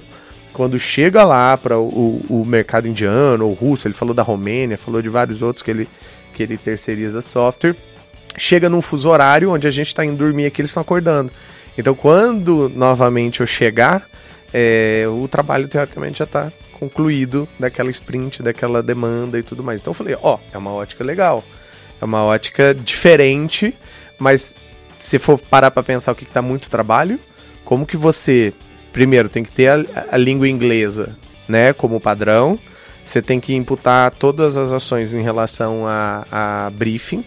quando 0.51 0.77
chega 0.77 1.23
lá 1.23 1.55
para 1.55 1.79
o, 1.79 2.21
o, 2.27 2.43
mercado 2.45 2.85
indiano 2.85 3.47
ou 3.47 3.53
russo, 3.53 3.87
ele 3.87 3.93
falou 3.93 4.13
da 4.13 4.21
Romênia, 4.21 4.77
falou 4.77 5.01
de 5.01 5.07
vários 5.07 5.41
outros 5.41 5.63
que 5.63 5.71
ele, 5.71 5.87
que 6.33 6.43
ele 6.43 6.57
terceiriza 6.57 7.21
software, 7.21 7.77
chega 8.37 8.69
num 8.69 8.81
fuso 8.81 9.07
horário 9.07 9.51
onde 9.51 9.65
a 9.65 9.71
gente 9.71 9.87
está 9.87 10.03
indo 10.03 10.17
dormir 10.17 10.47
aqui, 10.47 10.59
eles 10.59 10.71
estão 10.71 10.81
acordando. 10.81 11.31
Então, 11.77 11.95
quando 11.95 12.67
novamente 12.75 13.39
eu 13.39 13.47
chegar, 13.47 14.05
é, 14.53 15.05
o 15.07 15.29
trabalho 15.29 15.69
teoricamente 15.69 16.19
já 16.19 16.25
está 16.25 16.51
concluído 16.81 17.47
daquela 17.59 17.91
sprint, 17.91 18.41
daquela 18.41 18.81
demanda 18.81 19.37
e 19.37 19.43
tudo 19.43 19.63
mais. 19.63 19.81
Então 19.81 19.91
eu 19.91 19.95
falei, 19.95 20.17
ó, 20.19 20.35
oh, 20.35 20.39
é 20.51 20.57
uma 20.57 20.73
ótica 20.73 21.03
legal, 21.03 21.43
é 22.01 22.03
uma 22.03 22.23
ótica 22.23 22.73
diferente, 22.73 23.75
mas 24.17 24.55
se 24.97 25.19
for 25.19 25.37
parar 25.37 25.69
para 25.69 25.83
pensar 25.83 26.11
o 26.11 26.15
que, 26.15 26.25
que 26.25 26.33
dá 26.33 26.41
muito 26.41 26.71
trabalho, 26.71 27.19
como 27.63 27.85
que 27.85 27.95
você, 27.95 28.51
primeiro, 28.91 29.29
tem 29.29 29.43
que 29.43 29.51
ter 29.51 29.67
a, 29.67 29.85
a 30.09 30.17
língua 30.17 30.49
inglesa, 30.49 31.15
né, 31.47 31.71
como 31.71 32.01
padrão, 32.01 32.57
você 33.05 33.21
tem 33.21 33.39
que 33.39 33.53
imputar 33.53 34.09
todas 34.09 34.57
as 34.57 34.71
ações 34.71 35.13
em 35.13 35.21
relação 35.21 35.85
a, 35.85 36.25
a 36.31 36.69
briefing, 36.71 37.23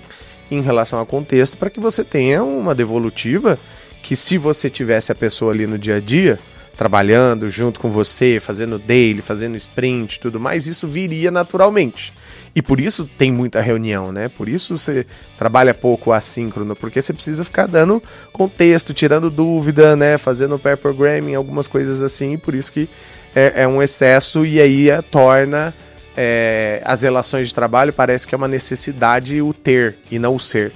em 0.50 0.62
relação 0.62 1.00
a 1.00 1.06
contexto, 1.06 1.56
para 1.56 1.70
que 1.70 1.78
você 1.78 2.02
tenha 2.02 2.42
uma 2.42 2.74
devolutiva 2.74 3.56
que 4.02 4.16
se 4.16 4.36
você 4.36 4.68
tivesse 4.68 5.12
a 5.12 5.14
pessoa 5.14 5.52
ali 5.52 5.64
no 5.64 5.78
dia 5.78 5.96
a 5.96 6.00
dia, 6.00 6.40
trabalhando 6.76 7.48
junto 7.48 7.80
com 7.80 7.90
você, 7.90 8.38
fazendo 8.40 8.78
daily, 8.78 9.22
fazendo 9.22 9.56
sprint, 9.56 10.20
tudo 10.20 10.40
mais, 10.40 10.66
isso 10.66 10.88
viria 10.88 11.30
naturalmente. 11.30 12.12
E 12.54 12.62
por 12.62 12.78
isso 12.78 13.04
tem 13.04 13.32
muita 13.32 13.60
reunião, 13.60 14.12
né? 14.12 14.28
Por 14.28 14.48
isso 14.48 14.76
você 14.76 15.06
trabalha 15.36 15.74
pouco 15.74 16.12
assíncrono, 16.12 16.76
porque 16.76 17.02
você 17.02 17.12
precisa 17.12 17.44
ficar 17.44 17.66
dando 17.66 18.02
contexto, 18.32 18.94
tirando 18.94 19.30
dúvida, 19.30 19.96
né? 19.96 20.18
Fazendo 20.18 20.58
pair 20.58 20.76
programming, 20.76 21.34
algumas 21.34 21.66
coisas 21.66 22.00
assim, 22.02 22.38
por 22.38 22.54
isso 22.54 22.70
que 22.70 22.88
é, 23.34 23.62
é 23.62 23.68
um 23.68 23.82
excesso 23.82 24.46
e 24.46 24.60
aí 24.60 24.90
a 24.90 25.02
torna 25.02 25.74
é, 26.16 26.80
as 26.84 27.02
relações 27.02 27.48
de 27.48 27.54
trabalho 27.54 27.92
parece 27.92 28.26
que 28.26 28.34
é 28.34 28.38
uma 28.38 28.48
necessidade 28.48 29.40
o 29.42 29.52
ter 29.52 29.96
e 30.10 30.18
não 30.18 30.36
o 30.36 30.40
ser. 30.40 30.72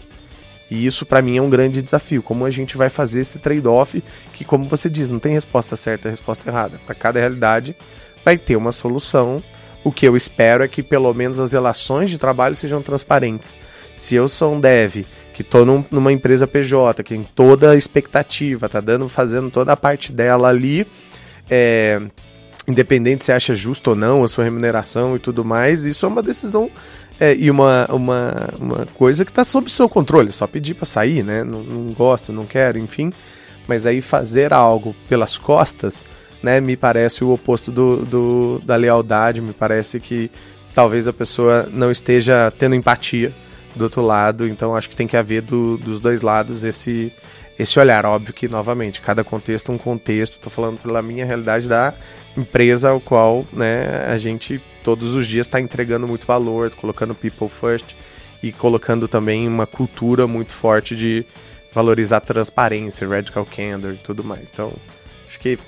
E 0.71 0.85
isso 0.85 1.07
para 1.07 1.23
mim 1.23 1.37
é 1.37 1.43
um 1.43 1.51
grande 1.51 1.83
desafio. 1.83 2.23
Como 2.23 2.45
a 2.45 2.51
gente 2.51 2.77
vai 2.77 2.89
fazer 2.89 3.21
esse 3.21 3.39
trade-off 3.39 4.03
que, 4.33 4.45
como 4.45 4.65
você 4.65 4.89
diz, 4.91 5.11
não 5.11 5.19
tem 5.19 5.33
resposta 5.33 5.77
certa 5.77 6.09
e 6.09 6.11
resposta 6.11 6.49
errada. 6.49 6.81
Para 6.85 6.95
cada 6.95 7.21
realidade 7.21 7.75
vai 8.25 8.37
ter 8.37 8.57
uma 8.57 8.73
solução. 8.73 9.43
O 9.83 9.91
que 9.91 10.07
eu 10.07 10.17
espero 10.17 10.63
é 10.63 10.69
que 10.69 10.83
pelo 10.83 11.13
menos 11.15 11.39
as 11.39 11.53
relações 11.53 12.11
de 12.11 12.19
trabalho 12.19 12.57
sejam 12.57 12.83
transparentes. 12.83 13.57
Se 13.95 14.15
eu 14.15 14.29
sou 14.29 14.55
um 14.55 14.61
dev 14.61 15.05
que 15.33 15.43
estou 15.43 15.65
num, 15.65 15.85
numa 15.91 16.13
empresa 16.13 16.47
PJ, 16.47 17.03
que 17.03 17.15
tem 17.15 17.23
toda 17.23 17.71
a 17.71 17.77
expectativa, 17.77 18.69
tá 18.69 18.81
dando, 18.81 19.09
fazendo 19.09 19.51
toda 19.51 19.73
a 19.73 19.77
parte 19.77 20.13
dela 20.13 20.49
ali, 20.49 20.87
é, 21.49 22.01
independente 22.67 23.25
se 23.25 23.33
acha 23.33 23.55
justo 23.55 23.91
ou 23.91 23.97
não 23.97 24.23
a 24.23 24.29
sua 24.29 24.45
remuneração 24.45 25.17
e 25.17 25.19
tudo 25.19 25.45
mais, 25.45 25.85
isso 25.85 26.05
é 26.05 26.09
uma 26.09 26.23
decisão 26.23 26.71
é, 27.21 27.35
e 27.35 27.51
uma, 27.51 27.87
uma, 27.91 28.49
uma 28.59 28.87
coisa 28.95 29.25
que 29.25 29.31
está 29.31 29.43
sob 29.43 29.71
seu 29.71 29.89
controle, 29.89 30.31
só 30.31 30.47
pedir 30.47 30.75
para 30.75 30.87
sair, 30.87 31.25
né? 31.25 31.43
Não, 31.43 31.63
não, 31.63 31.93
gosto, 31.93 32.33
não 32.33 32.47
quero, 32.47 32.79
enfim. 32.79 33.13
Mas 33.67 33.87
aí 33.87 34.01
fazer 34.01 34.53
algo 34.53 34.95
pelas 35.09 35.37
costas, 35.37 36.05
né? 36.43 36.61
Me 36.61 36.77
parece 36.77 37.25
o 37.25 37.31
oposto 37.31 37.73
do, 37.73 38.05
do, 38.05 38.63
da 38.65 38.77
lealdade, 38.77 39.41
me 39.41 39.53
parece 39.53 39.99
que 39.99 40.31
talvez 40.75 41.09
a 41.09 41.13
pessoa 41.13 41.69
não 41.73 41.91
esteja 41.91 42.53
tendo 42.57 42.77
empatia 42.77 43.33
do 43.75 43.85
outro 43.85 44.01
lado. 44.01 44.47
Então 44.47 44.77
acho 44.77 44.89
que 44.89 44.97
tem 44.97 45.07
que 45.07 45.17
haver 45.17 45.43
do, 45.43 45.77
dos 45.77 46.01
dois 46.01 46.23
lados 46.23 46.63
esse, 46.63 47.13
esse 47.59 47.81
olhar. 47.81 48.07
Óbvio 48.07 48.33
que, 48.33 48.47
novamente, 48.47 49.01
cada 49.01 49.25
contexto 49.25 49.73
é 49.73 49.75
um 49.75 49.79
contexto. 49.79 50.35
Estou 50.35 50.53
falando 50.53 50.79
pela 50.79 51.03
minha 51.03 51.27
realidade 51.27 51.69
da 51.69 51.93
empresa 52.37 52.91
ao 52.91 53.01
qual 53.01 53.45
né, 53.53 54.07
a 54.07 54.17
gente 54.19 54.61
todos 54.89 55.15
os 55.15 55.27
dias 55.27 55.47
está 55.47 55.61
entregando 55.61 56.09
muito 56.09 56.27
valor, 56.27 56.75
colocando 56.75 57.15
people 57.15 57.47
first 57.47 57.95
e 58.43 58.51
colocando 58.51 59.07
também 59.07 59.47
uma 59.47 59.67
cultura 59.67 60.27
muito 60.27 60.55
forte 60.55 60.97
de 60.97 61.27
valorizar 61.75 62.21
transparência, 62.21 63.07
radical 63.07 63.45
candor 63.45 63.93
e 63.93 63.99
tudo 63.99 64.25
mais. 64.25 64.49
Então, 64.51 64.73
acho 65.29 65.39
que 65.41 65.59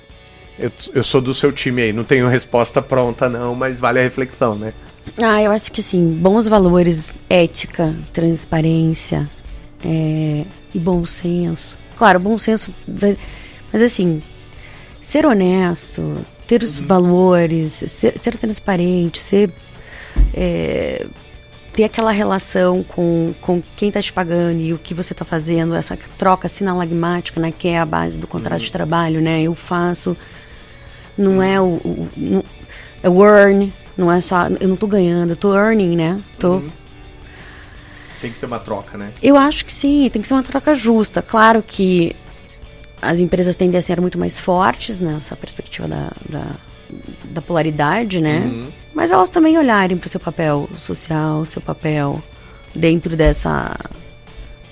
eu, 0.57 0.71
eu 0.95 1.03
sou 1.03 1.21
do 1.21 1.35
seu 1.35 1.51
time 1.51 1.83
aí, 1.83 1.93
não 1.93 2.03
tenho 2.03 2.27
resposta 2.27 2.81
pronta 2.81 3.29
não, 3.29 3.53
mas 3.53 3.79
vale 3.79 3.99
a 3.99 4.01
reflexão, 4.01 4.55
né? 4.55 4.73
Ah, 5.21 5.39
eu 5.39 5.51
acho 5.51 5.71
que 5.71 5.83
sim, 5.83 6.17
bons 6.19 6.47
valores, 6.47 7.05
ética, 7.29 7.95
transparência 8.11 9.29
é, 9.85 10.45
e 10.73 10.79
bom 10.79 11.05
senso. 11.05 11.77
Claro, 11.95 12.19
bom 12.19 12.39
senso, 12.39 12.73
mas 13.71 13.83
assim, 13.83 14.23
ser 14.99 15.27
honesto, 15.27 16.25
ter 16.51 16.63
os 16.63 16.79
uhum. 16.79 16.85
valores, 16.85 17.71
ser, 17.87 18.19
ser, 18.19 18.37
transparente, 18.37 19.19
ser 19.19 19.49
é, 20.33 21.07
ter 21.71 21.85
aquela 21.85 22.11
relação 22.11 22.83
com, 22.83 23.33
com 23.39 23.63
quem 23.77 23.87
está 23.87 24.01
te 24.01 24.11
pagando 24.11 24.59
e 24.59 24.73
o 24.73 24.77
que 24.77 24.93
você 24.93 25.13
está 25.13 25.23
fazendo, 25.23 25.73
essa 25.73 25.97
troca 26.17 26.49
sinalagmática, 26.49 27.39
né, 27.39 27.53
que 27.57 27.69
é 27.69 27.79
a 27.79 27.85
base 27.85 28.17
do 28.17 28.27
contrato 28.27 28.59
uhum. 28.59 28.65
de 28.65 28.71
trabalho, 28.73 29.21
né? 29.21 29.41
Eu 29.41 29.55
faço, 29.55 30.17
não 31.17 31.37
uhum. 31.37 31.41
é 31.41 31.61
o, 31.61 31.65
o 31.85 32.09
não, 32.17 32.43
é 33.01 33.09
o 33.09 33.25
earn, 33.25 33.73
não 33.95 34.11
é 34.11 34.19
só, 34.19 34.47
eu 34.59 34.67
não 34.67 34.73
estou 34.73 34.89
ganhando, 34.89 35.29
eu 35.29 35.35
estou 35.35 35.55
earning, 35.55 35.95
né? 35.95 36.21
Tô 36.37 36.55
uhum. 36.55 36.69
Tem 38.19 38.29
que 38.29 38.37
ser 38.37 38.47
uma 38.47 38.59
troca, 38.59 38.97
né? 38.97 39.13
Eu 39.23 39.37
acho 39.37 39.63
que 39.63 39.71
sim, 39.71 40.09
tem 40.11 40.21
que 40.21 40.27
ser 40.27 40.33
uma 40.33 40.43
troca 40.43 40.75
justa. 40.75 41.21
Claro 41.21 41.63
que 41.65 42.13
as 43.01 43.19
empresas 43.19 43.55
tendem 43.55 43.77
a 43.77 43.81
ser 43.81 43.99
muito 43.99 44.17
mais 44.17 44.37
fortes 44.37 44.99
nessa 44.99 45.35
perspectiva 45.35 45.87
da, 45.87 46.11
da, 46.29 46.47
da 47.25 47.41
polaridade, 47.41 48.21
né? 48.21 48.39
Uhum. 48.39 48.67
Mas 48.93 49.11
elas 49.11 49.29
também 49.29 49.57
olharem 49.57 49.97
para 49.97 50.07
o 50.07 50.09
seu 50.09 50.19
papel 50.19 50.69
social, 50.77 51.45
seu 51.45 51.61
papel 51.61 52.21
dentro 52.75 53.15
dessa 53.15 53.77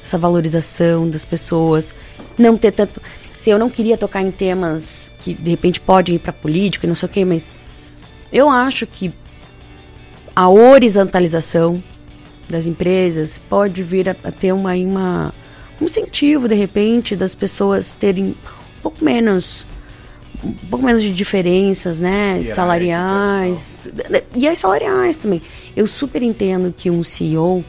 essa 0.04 0.18
valorização 0.18 1.10
das 1.10 1.26
pessoas, 1.26 1.94
não 2.38 2.58
ter 2.58 2.72
tanto. 2.72 3.02
Se 3.38 3.50
eu 3.50 3.60
não 3.60 3.70
queria 3.70 3.98
tocar 3.98 4.22
em 4.22 4.32
temas 4.32 5.14
que 5.20 5.34
de 5.34 5.52
repente 5.52 5.80
podem 5.80 6.16
ir 6.16 6.20
para 6.20 6.34
política 6.34 6.86
e 6.86 6.90
não 6.90 6.96
sei 6.96 7.08
o 7.08 7.12
quê, 7.12 7.26
mas 7.26 7.50
eu 8.32 8.50
acho 8.50 8.86
que 8.86 9.14
a 10.36 10.50
horizontalização 10.50 11.84
das 12.50 12.66
empresas 12.66 13.42
pode 13.50 13.84
vir 13.84 14.10
a, 14.10 14.16
a 14.24 14.32
ter 14.32 14.52
uma, 14.52 14.74
uma 14.74 15.28
um 15.28 15.32
incentivo 15.86 16.48
de 16.48 16.56
repente 16.56 17.16
das 17.16 17.36
pessoas 17.36 17.92
terem 17.92 18.26
um 18.26 18.82
pouco 18.82 19.04
menos 19.04 19.68
um 20.44 20.54
pouco 20.70 20.86
menos 20.86 21.02
de 21.02 21.14
diferenças, 21.14 22.00
né? 22.00 22.42
salariais. 22.44 23.74
E 24.36 24.48
as 24.48 24.58
salariais 24.58 25.18
também. 25.18 25.42
Eu 25.76 25.86
super 25.86 26.24
entendo 26.24 26.74
que 26.76 26.90
um 26.90 27.04
CEO, 27.04 27.64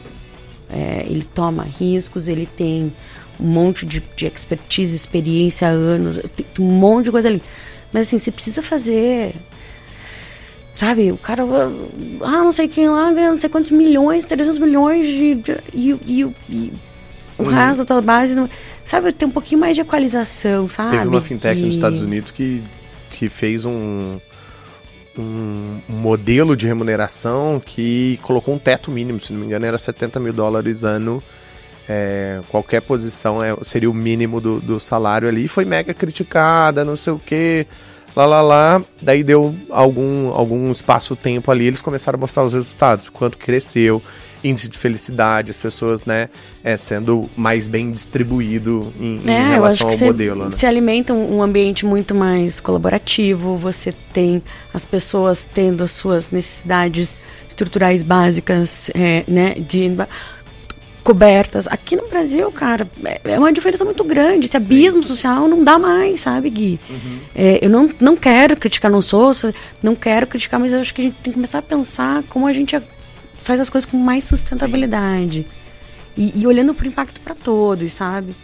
é, 0.69 1.05
ele 1.09 1.23
toma 1.23 1.63
riscos, 1.63 2.27
ele 2.27 2.45
tem 2.45 2.93
um 3.39 3.47
monte 3.47 3.85
de, 3.85 4.01
de 4.15 4.25
expertise, 4.25 4.95
experiência 4.95 5.67
anos, 5.67 6.19
um 6.57 6.63
monte 6.63 7.05
de 7.05 7.11
coisa 7.11 7.27
ali. 7.27 7.41
Mas 7.91 8.07
assim, 8.07 8.17
você 8.17 8.31
precisa 8.31 8.61
fazer. 8.61 9.35
Sabe, 10.73 11.11
o 11.11 11.17
cara. 11.17 11.43
Ah, 12.21 12.43
não 12.43 12.53
sei 12.53 12.67
quem 12.69 12.87
lá 12.87 13.11
ganha 13.11 13.31
não 13.31 13.37
sei 13.37 13.49
quantos 13.49 13.71
milhões, 13.71 14.25
300 14.25 14.59
milhões 14.59 15.05
de. 15.05 15.35
de 15.35 15.57
e, 15.73 15.91
e, 16.07 16.35
e 16.49 16.73
o 17.41 17.49
uhum. 17.49 17.53
resto 17.53 17.85
da 17.85 18.01
base. 18.01 18.35
Não, 18.35 18.49
sabe, 18.83 19.11
tem 19.11 19.27
um 19.27 19.31
pouquinho 19.31 19.59
mais 19.59 19.75
de 19.75 19.81
equalização, 19.81 20.69
sabe? 20.69 20.91
Teve 20.91 21.07
uma 21.07 21.21
fintech 21.21 21.55
que... 21.55 21.65
nos 21.65 21.75
Estados 21.75 22.01
Unidos 22.01 22.31
que, 22.31 22.63
que 23.09 23.29
fez 23.29 23.65
um, 23.65 24.17
um, 25.17 25.81
modelo 25.87 26.55
de 26.55 26.67
remuneração 26.67 27.61
que 27.63 28.19
colocou 28.21 28.53
um 28.53 28.59
teto 28.59 28.91
mínimo, 28.91 29.19
se 29.19 29.33
não 29.33 29.39
me 29.39 29.45
engano, 29.45 29.65
era 29.65 29.77
70 29.77 30.19
mil 30.19 30.33
dólares 30.33 30.83
ano. 30.83 31.21
É, 31.89 32.39
qualquer 32.47 32.81
posição 32.81 33.43
é, 33.43 33.55
seria 33.63 33.89
o 33.89 33.93
mínimo 33.93 34.39
do, 34.39 34.61
do 34.61 34.79
salário 34.79 35.27
ali. 35.27 35.47
Foi 35.47 35.65
mega 35.65 35.93
criticada, 35.93 36.85
não 36.85 36.95
sei 36.95 37.13
o 37.13 37.19
que 37.19 37.67
lá 38.15 38.25
lá 38.25 38.41
lá, 38.41 38.81
daí 39.01 39.23
deu 39.23 39.55
algum, 39.69 40.29
algum 40.29 40.71
espaço-tempo 40.71 41.49
ali, 41.51 41.65
eles 41.65 41.81
começaram 41.81 42.17
a 42.17 42.19
mostrar 42.19 42.43
os 42.43 42.53
resultados, 42.53 43.09
quanto 43.09 43.37
cresceu, 43.37 44.01
índice 44.43 44.67
de 44.67 44.77
felicidade, 44.77 45.51
as 45.51 45.57
pessoas, 45.57 46.05
né, 46.05 46.29
é, 46.63 46.75
sendo 46.77 47.29
mais 47.35 47.67
bem 47.67 47.91
distribuído 47.91 48.91
em, 48.99 49.21
é, 49.27 49.39
em 49.39 49.49
relação 49.51 49.89
ao 49.89 49.97
modelo. 49.97 50.49
Né? 50.49 50.55
Se 50.55 50.65
alimenta 50.65 51.13
um, 51.13 51.41
ambiente 51.41 51.85
muito 51.85 52.15
mais 52.15 52.59
colaborativo, 52.59 53.55
você 53.55 53.93
tem 54.13 54.41
as 54.73 54.85
pessoas 54.85 55.49
tendo 55.51 55.83
as 55.83 55.91
suas 55.91 56.31
necessidades 56.31 57.19
estruturais 57.47 58.03
básicas, 58.03 58.89
é, 58.93 59.23
né, 59.27 59.55
de 59.55 59.91
cobertas. 61.03 61.67
Aqui 61.67 61.95
no 61.95 62.07
Brasil, 62.07 62.51
cara, 62.51 62.87
é 63.23 63.37
uma 63.37 63.51
diferença 63.51 63.83
muito 63.83 64.03
grande. 64.03 64.45
Esse 64.45 64.57
abismo 64.57 65.03
social 65.03 65.47
não 65.47 65.63
dá 65.63 65.77
mais, 65.79 66.21
sabe, 66.21 66.49
Gui? 66.49 66.79
Uhum. 66.89 67.19
É, 67.35 67.59
eu 67.65 67.69
não, 67.69 67.89
não 67.99 68.15
quero 68.15 68.55
criticar, 68.55 68.89
não 68.89 69.01
sou, 69.01 69.31
não 69.81 69.95
quero 69.95 70.27
criticar, 70.27 70.59
mas 70.59 70.73
eu 70.73 70.79
acho 70.79 70.93
que 70.93 71.01
a 71.01 71.03
gente 71.05 71.15
tem 71.15 71.31
que 71.31 71.37
começar 71.37 71.59
a 71.59 71.63
pensar 71.63 72.23
como 72.23 72.47
a 72.47 72.53
gente 72.53 72.75
faz 73.41 73.59
as 73.59 73.69
coisas 73.69 73.89
com 73.89 73.97
mais 73.97 74.23
sustentabilidade. 74.23 75.45
E, 76.15 76.41
e, 76.41 76.47
olhando 76.47 76.73
para 76.73 76.85
o 76.85 76.87
impacto 76.87 77.21
para 77.21 77.33
todos, 77.33 77.93
sabe? 77.93 78.35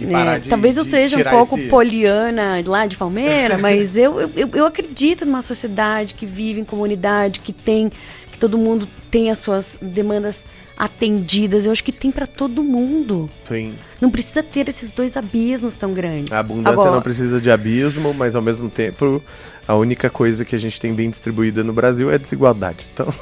É, 0.00 0.38
de, 0.38 0.48
talvez 0.48 0.76
eu 0.76 0.84
seja 0.84 1.18
um 1.18 1.24
pouco 1.24 1.58
esse... 1.58 1.68
poliana 1.68 2.62
lá 2.66 2.86
de 2.86 2.96
Palmeira, 2.96 3.56
mas 3.58 3.96
eu, 3.96 4.20
eu, 4.20 4.50
eu 4.52 4.66
acredito 4.66 5.24
numa 5.24 5.42
sociedade 5.42 6.14
que 6.14 6.26
vive 6.26 6.60
em 6.60 6.64
comunidade, 6.64 7.40
que 7.40 7.52
tem, 7.52 7.90
que 8.30 8.38
todo 8.38 8.56
mundo 8.56 8.88
tem 9.10 9.30
as 9.30 9.38
suas 9.38 9.78
demandas 9.80 10.44
atendidas. 10.76 11.66
Eu 11.66 11.72
acho 11.72 11.84
que 11.84 11.92
tem 11.92 12.10
para 12.10 12.26
todo 12.26 12.62
mundo. 12.62 13.30
Sim. 13.44 13.74
Não 14.00 14.10
precisa 14.10 14.42
ter 14.42 14.68
esses 14.68 14.92
dois 14.92 15.16
abismos 15.16 15.76
tão 15.76 15.92
grandes. 15.92 16.32
A 16.32 16.40
abundância 16.40 16.72
Agora... 16.72 16.90
não 16.90 17.02
precisa 17.02 17.40
de 17.40 17.50
abismo, 17.50 18.14
mas 18.14 18.34
ao 18.34 18.42
mesmo 18.42 18.68
tempo 18.68 19.22
a 19.66 19.74
única 19.74 20.10
coisa 20.10 20.44
que 20.44 20.56
a 20.56 20.58
gente 20.58 20.80
tem 20.80 20.92
bem 20.92 21.08
distribuída 21.10 21.62
no 21.62 21.72
Brasil 21.72 22.10
é 22.10 22.18
desigualdade. 22.18 22.86
Então 22.92 23.12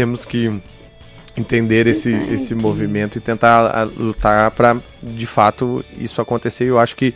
temos 0.00 0.24
que 0.24 0.50
entender 1.36 1.86
esse, 1.86 2.10
esse 2.32 2.54
movimento 2.54 3.18
e 3.18 3.20
tentar 3.20 3.84
lutar 3.94 4.50
para 4.52 4.78
de 5.02 5.26
fato 5.26 5.84
isso 5.94 6.22
acontecer. 6.22 6.64
Eu 6.64 6.78
acho 6.78 6.96
que 6.96 7.14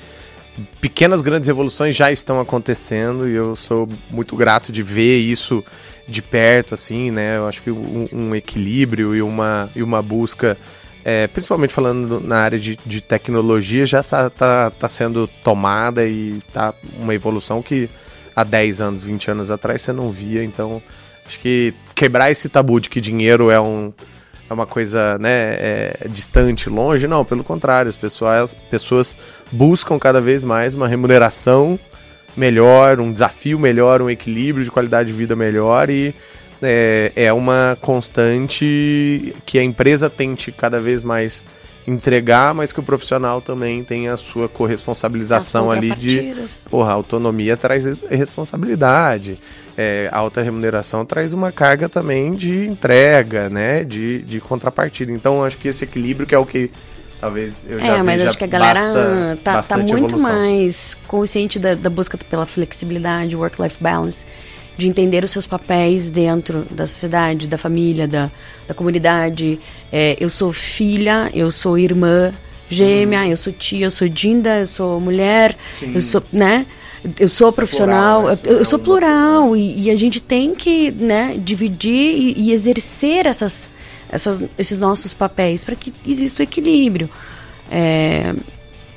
pequenas 0.82 1.22
grandes 1.22 1.46
revoluções 1.46 1.96
já 1.96 2.12
estão 2.12 2.38
acontecendo 2.38 3.26
e 3.26 3.32
eu 3.32 3.56
sou 3.56 3.88
muito 4.10 4.36
grato 4.36 4.70
de 4.70 4.82
ver 4.82 5.16
isso 5.16 5.64
de 6.06 6.20
perto, 6.20 6.74
assim, 6.74 7.10
né? 7.10 7.38
Eu 7.38 7.48
acho 7.48 7.62
que 7.62 7.70
um, 7.70 8.06
um 8.12 8.34
equilíbrio 8.34 9.16
e 9.16 9.22
uma, 9.22 9.70
e 9.74 9.82
uma 9.82 10.02
busca, 10.02 10.58
é, 11.02 11.26
principalmente 11.26 11.72
falando 11.72 12.20
na 12.20 12.36
área 12.36 12.58
de, 12.58 12.78
de 12.84 13.00
tecnologia, 13.00 13.86
já 13.86 14.00
está 14.00 14.28
tá, 14.28 14.70
tá 14.70 14.88
sendo 14.88 15.26
tomada 15.42 16.04
e 16.04 16.38
tá 16.52 16.74
uma 16.98 17.14
evolução 17.14 17.62
que 17.62 17.88
há 18.36 18.44
10 18.44 18.82
anos, 18.82 19.02
20 19.02 19.30
anos 19.30 19.50
atrás 19.50 19.80
você 19.80 19.90
não 19.90 20.10
via. 20.10 20.44
Então, 20.44 20.82
acho 21.26 21.38
que 21.40 21.74
quebrar 21.94 22.30
esse 22.30 22.48
tabu 22.48 22.80
de 22.80 22.88
que 22.88 23.00
dinheiro 23.00 23.50
é 23.50 23.60
um 23.60 23.92
é 24.48 24.52
uma 24.52 24.66
coisa 24.66 25.16
né, 25.18 25.54
é, 25.54 26.08
distante, 26.10 26.68
longe, 26.68 27.06
não, 27.08 27.24
pelo 27.24 27.42
contrário, 27.42 27.88
as 27.88 27.96
pessoas, 27.96 28.54
pessoas 28.70 29.16
buscam 29.50 29.98
cada 29.98 30.20
vez 30.20 30.44
mais 30.44 30.74
uma 30.74 30.86
remuneração 30.86 31.78
melhor, 32.36 33.00
um 33.00 33.10
desafio 33.10 33.58
melhor, 33.58 34.02
um 34.02 34.10
equilíbrio 34.10 34.64
de 34.64 34.70
qualidade 34.70 35.10
de 35.10 35.16
vida 35.16 35.34
melhor 35.34 35.88
e 35.88 36.14
é, 36.62 37.12
é 37.16 37.32
uma 37.32 37.76
constante 37.80 39.34
que 39.46 39.58
a 39.58 39.62
empresa 39.62 40.10
tente 40.10 40.52
cada 40.52 40.80
vez 40.80 41.02
mais 41.02 41.44
entregar, 41.86 42.54
mas 42.54 42.72
que 42.72 42.80
o 42.80 42.82
profissional 42.82 43.40
também 43.40 43.84
tem 43.84 44.08
a 44.08 44.16
sua 44.16 44.48
corresponsabilização 44.48 45.70
ali 45.70 45.94
de 45.94 46.34
porra, 46.70 46.92
autonomia 46.92 47.56
traz 47.56 48.02
responsabilidade, 48.02 49.38
é, 49.76 50.08
alta 50.12 50.40
remuneração 50.40 51.04
traz 51.04 51.34
uma 51.34 51.52
carga 51.52 51.88
também 51.88 52.32
de 52.32 52.66
entrega, 52.66 53.50
né, 53.50 53.84
de, 53.84 54.22
de 54.22 54.40
contrapartida. 54.40 55.12
Então 55.12 55.44
acho 55.44 55.58
que 55.58 55.68
esse 55.68 55.84
equilíbrio 55.84 56.26
que 56.26 56.34
é 56.34 56.38
o 56.38 56.46
que 56.46 56.70
Talvez 57.24 57.64
eu 57.66 57.78
já 57.78 57.96
É, 57.96 58.02
mas 58.02 58.20
acho 58.20 58.36
que 58.36 58.44
a 58.44 58.46
galera 58.46 58.80
basta, 58.82 59.38
tá, 59.42 59.62
tá 59.62 59.78
muito 59.78 59.94
evolução. 59.94 60.18
mais 60.18 60.94
consciente 61.08 61.58
da, 61.58 61.74
da 61.74 61.88
busca 61.88 62.18
pela 62.18 62.44
flexibilidade, 62.44 63.34
work-life 63.34 63.78
balance, 63.80 64.26
de 64.76 64.88
entender 64.88 65.22
os 65.24 65.30
seus 65.30 65.46
papéis 65.46 66.08
dentro 66.08 66.66
da 66.70 66.86
sociedade, 66.86 67.48
da 67.48 67.56
família, 67.58 68.08
da, 68.08 68.30
da 68.66 68.74
comunidade. 68.74 69.58
É, 69.92 70.16
eu 70.18 70.28
sou 70.28 70.52
filha, 70.52 71.30
eu 71.32 71.50
sou 71.50 71.78
irmã 71.78 72.32
gêmea, 72.68 73.20
hum. 73.20 73.26
eu 73.26 73.36
sou 73.36 73.52
tia, 73.52 73.86
eu 73.86 73.90
sou 73.90 74.08
dinda, 74.08 74.60
eu 74.60 74.66
sou 74.66 75.00
mulher, 75.00 75.56
Sim. 75.78 75.92
eu 75.94 76.00
sou, 76.00 76.22
né? 76.32 76.66
Eu 77.20 77.28
sou 77.28 77.48
Isso 77.48 77.56
profissional, 77.56 78.22
plural, 78.22 78.36
né? 78.36 78.42
eu, 78.46 78.58
eu, 78.58 78.64
sou 78.64 78.78
plural 78.78 79.54
e, 79.54 79.82
e, 79.82 79.90
a 79.90 79.96
gente 79.96 80.22
tem 80.22 80.54
que, 80.54 80.90
né, 80.90 81.38
dividir 81.38 81.92
e, 81.92 82.34
e 82.48 82.52
exercer 82.52 83.26
essas 83.26 83.68
essas, 84.10 84.42
esses 84.56 84.78
nossos 84.78 85.12
papéis 85.12 85.64
para 85.64 85.74
que 85.74 85.92
exista 86.06 86.42
o 86.42 86.44
equilíbrio. 86.44 87.10
É, 87.70 88.34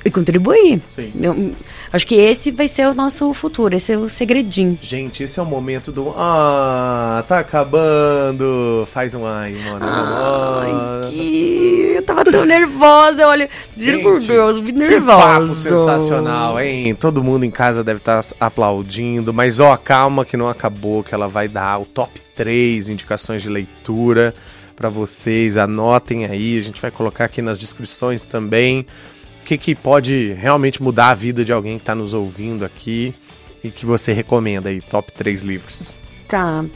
e 0.04 0.10
contribuir. 0.10 0.80
Sim. 0.94 1.12
Eu, 1.20 1.52
acho 1.92 2.06
que 2.06 2.14
esse 2.14 2.50
vai 2.50 2.68
ser 2.68 2.86
o 2.86 2.94
nosso 2.94 3.32
futuro, 3.34 3.74
esse 3.74 3.92
é 3.92 3.98
o 3.98 4.08
segredinho. 4.08 4.78
Gente, 4.80 5.22
esse 5.22 5.38
é 5.38 5.42
o 5.42 5.46
momento 5.46 5.90
do. 5.90 6.14
Ah, 6.16 7.24
tá 7.26 7.38
acabando. 7.40 8.84
Faz 8.86 9.14
um 9.14 9.26
ai, 9.26 9.52
mano. 9.52 9.86
Ai, 9.86 11.10
que... 11.10 11.92
Eu 11.96 12.02
tava 12.02 12.24
tão 12.24 12.44
nervosa, 12.44 13.26
olha. 13.26 13.48
Juro 13.76 14.00
por 14.00 14.20
Deus, 14.20 14.58
me 14.58 14.72
Que 14.72 14.78
nervosa. 14.78 15.22
papo 15.22 15.54
sensacional, 15.54 16.60
hein? 16.60 16.94
Todo 16.94 17.24
mundo 17.24 17.44
em 17.44 17.50
casa 17.50 17.82
deve 17.82 17.98
estar 17.98 18.24
aplaudindo, 18.38 19.32
mas 19.34 19.60
ó, 19.60 19.76
calma 19.76 20.24
que 20.24 20.36
não 20.36 20.48
acabou, 20.48 21.02
que 21.02 21.14
ela 21.14 21.28
vai 21.28 21.48
dar 21.48 21.80
o 21.80 21.84
top 21.84 22.20
3 22.36 22.88
indicações 22.88 23.42
de 23.42 23.48
leitura 23.48 24.34
pra 24.76 24.88
vocês. 24.88 25.56
Anotem 25.56 26.24
aí, 26.24 26.56
a 26.56 26.60
gente 26.60 26.80
vai 26.80 26.90
colocar 26.90 27.24
aqui 27.24 27.42
nas 27.42 27.58
descrições 27.58 28.24
também. 28.24 28.86
O 29.48 29.50
que, 29.50 29.56
que 29.56 29.74
pode 29.74 30.34
realmente 30.34 30.82
mudar 30.82 31.08
a 31.08 31.14
vida 31.14 31.42
de 31.42 31.54
alguém 31.54 31.78
que 31.78 31.84
tá 31.86 31.94
nos 31.94 32.12
ouvindo 32.12 32.66
aqui 32.66 33.14
e 33.64 33.70
que 33.70 33.86
você 33.86 34.12
recomenda 34.12 34.68
aí, 34.68 34.82
top 34.82 35.10
3 35.10 35.40
livros. 35.40 35.84
Tá. 36.28 36.66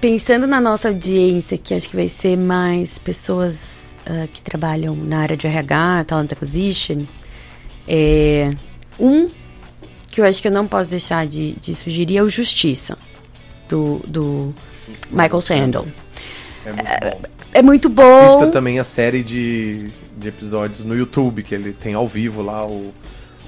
Pensando 0.00 0.46
na 0.46 0.58
nossa 0.58 0.88
audiência, 0.88 1.58
que 1.58 1.74
acho 1.74 1.86
que 1.86 1.94
vai 1.94 2.08
ser 2.08 2.38
mais 2.38 2.98
pessoas 2.98 3.94
ah, 4.06 4.26
que 4.32 4.40
trabalham 4.40 4.96
na 4.96 5.18
área 5.18 5.36
de 5.36 5.46
RH, 5.46 6.04
Talent 6.04 6.32
Acquisition, 6.32 7.04
é, 7.86 8.48
um 8.98 9.28
que 10.10 10.22
eu 10.22 10.24
acho 10.24 10.40
que 10.40 10.48
eu 10.48 10.52
não 10.52 10.66
posso 10.66 10.88
deixar 10.88 11.26
de, 11.26 11.52
de 11.60 11.74
sugerir 11.74 12.16
é 12.16 12.22
o 12.22 12.30
Justiça, 12.30 12.96
do, 13.68 14.00
do 14.06 14.54
Michael 15.10 15.42
Sandel. 15.42 15.86
É 16.64 16.70
muito 16.72 16.80
bom. 17.20 17.28
É 17.52 17.62
muito 17.62 17.88
bom. 17.90 18.24
Assista 18.24 18.46
também 18.46 18.80
a 18.80 18.84
série 18.84 19.22
de, 19.22 19.92
de 20.16 20.28
episódios 20.28 20.84
no 20.84 20.96
YouTube, 20.96 21.42
que 21.42 21.54
ele 21.54 21.72
tem 21.72 21.94
ao 21.94 22.06
vivo 22.08 22.42
lá, 22.42 22.66
o, 22.66 22.92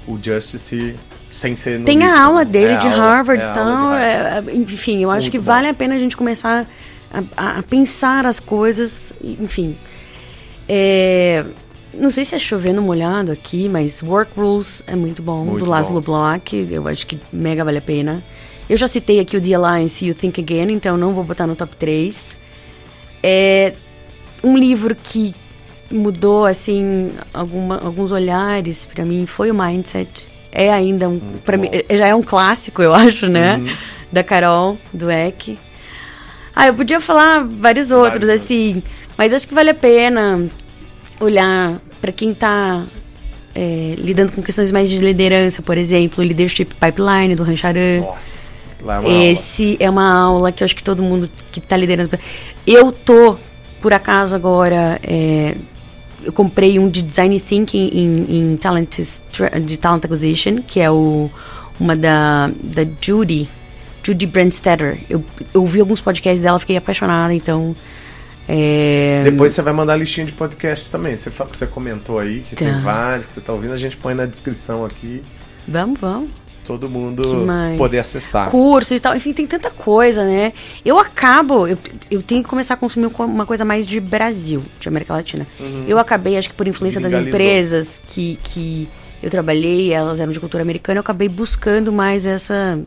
o 0.07 0.19
Justice, 0.21 0.95
sem 1.31 1.55
ser 1.55 1.79
no 1.79 1.85
Tem 1.85 1.99
livro, 1.99 2.13
a 2.13 2.21
aula 2.23 2.39
né? 2.43 2.51
dele 2.51 2.73
É 2.73 2.75
a 2.75 2.79
de 2.79 2.87
aula- 2.87 2.97
Harvard 3.15 3.41
é 3.43 3.45
e 3.45 3.49
a 3.49 3.53
tal. 3.53 3.67
aula 3.67 3.97
de 3.97 4.03
Harvard. 4.05 4.49
é, 4.49 4.53
é, 4.53 4.55
enfim, 4.57 5.01
eu 5.01 5.11
acho 5.11 5.21
Muito 5.23 5.31
que 5.31 5.39
bom. 5.39 5.45
vale 5.45 5.67
a 5.67 5.73
pena 5.73 5.95
a 5.95 5.99
gente 5.99 6.15
começar 6.17 6.65
a, 7.11 7.23
a- 7.37 7.59
a 7.59 7.63
pensar 7.63 8.25
as 8.25 8.39
coisas. 8.39 9.11
Enfim. 9.23 9.77
É, 10.67 11.45
não 11.93 12.09
sei 12.09 12.25
se 12.25 12.35
é 12.35 12.39
chovendo 12.39 12.81
molhado 12.81 13.31
aqui, 13.31 13.69
mas 13.69 14.03
Work 14.03 14.31
Rules 14.35 14.83
é 14.87 14.95
muito 14.95 15.21
bom, 15.21 15.45
Muito 15.45 15.63
do 15.65 15.69
Laszlo. 15.71 16.01
Block. 16.01 16.67
Eu 16.69 16.87
acho 16.87 17.07
que 17.07 17.19
mega 17.31 17.63
vale 17.63 17.77
a 17.77 17.81
pena. 17.81 18.23
Eu 18.69 18.75
já 18.75 18.87
citei 18.87 19.19
aqui 19.19 19.37
o 19.37 19.41
The 19.41 19.53
Alliance 19.53 20.05
e 20.05 20.11
o 20.11 20.15
Think 20.15 20.41
Again, 20.41 20.73
então 20.73 20.97
não 20.97 21.13
vou 21.13 21.23
botar 21.23 21.47
no 21.47 21.55
top 21.55 21.75
3. 21.77 22.35
É 23.23 23.73
um 24.43 24.57
livro 24.57 24.93
que 24.95 25.33
mudou, 25.91 26.45
assim, 26.45 27.11
alguma, 27.33 27.77
alguns 27.83 28.11
olhares 28.11 28.85
pra 28.85 29.03
mim 29.05 29.25
foi 29.25 29.51
o 29.51 29.55
Mindset. 29.55 30.27
É 30.51 30.71
ainda 30.71 31.07
um. 31.09 31.17
Bom. 31.17 31.57
mim, 31.57 31.69
é- 31.71 31.97
já 31.97 32.07
é 32.07 32.15
um 32.15 32.23
clássico, 32.23 32.81
eu 32.81 32.93
acho, 32.95 33.27
né? 33.27 33.57
Uhum. 33.57 33.67
Da 34.11 34.23
Carol, 34.23 34.77
do 34.93 35.11
Eck. 35.11 35.57
Ah, 36.55 36.67
eu 36.67 36.73
podia 36.73 36.99
falar 36.99 37.43
vários 37.43 37.91
outros, 37.91 38.25
Vários 38.25 38.41
assim. 38.43 38.81
Mas 39.17 39.33
acho 39.33 39.47
que 39.47 39.53
vale 39.53 39.69
a 39.69 39.73
pena 39.75 40.47
olhar 41.19 41.79
pra 42.01 42.11
quem 42.11 42.33
tá 42.33 42.85
é, 43.53 43.95
lidando 43.97 44.31
com 44.31 44.41
questões 44.41 44.71
mais 44.71 44.89
de 44.89 44.97
liderança, 44.97 45.61
por 45.61 45.77
exemplo, 45.77 46.23
o 46.23 46.27
Leadership 46.27 46.65
Pipeline 46.65 47.35
do 47.35 47.43
Rancharan. 47.43 48.01
Nossa, 48.01 48.51
lá 48.83 48.95
é 48.95 48.99
uma 48.99 49.07
aula. 49.09 49.23
Esse 49.25 49.77
é 49.79 49.89
uma 49.89 50.19
aula 50.19 50.51
que 50.51 50.63
eu 50.63 50.65
acho 50.65 50.75
que 50.75 50.83
todo 50.83 51.01
mundo 51.03 51.29
que 51.51 51.59
tá 51.61 51.75
liderando. 51.77 52.17
Eu 52.65 52.91
tô, 52.91 53.37
por 53.81 53.93
acaso, 53.93 54.33
agora. 54.35 54.99
é, 55.03 55.55
eu 56.23 56.33
comprei 56.33 56.77
um 56.79 56.89
de 56.89 57.01
Design 57.01 57.39
Thinking 57.39 57.89
em, 57.93 58.51
em 58.51 58.57
talent, 58.57 58.99
de 59.65 59.77
Talent 59.77 60.03
Acquisition, 60.05 60.57
que 60.65 60.79
é 60.79 60.89
o, 60.89 61.29
uma 61.79 61.95
da, 61.95 62.49
da 62.63 62.83
Judy, 63.01 63.49
Judy 64.03 64.25
Brandstetter. 64.25 64.99
Eu, 65.09 65.23
eu 65.53 65.61
ouvi 65.61 65.79
alguns 65.79 66.01
podcasts 66.01 66.41
dela, 66.43 66.57
fiquei 66.59 66.77
apaixonada, 66.77 67.33
então. 67.33 67.75
é, 68.47 69.21
Depois 69.23 69.53
você 69.53 69.61
vai 69.61 69.73
mandar 69.73 69.93
a 69.93 69.97
listinha 69.97 70.25
de 70.25 70.31
podcasts 70.31 70.89
também. 70.89 71.15
Você, 71.15 71.29
você 71.29 71.67
comentou 71.67 72.19
aí 72.19 72.41
que 72.47 72.55
tem 72.55 72.71
Tá. 72.71 72.79
vários 72.79 73.25
que 73.25 73.33
você 73.33 73.41
tá 73.41 73.53
ouvindo, 73.53 73.73
a 73.73 73.77
gente 73.77 73.97
põe 73.97 74.13
na 74.13 74.25
descrição 74.25 74.85
aqui. 74.85 75.21
Vamos, 75.67 75.99
vamos. 75.99 76.29
Todo 76.67 76.89
mundo 76.89 77.23
poder 77.77 77.99
acessar. 77.99 78.51
cursos 78.51 78.91
e 78.91 78.99
tal, 78.99 79.15
enfim, 79.15 79.31
tem 79.33 79.47
tanta 79.47 79.69
coisa, 79.69 80.23
né? 80.25 80.51
Eu 80.85 80.99
acabo, 80.99 81.65
eu, 81.67 81.77
eu 82.11 82.21
tenho 82.21 82.43
que 82.43 82.49
começar 82.49 82.73
a 82.73 82.77
consumir 82.77 83.09
co- 83.09 83.23
uma 83.25 83.45
coisa 83.45 83.63
mais 83.63 83.87
de 83.87 83.99
Brasil, 83.99 84.61
de 84.79 84.87
América 84.89 85.13
Latina. 85.13 85.47
Eu 85.87 85.97
acabei, 85.97 86.37
acho 86.37 86.49
que 86.49 86.55
por 86.55 86.67
influência 86.67 86.99
das 86.99 87.13
empresas 87.29 88.01
que, 88.05 88.37
que 88.43 88.87
eu 89.23 89.29
trabalhei, 89.29 89.93
elas 89.93 90.19
eram 90.19 90.31
de 90.31 90.39
cultura 90.39 90.61
americana, 90.61 90.97
eu 90.97 91.01
acabei 91.01 91.29
buscando 91.29 91.91
mais 91.91 92.25
essa, 92.25 92.77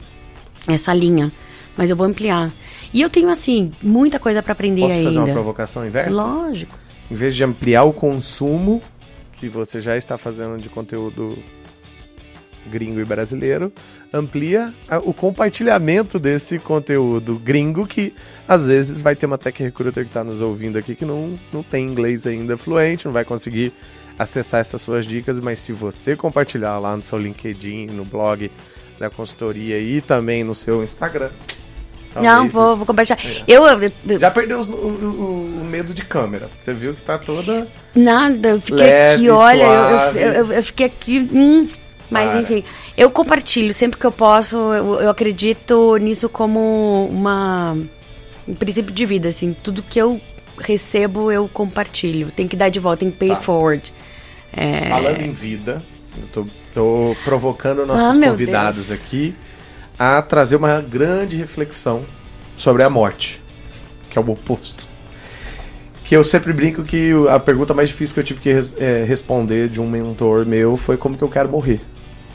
essa 0.68 0.92
linha. 0.94 1.32
Mas 1.76 1.88
eu 1.88 1.96
vou 1.96 2.06
ampliar. 2.06 2.52
E 2.92 3.00
eu 3.00 3.08
tenho, 3.08 3.30
assim, 3.30 3.70
muita 3.82 4.18
coisa 4.18 4.42
pra 4.42 4.52
aprender 4.52 4.82
Posso 4.82 4.92
ainda. 4.92 5.04
fazer 5.04 5.18
uma 5.20 5.32
provocação 5.32 5.86
inversa? 5.86 6.22
Lógico. 6.22 6.76
Em 7.10 7.14
vez 7.14 7.34
de 7.34 7.42
ampliar 7.44 7.84
o 7.84 7.92
consumo 7.92 8.82
que 9.32 9.48
você 9.48 9.80
já 9.80 9.96
está 9.96 10.18
fazendo 10.18 10.60
de 10.60 10.68
conteúdo 10.68 11.38
gringo 12.70 13.00
e 13.00 13.04
brasileiro, 13.04 13.72
amplia 14.12 14.72
o 15.04 15.12
compartilhamento 15.12 16.18
desse 16.18 16.58
conteúdo 16.58 17.38
gringo 17.44 17.86
que 17.86 18.14
às 18.48 18.66
vezes 18.66 19.00
vai 19.00 19.14
ter 19.16 19.26
uma 19.26 19.36
tech 19.38 19.62
recruiter 19.62 20.04
que 20.04 20.10
está 20.10 20.22
nos 20.24 20.40
ouvindo 20.40 20.78
aqui 20.78 20.94
que 20.94 21.04
não, 21.04 21.38
não 21.52 21.62
tem 21.62 21.84
inglês 21.86 22.26
ainda 22.26 22.56
fluente, 22.56 23.04
não 23.06 23.12
vai 23.12 23.24
conseguir 23.24 23.72
acessar 24.18 24.60
essas 24.60 24.80
suas 24.82 25.06
dicas, 25.06 25.38
mas 25.40 25.58
se 25.60 25.72
você 25.72 26.14
compartilhar 26.14 26.78
lá 26.78 26.94
no 26.96 27.02
seu 27.02 27.18
LinkedIn, 27.18 27.86
no 27.86 28.04
blog 28.04 28.50
da 28.98 29.08
consultoria 29.10 29.78
e 29.78 30.00
também 30.00 30.44
no 30.44 30.54
seu 30.54 30.84
Instagram. 30.84 31.30
Não, 32.14 32.22
talvez 32.22 32.52
vou, 32.52 32.68
isso- 32.68 32.76
vou 32.78 32.86
compartilhar. 32.86 33.18
É. 33.24 33.44
Eu, 33.46 33.64
eu- 33.66 34.18
Já 34.18 34.30
perdeu 34.32 34.58
os- 34.58 34.68
o, 34.68 34.72
o- 34.72 35.60
o 35.62 35.64
medo 35.64 35.94
de 35.94 36.04
câmera. 36.04 36.50
Você 36.58 36.74
viu 36.74 36.92
que 36.92 37.00
tá 37.02 37.16
toda. 37.16 37.68
Nada, 37.94 38.48
eu 38.50 38.60
fiquei 38.60 38.84
Leve, 38.84 39.14
aqui, 39.14 39.30
olha, 39.30 39.62
eu, 40.16 40.32
eu, 40.32 40.52
eu 40.52 40.62
fiquei 40.64 40.86
aqui. 40.86 41.28
hum, 41.32 41.68
mas 42.10 42.30
Para. 42.32 42.40
enfim, 42.40 42.64
eu 42.96 43.10
compartilho 43.10 43.72
sempre 43.72 43.98
que 43.98 44.06
eu 44.06 44.12
posso. 44.12 44.56
Eu, 44.56 45.00
eu 45.00 45.10
acredito 45.10 45.96
nisso 45.96 46.28
como 46.28 47.08
uma 47.10 47.76
um 48.48 48.54
princípio 48.54 48.92
de 48.92 49.06
vida, 49.06 49.28
assim. 49.28 49.54
Tudo 49.62 49.82
que 49.82 49.98
eu 49.98 50.20
recebo, 50.58 51.30
eu 51.30 51.48
compartilho. 51.48 52.30
Tem 52.30 52.48
que 52.48 52.56
dar 52.56 52.68
de 52.68 52.80
volta, 52.80 52.98
tem 53.00 53.10
que 53.10 53.16
pay 53.18 53.28
Tá. 53.30 53.36
forward. 53.36 53.92
É, 54.52 54.88
Falando 54.88 55.20
em 55.22 55.32
vida, 55.32 55.82
eu 56.20 56.26
tô, 56.26 56.46
tô 56.74 57.16
provocando 57.24 57.86
nossos 57.86 58.18
Ah, 58.20 58.28
convidados 58.30 58.88
Deus. 58.88 59.00
aqui 59.00 59.34
a 59.98 60.20
trazer 60.20 60.56
uma 60.56 60.80
grande 60.80 61.36
reflexão 61.36 62.04
sobre 62.56 62.82
a 62.82 62.90
morte, 62.90 63.40
que 64.10 64.18
é 64.18 64.20
o 64.20 64.28
oposto. 64.30 64.88
Que 66.04 66.16
eu 66.16 66.24
sempre 66.24 66.52
brinco 66.52 66.82
que 66.82 67.12
a 67.28 67.38
pergunta 67.38 67.72
mais 67.72 67.88
difícil 67.90 68.14
que 68.14 68.20
eu 68.20 68.24
tive 68.24 68.40
que 68.40 68.52
res- 68.52 68.74
é, 68.80 69.04
responder 69.04 69.68
de 69.68 69.80
um 69.80 69.88
mentor 69.88 70.44
meu 70.44 70.76
foi 70.76 70.96
como 70.96 71.16
que 71.16 71.22
eu 71.22 71.28
quero 71.28 71.48
morrer, 71.48 71.80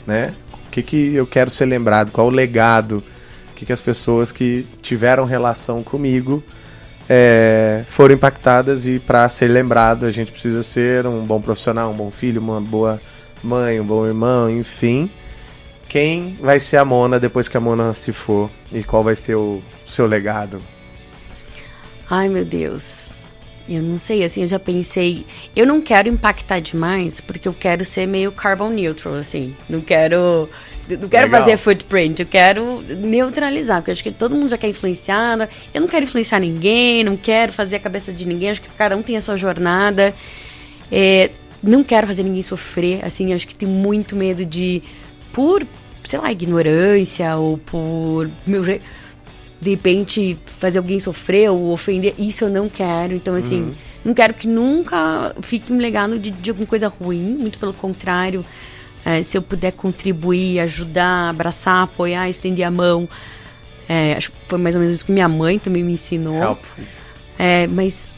né? 0.05 0.33
O 0.67 0.69
que, 0.71 0.81
que 0.81 1.15
eu 1.15 1.25
quero 1.25 1.49
ser 1.49 1.65
lembrado, 1.65 2.11
qual 2.11 2.27
o 2.27 2.29
legado, 2.29 3.03
o 3.51 3.55
que, 3.55 3.65
que 3.65 3.73
as 3.73 3.81
pessoas 3.81 4.31
que 4.31 4.67
tiveram 4.81 5.25
relação 5.25 5.81
comigo 5.83 6.43
é, 7.09 7.83
foram 7.87 8.15
impactadas 8.15 8.87
e 8.87 8.99
para 8.99 9.27
ser 9.29 9.47
lembrado 9.47 10.05
a 10.05 10.11
gente 10.11 10.31
precisa 10.31 10.63
ser 10.63 11.05
um 11.05 11.23
bom 11.23 11.39
profissional, 11.39 11.91
um 11.91 11.95
bom 11.95 12.11
filho, 12.11 12.41
uma 12.41 12.59
boa 12.59 12.99
mãe, 13.43 13.79
um 13.79 13.85
bom 13.85 14.05
irmão, 14.05 14.49
enfim. 14.49 15.09
Quem 15.87 16.37
vai 16.41 16.59
ser 16.59 16.77
a 16.77 16.85
Mona 16.85 17.19
depois 17.19 17.47
que 17.47 17.55
a 17.55 17.59
Mona 17.59 17.93
se 17.93 18.11
for 18.11 18.49
e 18.71 18.83
qual 18.83 19.03
vai 19.03 19.15
ser 19.15 19.35
o 19.35 19.61
seu 19.85 20.05
legado? 20.07 20.61
Ai, 22.09 22.27
meu 22.27 22.43
Deus. 22.43 23.09
Eu 23.67 23.81
não 23.81 23.97
sei, 23.97 24.23
assim, 24.23 24.41
eu 24.41 24.47
já 24.47 24.59
pensei. 24.59 25.25
Eu 25.55 25.65
não 25.65 25.81
quero 25.81 26.07
impactar 26.07 26.59
demais, 26.59 27.19
porque 27.19 27.47
eu 27.47 27.53
quero 27.53 27.83
ser 27.83 28.05
meio 28.05 28.31
carbon 28.31 28.69
neutral, 28.69 29.15
assim. 29.15 29.55
Não 29.67 29.81
quero. 29.81 30.47
Não 30.87 31.09
quero 31.09 31.25
Legal. 31.25 31.41
fazer 31.41 31.57
footprint, 31.57 32.19
eu 32.19 32.27
quero 32.27 32.83
neutralizar, 32.83 33.77
porque 33.77 33.89
acho 33.89 34.03
que 34.03 34.11
todo 34.11 34.35
mundo 34.35 34.49
já 34.49 34.57
quer 34.57 34.67
influenciar. 34.67 35.49
Eu 35.73 35.81
não 35.81 35.87
quero 35.87 36.03
influenciar 36.03 36.39
ninguém, 36.39 37.03
não 37.03 37.17
quero 37.17 37.51
fazer 37.51 37.77
a 37.77 37.79
cabeça 37.79 38.13
de 38.13 38.23
ninguém, 38.23 38.51
acho 38.51 38.61
que 38.61 38.69
cada 38.69 38.95
um 38.95 39.01
tem 39.01 39.17
a 39.17 39.21
sua 39.21 39.35
jornada. 39.35 40.13
É, 40.91 41.31
não 41.63 41.83
quero 41.83 42.05
fazer 42.05 42.21
ninguém 42.21 42.43
sofrer, 42.43 43.03
assim, 43.03 43.31
eu 43.31 43.35
acho 43.35 43.47
que 43.47 43.55
tenho 43.55 43.71
muito 43.71 44.15
medo 44.15 44.45
de, 44.45 44.83
por, 45.33 45.65
sei 46.03 46.19
lá, 46.19 46.31
ignorância 46.31 47.35
ou 47.35 47.57
por 47.57 48.29
meu 48.45 48.61
de 49.59 49.69
repente 49.69 50.37
fazer 50.45 50.77
alguém 50.77 50.99
sofrer 50.99 51.49
ou 51.49 51.71
ofender, 51.71 52.13
isso 52.17 52.43
eu 52.43 52.49
não 52.49 52.69
quero. 52.69 53.13
Então, 53.13 53.35
assim, 53.35 53.75
não 54.03 54.13
quero 54.13 54.33
que 54.33 54.47
nunca 54.47 55.35
fique 55.41 55.71
um 55.71 55.77
legado 55.77 56.19
de, 56.19 56.31
de 56.31 56.49
alguma 56.49 56.67
coisa 56.67 56.87
ruim, 56.87 57.21
muito 57.21 57.57
pelo 57.57 57.73
contrário. 57.73 58.45
É, 59.03 59.21
se 59.21 59.37
eu 59.37 59.41
puder 59.41 59.71
contribuir, 59.71 60.59
ajudar, 60.59 61.29
abraçar, 61.29 61.83
apoiar, 61.83 62.27
estender 62.29 62.65
a 62.65 62.71
mão. 62.71 63.07
É, 63.87 64.13
acho 64.13 64.31
que 64.31 64.37
foi 64.47 64.57
mais 64.57 64.75
ou 64.75 64.81
menos 64.81 64.95
isso 64.95 65.05
que 65.05 65.11
minha 65.11 65.29
mãe 65.29 65.59
também 65.59 65.83
me 65.83 65.93
ensinou. 65.93 66.41
Helpful. 66.41 66.83
É, 67.37 67.67
mas 67.67 68.15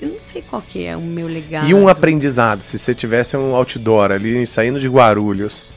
eu 0.00 0.08
não 0.08 0.20
sei 0.20 0.42
qual 0.42 0.60
que 0.60 0.84
é 0.84 0.96
o 0.96 1.00
meu 1.00 1.28
legado. 1.28 1.68
E 1.68 1.74
um 1.74 1.88
aprendizado, 1.88 2.60
se 2.60 2.78
você 2.78 2.94
tivesse 2.94 3.36
um 3.36 3.54
outdoor 3.54 4.10
ali 4.10 4.44
saindo 4.46 4.80
de 4.80 4.88
Guarulhos, 4.88 5.74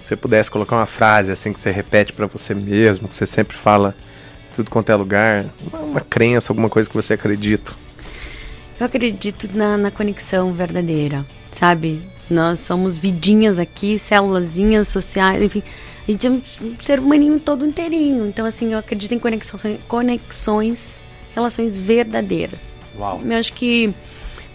você 0.00 0.16
pudesse 0.16 0.50
colocar 0.50 0.76
uma 0.76 0.86
frase 0.86 1.32
assim 1.32 1.52
que 1.52 1.60
você 1.60 1.70
repete 1.70 2.12
para 2.12 2.26
você 2.26 2.54
mesmo, 2.54 3.08
que 3.08 3.14
você 3.14 3.26
sempre 3.26 3.56
fala 3.56 3.94
tudo 4.54 4.70
quanto 4.70 4.90
é 4.90 4.96
lugar, 4.96 5.46
uma, 5.66 5.78
uma, 5.80 6.00
crença, 6.00 6.52
alguma 6.52 6.68
coisa 6.68 6.88
que 6.88 6.94
você 6.94 7.14
acredita. 7.14 7.72
Eu 8.78 8.86
acredito 8.86 9.48
na, 9.54 9.76
na 9.76 9.90
conexão 9.90 10.52
verdadeira, 10.52 11.24
sabe? 11.52 12.02
Nós 12.28 12.60
somos 12.60 12.98
vidinhas 12.98 13.58
aqui, 13.58 13.98
célulazinhas 13.98 14.88
sociais, 14.88 15.42
enfim. 15.42 15.62
A 16.08 16.10
gente 16.10 16.26
é 16.26 16.30
um 16.30 16.42
ser 16.80 16.98
humaninho 16.98 17.38
todo 17.38 17.66
inteirinho. 17.66 18.26
Então, 18.26 18.46
assim, 18.46 18.72
eu 18.72 18.78
acredito 18.78 19.12
em 19.12 19.18
conexões, 19.18 19.78
conexões 19.86 21.00
relações 21.34 21.78
verdadeiras. 21.78 22.74
Uau. 22.98 23.20
Eu 23.24 23.36
acho 23.36 23.52
que 23.52 23.92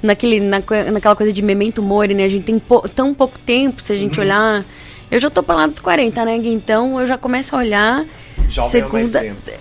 naquele, 0.04 0.40
na, 0.40 0.62
naquela 0.92 1.16
coisa 1.16 1.32
de 1.32 1.42
memento 1.42 1.82
mori, 1.82 2.14
né? 2.14 2.26
A 2.26 2.30
gente 2.30 2.44
tem 2.44 2.60
po, 2.60 2.88
tão 2.90 3.14
pouco 3.14 3.40
tempo, 3.40 3.82
se 3.82 3.94
a 3.94 3.98
gente 3.98 4.20
uhum. 4.20 4.26
olhar... 4.26 4.66
Eu 5.16 5.20
já 5.22 5.30
tô 5.30 5.42
pra 5.42 5.56
lá 5.56 5.66
dos 5.66 5.80
40, 5.80 6.26
né, 6.26 6.38
Gui? 6.38 6.50
Então, 6.50 7.00
eu 7.00 7.08
já 7.08 7.18
começo 7.18 7.56
a 7.56 7.60
olhar... 7.60 8.06
Jovem 8.50 8.70
segunda... 8.70 8.98
mais 8.98 9.12
tempo. 9.12 9.52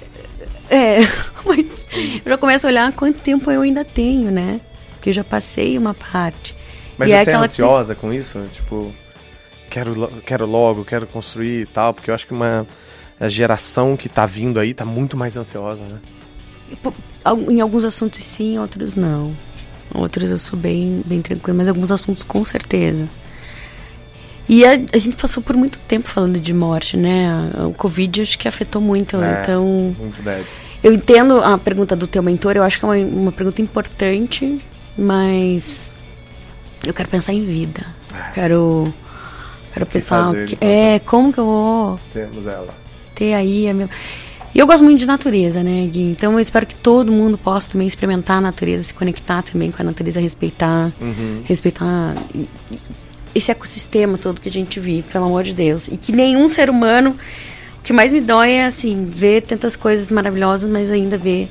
É, 0.69 0.99
mas 1.47 1.87
eu 2.27 2.31
já 2.31 2.37
começo 2.37 2.67
a 2.67 2.71
olhar 2.71 2.93
quanto 2.93 3.21
tempo 3.21 3.49
eu 3.53 3.63
ainda 3.63 3.85
tenho, 3.85 4.33
né? 4.33 4.61
Porque 4.97 5.11
eu 5.11 5.15
já 5.15 5.23
passei 5.23 5.79
uma 5.79 5.95
parte. 5.95 6.57
Mas 6.99 7.09
e 7.09 7.13
é 7.13 7.23
você 7.23 7.31
é, 7.31 7.33
é 7.35 7.37
ansiosa 7.37 7.95
com 7.95 8.13
isso? 8.13 8.43
Tipo, 8.53 8.93
quero, 9.71 10.09
quero 10.27 10.45
logo, 10.45 10.85
quero 10.85 11.07
construir 11.07 11.61
e 11.61 11.67
tal, 11.67 11.95
porque 11.95 12.11
eu 12.11 12.17
acho 12.17 12.27
que 12.27 12.33
uma 12.33 12.67
a 13.21 13.29
geração 13.29 13.97
que 13.97 14.09
tá 14.09 14.27
vindo 14.27 14.59
aí 14.59 14.75
tá 14.75 14.85
muito 14.85 15.17
mais 15.17 15.37
ansiosa, 15.37 15.85
né? 15.85 16.01
Em 17.49 17.61
alguns 17.61 17.85
assuntos 17.85 18.25
sim, 18.25 18.59
outros 18.59 18.97
não. 18.97 19.37
Outros 19.95 20.33
eu 20.33 20.39
sou 20.39 20.59
bem, 20.59 21.01
bem 21.07 21.23
tranquila, 21.23 21.59
mas 21.59 21.69
alguns 21.69 21.93
assuntos 21.93 22.25
com 22.25 22.45
certeza. 22.45 23.09
E 24.49 24.65
a, 24.65 24.73
a, 24.93 24.99
gente 24.99 25.17
passou 25.17 25.43
por 25.43 25.57
muito 25.57 25.79
tempo 25.81 26.09
falando 26.09 26.39
de 26.39 26.53
morte, 26.53 26.97
né? 26.97 27.51
O 27.67 27.73
Covid 27.73 28.23
acho 28.23 28.39
que 28.39 28.47
afetou 28.47 28.81
muito, 28.81 29.17
é, 29.23 29.41
então... 29.41 29.95
Muito 29.99 30.23
deve. 30.23 30.45
Eu 30.83 30.93
entendo 30.93 31.39
a 31.39 31.57
pergunta 31.57 31.97
do 31.97 32.07
teu 32.07 32.23
mentor, 32.23 32.57
eu 32.57 32.63
acho 32.63 32.79
que 32.79 32.85
é 32.85 32.89
uma, 32.89 32.97
uma 32.97 33.33
pergunta 33.33 33.63
importante, 33.63 34.59
mas 34.99 35.91
eu 36.87 36.93
quero 36.93 37.09
pensar 37.09 37.33
em 37.33 37.43
vida. 37.43 37.87
É. 38.13 38.33
Quero 38.33 38.93
quero 39.73 39.87
pensar 39.87 40.33
que, 40.45 40.57
é 40.61 41.01
como 41.01 41.33
que 41.33 41.41
eu 41.41 41.45
vou 41.45 42.01
temos 42.13 42.47
ela 42.47 42.73
ter 43.13 43.35
aí 43.35 43.69
a 43.69 43.75
minha 43.75 43.91
e 44.55 44.59
eu 44.61 44.69
gosto 44.69 44.85
muito 44.85 45.01
de 45.01 45.07
natureza, 45.07 45.65
né, 45.65 45.85
Gui? 45.89 46.03
Então 46.03 46.35
eu 46.35 46.39
espero 46.39 46.65
que 46.65 46.77
todo 46.77 47.11
mundo 47.11 47.37
possa 47.37 47.73
também 47.73 47.89
experimentar 47.89 48.37
a 48.37 48.41
natureza, 48.41 48.85
se 48.85 48.95
conectar 48.95 49.43
também 49.43 49.73
com 49.73 49.83
a 49.83 49.85
natureza, 49.85 50.21
respeitar, 50.21 50.93
uhum. 51.01 51.43
respeitar 51.45 52.15
esse 53.35 53.51
ecossistema 53.51 54.17
todo 54.19 54.41
que 54.41 54.49
a 54.49 54.53
gente 54.53 54.79
vive, 54.79 55.03
pelo 55.03 55.27
amor 55.27 55.45
de 55.45 55.55
Deus. 55.55 55.89
E 55.89 55.97
que 55.97 56.13
nenhum 56.13 56.49
ser 56.49 56.71
humano. 56.71 57.17
O 57.79 57.83
que 57.85 57.93
mais 57.93 58.15
me 58.15 58.21
dói 58.21 58.53
é, 58.53 58.65
assim, 58.65 59.05
ver 59.05 59.43
tantas 59.43 59.77
coisas 59.77 60.11
maravilhosas, 60.11 60.71
mas 60.71 60.91
ainda 60.91 61.19
ver 61.19 61.51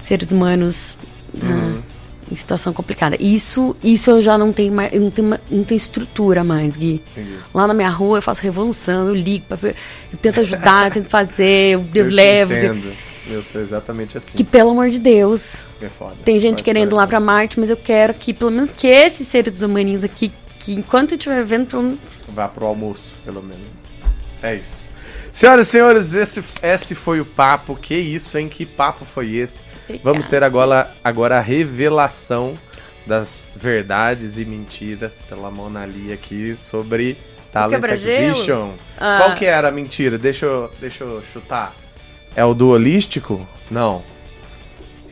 seres 0.00 0.32
humanos. 0.32 0.96
Né, 1.32 1.48
uhum 1.48 1.82
em 2.30 2.36
situação 2.36 2.72
complicada. 2.72 3.16
Isso, 3.18 3.76
isso 3.82 4.10
eu 4.10 4.22
já 4.22 4.36
não 4.36 4.52
tenho 4.52 4.72
mais, 4.72 4.92
não 4.92 5.10
tenho, 5.10 5.28
não 5.50 5.64
tenho 5.64 5.76
estrutura 5.76 6.44
mais, 6.44 6.76
Gui. 6.76 7.02
Entendi. 7.12 7.36
Lá 7.54 7.66
na 7.66 7.74
minha 7.74 7.88
rua 7.88 8.18
eu 8.18 8.22
faço 8.22 8.42
revolução, 8.42 9.08
eu 9.08 9.14
ligo, 9.14 9.46
pra, 9.46 9.58
eu 9.70 10.18
tento 10.20 10.40
ajudar, 10.40 10.86
eu 10.88 10.90
tento 10.92 11.08
fazer, 11.08 11.74
eu, 11.74 11.86
eu, 11.94 12.04
eu 12.04 12.10
levo. 12.10 12.54
Entendo. 12.54 12.92
Eu 13.28 13.42
sou 13.42 13.60
exatamente 13.60 14.16
assim. 14.16 14.36
Que 14.36 14.44
pelo 14.44 14.70
amor 14.70 14.88
de 14.88 14.98
Deus. 14.98 15.66
É 15.80 15.88
foda. 15.88 16.16
Tem 16.24 16.38
gente 16.38 16.62
querendo 16.62 16.92
ir 16.92 16.94
lá 16.94 17.06
para 17.06 17.20
Marte, 17.20 17.60
mas 17.60 17.68
eu 17.68 17.76
quero 17.76 18.14
que 18.14 18.32
pelo 18.32 18.50
menos 18.50 18.70
que 18.70 18.86
esses 18.86 19.28
seres 19.28 19.60
humaninhos 19.60 20.02
aqui, 20.02 20.32
que 20.58 20.72
enquanto 20.72 21.12
eu 21.12 21.18
estiver 21.18 21.44
vendo, 21.44 21.66
pelo 21.66 21.98
vá 22.28 22.48
pro 22.48 22.66
almoço, 22.66 23.12
pelo 23.24 23.42
menos. 23.42 23.66
É 24.42 24.54
isso. 24.54 24.88
Senhoras 25.32 25.68
e 25.68 25.70
senhores, 25.70 26.14
esse, 26.14 26.42
esse 26.62 26.94
foi 26.94 27.20
o 27.20 27.24
papo. 27.24 27.76
Que 27.76 27.94
isso, 27.94 28.38
hein? 28.38 28.48
Que 28.48 28.64
papo 28.64 29.04
foi 29.04 29.34
esse? 29.34 29.62
Obrigada. 29.84 30.10
Vamos 30.10 30.26
ter 30.26 30.42
agora, 30.42 30.94
agora 31.04 31.36
a 31.38 31.40
revelação 31.40 32.58
das 33.06 33.54
verdades 33.58 34.38
e 34.38 34.44
mentiras 34.44 35.22
pela 35.22 35.50
Mona 35.50 35.84
Lee 35.84 36.12
aqui 36.12 36.54
sobre 36.54 37.16
Talent 37.52 37.82
Acquisition. 37.82 38.72
Ah. 38.98 39.18
Qual 39.22 39.34
que 39.34 39.46
era 39.46 39.68
a 39.68 39.70
mentira? 39.70 40.18
Deixa 40.18 40.46
eu, 40.46 40.70
deixa 40.80 41.04
eu 41.04 41.22
chutar. 41.22 41.74
É 42.34 42.44
o 42.44 42.54
do 42.54 42.70
holístico? 42.70 43.46
Não. 43.70 44.02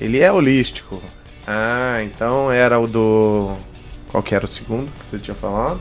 Ele 0.00 0.20
é 0.20 0.30
holístico. 0.30 1.02
Ah, 1.46 2.02
então 2.02 2.50
era 2.50 2.78
o 2.78 2.86
do. 2.86 3.54
Qual 4.08 4.22
que 4.22 4.34
era 4.34 4.44
o 4.44 4.48
segundo 4.48 4.90
que 4.92 5.06
você 5.06 5.18
tinha 5.18 5.34
falado? 5.34 5.80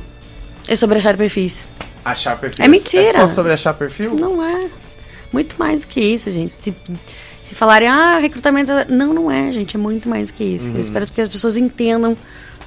É 0.67 0.75
sobre 0.75 0.97
achar 0.97 1.15
perfis. 1.17 1.67
Achar 2.03 2.39
perfil. 2.39 2.65
É 2.65 2.67
mentira. 2.67 3.09
É 3.09 3.13
só 3.13 3.27
sobre 3.27 3.53
achar 3.53 3.73
perfil? 3.73 4.15
Não 4.15 4.43
é. 4.43 4.69
Muito 5.31 5.57
mais 5.57 5.85
que 5.85 5.99
isso, 5.99 6.31
gente. 6.31 6.55
Se 6.55 6.73
se 7.45 7.53
falarem, 7.53 7.87
ah, 7.87 8.17
recrutamento. 8.17 8.71
Não, 8.89 9.13
não 9.13 9.29
é, 9.29 9.51
gente. 9.51 9.75
É 9.75 9.79
muito 9.79 10.09
mais 10.09 10.31
que 10.31 10.43
isso. 10.43 10.69
Uhum. 10.69 10.75
Eu 10.75 10.81
espero 10.81 11.05
que 11.05 11.21
as 11.21 11.29
pessoas 11.29 11.55
entendam 11.55 12.17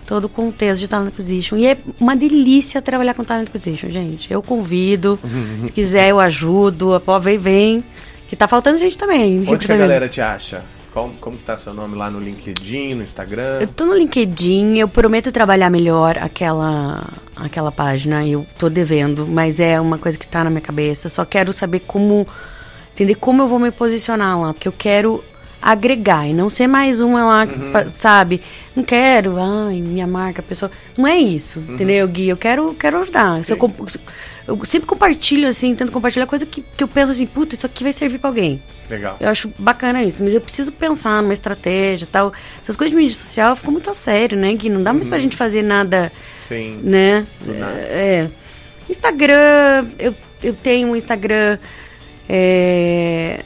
todo 0.07 0.27
o 0.27 0.29
contexto 0.29 0.81
de 0.81 0.89
Talent 0.89 1.09
Acquisition. 1.09 1.57
E 1.57 1.67
é 1.67 1.79
uma 1.99 2.15
delícia 2.15 2.81
trabalhar 2.81 3.15
com 3.15 3.25
Talent 3.25 3.49
Acquisition, 3.49 3.91
gente. 3.91 4.33
Eu 4.33 4.41
convido. 4.41 5.19
Uhum. 5.25 5.67
Se 5.67 5.73
quiser, 5.73 6.11
eu 6.11 6.21
ajudo. 6.21 7.03
Pô, 7.05 7.19
vem, 7.19 7.39
vem. 7.39 7.85
Que 8.29 8.37
tá 8.37 8.47
faltando 8.47 8.79
gente 8.79 8.97
também. 8.97 9.45
Onde 9.49 9.67
que 9.67 9.73
a 9.73 9.77
galera 9.77 10.09
te 10.09 10.21
acha? 10.21 10.63
Como, 10.93 11.15
como 11.15 11.37
que 11.37 11.45
tá 11.45 11.57
seu 11.57 11.73
nome 11.73 11.97
lá 11.97 12.11
no 12.11 12.21
LinkedIn, 12.21 12.95
no 12.95 13.03
Instagram? 13.03 13.59
Eu 13.61 13.69
tô 13.69 13.87
no 13.87 13.95
LinkedIn, 13.95 14.79
eu 14.79 14.89
prometo 14.89 15.33
trabalhar 15.33 15.71
melhor 15.71 16.19
aquela, 16.19 17.09
aquela 17.35 17.73
página. 17.73 18.27
Eu 18.27 18.47
tô 18.59 18.69
devendo, 18.69 19.27
mas 19.27 19.61
é 19.61 19.81
uma 19.81 19.97
coisa 19.97 20.19
que 20.19 20.29
tá 20.29 20.45
na 20.45 20.51
minha 20.51 20.61
cabeça. 20.61 21.09
Só 21.09 21.25
quero 21.25 21.53
saber 21.53 21.81
como 21.81 22.27
entender 22.95 23.15
como 23.15 23.43
eu 23.43 23.49
vou 23.49 23.59
me 23.59 23.71
posicionar 23.71 24.39
lá, 24.39 24.53
porque 24.53 24.69
eu 24.69 24.73
quero 24.77 25.25
agregar 25.61 26.27
e 26.29 26.33
não 26.33 26.49
ser 26.49 26.67
mais 26.67 27.01
uma 27.01 27.25
lá, 27.25 27.45
uhum. 27.45 27.93
sabe? 27.99 28.41
Não 28.75 28.83
quero, 28.85 29.37
ai, 29.39 29.81
minha 29.81 30.07
marca, 30.07 30.43
pessoa. 30.43 30.71
Não 30.97 31.07
é 31.07 31.17
isso, 31.17 31.61
uhum. 31.61 31.75
entendeu, 31.75 32.07
Gui? 32.09 32.29
Eu 32.29 32.37
quero, 32.37 32.75
quero 32.75 32.99
ajudar. 33.03 33.41
Eu, 33.49 33.59
eu, 34.47 34.65
sempre 34.65 34.87
compartilho, 34.87 35.49
assim, 35.49 35.75
tento 35.75 35.91
compartilhar 35.91 36.27
coisa 36.27 36.47
que, 36.47 36.63
que 36.77 36.83
eu 36.83 36.89
penso 36.89 37.13
assim, 37.13 37.27
puta, 37.27 37.55
isso 37.55 37.67
aqui 37.67 37.83
vai 37.83 37.93
servir 37.93 38.19
para 38.19 38.31
alguém. 38.31 38.63
Legal. 38.89 39.17
Eu 39.21 39.29
acho 39.29 39.53
bacana 39.59 40.03
isso, 40.03 40.23
mas 40.23 40.33
eu 40.33 40.41
preciso 40.41 40.73
pensar 40.73 41.21
numa 41.23 41.35
estratégia 41.35 42.05
e 42.05 42.09
tal. 42.09 42.33
Essas 42.63 42.77
coisas 42.77 42.91
de 42.91 42.97
mídia 42.97 43.19
social 43.19 43.57
ficam 43.57 43.73
muito 43.73 43.91
a 43.91 43.95
sério, 43.95 44.39
né, 44.39 44.55
Gui? 44.55 44.71
Não 44.71 44.83
dá 44.83 44.93
mais 44.93 45.07
uhum. 45.07 45.11
pra 45.11 45.19
gente 45.19 45.37
fazer 45.37 45.63
nada. 45.63 46.13
Sim. 46.43 46.81
Né? 46.83 47.27
É, 47.47 48.29
é. 48.29 48.31
Instagram, 48.89 49.87
eu, 49.99 50.15
eu 50.43 50.55
tenho 50.55 50.89
um 50.89 50.97
Instagram 50.97 51.59
é... 52.29 53.41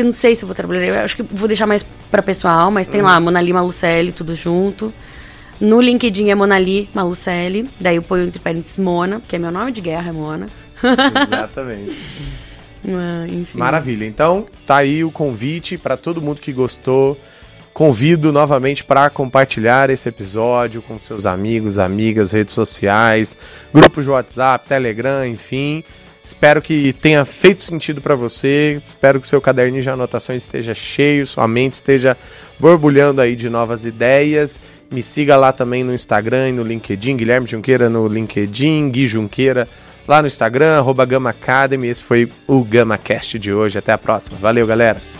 Que 0.00 0.04
não 0.04 0.12
sei 0.12 0.34
se 0.34 0.44
eu 0.44 0.46
vou 0.46 0.54
trabalhar. 0.54 0.86
Eu 0.86 1.04
acho 1.04 1.14
que 1.14 1.22
vou 1.22 1.46
deixar 1.46 1.66
mais 1.66 1.86
para 2.10 2.22
pessoal, 2.22 2.70
mas 2.70 2.88
tem 2.88 3.02
uhum. 3.02 3.06
lá 3.06 3.20
Monali 3.20 3.52
Malucelli, 3.52 4.12
tudo 4.12 4.34
junto. 4.34 4.90
No 5.60 5.78
LinkedIn 5.78 6.30
é 6.30 6.34
Monali 6.34 6.88
Malucelli. 6.94 7.68
Daí 7.78 7.96
eu 7.96 8.02
ponho 8.02 8.24
entre 8.24 8.40
parênteses 8.40 8.78
Mona, 8.78 9.20
que 9.28 9.36
é 9.36 9.38
meu 9.38 9.52
nome 9.52 9.72
de 9.72 9.82
guerra, 9.82 10.08
é 10.08 10.12
Mona. 10.12 10.46
Exatamente. 11.22 12.02
ah, 12.88 13.26
Maravilha. 13.52 14.06
Então, 14.06 14.46
tá 14.66 14.76
aí 14.76 15.04
o 15.04 15.10
convite 15.10 15.76
para 15.76 15.98
todo 15.98 16.22
mundo 16.22 16.40
que 16.40 16.50
gostou. 16.50 17.20
Convido 17.74 18.32
novamente 18.32 18.82
para 18.82 19.10
compartilhar 19.10 19.90
esse 19.90 20.08
episódio 20.08 20.80
com 20.80 20.98
seus 20.98 21.26
amigos, 21.26 21.76
amigas, 21.76 22.32
redes 22.32 22.54
sociais, 22.54 23.36
grupos 23.70 24.04
de 24.04 24.10
WhatsApp, 24.10 24.66
Telegram, 24.66 25.26
enfim. 25.26 25.84
Espero 26.30 26.62
que 26.62 26.92
tenha 26.92 27.24
feito 27.24 27.64
sentido 27.64 28.00
para 28.00 28.14
você. 28.14 28.80
Espero 28.88 29.20
que 29.20 29.26
seu 29.26 29.40
caderninho 29.40 29.82
de 29.82 29.90
anotações 29.90 30.42
esteja 30.42 30.72
cheio, 30.72 31.26
sua 31.26 31.48
mente 31.48 31.74
esteja 31.74 32.16
borbulhando 32.56 33.20
aí 33.20 33.34
de 33.34 33.50
novas 33.50 33.84
ideias. 33.84 34.60
Me 34.92 35.02
siga 35.02 35.36
lá 35.36 35.52
também 35.52 35.82
no 35.82 35.92
Instagram 35.92 36.50
e 36.50 36.52
no 36.52 36.62
LinkedIn, 36.62 37.16
Guilherme 37.16 37.48
Junqueira 37.48 37.90
no 37.90 38.06
LinkedIn, 38.06 38.90
Gui 38.90 39.08
Junqueira 39.08 39.66
lá 40.06 40.22
no 40.22 40.28
Instagram, 40.28 40.78
arroba 40.78 41.04
Gama 41.04 41.30
Academy. 41.30 41.88
Esse 41.88 42.04
foi 42.04 42.30
o 42.46 42.62
GamaCast 42.62 43.36
de 43.36 43.52
hoje. 43.52 43.76
Até 43.76 43.90
a 43.90 43.98
próxima. 43.98 44.38
Valeu, 44.40 44.68
galera! 44.68 45.19